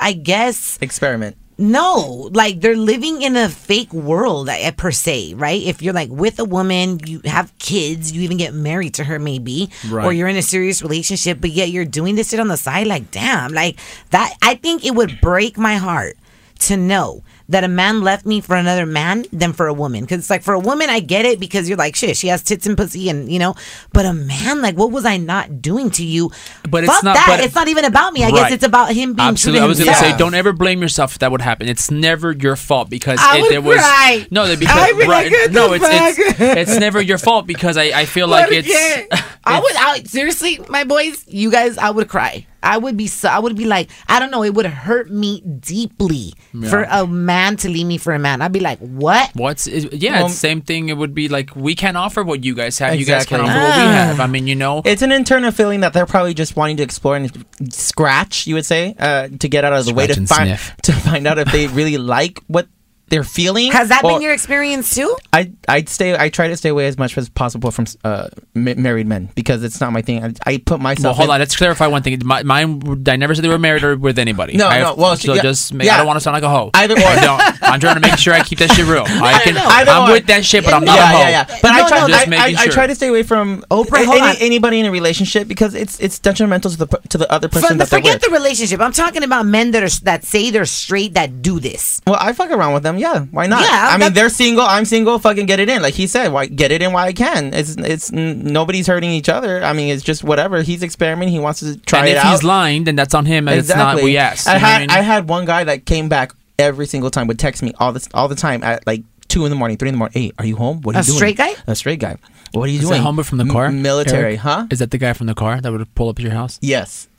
I 0.00 0.12
guess 0.12 0.78
Experiment. 0.80 1.36
No, 1.58 2.28
like 2.32 2.60
they're 2.60 2.76
living 2.76 3.22
in 3.22 3.34
a 3.36 3.48
fake 3.48 3.92
world 3.92 4.48
eh, 4.48 4.70
per 4.72 4.90
se, 4.90 5.34
right? 5.34 5.62
If 5.62 5.80
you're 5.80 5.94
like 5.94 6.10
with 6.10 6.38
a 6.38 6.44
woman, 6.44 7.00
you 7.06 7.20
have 7.24 7.56
kids, 7.58 8.12
you 8.12 8.22
even 8.22 8.36
get 8.36 8.52
married 8.52 8.94
to 8.94 9.04
her 9.04 9.18
maybe, 9.18 9.70
or 10.06 10.12
you're 10.12 10.28
in 10.28 10.36
a 10.36 10.42
serious 10.42 10.82
relationship, 10.82 11.40
but 11.40 11.50
yet 11.50 11.70
you're 11.70 11.86
doing 11.86 12.14
this 12.14 12.30
shit 12.30 12.40
on 12.40 12.48
the 12.48 12.56
side. 12.58 12.86
Like, 12.86 13.10
damn, 13.10 13.52
like 13.54 13.78
that. 14.10 14.34
I 14.42 14.56
think 14.56 14.84
it 14.84 14.94
would 14.94 15.20
break 15.22 15.56
my 15.56 15.76
heart 15.76 16.16
to 16.58 16.76
know 16.76 17.22
that 17.48 17.64
a 17.64 17.68
man 17.68 18.02
left 18.02 18.26
me 18.26 18.40
for 18.40 18.56
another 18.56 18.86
man 18.86 19.24
than 19.32 19.52
for 19.52 19.66
a 19.66 19.74
woman. 19.74 20.02
Because 20.02 20.18
it's 20.18 20.30
like 20.30 20.42
for 20.42 20.54
a 20.54 20.58
woman, 20.58 20.90
I 20.90 21.00
get 21.00 21.24
it 21.24 21.38
because 21.40 21.68
you're 21.68 21.78
like 21.78 21.94
shit. 21.96 22.16
She 22.16 22.28
has 22.28 22.42
tits 22.42 22.66
and 22.66 22.76
pussy, 22.76 23.08
and 23.08 23.30
you 23.30 23.38
know. 23.38 23.54
But 23.92 24.06
a 24.06 24.12
man, 24.12 24.62
like, 24.62 24.76
what 24.76 24.90
was 24.90 25.04
I 25.04 25.16
not 25.16 25.62
doing 25.62 25.90
to 25.92 26.04
you? 26.04 26.30
But 26.68 26.84
it's 26.84 27.02
not- 27.02 27.14
that. 27.14 27.26
but- 27.28 27.40
it's 27.44 27.54
not 27.54 27.68
even 27.68 27.84
about 27.84 28.12
me. 28.12 28.24
I 28.24 28.30
guess 28.30 28.52
it's 28.52 28.64
about 28.64 28.92
him 28.92 29.14
being 29.14 29.28
Absolutely. 29.28 29.60
I 29.60 29.66
was 29.66 29.78
going 29.78 29.90
to 29.90 29.96
say, 29.96 30.16
don't 30.16 30.34
ever 30.34 30.52
blame 30.52 30.82
yourself 30.82 31.12
if 31.12 31.18
that 31.20 31.30
would 31.30 31.40
happen. 31.40 31.68
It's 31.68 31.90
never 31.90 32.32
your 32.32 32.56
fault 32.56 32.90
because 32.90 33.18
I 33.22 33.38
it, 33.38 33.42
would 33.42 33.50
there 33.52 33.60
was 33.60 33.78
cry. 33.78 34.26
no, 34.30 34.44
because 34.56 34.92
be 34.92 35.06
right, 35.06 35.30
like, 35.30 35.52
no, 35.52 35.72
it's, 35.72 35.84
it's 36.18 36.40
it's 36.40 36.78
never 36.80 37.00
your 37.00 37.18
fault 37.18 37.46
because 37.46 37.76
I, 37.76 37.84
I 38.00 38.04
feel 38.06 38.28
like 38.28 38.48
it's? 38.50 38.68
I 39.44 39.60
would 39.60 39.76
I, 39.76 40.02
seriously, 40.04 40.60
my 40.68 40.84
boys, 40.84 41.24
you 41.28 41.50
guys, 41.50 41.78
I 41.78 41.90
would 41.90 42.08
cry. 42.08 42.46
I 42.62 42.78
would 42.78 42.96
be 42.96 43.06
so. 43.06 43.28
I 43.28 43.38
would 43.38 43.56
be 43.56 43.64
like, 43.64 43.90
I 44.08 44.18
don't 44.18 44.30
know. 44.30 44.42
It 44.42 44.54
would 44.54 44.66
hurt 44.66 45.10
me 45.10 45.40
deeply 45.40 46.34
Yeah. 46.52 46.68
for 46.70 46.82
a 46.90 47.06
man 47.06 47.56
to 47.58 47.68
leave 47.68 47.86
me 47.86 47.98
for 47.98 48.12
a 48.14 48.18
man. 48.18 48.42
I'd 48.42 48.52
be 48.52 48.60
like, 48.60 48.78
what? 48.80 49.30
What's 49.34 49.66
is, 49.66 49.86
yeah, 49.92 50.12
Well- 50.18 50.26
it's 50.26 50.34
same 50.34 50.60
thing. 50.62 50.88
It 50.88 50.96
would 50.96 51.14
be 51.14 51.28
like 51.28 51.54
we 51.54 51.74
can't 51.74 51.96
offer 51.96 52.22
what 52.24 52.44
you 52.44 52.54
guys 52.54 52.78
have. 52.78 52.96
You 52.98 53.06
guys 53.06 53.26
can't 53.26 53.42
offer 53.42 53.52
what 53.52 53.76
we 53.76 53.82
Ah. 53.82 53.90
have. 54.08 54.20
I 54.20 54.26
mean, 54.26 54.46
you 54.46 54.54
know, 54.56 54.82
It's 54.84 55.02
an 55.02 55.12
internal 55.12 55.50
feeling 55.52 55.80
that 55.80 55.92
they're 55.92 56.06
probably 56.06 56.34
just 56.34 56.56
wanting 56.56 56.76
to 56.78 56.82
explore 56.82 57.16
and 57.16 57.44
scratch, 57.72 58.46
you 58.46 58.54
would 58.54 58.66
say, 58.66 58.94
uh, 58.98 59.28
to 59.38 59.48
get 59.48 59.64
out 59.64 59.72
of 59.72 59.84
the 59.84 59.94
way 59.94 60.06
to 60.06 60.14
find 60.26 60.26
sniff. 60.48 60.74
to 60.82 60.92
find 60.92 61.26
out 61.26 61.38
if 61.38 61.50
they 61.52 61.66
really 61.68 61.98
like 61.98 62.40
what 62.46 62.66
they're 63.08 63.24
feeling. 63.24 63.70
Has 63.72 63.88
that 63.90 64.02
or- 64.04 64.12
been 64.12 64.22
your 64.22 64.32
experience 64.32 64.94
too? 64.94 65.16
I 65.32 65.52
I'd 65.68 65.88
stay. 65.88 66.16
I 66.18 66.28
try 66.28 66.48
to 66.48 66.56
stay 66.56 66.70
away 66.70 66.86
as 66.88 66.98
much 66.98 67.16
as 67.16 67.28
possible 67.28 67.70
from 67.70 67.86
uh, 68.04 68.28
ma- 68.54 68.74
married 68.76 69.06
men 69.06 69.28
because 69.34 69.62
it's 69.62 69.80
not 69.80 69.92
my 69.92 70.02
thing. 70.02 70.24
I, 70.24 70.32
I 70.44 70.56
put 70.58 70.80
myself. 70.80 71.04
well, 71.04 71.14
hold 71.14 71.28
in- 71.28 71.34
on. 71.34 71.38
Let's 71.40 71.56
clarify 71.56 71.86
one 71.86 72.02
thing. 72.02 72.20
My, 72.24 72.42
mine, 72.42 73.04
I 73.08 73.16
never 73.16 73.34
said 73.34 73.44
they 73.44 73.48
were 73.48 73.58
married 73.58 73.84
or 73.84 73.96
with 73.96 74.18
anybody. 74.18 74.56
No, 74.56 74.66
I 74.68 74.80
no, 74.80 74.86
have- 74.86 74.98
well, 74.98 75.16
so 75.16 75.34
yeah, 75.34 75.42
just 75.42 75.72
make, 75.72 75.86
yeah. 75.86 75.94
I 75.94 75.98
don't 75.98 76.06
want 76.06 76.16
to 76.16 76.20
sound 76.20 76.34
like 76.34 76.42
a 76.42 76.48
hoe. 76.48 76.70
Either 76.74 76.94
or. 76.94 76.98
I 76.98 77.20
don't. 77.20 77.62
I'm 77.62 77.80
trying 77.80 77.94
to 77.94 78.00
make 78.00 78.18
sure 78.18 78.34
I 78.34 78.42
keep 78.42 78.58
that 78.58 78.70
shit 78.72 78.86
real. 78.86 79.04
I 79.06 79.40
can. 79.44 79.56
Either 79.56 79.90
I'm 79.90 80.10
or. 80.10 80.12
with 80.14 80.26
that 80.26 80.44
shit, 80.44 80.64
but 80.64 80.74
I'm 80.74 80.84
not 80.84 80.96
yeah, 80.96 81.04
a 81.04 81.06
hoe. 81.06 81.18
yeah, 81.20 81.28
yeah. 81.30 81.58
But 81.62 81.70
No, 81.70 81.84
I 81.84 81.88
try. 81.88 82.00
no, 82.00 82.08
just 82.08 82.26
I, 82.26 82.30
making 82.30 82.56
I, 82.58 82.62
I 82.62 82.66
try 82.68 82.86
to 82.86 82.94
stay 82.94 83.08
away 83.08 83.22
from 83.22 83.62
Oprah, 83.70 84.04
a- 84.04 84.10
on. 84.10 84.28
any, 84.36 84.40
anybody 84.46 84.80
in 84.80 84.86
a 84.86 84.90
relationship 84.90 85.46
because 85.46 85.74
it's 85.74 86.00
it's 86.00 86.18
detrimental 86.18 86.70
to 86.72 86.76
the 86.76 86.86
to 87.10 87.18
the 87.18 87.30
other 87.32 87.48
person 87.48 87.68
From, 87.68 87.78
that 87.78 87.88
forget 87.88 88.14
with. 88.16 88.22
the 88.22 88.30
relationship. 88.30 88.80
I'm 88.80 88.92
talking 88.92 89.22
about 89.22 89.46
men 89.46 89.70
that 89.72 89.82
are 89.82 90.04
that 90.04 90.24
say 90.24 90.50
they're 90.50 90.64
straight 90.64 91.14
that 91.14 91.40
do 91.42 91.60
this. 91.60 92.00
Well, 92.06 92.16
I 92.18 92.32
fuck 92.32 92.50
around 92.50 92.74
with 92.74 92.82
them. 92.82 92.95
Um, 92.96 93.02
yeah, 93.02 93.20
why 93.30 93.46
not? 93.46 93.62
Yeah, 93.62 93.88
I 93.92 93.98
mean, 93.98 94.12
they're 94.12 94.28
single. 94.28 94.64
I'm 94.64 94.84
single. 94.84 95.18
Fucking 95.18 95.46
get 95.46 95.60
it 95.60 95.68
in. 95.68 95.82
Like 95.82 95.94
he 95.94 96.06
said, 96.06 96.28
why 96.32 96.46
get 96.46 96.70
it 96.72 96.82
in 96.82 96.92
while 96.92 97.06
I 97.06 97.12
can. 97.12 97.52
It's 97.54 97.76
it's 97.76 98.12
n- 98.12 98.42
nobody's 98.44 98.86
hurting 98.86 99.10
each 99.10 99.28
other. 99.28 99.62
I 99.62 99.72
mean, 99.72 99.88
it's 99.92 100.02
just 100.02 100.24
whatever. 100.24 100.62
He's 100.62 100.82
experimenting. 100.82 101.32
He 101.34 101.40
wants 101.40 101.60
to 101.60 101.76
try 101.78 102.00
and 102.00 102.08
it 102.08 102.16
if 102.16 102.22
he's 102.24 102.42
lying, 102.44 102.84
then 102.84 102.96
that's 102.96 103.14
on 103.14 103.26
him, 103.26 103.48
and 103.48 103.58
it's 103.58 103.68
not 103.68 104.02
we 104.02 104.16
asked. 104.16 104.48
I 104.48 104.54
You 104.54 104.58
know 104.58 104.62
what 104.62 104.70
had 104.70 104.76
I 104.76 104.80
mean? 104.80 104.90
I 104.90 105.00
had 105.00 105.28
one 105.28 105.44
guy 105.44 105.64
that 105.64 105.86
came 105.86 106.08
back 106.08 106.32
every 106.58 106.86
single 106.86 107.10
time 107.10 107.26
would 107.26 107.38
text 107.38 107.62
me 107.62 107.72
all 107.78 107.92
this 107.92 108.08
all 108.14 108.28
the 108.28 108.34
time 108.34 108.62
at 108.64 108.86
like 108.86 109.02
two 109.28 109.44
in 109.44 109.50
the 109.50 109.56
morning, 109.56 109.76
three 109.76 109.88
in 109.88 109.94
the 109.94 109.98
morning. 109.98 110.22
Hey, 110.22 110.32
are 110.38 110.46
you 110.46 110.56
home? 110.56 110.80
What 110.82 110.94
are 110.96 110.98
A 110.98 111.02
you 111.02 111.06
doing? 111.06 111.16
straight 111.16 111.36
guy? 111.36 111.52
A 111.66 111.74
straight 111.76 112.00
guy. 112.00 112.16
What 112.52 112.68
are 112.68 112.72
you 112.72 112.78
Is 112.78 112.86
doing? 112.86 112.98
that 112.98 113.02
Humber 113.04 113.22
from 113.24 113.38
the 113.38 113.44
M- 113.44 113.50
car? 113.50 113.70
military, 113.70 114.22
Eric? 114.34 114.38
huh? 114.40 114.66
Is 114.70 114.78
that 114.78 114.90
the 114.90 114.98
guy 114.98 115.12
from 115.12 115.26
the 115.26 115.34
car 115.34 115.60
that 115.60 115.70
would 115.70 115.94
pull 115.94 116.08
up 116.08 116.18
at 116.18 116.22
your 116.22 116.32
house? 116.32 116.58
Yes. 116.62 117.08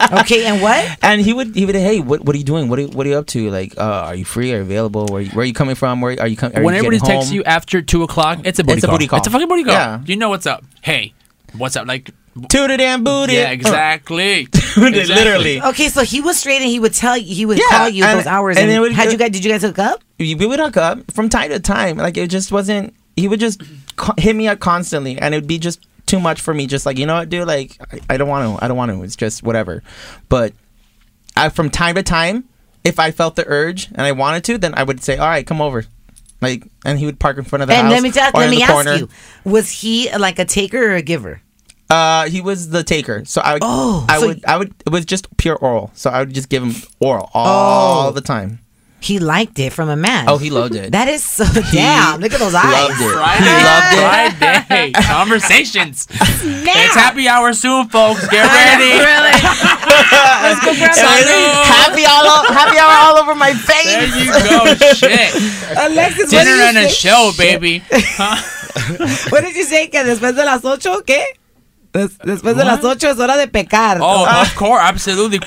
Okay, 0.00 0.46
and 0.46 0.62
what? 0.62 0.98
And 1.02 1.20
he 1.20 1.32
would 1.32 1.54
he 1.54 1.64
would 1.66 1.74
hey 1.74 2.00
what 2.00 2.22
what 2.24 2.34
are 2.34 2.38
you 2.38 2.44
doing 2.44 2.68
what 2.68 2.78
are, 2.78 2.86
what 2.88 3.06
are 3.06 3.10
you 3.10 3.16
up 3.18 3.26
to 3.28 3.50
like 3.50 3.76
uh, 3.78 3.82
are 4.08 4.14
you 4.14 4.24
free 4.24 4.52
are 4.52 4.56
you 4.56 4.62
available 4.62 5.06
where, 5.06 5.22
you- 5.22 5.30
where 5.30 5.42
are 5.42 5.46
you 5.46 5.52
coming 5.52 5.74
from 5.74 6.00
where 6.00 6.18
are 6.20 6.26
you 6.28 6.36
coming 6.36 6.62
when 6.62 6.74
you 6.74 6.78
everybody 6.78 6.98
texts 7.00 7.30
home? 7.30 7.36
you 7.36 7.44
after 7.44 7.82
two 7.82 8.02
o'clock, 8.02 8.40
it's 8.44 8.58
a 8.58 8.64
booty 8.64 8.74
It's 8.78 8.84
a 8.84 8.86
call. 8.86 8.96
booty 8.96 9.06
call. 9.08 9.18
It's 9.18 9.26
a 9.28 9.30
fucking 9.30 9.48
booty 9.48 9.64
call. 9.64 9.72
Yeah. 9.74 10.00
You 10.06 10.16
know 10.16 10.28
what's 10.28 10.46
up? 10.46 10.64
Hey, 10.82 11.14
what's 11.56 11.76
up? 11.76 11.86
Like, 11.86 12.10
toot 12.48 12.70
it 12.70 12.80
and 12.80 13.04
boot 13.04 13.30
it 13.30 13.34
yeah, 13.34 13.50
exactly. 13.50 14.46
Toot 14.74 14.94
it, 14.94 15.08
literally 15.08 15.60
Okay, 15.62 15.88
so 15.88 16.02
he 16.04 16.20
was 16.20 16.38
straight 16.38 16.60
and 16.60 16.70
he 16.70 16.78
would 16.78 16.94
tell 16.94 17.16
you, 17.16 17.34
he 17.34 17.46
would 17.46 17.58
Yeah, 17.58 17.64
call 17.70 17.88
you 17.88 18.04
and- 18.04 18.18
those 18.18 18.26
hours. 18.26 18.56
and 18.56 18.64
And, 18.70 18.72
it 18.72 18.80
would 18.80 18.92
had 18.92 19.10
you 19.10 19.18
guys? 19.18 19.30
Did 19.30 19.44
you 19.44 19.50
guys 19.50 19.62
hook 19.62 19.78
up? 19.78 20.02
we 20.18 20.34
we 20.34 20.46
would 20.46 20.60
hook 20.60 20.76
up 20.76 21.10
from 21.12 21.28
time 21.28 21.50
to 21.50 21.58
time 21.60 21.96
like 21.96 22.16
it 22.16 22.28
just 22.28 22.52
wasn't 22.52 22.94
he 23.16 23.26
would 23.28 23.40
just 23.40 23.60
hit 24.18 24.34
me 24.36 24.46
up 24.48 24.60
constantly 24.60 25.18
and 25.18 25.34
it 25.34 25.38
would 25.38 25.48
be 25.48 25.58
just 25.58 25.80
too 26.08 26.18
much 26.18 26.40
for 26.40 26.52
me 26.54 26.66
just 26.66 26.84
like 26.86 26.98
you 26.98 27.06
know 27.06 27.14
what 27.14 27.28
dude 27.28 27.46
like 27.46 27.76
I, 27.92 28.14
I 28.14 28.16
don't 28.16 28.28
want 28.28 28.58
to 28.58 28.64
I 28.64 28.68
don't 28.68 28.76
want 28.76 28.90
to 28.90 29.02
it's 29.02 29.14
just 29.16 29.42
whatever 29.42 29.82
but 30.28 30.52
I 31.36 31.48
from 31.50 31.70
time 31.70 31.94
to 31.96 32.02
time 32.02 32.44
if 32.84 32.98
I 32.98 33.10
felt 33.12 33.36
the 33.36 33.44
urge 33.46 33.88
and 33.88 34.00
I 34.02 34.12
wanted 34.12 34.42
to 34.44 34.58
then 34.58 34.74
I 34.76 34.82
would 34.82 35.02
say 35.02 35.16
all 35.18 35.28
right 35.28 35.46
come 35.46 35.60
over 35.60 35.84
like 36.40 36.66
and 36.84 36.98
he 36.98 37.04
would 37.06 37.18
park 37.20 37.36
in 37.38 37.44
front 37.44 37.62
of 37.62 37.68
the 37.68 37.74
and 37.74 37.86
house 37.88 37.92
let 37.92 38.02
me 38.02 38.10
let 38.34 38.50
me 38.50 38.62
ask 38.62 38.72
corner. 38.72 38.94
you: 38.94 39.08
Was 39.44 39.70
he 39.70 40.10
like 40.16 40.38
a 40.38 40.44
taker 40.44 40.92
or 40.92 40.94
a 40.94 41.02
giver? 41.02 41.42
Uh, 41.90 42.28
he 42.28 42.40
was 42.40 42.68
the 42.68 42.84
taker, 42.84 43.24
so 43.24 43.40
I 43.40 43.54
would. 43.54 43.62
Oh, 43.64 44.04
I 44.08 44.20
so 44.20 44.26
would. 44.28 44.44
I 44.44 44.56
would. 44.58 44.74
It 44.86 44.90
was 44.90 45.04
just 45.06 45.34
pure 45.38 45.56
oral, 45.56 45.90
so 45.94 46.10
I 46.10 46.20
would 46.20 46.34
just 46.34 46.48
give 46.50 46.62
him 46.62 46.74
oral 47.00 47.30
all 47.34 48.08
Oh. 48.08 48.10
the 48.12 48.20
time. 48.20 48.60
He 49.00 49.20
liked 49.20 49.58
it 49.60 49.72
from 49.72 49.88
a 49.88 49.96
man. 49.96 50.26
Oh, 50.28 50.38
he 50.38 50.50
loved 50.50 50.74
it. 50.74 50.90
That 50.98 51.06
is 51.08 51.22
so 51.22 51.44
damn. 51.70 52.20
Look 52.20 52.32
at 52.32 52.40
those 52.40 52.54
eyes. 52.54 52.66
loved 52.90 53.00
it. 53.00 53.12
Friday, 53.14 53.44
He 53.46 53.54
loved 53.62 53.92
it. 53.94 54.66
Friday 54.66 54.92
conversations. 55.06 56.06
It's 56.10 56.94
happy 56.98 57.28
hour 57.28 57.52
soon, 57.52 57.88
folks. 57.88 58.26
Get 58.28 58.42
ready. 58.44 58.98
Let's 60.42 60.60
go 60.64 60.74
grab 60.74 60.94
Salud. 60.98 61.64
happy 61.64 62.04
all 62.06 62.52
happy 62.52 62.78
hour 62.78 62.92
all 63.06 63.16
over 63.22 63.34
my 63.34 63.52
face. 63.54 63.84
There 63.86 64.06
you 64.18 64.32
go. 64.34 64.74
Shit. 64.94 65.30
Alexis, 65.78 66.32
what 66.32 66.44
Dinner 66.44 66.56
did 66.56 66.58
you 66.58 66.68
and 66.68 66.78
a 66.78 66.88
say? 66.90 67.08
show, 67.08 67.30
baby. 67.38 67.82
What 69.30 69.44
did 69.44 69.54
you 69.56 69.64
say? 69.64 69.88
Que 69.88 70.02
después 70.04 70.34
de 70.34 70.44
las 70.44 70.64
ocho, 70.64 71.02
¿qué? 71.04 71.22
Des- 71.92 72.18
después 72.18 72.56
de 72.56 72.64
las 72.64 72.82
ocho 72.84 73.08
es 73.10 73.18
hora 73.18 73.36
de 73.36 73.48
pecar. 73.48 73.98
Oh, 74.00 74.24
ah. 74.28 74.42
of 74.42 74.54
course, 74.56 74.82
absolutely. 74.82 75.40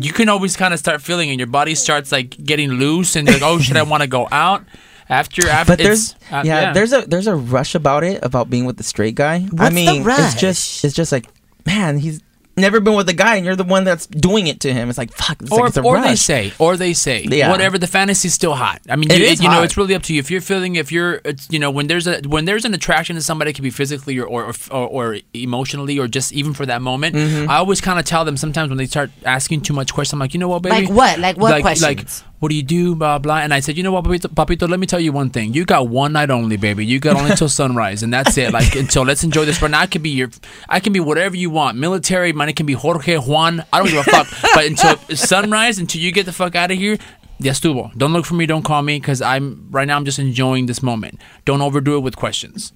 You 0.00 0.12
can 0.12 0.28
always 0.28 0.56
kind 0.56 0.72
of 0.72 0.80
start 0.80 1.02
feeling, 1.02 1.30
and 1.30 1.38
your 1.38 1.46
body 1.48 1.74
starts 1.74 2.10
like 2.12 2.30
getting 2.42 2.70
loose, 2.72 3.16
and 3.16 3.28
like, 3.28 3.42
oh 3.42 3.58
shit, 3.58 3.76
I 3.76 3.82
want 3.82 4.02
to 4.02 4.08
go 4.08 4.26
out. 4.32 4.64
After, 5.08 5.46
after, 5.46 5.72
But 5.72 5.78
there's 5.78 6.14
uh, 6.30 6.42
yeah, 6.44 6.72
there's 6.72 6.92
a 6.92 7.02
there's 7.02 7.26
a 7.26 7.34
rush 7.34 7.74
about 7.74 8.02
it 8.04 8.20
about 8.24 8.48
being 8.48 8.64
with 8.64 8.76
the 8.78 8.82
straight 8.82 9.14
guy. 9.14 9.34
I 9.34 9.40
What's 9.50 9.68
the 9.68 9.70
mean, 9.74 10.04
rush? 10.04 10.18
it's 10.20 10.40
just 10.40 10.84
it's 10.84 10.94
just 10.94 11.12
like, 11.12 11.26
man, 11.66 11.98
he's 11.98 12.20
never 12.56 12.80
been 12.80 12.94
with 12.94 13.08
a 13.08 13.12
guy, 13.14 13.36
and 13.36 13.44
you're 13.44 13.56
the 13.56 13.64
one 13.64 13.84
that's 13.84 14.06
doing 14.06 14.46
it 14.46 14.60
to 14.60 14.72
him. 14.72 14.88
It's 14.88 14.98
like 14.98 15.12
fuck. 15.12 15.40
It's 15.42 15.50
or, 15.50 15.60
like, 15.60 15.68
it's 15.68 15.76
a 15.76 15.82
or 15.82 15.94
rush. 15.94 16.08
they 16.08 16.16
say, 16.16 16.52
or 16.58 16.76
they 16.76 16.92
say, 16.92 17.24
Yeah. 17.28 17.50
whatever. 17.50 17.78
The 17.78 17.86
fantasy's 17.86 18.34
still 18.34 18.54
hot. 18.54 18.80
I 18.88 18.96
mean, 18.96 19.10
It 19.10 19.18
you, 19.20 19.26
is 19.26 19.42
you 19.42 19.48
know, 19.48 19.62
it's 19.62 19.76
really 19.76 19.94
up 19.94 20.02
to 20.04 20.14
you. 20.14 20.18
If 20.18 20.30
you're 20.30 20.40
feeling, 20.40 20.76
if 20.76 20.92
you're, 20.92 21.20
it's, 21.24 21.48
you 21.50 21.58
know, 21.58 21.70
when 21.70 21.86
there's 21.86 22.06
a 22.06 22.20
when 22.26 22.44
there's 22.44 22.64
an 22.64 22.74
attraction 22.74 23.16
to 23.16 23.22
somebody, 23.22 23.50
it 23.50 23.54
can 23.54 23.62
be 23.62 23.70
physically 23.70 24.18
or 24.18 24.26
or, 24.26 24.52
or, 24.70 24.86
or 24.88 25.18
emotionally, 25.34 25.98
or 25.98 26.08
just 26.08 26.32
even 26.32 26.52
for 26.54 26.66
that 26.66 26.82
moment. 26.82 27.16
Mm-hmm. 27.16 27.50
I 27.50 27.56
always 27.56 27.80
kind 27.80 27.98
of 27.98 28.04
tell 28.04 28.24
them 28.24 28.36
sometimes 28.36 28.68
when 28.68 28.78
they 28.78 28.86
start 28.86 29.10
asking 29.24 29.62
too 29.62 29.72
much 29.72 29.92
questions, 29.92 30.14
I'm 30.14 30.18
like, 30.20 30.34
you 30.34 30.40
know 30.40 30.48
what, 30.48 30.62
baby, 30.62 30.86
Like 30.86 30.94
what? 30.94 31.18
Like 31.18 31.36
what 31.36 31.50
like, 31.52 31.62
questions? 31.62 32.22
Like, 32.22 32.31
what 32.42 32.48
do 32.48 32.56
you 32.56 32.62
do? 32.64 32.96
Blah 32.96 33.20
blah. 33.20 33.36
And 33.36 33.54
I 33.54 33.60
said, 33.60 33.76
you 33.76 33.84
know 33.84 33.92
what, 33.92 34.02
papito, 34.02 34.26
papito, 34.26 34.68
let 34.68 34.80
me 34.80 34.86
tell 34.88 34.98
you 34.98 35.12
one 35.12 35.30
thing. 35.30 35.54
You 35.54 35.64
got 35.64 35.86
one 35.86 36.12
night 36.14 36.28
only, 36.28 36.56
baby. 36.56 36.84
You 36.84 36.98
got 36.98 37.14
only 37.14 37.30
until 37.30 37.48
sunrise, 37.60 38.02
and 38.02 38.12
that's 38.12 38.36
it. 38.36 38.52
Like 38.52 38.74
until 38.74 39.04
let's 39.04 39.22
enjoy 39.22 39.44
this. 39.44 39.60
But 39.60 39.70
now 39.70 39.82
I 39.82 39.86
can 39.86 40.02
be 40.02 40.10
your, 40.10 40.28
I 40.68 40.80
can 40.80 40.92
be 40.92 40.98
whatever 40.98 41.36
you 41.36 41.50
want. 41.50 41.78
Military, 41.78 42.32
money 42.32 42.52
can 42.52 42.66
be 42.66 42.72
Jorge 42.72 43.16
Juan. 43.18 43.64
I 43.72 43.78
don't 43.78 43.86
give 43.86 44.04
a 44.04 44.10
fuck. 44.10 44.26
But 44.54 44.66
until 44.66 44.96
sunrise, 45.16 45.78
until 45.78 46.00
you 46.00 46.10
get 46.10 46.26
the 46.26 46.32
fuck 46.32 46.56
out 46.56 46.72
of 46.72 46.78
here. 46.78 46.98
Yes, 47.38 47.60
estuvo. 47.60 47.96
Don't 47.96 48.12
look 48.12 48.26
for 48.26 48.34
me. 48.34 48.46
Don't 48.46 48.64
call 48.64 48.82
me 48.82 48.98
because 48.98 49.22
I'm 49.22 49.68
right 49.70 49.86
now. 49.86 49.96
I'm 49.96 50.04
just 50.04 50.18
enjoying 50.18 50.66
this 50.66 50.82
moment. 50.82 51.20
Don't 51.44 51.60
overdo 51.60 51.96
it 51.96 52.00
with 52.00 52.16
questions. 52.16 52.72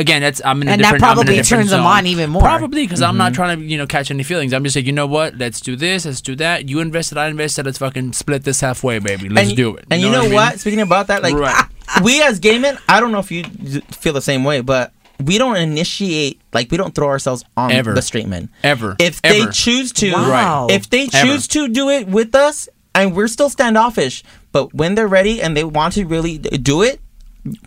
Again, 0.00 0.22
that's 0.22 0.40
I'm 0.44 0.62
in 0.62 0.68
a 0.68 0.70
And 0.72 0.80
that 0.80 0.92
different. 0.92 1.04
I'm 1.04 1.08
in 1.08 1.12
a 1.12 1.14
probably 1.14 1.36
different 1.36 1.60
turns 1.62 1.70
them 1.70 1.84
on 1.84 2.06
even 2.06 2.30
more. 2.30 2.40
Probably 2.40 2.84
because 2.84 3.02
I'm 3.02 3.18
not 3.18 3.32
mm-hmm. 3.32 3.34
trying 3.34 3.58
to 3.58 3.64
you 3.66 3.76
know 3.76 3.86
catch 3.86 4.10
any 4.10 4.22
feelings. 4.22 4.54
I'm 4.54 4.64
just 4.64 4.74
like 4.74 4.86
you 4.86 4.92
know 4.92 5.06
what? 5.06 5.36
Let's 5.36 5.60
do 5.60 5.76
this. 5.76 6.06
Let's 6.06 6.22
do 6.22 6.34
that. 6.36 6.68
You 6.70 6.80
invested. 6.80 7.18
I 7.18 7.28
invested. 7.28 7.66
Let's 7.66 7.78
fucking 7.78 8.14
split 8.14 8.44
this 8.44 8.60
halfway, 8.60 8.98
baby. 8.98 9.28
Let's 9.28 9.48
and, 9.48 9.56
do 9.56 9.76
it. 9.76 9.84
And 9.90 10.00
you 10.00 10.10
know, 10.10 10.20
I 10.20 10.24
mean? 10.24 10.32
what? 10.32 10.58
Speaking 10.58 10.80
about 10.80 11.08
that, 11.08 11.22
like 11.22 11.34
Right. 11.34 11.64
we 12.02 12.22
as 12.22 12.38
gay 12.38 12.58
men, 12.58 12.78
I 12.88 13.00
don't 13.00 13.12
know 13.12 13.18
if 13.18 13.30
you 13.30 13.44
feel 13.90 14.14
the 14.14 14.22
same 14.22 14.42
way, 14.42 14.62
but 14.62 14.92
we 15.22 15.36
don't 15.36 15.56
initiate 15.56 16.40
like 16.54 16.70
we 16.70 16.76
don't 16.76 16.94
throw 16.94 17.08
ourselves 17.08 17.44
on 17.56 17.70
Ever. 17.70 17.92
the 17.92 18.02
straight 18.02 18.26
men. 18.26 18.48
Ever. 18.62 18.96
If 18.98 19.20
they 19.20 19.46
choose 19.48 19.92
to, 19.94 20.12
Wow. 20.12 20.68
if 20.70 20.88
they 20.88 21.08
Ever. 21.12 21.26
choose 21.26 21.46
to 21.48 21.68
do 21.68 21.90
it 21.90 22.08
with 22.08 22.34
us, 22.34 22.68
and 22.94 23.14
we're 23.14 23.28
still 23.28 23.50
standoffish, 23.50 24.24
but 24.52 24.74
when 24.74 24.94
they're 24.94 25.08
ready 25.08 25.40
and 25.40 25.56
they 25.56 25.64
want 25.64 25.94
to 25.94 26.04
really 26.06 26.38
do 26.38 26.82
it, 26.82 27.00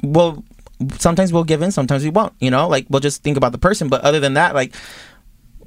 well, 0.02 0.44
sometimes 0.98 1.34
we'll 1.34 1.44
give 1.44 1.62
in, 1.62 1.72
sometimes 1.72 2.04
we 2.04 2.10
won't. 2.10 2.34
You 2.40 2.52
know, 2.52 2.68
like 2.68 2.88
we'll 2.90 3.00
just 3.00 3.24
think 3.24 3.38
about 3.38 3.52
the 3.52 3.58
person. 3.58 3.90
But 3.90 4.02
other 4.02 4.20
than 4.20 4.34
that, 4.36 4.56
like, 4.56 4.76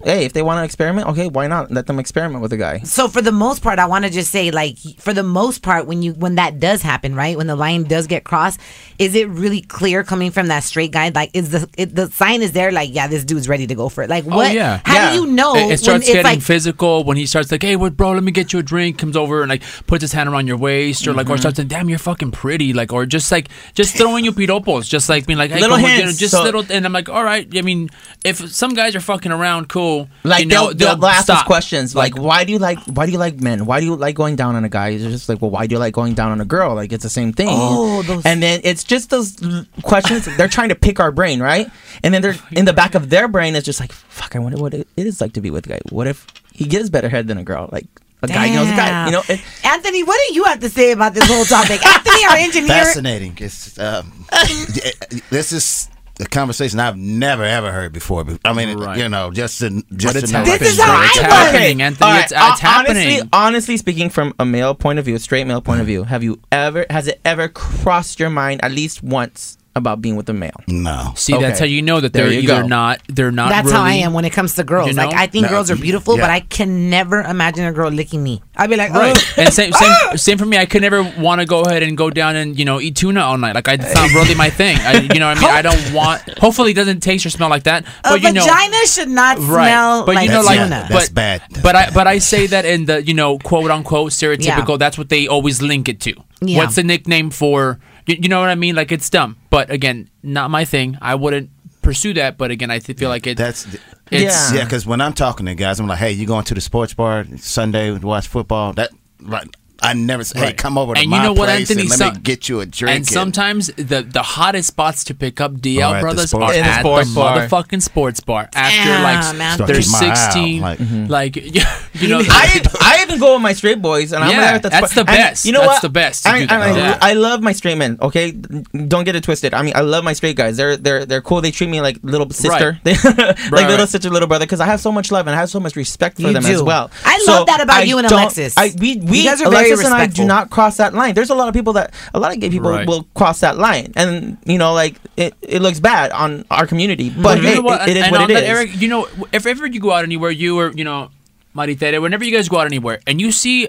hey, 0.04 0.24
if 0.24 0.32
they 0.32 0.42
want 0.42 0.58
to 0.58 0.64
experiment, 0.64 1.08
okay, 1.08 1.28
why 1.28 1.46
not? 1.46 1.70
Let 1.70 1.86
them 1.86 1.98
experiment 1.98 2.42
with 2.42 2.52
a 2.52 2.56
guy. 2.56 2.78
So 2.80 3.08
for 3.08 3.22
the 3.22 3.32
most 3.32 3.62
part, 3.62 3.78
I 3.78 3.86
want 3.86 4.04
to 4.04 4.10
just 4.10 4.30
say, 4.30 4.50
like, 4.50 4.76
for 4.98 5.12
the 5.12 5.22
most 5.22 5.62
part, 5.62 5.86
when 5.86 6.02
you 6.02 6.12
when 6.14 6.36
that 6.36 6.60
does 6.60 6.82
happen, 6.82 7.14
right, 7.14 7.36
when 7.36 7.46
the 7.46 7.56
line 7.56 7.84
does 7.84 8.06
get 8.06 8.24
crossed, 8.24 8.60
is 8.98 9.14
it 9.14 9.28
really 9.28 9.60
clear 9.60 10.04
coming 10.04 10.30
from 10.30 10.48
that 10.48 10.64
straight 10.64 10.90
guy? 10.92 11.10
Like, 11.14 11.30
is 11.34 11.50
the 11.50 11.68
it, 11.76 11.94
the 11.94 12.10
sign 12.10 12.42
is 12.42 12.52
there? 12.52 12.72
Like, 12.72 12.94
yeah, 12.94 13.06
this 13.06 13.24
dude's 13.24 13.48
ready 13.48 13.66
to 13.66 13.74
go 13.74 13.88
for 13.88 14.02
it. 14.02 14.10
Like, 14.10 14.24
what? 14.24 14.50
Oh 14.50 14.52
yeah. 14.52 14.80
How 14.84 14.94
Yeah. 14.94 15.10
do 15.10 15.16
you 15.20 15.26
know 15.26 15.54
It, 15.54 15.60
it 15.62 15.66
when 15.68 15.78
starts 15.78 16.04
it's 16.04 16.12
getting 16.12 16.24
like? 16.24 16.40
physical 16.42 17.04
when 17.04 17.16
he 17.16 17.26
starts 17.26 17.50
like, 17.52 17.62
"Hey, 17.62 17.76
what, 17.76 17.96
bro? 17.96 18.12
Let 18.12 18.22
me 18.22 18.32
get 18.32 18.52
you 18.52 18.58
a 18.58 18.62
drink." 18.62 18.98
Comes 18.98 19.16
over 19.16 19.42
and 19.42 19.48
like 19.48 19.62
puts 19.86 20.02
his 20.02 20.12
hand 20.12 20.28
around 20.28 20.46
your 20.46 20.56
waist, 20.58 21.06
or 21.06 21.12
like, 21.12 21.26
Mm-hmm. 21.26 21.34
or 21.34 21.38
starts 21.38 21.56
saying, 21.56 21.68
"Damn, 21.68 21.88
you're 21.88 21.98
fucking 21.98 22.30
pretty," 22.32 22.72
like, 22.72 22.92
or 22.92 23.06
just 23.06 23.30
like, 23.32 23.48
just 23.74 23.96
throwing 23.96 24.24
you 24.24 24.32
piropos, 24.32 24.88
just 24.88 25.08
like 25.08 25.26
being 25.26 25.38
like, 25.38 25.50
"Hey, 25.50 25.60
Little 25.60 25.76
como, 25.76 25.88
you 25.88 26.04
know, 26.06 26.12
just 26.12 26.32
so- 26.32 26.42
little." 26.42 26.64
And 26.70 26.84
I'm 26.86 26.92
like, 26.92 27.08
"All 27.08 27.24
right." 27.24 27.46
I 27.56 27.62
mean, 27.62 27.88
if 28.24 28.36
some 28.52 28.74
guys 28.74 28.94
are 28.94 29.00
fucking 29.00 29.32
around, 29.32 29.68
cool. 29.68 29.85
Like 30.24 30.42
you 30.44 30.46
know, 30.46 30.72
they'll, 30.72 30.96
they'll, 30.96 31.06
ask 31.06 31.28
us 31.30 31.42
questions 31.44 31.94
like, 31.94 32.16
why 32.16 32.44
do 32.44 32.52
you 32.52 32.58
like 32.58 32.78
why 32.96 33.06
do 33.06 33.12
you 33.12 33.18
like 33.18 33.40
men? 33.40 33.66
Why 33.66 33.80
do 33.80 33.86
you 33.86 33.96
like 33.96 34.14
going 34.14 34.36
down 34.36 34.54
on 34.54 34.64
a 34.64 34.68
guy? 34.68 34.88
It's 34.90 35.04
just 35.04 35.28
like, 35.28 35.40
well, 35.40 35.50
why 35.50 35.66
do 35.66 35.74
you 35.74 35.78
like 35.78 35.94
going 35.94 36.14
down 36.14 36.30
on 36.32 36.40
a 36.40 36.44
girl? 36.44 36.74
Like 36.74 36.92
it's 36.92 37.02
the 37.02 37.10
same 37.20 37.32
thing. 37.32 37.48
Oh, 37.50 38.02
those- 38.02 38.24
And 38.24 38.42
then 38.42 38.60
it's 38.64 38.84
just 38.84 39.10
those 39.10 39.36
questions. 39.82 40.26
they're 40.36 40.48
trying 40.48 40.68
to 40.70 40.74
pick 40.74 41.00
our 41.00 41.12
brain, 41.12 41.40
right? 41.40 41.70
And 42.02 42.12
then 42.12 42.22
they're 42.22 42.36
in 42.52 42.64
the 42.64 42.72
back 42.72 42.94
of 42.94 43.10
their 43.10 43.28
brain. 43.28 43.54
It's 43.54 43.66
just 43.66 43.80
like, 43.80 43.92
fuck, 43.92 44.36
I 44.36 44.38
wonder 44.38 44.58
what 44.58 44.74
it 44.74 44.88
is 44.96 45.20
like 45.20 45.32
to 45.34 45.40
be 45.40 45.50
with 45.50 45.66
a 45.66 45.70
guy. 45.70 45.80
What 45.90 46.06
if 46.06 46.26
he 46.52 46.64
gives 46.64 46.90
better 46.90 47.08
head 47.08 47.26
than 47.28 47.38
a 47.38 47.44
girl? 47.44 47.68
Like 47.72 47.86
a 48.22 48.28
guy 48.28 48.48
knows 48.54 48.68
a 48.68 48.76
guy. 48.76 49.06
You 49.06 49.12
know, 49.12 49.22
it, 49.28 49.40
Anthony, 49.64 50.02
what 50.02 50.18
do 50.28 50.34
you 50.34 50.44
have 50.44 50.60
to 50.60 50.68
say 50.68 50.92
about 50.92 51.14
this 51.14 51.26
whole 51.28 51.44
topic? 51.44 51.84
Anthony, 51.94 52.24
our 52.24 52.36
engineer. 52.36 52.68
Fascinating. 52.68 53.36
It's 53.40 53.78
um, 53.78 54.26
this 55.30 55.52
is 55.52 55.90
a 56.20 56.24
conversation 56.26 56.80
I've 56.80 56.96
never 56.96 57.44
ever 57.44 57.72
heard 57.72 57.92
before. 57.92 58.24
I 58.44 58.52
mean, 58.52 58.78
Right. 58.78 58.98
you 58.98 59.08
know, 59.08 59.30
just 59.30 59.58
to 59.60 59.82
just 59.96 60.16
it's 60.16 60.26
to 60.28 60.32
know. 60.32 60.44
This 60.44 60.52
happening, 60.52 60.68
is 60.72 60.80
how 60.80 60.86
bro. 60.86 60.94
I 60.96 61.04
It's 61.06 61.16
learned. 61.16 61.32
happening, 61.32 61.82
Anthony. 61.82 62.06
All 62.10 62.14
right, 62.16 62.22
It's, 62.24 62.32
it's 62.32 62.60
hon- 62.60 62.86
honestly, 62.86 63.04
happening. 63.12 63.28
honestly 63.32 63.76
speaking, 63.76 64.10
from 64.10 64.34
a 64.38 64.44
male 64.44 64.74
point 64.74 64.98
of 64.98 65.04
view, 65.04 65.14
a 65.14 65.18
straight 65.18 65.46
male 65.46 65.60
point 65.60 65.80
of 65.80 65.86
view, 65.86 66.04
have 66.04 66.22
you 66.22 66.40
ever 66.50 66.86
has 66.90 67.06
it 67.08 67.20
ever 67.24 67.48
crossed 67.48 68.18
your 68.20 68.30
mind 68.30 68.60
at 68.64 68.72
least 68.72 69.02
once 69.02 69.58
about 69.76 70.00
being 70.02 70.16
with 70.16 70.28
a 70.28 70.32
male? 70.32 70.60
No. 70.66 71.12
See, 71.16 71.36
that's 71.36 71.58
how 71.58 71.64
you 71.66 71.82
know 71.82 72.00
that 72.00 72.12
they're 72.12 72.32
either 72.32 72.62
go. 72.62 72.66
not. 72.66 73.00
They're 73.08 73.30
not. 73.30 73.50
That's 73.50 73.70
how 73.70 73.82
I 73.82 73.94
am 73.94 74.12
when 74.12 74.24
it 74.24 74.32
comes 74.32 74.54
to 74.56 74.64
girls. 74.64 74.88
You 74.88 74.94
know? 74.94 75.06
Like 75.06 75.14
I 75.14 75.26
think 75.26 75.44
No, 75.44 75.48
girls 75.50 75.70
are 75.70 75.76
beautiful, 75.76 76.16
but. 76.16 76.30
I 76.30 76.40
can 76.40 76.90
never 76.90 77.20
imagine 77.22 77.64
a 77.66 77.72
girl 77.72 77.90
licking 77.90 78.22
me. 78.22 78.42
I'd 78.56 78.68
be 78.68 78.76
like, 78.76 78.90
Right, 78.92 79.16
oh. 79.16 79.40
and 79.42 79.52
same, 79.52 79.72
same, 79.72 79.88
ah! 79.90 80.12
same 80.16 80.38
for 80.38 80.46
me. 80.46 80.56
I 80.58 80.66
could 80.66 80.82
never 80.82 81.02
want 81.18 81.40
to 81.40 81.46
go 81.46 81.62
ahead 81.62 81.82
and 81.82 81.96
go 81.96 82.10
down 82.10 82.36
and 82.36 82.58
you 82.58 82.64
know 82.64 82.80
eat 82.80 82.96
tuna 82.96 83.20
all 83.20 83.38
night. 83.38 83.54
Like 83.54 83.68
I, 83.68 83.74
it's 83.74 83.94
not 83.94 84.10
really 84.12 84.34
my 84.34 84.50
thing. 84.50 84.76
I, 84.80 85.00
you 85.00 85.20
know, 85.20 85.28
what 85.28 85.38
I 85.38 85.40
mean, 85.40 85.50
I 85.50 85.62
don't 85.62 85.92
want. 85.94 86.22
Hopefully, 86.38 86.72
it 86.72 86.74
doesn't 86.74 87.00
taste 87.00 87.24
or 87.26 87.30
smell 87.30 87.48
like 87.48 87.64
that. 87.64 87.84
a 87.86 88.10
But 88.10 88.22
you 88.22 88.32
know, 88.32 88.42
vagina 88.42 88.86
should 88.86 89.08
not 89.08 89.38
right? 89.38 89.68
smell 89.68 90.04
but 90.06 90.14
like 90.14 90.24
you 90.24 90.30
know, 90.30 90.42
That's- 90.42 90.46
like, 90.46 90.58
tuna. 90.64 90.76
yeah, 90.76 90.88
but, 90.88 90.94
that's 90.94 91.08
bad. 91.10 91.42
That's 91.50 91.62
but 91.62 91.76
I, 91.76 91.90
but 91.90 92.06
I 92.06 92.18
say 92.18 92.46
that 92.48 92.64
in 92.64 92.86
the 92.86 93.02
you 93.02 93.14
know 93.14 93.38
quote 93.38 93.70
unquote 93.70 94.12
stereotypical. 94.12 94.70
Yeah. 94.70 94.76
That's 94.78 94.98
what 94.98 95.08
they 95.08 95.26
always 95.28 95.62
link 95.62 95.88
it 95.88 96.00
to. 96.00 96.14
Yeah. 96.40 96.58
What's 96.58 96.76
the 96.76 96.82
nickname 96.82 97.30
for? 97.30 97.78
You, 98.06 98.16
you 98.22 98.28
know 98.28 98.40
what 98.40 98.48
I 98.48 98.54
mean? 98.54 98.74
Like 98.74 98.92
it's 98.92 99.08
dumb. 99.10 99.36
But 99.50 99.70
again, 99.70 100.08
not 100.22 100.50
my 100.50 100.64
thing. 100.64 100.98
I 101.00 101.14
wouldn't 101.14 101.50
pursue 101.82 102.14
that. 102.14 102.36
But 102.38 102.50
again, 102.50 102.70
I 102.70 102.78
th- 102.78 102.98
feel 102.98 103.08
like 103.08 103.26
it. 103.26 103.36
That's 103.36 103.66
it's 104.10 104.52
yeah. 104.52 104.64
Because 104.64 104.86
when 104.86 105.00
I'm 105.00 105.12
talking 105.12 105.46
to 105.46 105.54
guys, 105.54 105.80
I'm 105.80 105.86
like, 105.86 105.98
"Hey, 105.98 106.12
you 106.12 106.26
going 106.26 106.44
to 106.44 106.54
the 106.54 106.60
sports 106.60 106.94
bar 106.94 107.24
Sunday 107.38 107.96
to 107.98 108.06
watch 108.06 108.28
football?" 108.28 108.72
That 108.72 108.90
right. 109.20 109.48
I 109.82 109.92
never 109.92 110.24
say, 110.24 110.38
"Hey, 110.38 110.52
come 110.54 110.78
over 110.78 110.94
to 110.94 111.00
and 111.00 111.10
my 111.10 111.18
you 111.18 111.22
know 111.22 111.32
what, 111.34 111.46
place 111.48 111.70
Anthony? 111.70 111.82
and 111.82 111.90
let 111.90 111.98
Some- 111.98 112.14
me 112.14 112.20
get 112.20 112.48
you 112.48 112.60
a 112.60 112.66
drink." 112.66 112.96
And 112.96 113.06
sometimes 113.06 113.66
the 113.76 114.02
the 114.02 114.22
hottest 114.22 114.68
spots 114.68 115.04
to 115.04 115.14
pick 115.14 115.40
up 115.40 115.54
DL 115.54 115.82
oh, 115.82 115.92
at 115.92 115.94
the 115.96 116.00
brothers 116.00 116.30
sports 116.30 116.34
are 116.34 116.46
bar. 116.46 116.54
In 116.54 116.62
the 116.62 116.68
at 116.70 116.80
sports 116.80 117.08
the 117.10 117.14
bar. 117.14 117.36
motherfucking 117.48 117.82
sports 117.82 118.20
bar 118.20 118.48
after 118.54 118.76
Damn, 118.76 119.02
like 119.02 119.36
man. 119.36 119.54
Start 119.56 119.68
they're 119.68 119.76
keeping 119.76 119.92
my 119.92 119.98
eye 119.98 120.08
out, 120.10 120.16
sixteen, 120.16 120.62
like- 120.62 120.78
like 121.10 121.32
mm-hmm. 121.34 121.98
you 122.02 122.08
know. 122.08 122.20
I 122.26 122.62
I 122.80 123.02
even 123.02 123.18
go 123.20 123.34
with 123.34 123.42
my 123.42 123.52
straight 123.52 123.82
boys, 123.82 124.12
and 124.12 124.24
I'm 124.24 124.30
Yeah, 124.30 124.40
there 124.40 124.54
at 124.56 124.62
the 124.62 124.68
that's 124.70 124.92
spot- 124.92 125.06
the 125.06 125.12
and 125.12 125.18
best. 125.18 125.44
You 125.44 125.52
know 125.52 125.60
That's 125.60 125.72
what? 125.74 125.82
the 125.82 125.88
best 125.90 126.22
to 126.24 126.30
I. 126.30 126.46
I, 126.48 126.76
Yeah. 126.76 126.98
I 127.02 127.12
love 127.14 127.42
my 127.42 127.52
straight 127.52 127.76
men. 127.78 127.98
Okay, 128.00 128.32
don't 128.32 129.04
get 129.04 129.14
it 129.16 129.24
twisted. 129.24 129.52
I 129.54 129.62
mean, 129.62 129.74
I 129.76 129.80
love 129.82 130.04
my 130.04 130.12
straight 130.14 130.36
guys. 130.36 130.56
They're 130.56 130.76
they're 130.76 131.04
they're 131.04 131.20
cool. 131.22 131.40
They 131.40 131.50
treat 131.50 131.68
me 131.68 131.80
like 131.80 131.98
little 132.02 132.28
sister, 132.30 132.80
They- 132.82 132.94
like 133.04 133.16
Right, 133.16 133.52
little 133.52 133.78
right. 133.78 133.88
sister, 133.88 134.10
little 134.10 134.28
brother, 134.28 134.46
because 134.46 134.60
I 134.60 134.66
have 134.66 134.80
so 134.80 134.90
much 134.90 135.10
love 135.12 135.26
and 135.26 135.36
I 135.36 135.40
have 135.40 135.50
so 135.50 135.60
much 135.60 135.76
respect 135.76 136.16
for 136.16 136.22
You 136.22 136.32
them 136.32 136.42
do. 136.44 136.48
as 136.52 136.62
well. 136.62 136.90
I 137.04 137.18
So 137.24 137.32
love 137.32 137.46
that 137.46 137.60
about 137.60 137.86
you 137.86 137.98
and 137.98 138.08
don't- 138.08 138.20
Alexis. 138.20 138.54
I, 138.56 138.72
we 138.78 138.96
we 138.96 139.24
guys 139.24 139.40
are 139.42 139.50
Alexis 139.74 139.86
and 139.86 139.94
I 139.94 140.06
do 140.06 140.24
not 140.24 140.50
cross 140.50 140.76
that 140.78 140.94
line. 140.94 141.14
There's 141.14 141.30
a 141.30 141.34
lot 141.34 141.48
of 141.48 141.54
people 141.54 141.72
that 141.74 141.94
a 142.14 142.20
lot 142.20 142.32
of 142.34 142.40
gay 142.40 142.50
people 142.50 142.70
Right. 142.70 142.86
will 142.86 143.04
cross 143.14 143.40
that 143.40 143.58
line, 143.58 143.92
and 143.96 144.38
you 144.44 144.58
know, 144.58 144.72
like 144.72 144.96
it, 145.16 145.34
it 145.42 145.62
looks 145.62 145.80
bad 145.80 146.10
on 146.12 146.44
our 146.50 146.66
community. 146.66 147.10
But 147.10 147.38
you 147.38 147.48
hey, 147.48 147.54
know 147.56 147.62
what? 147.62 147.82
it, 147.88 147.90
it 147.90 147.96
is 147.98 148.02
and 148.04 148.12
what 148.12 148.30
it 148.30 148.34
that, 148.34 148.42
is. 148.44 148.48
Eric, 148.48 148.80
you 148.80 148.88
know, 148.88 149.08
if 149.32 149.46
ever 149.46 149.66
you 149.66 149.80
go 149.80 149.92
out 149.92 150.04
anywhere, 150.04 150.30
you 150.30 150.58
or 150.58 150.72
you 150.72 150.84
know, 150.84 151.10
Maritere, 151.54 152.00
whenever 152.00 152.24
you 152.24 152.32
guys 152.32 152.48
go 152.48 152.58
out 152.58 152.66
anywhere, 152.66 153.00
and 153.06 153.20
you 153.20 153.32
see 153.32 153.68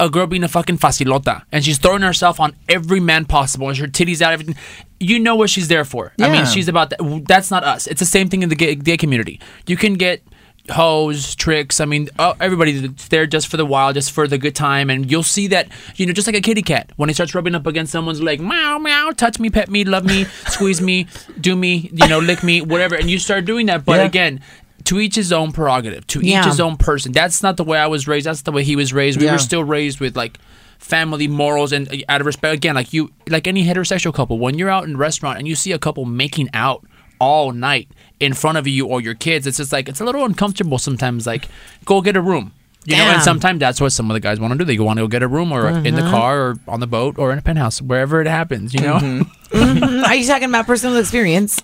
a 0.00 0.08
girl 0.08 0.26
being 0.26 0.44
a 0.44 0.48
fucking 0.48 0.78
facilota, 0.78 1.42
and 1.50 1.64
she's 1.64 1.78
throwing 1.78 2.02
herself 2.02 2.38
on 2.38 2.54
every 2.68 3.00
man 3.00 3.24
possible, 3.24 3.68
and 3.68 3.76
her 3.78 3.86
titties 3.88 4.22
out, 4.22 4.32
everything. 4.32 4.56
You 5.00 5.18
know 5.18 5.34
what 5.36 5.50
she's 5.50 5.68
there 5.68 5.84
for. 5.84 6.12
I 6.20 6.30
mean, 6.30 6.44
she's 6.46 6.68
about 6.68 6.90
that. 6.90 7.24
That's 7.26 7.50
not 7.50 7.62
us. 7.64 7.86
It's 7.86 8.00
the 8.00 8.06
same 8.06 8.28
thing 8.28 8.42
in 8.42 8.48
the 8.48 8.56
gay, 8.56 8.74
gay 8.74 8.96
community. 8.96 9.40
You 9.66 9.76
can 9.76 9.94
get 9.94 10.22
hoes, 10.70 11.34
tricks. 11.34 11.80
I 11.80 11.84
mean, 11.84 12.08
uh, 12.18 12.34
everybody's 12.40 12.82
there 13.08 13.26
just 13.26 13.48
for 13.48 13.56
the 13.56 13.64
while, 13.66 13.92
just 13.92 14.12
for 14.12 14.26
the 14.28 14.38
good 14.38 14.54
time, 14.54 14.90
and 14.90 15.10
you'll 15.10 15.22
see 15.22 15.46
that 15.48 15.68
you 15.96 16.06
know, 16.06 16.12
just 16.12 16.26
like 16.26 16.36
a 16.36 16.40
kitty 16.40 16.62
cat 16.62 16.90
when 16.96 17.08
it 17.10 17.14
starts 17.14 17.34
rubbing 17.34 17.54
up 17.54 17.66
against 17.66 17.92
someone's 17.92 18.20
leg, 18.20 18.40
meow 18.40 18.78
meow, 18.78 19.10
touch 19.12 19.38
me, 19.38 19.50
pet 19.50 19.68
me, 19.70 19.84
love 19.84 20.04
me, 20.04 20.24
squeeze 20.48 20.80
me, 20.80 21.06
do 21.40 21.54
me, 21.56 21.90
you 21.92 22.08
know, 22.08 22.18
lick 22.18 22.42
me, 22.42 22.60
whatever, 22.60 22.94
and 22.94 23.10
you 23.10 23.18
start 23.18 23.44
doing 23.44 23.66
that. 23.66 23.84
But 23.84 24.00
Yeah. 24.00 24.06
again. 24.06 24.40
to 24.84 24.98
each 25.00 25.16
his 25.16 25.32
own 25.32 25.52
prerogative. 25.52 26.06
To 26.06 26.20
Yeah. 26.20 26.40
each 26.40 26.46
his 26.46 26.60
own 26.60 26.76
person. 26.78 27.12
That's 27.12 27.42
not 27.42 27.58
the 27.58 27.64
way 27.64 27.78
I 27.78 27.88
was 27.88 28.08
raised. 28.08 28.24
That's 28.26 28.42
the 28.42 28.52
way 28.52 28.64
he 28.64 28.74
was 28.74 28.92
raised. 28.94 29.18
We 29.18 29.26
Yeah. 29.26 29.32
were 29.32 29.38
still 29.38 29.62
raised 29.62 30.00
with 30.00 30.16
like 30.16 30.38
family 30.78 31.28
morals 31.28 31.72
and 31.72 31.88
uh, 31.92 31.96
out 32.08 32.20
of 32.22 32.26
respect. 32.26 32.54
Again, 32.54 32.74
like 32.76 32.92
you, 32.94 33.10
like 33.28 33.46
any 33.46 33.66
heterosexual 33.66 34.14
couple, 34.14 34.38
when 34.38 34.56
you're 34.56 34.70
out 34.70 34.84
in 34.84 34.94
a 34.94 34.96
restaurant 34.96 35.38
and 35.38 35.46
you 35.46 35.56
see 35.56 35.72
a 35.72 35.78
couple 35.78 36.06
making 36.06 36.48
out 36.54 36.86
all 37.20 37.52
night 37.52 37.88
in 38.20 38.32
front 38.34 38.58
of 38.58 38.66
you 38.66 38.86
or 38.86 39.00
your 39.00 39.14
kids, 39.14 39.46
it's 39.46 39.56
just 39.58 39.72
like 39.72 39.88
it's 39.88 40.00
a 40.00 40.04
little 40.04 40.24
uncomfortable 40.24 40.78
sometimes. 40.78 41.26
Like, 41.26 41.48
go 41.84 42.00
get 42.00 42.16
a 42.16 42.20
room. 42.20 42.52
You 42.84 42.96
know, 42.96 43.02
and 43.14 43.22
sometimes 43.22 43.60
that's 43.60 43.80
what 43.82 43.90
some 43.90 44.10
of 44.10 44.14
the 44.14 44.20
guys 44.20 44.40
want 44.40 44.52
to 44.52 44.58
do. 44.58 44.64
They 44.64 44.78
want 44.78 44.98
to 44.98 45.02
go 45.02 45.08
get 45.08 45.22
a 45.22 45.28
room 45.28 45.52
or 45.52 45.68
in 45.68 45.94
the 45.94 46.00
car 46.10 46.40
or 46.40 46.56
on 46.66 46.80
the 46.80 46.86
boat 46.86 47.18
or 47.18 47.32
in 47.32 47.38
a 47.38 47.42
penthouse, 47.42 47.82
wherever 47.82 48.20
it 48.22 48.26
happens, 48.26 48.72
you 48.72 48.80
know? 48.80 48.94
Mhm. 48.98 50.04
Are 50.06 50.14
you 50.14 50.26
talking 50.26 50.48
about 50.48 50.66
personal 50.66 50.96
experience? 50.96 51.62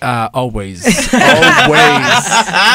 Uh, 0.00 0.28
always. 0.34 0.84
always. 1.12 1.14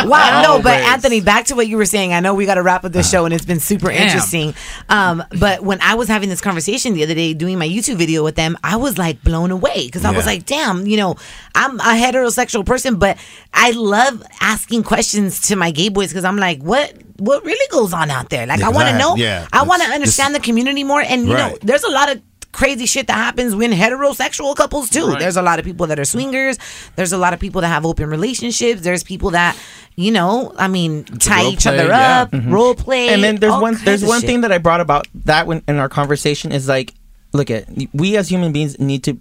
Wow, 0.05 0.41
no, 0.43 0.61
but 0.61 0.79
Anthony, 0.81 1.21
back 1.21 1.45
to 1.45 1.55
what 1.55 1.67
you 1.67 1.77
were 1.77 1.85
saying. 1.85 2.13
I 2.13 2.19
know 2.19 2.33
we 2.33 2.45
got 2.45 2.55
to 2.55 2.63
wrap 2.63 2.83
up 2.83 2.91
this 2.91 3.09
show, 3.09 3.25
and 3.25 3.33
it's 3.33 3.45
been 3.45 3.59
super 3.59 3.89
Damn. 3.89 4.03
interesting. 4.03 4.53
Um, 4.89 5.23
but 5.39 5.63
when 5.63 5.81
I 5.81 5.95
was 5.95 6.07
having 6.07 6.29
this 6.29 6.41
conversation 6.41 6.93
the 6.93 7.03
other 7.03 7.15
day, 7.15 7.33
doing 7.33 7.57
my 7.57 7.67
YouTube 7.67 7.95
video 7.95 8.23
with 8.23 8.35
them, 8.35 8.57
I 8.63 8.77
was 8.77 8.97
like 8.97 9.23
blown 9.23 9.51
away 9.51 9.85
because 9.85 10.05
I 10.05 10.11
was 10.11 10.25
like, 10.25 10.45
"Damn, 10.45 10.85
you 10.87 10.97
know, 10.97 11.15
I'm 11.55 11.79
a 11.79 11.83
heterosexual 11.83 12.65
person, 12.65 12.97
but 12.97 13.17
I 13.53 13.71
love 13.71 14.23
asking 14.41 14.83
questions 14.83 15.41
to 15.47 15.55
my 15.55 15.71
gay 15.71 15.89
boys 15.89 16.09
because 16.09 16.25
I'm 16.25 16.37
like, 16.37 16.61
what, 16.61 16.93
what 17.17 17.43
really 17.45 17.67
goes 17.69 17.93
on 17.93 18.11
out 18.11 18.29
there? 18.29 18.45
Like, 18.45 18.61
I 18.61 18.69
want 18.69 18.89
to 18.89 18.97
know. 18.97 19.15
yeah, 19.15 19.47
I 19.53 19.63
want 19.63 19.81
to 19.83 19.89
understand 19.89 20.35
the 20.35 20.39
community 20.39 20.83
more, 20.83 21.01
and 21.01 21.27
you 21.27 21.33
know, 21.33 21.57
there's 21.61 21.83
a 21.83 21.91
lot 21.91 22.11
of 22.11 22.21
crazy 22.53 22.85
shit 22.85 23.07
that 23.07 23.15
happens 23.15 23.55
when 23.55 23.71
heterosexual 23.71 24.55
couples 24.55 24.89
too. 24.89 25.07
Right. 25.07 25.19
There's 25.19 25.35
a 25.35 25.41
lot 25.41 25.59
of 25.59 25.65
people 25.65 25.87
that 25.87 25.99
are 25.99 26.05
swingers. 26.05 26.57
There's 26.95 27.11
a 27.11 27.17
lot 27.17 27.33
of 27.33 27.39
people 27.39 27.61
that 27.61 27.67
have 27.67 27.85
open 27.85 28.09
relationships. 28.09 28.81
There's 28.81 29.03
people 29.03 29.31
that, 29.31 29.57
you 29.95 30.11
know, 30.11 30.53
I 30.57 30.67
mean, 30.69 31.03
tie 31.03 31.47
each 31.49 31.63
play, 31.63 31.77
other 31.77 31.89
yeah. 31.89 32.21
up, 32.21 32.29
role 32.45 32.75
play. 32.75 33.07
Mm-hmm. 33.07 33.13
and 33.15 33.23
then 33.23 33.35
there's 33.37 33.61
one 33.61 33.75
there's 33.83 34.05
one 34.05 34.21
shit. 34.21 34.29
thing 34.29 34.41
that 34.41 34.51
I 34.51 34.59
brought 34.59 34.79
about 34.79 35.07
that 35.25 35.47
when 35.47 35.61
in 35.67 35.77
our 35.77 35.89
conversation 35.89 36.51
is 36.51 36.67
like 36.67 36.93
look 37.33 37.49
at 37.49 37.67
we 37.93 38.15
as 38.15 38.29
human 38.29 38.53
beings 38.53 38.79
need 38.79 39.03
to 39.03 39.19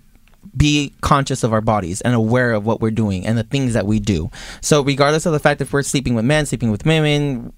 be 0.57 0.93
conscious 1.01 1.45
of 1.45 1.53
our 1.53 1.61
bodies 1.61 2.01
and 2.01 2.15
aware 2.15 2.53
of 2.53 2.67
what 2.67 2.81
we're 2.81 2.91
doing 2.91 3.27
and 3.27 3.39
the 3.39 3.45
things 3.45 3.75
that 3.75 3.87
we 3.87 4.01
do. 4.01 4.31
So 4.61 4.83
regardless 4.83 5.25
of 5.25 5.33
the 5.33 5.39
fact 5.39 5.61
if 5.61 5.73
we're 5.73 5.83
sleeping 5.83 6.15
with 6.15 6.25
men, 6.25 6.47
sleeping 6.47 6.71
with 6.71 6.85
women, 6.85 7.53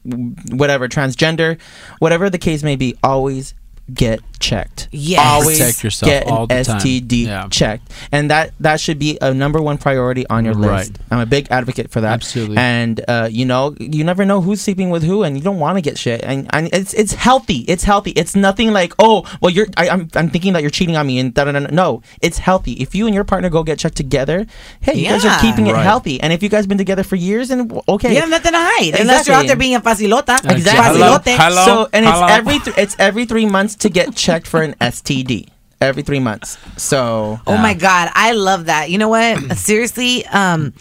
whatever, 0.51 0.89
transgender, 0.89 1.61
whatever 1.99 2.31
the 2.31 2.39
case 2.39 2.63
may 2.63 2.77
be, 2.77 2.95
always 3.03 3.55
get 3.93 4.20
checked. 4.40 4.89
Yes. 4.93 5.20
Always 5.24 5.59
Protect 5.59 5.85
yourself 5.85 6.11
get 6.11 6.27
all 6.27 6.43
an 6.43 6.48
the 6.48 6.65
time. 6.65 6.81
STD 6.81 7.27
Yeah. 7.27 7.48
checked. 7.51 7.90
And 8.12 8.31
that 8.31 8.52
that 8.61 8.81
should 8.81 8.98
be 8.98 9.19
a 9.20 9.32
number 9.35 9.61
one 9.61 9.77
priority 9.78 10.27
on 10.28 10.44
your 10.44 10.55
Right. 10.55 10.78
list. 10.78 10.98
I'm 11.11 11.19
a 11.20 11.27
big 11.27 11.48
advocate 11.51 11.90
for 11.90 12.01
that. 12.01 12.12
Absolutely. 12.12 12.56
And 12.56 13.05
uh, 13.09 13.28
you 13.31 13.44
know, 13.44 13.74
you 13.78 14.05
never 14.05 14.24
know 14.24 14.40
who's 14.40 14.61
sleeping 14.61 14.90
with 14.90 15.02
who, 15.02 15.23
and 15.23 15.36
you 15.36 15.43
don't 15.43 15.59
want 15.59 15.77
to 15.77 15.82
get 15.82 15.98
shit. 15.98 16.23
And, 16.24 16.48
and 16.52 16.69
it's 16.73 16.94
it's 16.94 17.15
healthy. 17.15 17.59
It's 17.69 17.85
healthy. 17.85 18.11
It's 18.12 18.35
nothing 18.35 18.73
like 18.73 18.93
oh 18.98 19.24
well 19.40 19.51
you're 19.51 19.66
I, 19.77 19.89
I'm 19.89 20.09
I'm 20.15 20.31
thinking 20.31 20.52
that 20.55 20.62
you're 20.62 20.70
cheating 20.70 20.97
on 20.97 21.06
me 21.06 21.19
and 21.19 21.32
da 21.35 21.44
da 21.44 21.52
da. 21.52 21.61
da." 21.61 21.69
No, 21.70 22.02
it's 22.23 22.39
healthy. 22.39 22.73
If 22.74 22.94
you 22.94 23.06
and 23.06 23.15
your 23.15 23.24
partner 23.24 23.51
go 23.51 23.62
get 23.65 23.78
checked 23.78 23.97
together, 23.97 24.47
hey, 24.81 24.94
you 24.94 25.09
guys 25.09 25.24
are 25.24 25.39
keeping 25.40 25.66
it 25.66 25.77
healthy. 25.77 26.20
And 26.20 26.32
if 26.32 26.43
you 26.43 26.48
guys 26.48 26.66
been 26.66 26.78
together 26.78 27.02
for 27.02 27.16
years, 27.16 27.51
and 27.51 27.70
okay, 27.89 28.15
You 28.15 28.20
have 28.20 28.31
nothing 28.31 28.52
to 28.52 28.59
hide 28.61 28.98
unless 28.98 29.27
you're 29.28 29.36
out 29.36 29.47
there 29.47 29.56
being 29.56 29.74
a 29.74 29.81
facilota. 29.81 30.39
Exactly. 30.51 31.01
Hello. 31.01 31.19
Hello. 31.24 31.65
So 31.65 31.89
and 31.93 32.05
it's 32.05 32.15
Hello. 32.15 32.27
every 32.27 32.59
th- 32.61 32.77
it's 32.78 32.97
every 32.98 33.24
three 33.27 33.47
months 33.47 33.74
to 33.77 33.89
get 33.89 34.15
checked 34.15 34.47
for 34.47 34.63
an 34.63 34.75
STD. 34.81 35.49
Every 35.81 36.03
three 36.03 36.21
months. 36.21 36.57
So 36.79 37.39
Oh 37.47 37.57
my 37.59 37.75
god, 37.75 38.11
I 38.15 38.33
love 38.33 38.67
that. 38.67 38.91
You 38.91 38.99
know 38.99 39.09
what? 39.09 39.39
Seriously, 39.57 40.25
um 40.27 40.73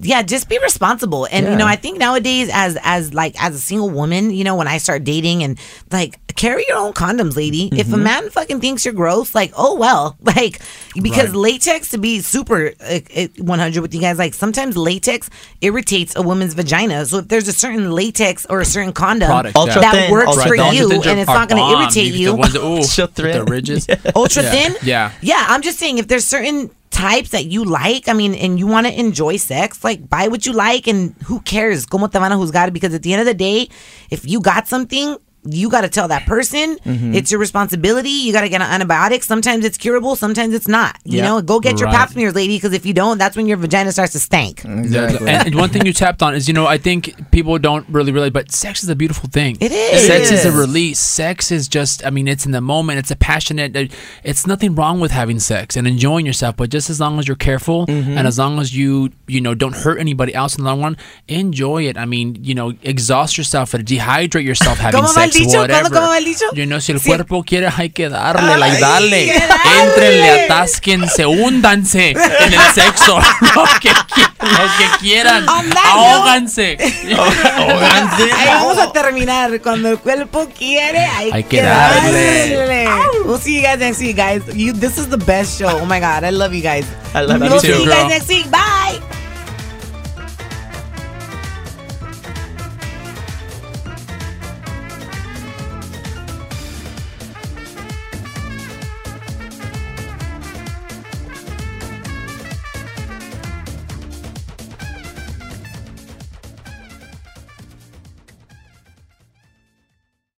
yeah, 0.00 0.22
just 0.22 0.48
be 0.48 0.58
responsible. 0.62 1.26
And 1.30 1.46
you 1.46 1.56
know, 1.56 1.66
I 1.66 1.76
think 1.76 1.98
nowadays 1.98 2.48
as 2.52 2.78
as 2.82 3.12
like 3.14 3.34
as 3.42 3.54
a 3.54 3.58
single 3.58 3.90
woman, 3.90 4.30
you 4.30 4.44
know, 4.44 4.56
when 4.56 4.68
I 4.68 4.78
start 4.78 5.04
dating 5.04 5.42
and 5.42 5.58
like 5.90 6.18
carry 6.36 6.64
your 6.68 6.78
own 6.78 6.92
condoms, 6.92 7.34
lady. 7.36 7.68
If 7.72 7.88
a 7.88 7.90
Mm-hmm. 7.90 8.02
man 8.04 8.30
fucking 8.30 8.60
thinks 8.60 8.84
you're 8.84 8.94
gross, 8.94 9.34
like, 9.34 9.52
oh 9.56 9.74
well. 9.74 10.16
Like 10.22 10.60
because 10.94 11.30
Right. 11.30 11.34
latex 11.36 11.90
to 11.90 11.98
be 11.98 12.20
super 12.20 12.72
uh, 12.80 13.00
uh, 13.16 13.26
100 13.38 13.80
with 13.80 13.92
you 13.94 14.00
guys, 14.00 14.18
like 14.18 14.34
sometimes 14.34 14.76
latex 14.76 15.28
irritates 15.60 16.14
a 16.14 16.22
woman's 16.22 16.54
vagina. 16.54 17.04
So 17.06 17.18
if 17.18 17.28
there's 17.28 17.48
a 17.48 17.52
certain 17.52 17.90
latex 17.90 18.46
or 18.48 18.60
a 18.60 18.64
certain 18.64 18.92
condom 18.92 19.28
Product, 19.28 19.56
Ultra 19.56 19.80
that 19.80 19.94
thin, 19.94 20.10
works 20.12 20.28
ultra 20.28 20.46
for 20.48 20.56
thin. 20.56 20.74
you 20.74 20.92
Ultra 20.92 21.10
and 21.10 21.20
it's 21.20 21.28
not 21.28 21.48
going 21.48 21.58
to 21.60 21.62
bomb. 21.74 21.82
irritate 21.82 22.12
The 22.12 22.18
you. 22.18 22.34
ones 22.36 22.52
that- 22.52 22.60
ooh, 22.62 22.76
Ultra 22.78 23.04
with 23.06 23.14
the 23.16 23.22
thin. 23.32 23.44
ridges. 23.46 23.86
ultra 24.14 24.42
Yeah. 24.44 24.50
thin. 24.50 24.76
Yeah. 24.82 25.12
yeah. 25.22 25.46
I'm 25.48 25.62
just 25.62 25.78
saying, 25.78 25.98
if 25.98 26.06
there's 26.06 26.24
certain 26.24 26.70
types 26.98 27.30
that 27.30 27.46
you 27.46 27.64
like, 27.64 28.08
I 28.08 28.12
mean, 28.12 28.34
and 28.34 28.58
you 28.58 28.66
want 28.66 28.88
to 28.88 28.98
enjoy 28.98 29.36
sex, 29.36 29.84
like 29.84 30.08
buy 30.08 30.26
what 30.26 30.46
you 30.46 30.52
like, 30.52 30.88
and 30.88 31.14
who 31.26 31.40
cares? 31.40 31.86
Como 31.86 32.08
te 32.08 32.18
van 32.18 32.32
a 32.32 32.36
juzgar? 32.36 32.72
Because 32.72 32.92
at 32.92 33.02
the 33.02 33.12
end 33.12 33.20
of 33.20 33.26
the 33.26 33.34
day, 33.34 33.68
if 34.10 34.26
you 34.26 34.40
got 34.40 34.66
something. 34.66 35.16
You 35.44 35.70
got 35.70 35.82
to 35.82 35.88
tell 35.88 36.08
that 36.08 36.26
person. 36.26 36.76
Mm-hmm. 36.78 37.14
It's 37.14 37.30
your 37.30 37.40
responsibility. 37.40 38.10
You 38.10 38.32
got 38.32 38.42
to 38.42 38.48
get 38.48 38.60
an 38.60 38.80
antibiotic. 38.80 39.22
Sometimes 39.22 39.64
it's 39.64 39.78
curable. 39.78 40.16
Sometimes 40.16 40.52
it's 40.54 40.68
not. 40.68 40.98
You 41.04 41.18
Yeah. 41.18 41.24
know, 41.28 41.42
go 41.42 41.60
get 41.60 41.78
your 41.78 41.86
Right. 41.88 41.96
pap 41.96 42.10
smears, 42.10 42.34
lady. 42.34 42.56
Because 42.56 42.72
if 42.72 42.84
you 42.84 42.92
don't, 42.92 43.18
that's 43.18 43.36
when 43.36 43.46
your 43.46 43.56
vagina 43.56 43.92
starts 43.92 44.12
to 44.12 44.18
stank. 44.20 44.64
exactly. 44.64 45.28
And, 45.28 45.46
and 45.46 45.54
one 45.54 45.70
thing 45.70 45.86
you 45.86 45.92
tapped 45.92 46.22
on 46.22 46.34
is, 46.34 46.48
you 46.48 46.54
know, 46.54 46.66
I 46.66 46.76
think 46.78 47.30
people 47.30 47.58
don't 47.58 47.86
really 47.88 48.12
realize, 48.12 48.30
but 48.32 48.52
sex 48.52 48.82
is 48.82 48.88
a 48.88 48.96
beautiful 48.96 49.28
thing. 49.30 49.56
It 49.60 49.72
is. 49.72 50.06
Sex 50.06 50.30
It 50.30 50.34
is 50.34 50.44
a 50.44 50.52
release. 50.52 50.98
Sex 50.98 51.50
is 51.50 51.68
just, 51.68 52.04
I 52.04 52.10
mean, 52.10 52.28
it's 52.28 52.44
in 52.44 52.52
the 52.52 52.60
moment. 52.60 52.98
It's 52.98 53.10
a 53.10 53.16
passionate. 53.16 53.76
uh, 53.76 53.84
It's 54.24 54.46
nothing 54.46 54.74
wrong 54.74 55.00
with 55.00 55.12
having 55.12 55.38
sex 55.40 55.76
and 55.76 55.86
enjoying 55.86 56.26
yourself, 56.26 56.56
but 56.56 56.68
just 56.70 56.90
as 56.90 57.00
long 57.00 57.18
as 57.18 57.26
you're 57.28 57.36
careful 57.36 57.86
Mm-hmm. 57.86 58.18
and 58.18 58.26
as 58.26 58.38
long 58.38 58.58
as 58.58 58.74
you, 58.76 59.10
you 59.28 59.40
know, 59.40 59.54
don't 59.54 59.74
hurt 59.76 59.98
anybody 60.00 60.34
else 60.34 60.56
in 60.58 60.64
the 60.64 60.70
long 60.70 60.82
run, 60.82 60.96
enjoy 61.28 61.84
it. 61.86 61.96
I 61.96 62.04
mean, 62.04 62.36
you 62.42 62.54
know, 62.54 62.72
exhaust 62.82 63.38
yourself 63.38 63.72
and 63.74 63.84
dehydrate 63.86 64.44
yourself 64.44 64.78
having 64.84 65.00
¿Cómo 65.00 65.14
va 65.14 65.27
el 65.28 65.32
dicho? 65.46 65.66
¿Cómo- 65.66 65.90
cómo 65.90 66.08
va 66.08 66.18
el 66.18 66.24
dicho? 66.24 66.44
You 66.54 66.64
know, 66.66 66.80
si 66.80 66.92
el 66.92 67.00
Sí. 67.00 67.08
cuerpo 67.08 67.42
quiere, 67.44 67.68
hay 67.76 67.90
que 67.90 68.08
darle, 68.08 68.56
like, 68.58 68.76
Ay, 68.76 68.80
dale. 68.82 69.24
que 69.26 69.38
dale. 69.40 69.82
Entrenle, 69.84 70.44
atásquense, 70.44 71.26
húndanse 71.26 72.10
en 72.10 72.52
el 72.52 72.60
sexo, 72.74 73.18
lo 73.54 73.64
que, 73.80 73.90
lo 73.90 74.64
que 74.78 74.98
quieran, 75.00 75.44
note- 75.46 75.76
ahóganse. 75.84 76.76
Ahí 76.80 78.46
vamos 78.48 78.78
a 78.78 78.92
terminar. 78.92 79.60
Cuando 79.62 79.90
el 79.90 79.98
cuerpo 79.98 80.48
quiere, 80.56 80.98
hay, 81.00 81.30
Hay 81.32 81.44
que 81.44 81.62
darle. 81.62 82.56
darle. 82.56 82.88
We'll 83.24 83.40
see 83.40 83.56
you 83.56 83.62
guys 83.62 83.78
next 83.78 84.00
week, 84.00 84.16
guys. 84.16 84.42
You, 84.54 84.72
this 84.72 84.98
is 84.98 85.08
the 85.08 85.16
best 85.16 85.58
show. 85.58 85.78
Oh 85.82 85.86
my 85.86 86.00
god, 86.00 86.24
I 86.24 86.30
love 86.30 86.52
you 86.54 86.62
guys. 86.62 86.84
I 87.14 87.20
love 87.22 87.38
you 87.42 87.50
We'll 87.50 87.60
too, 87.60 87.66
see 87.74 87.82
you 87.84 87.88
guys 87.90 88.08
next 88.08 88.28
week. 88.28 88.50
Bye. 88.50 88.98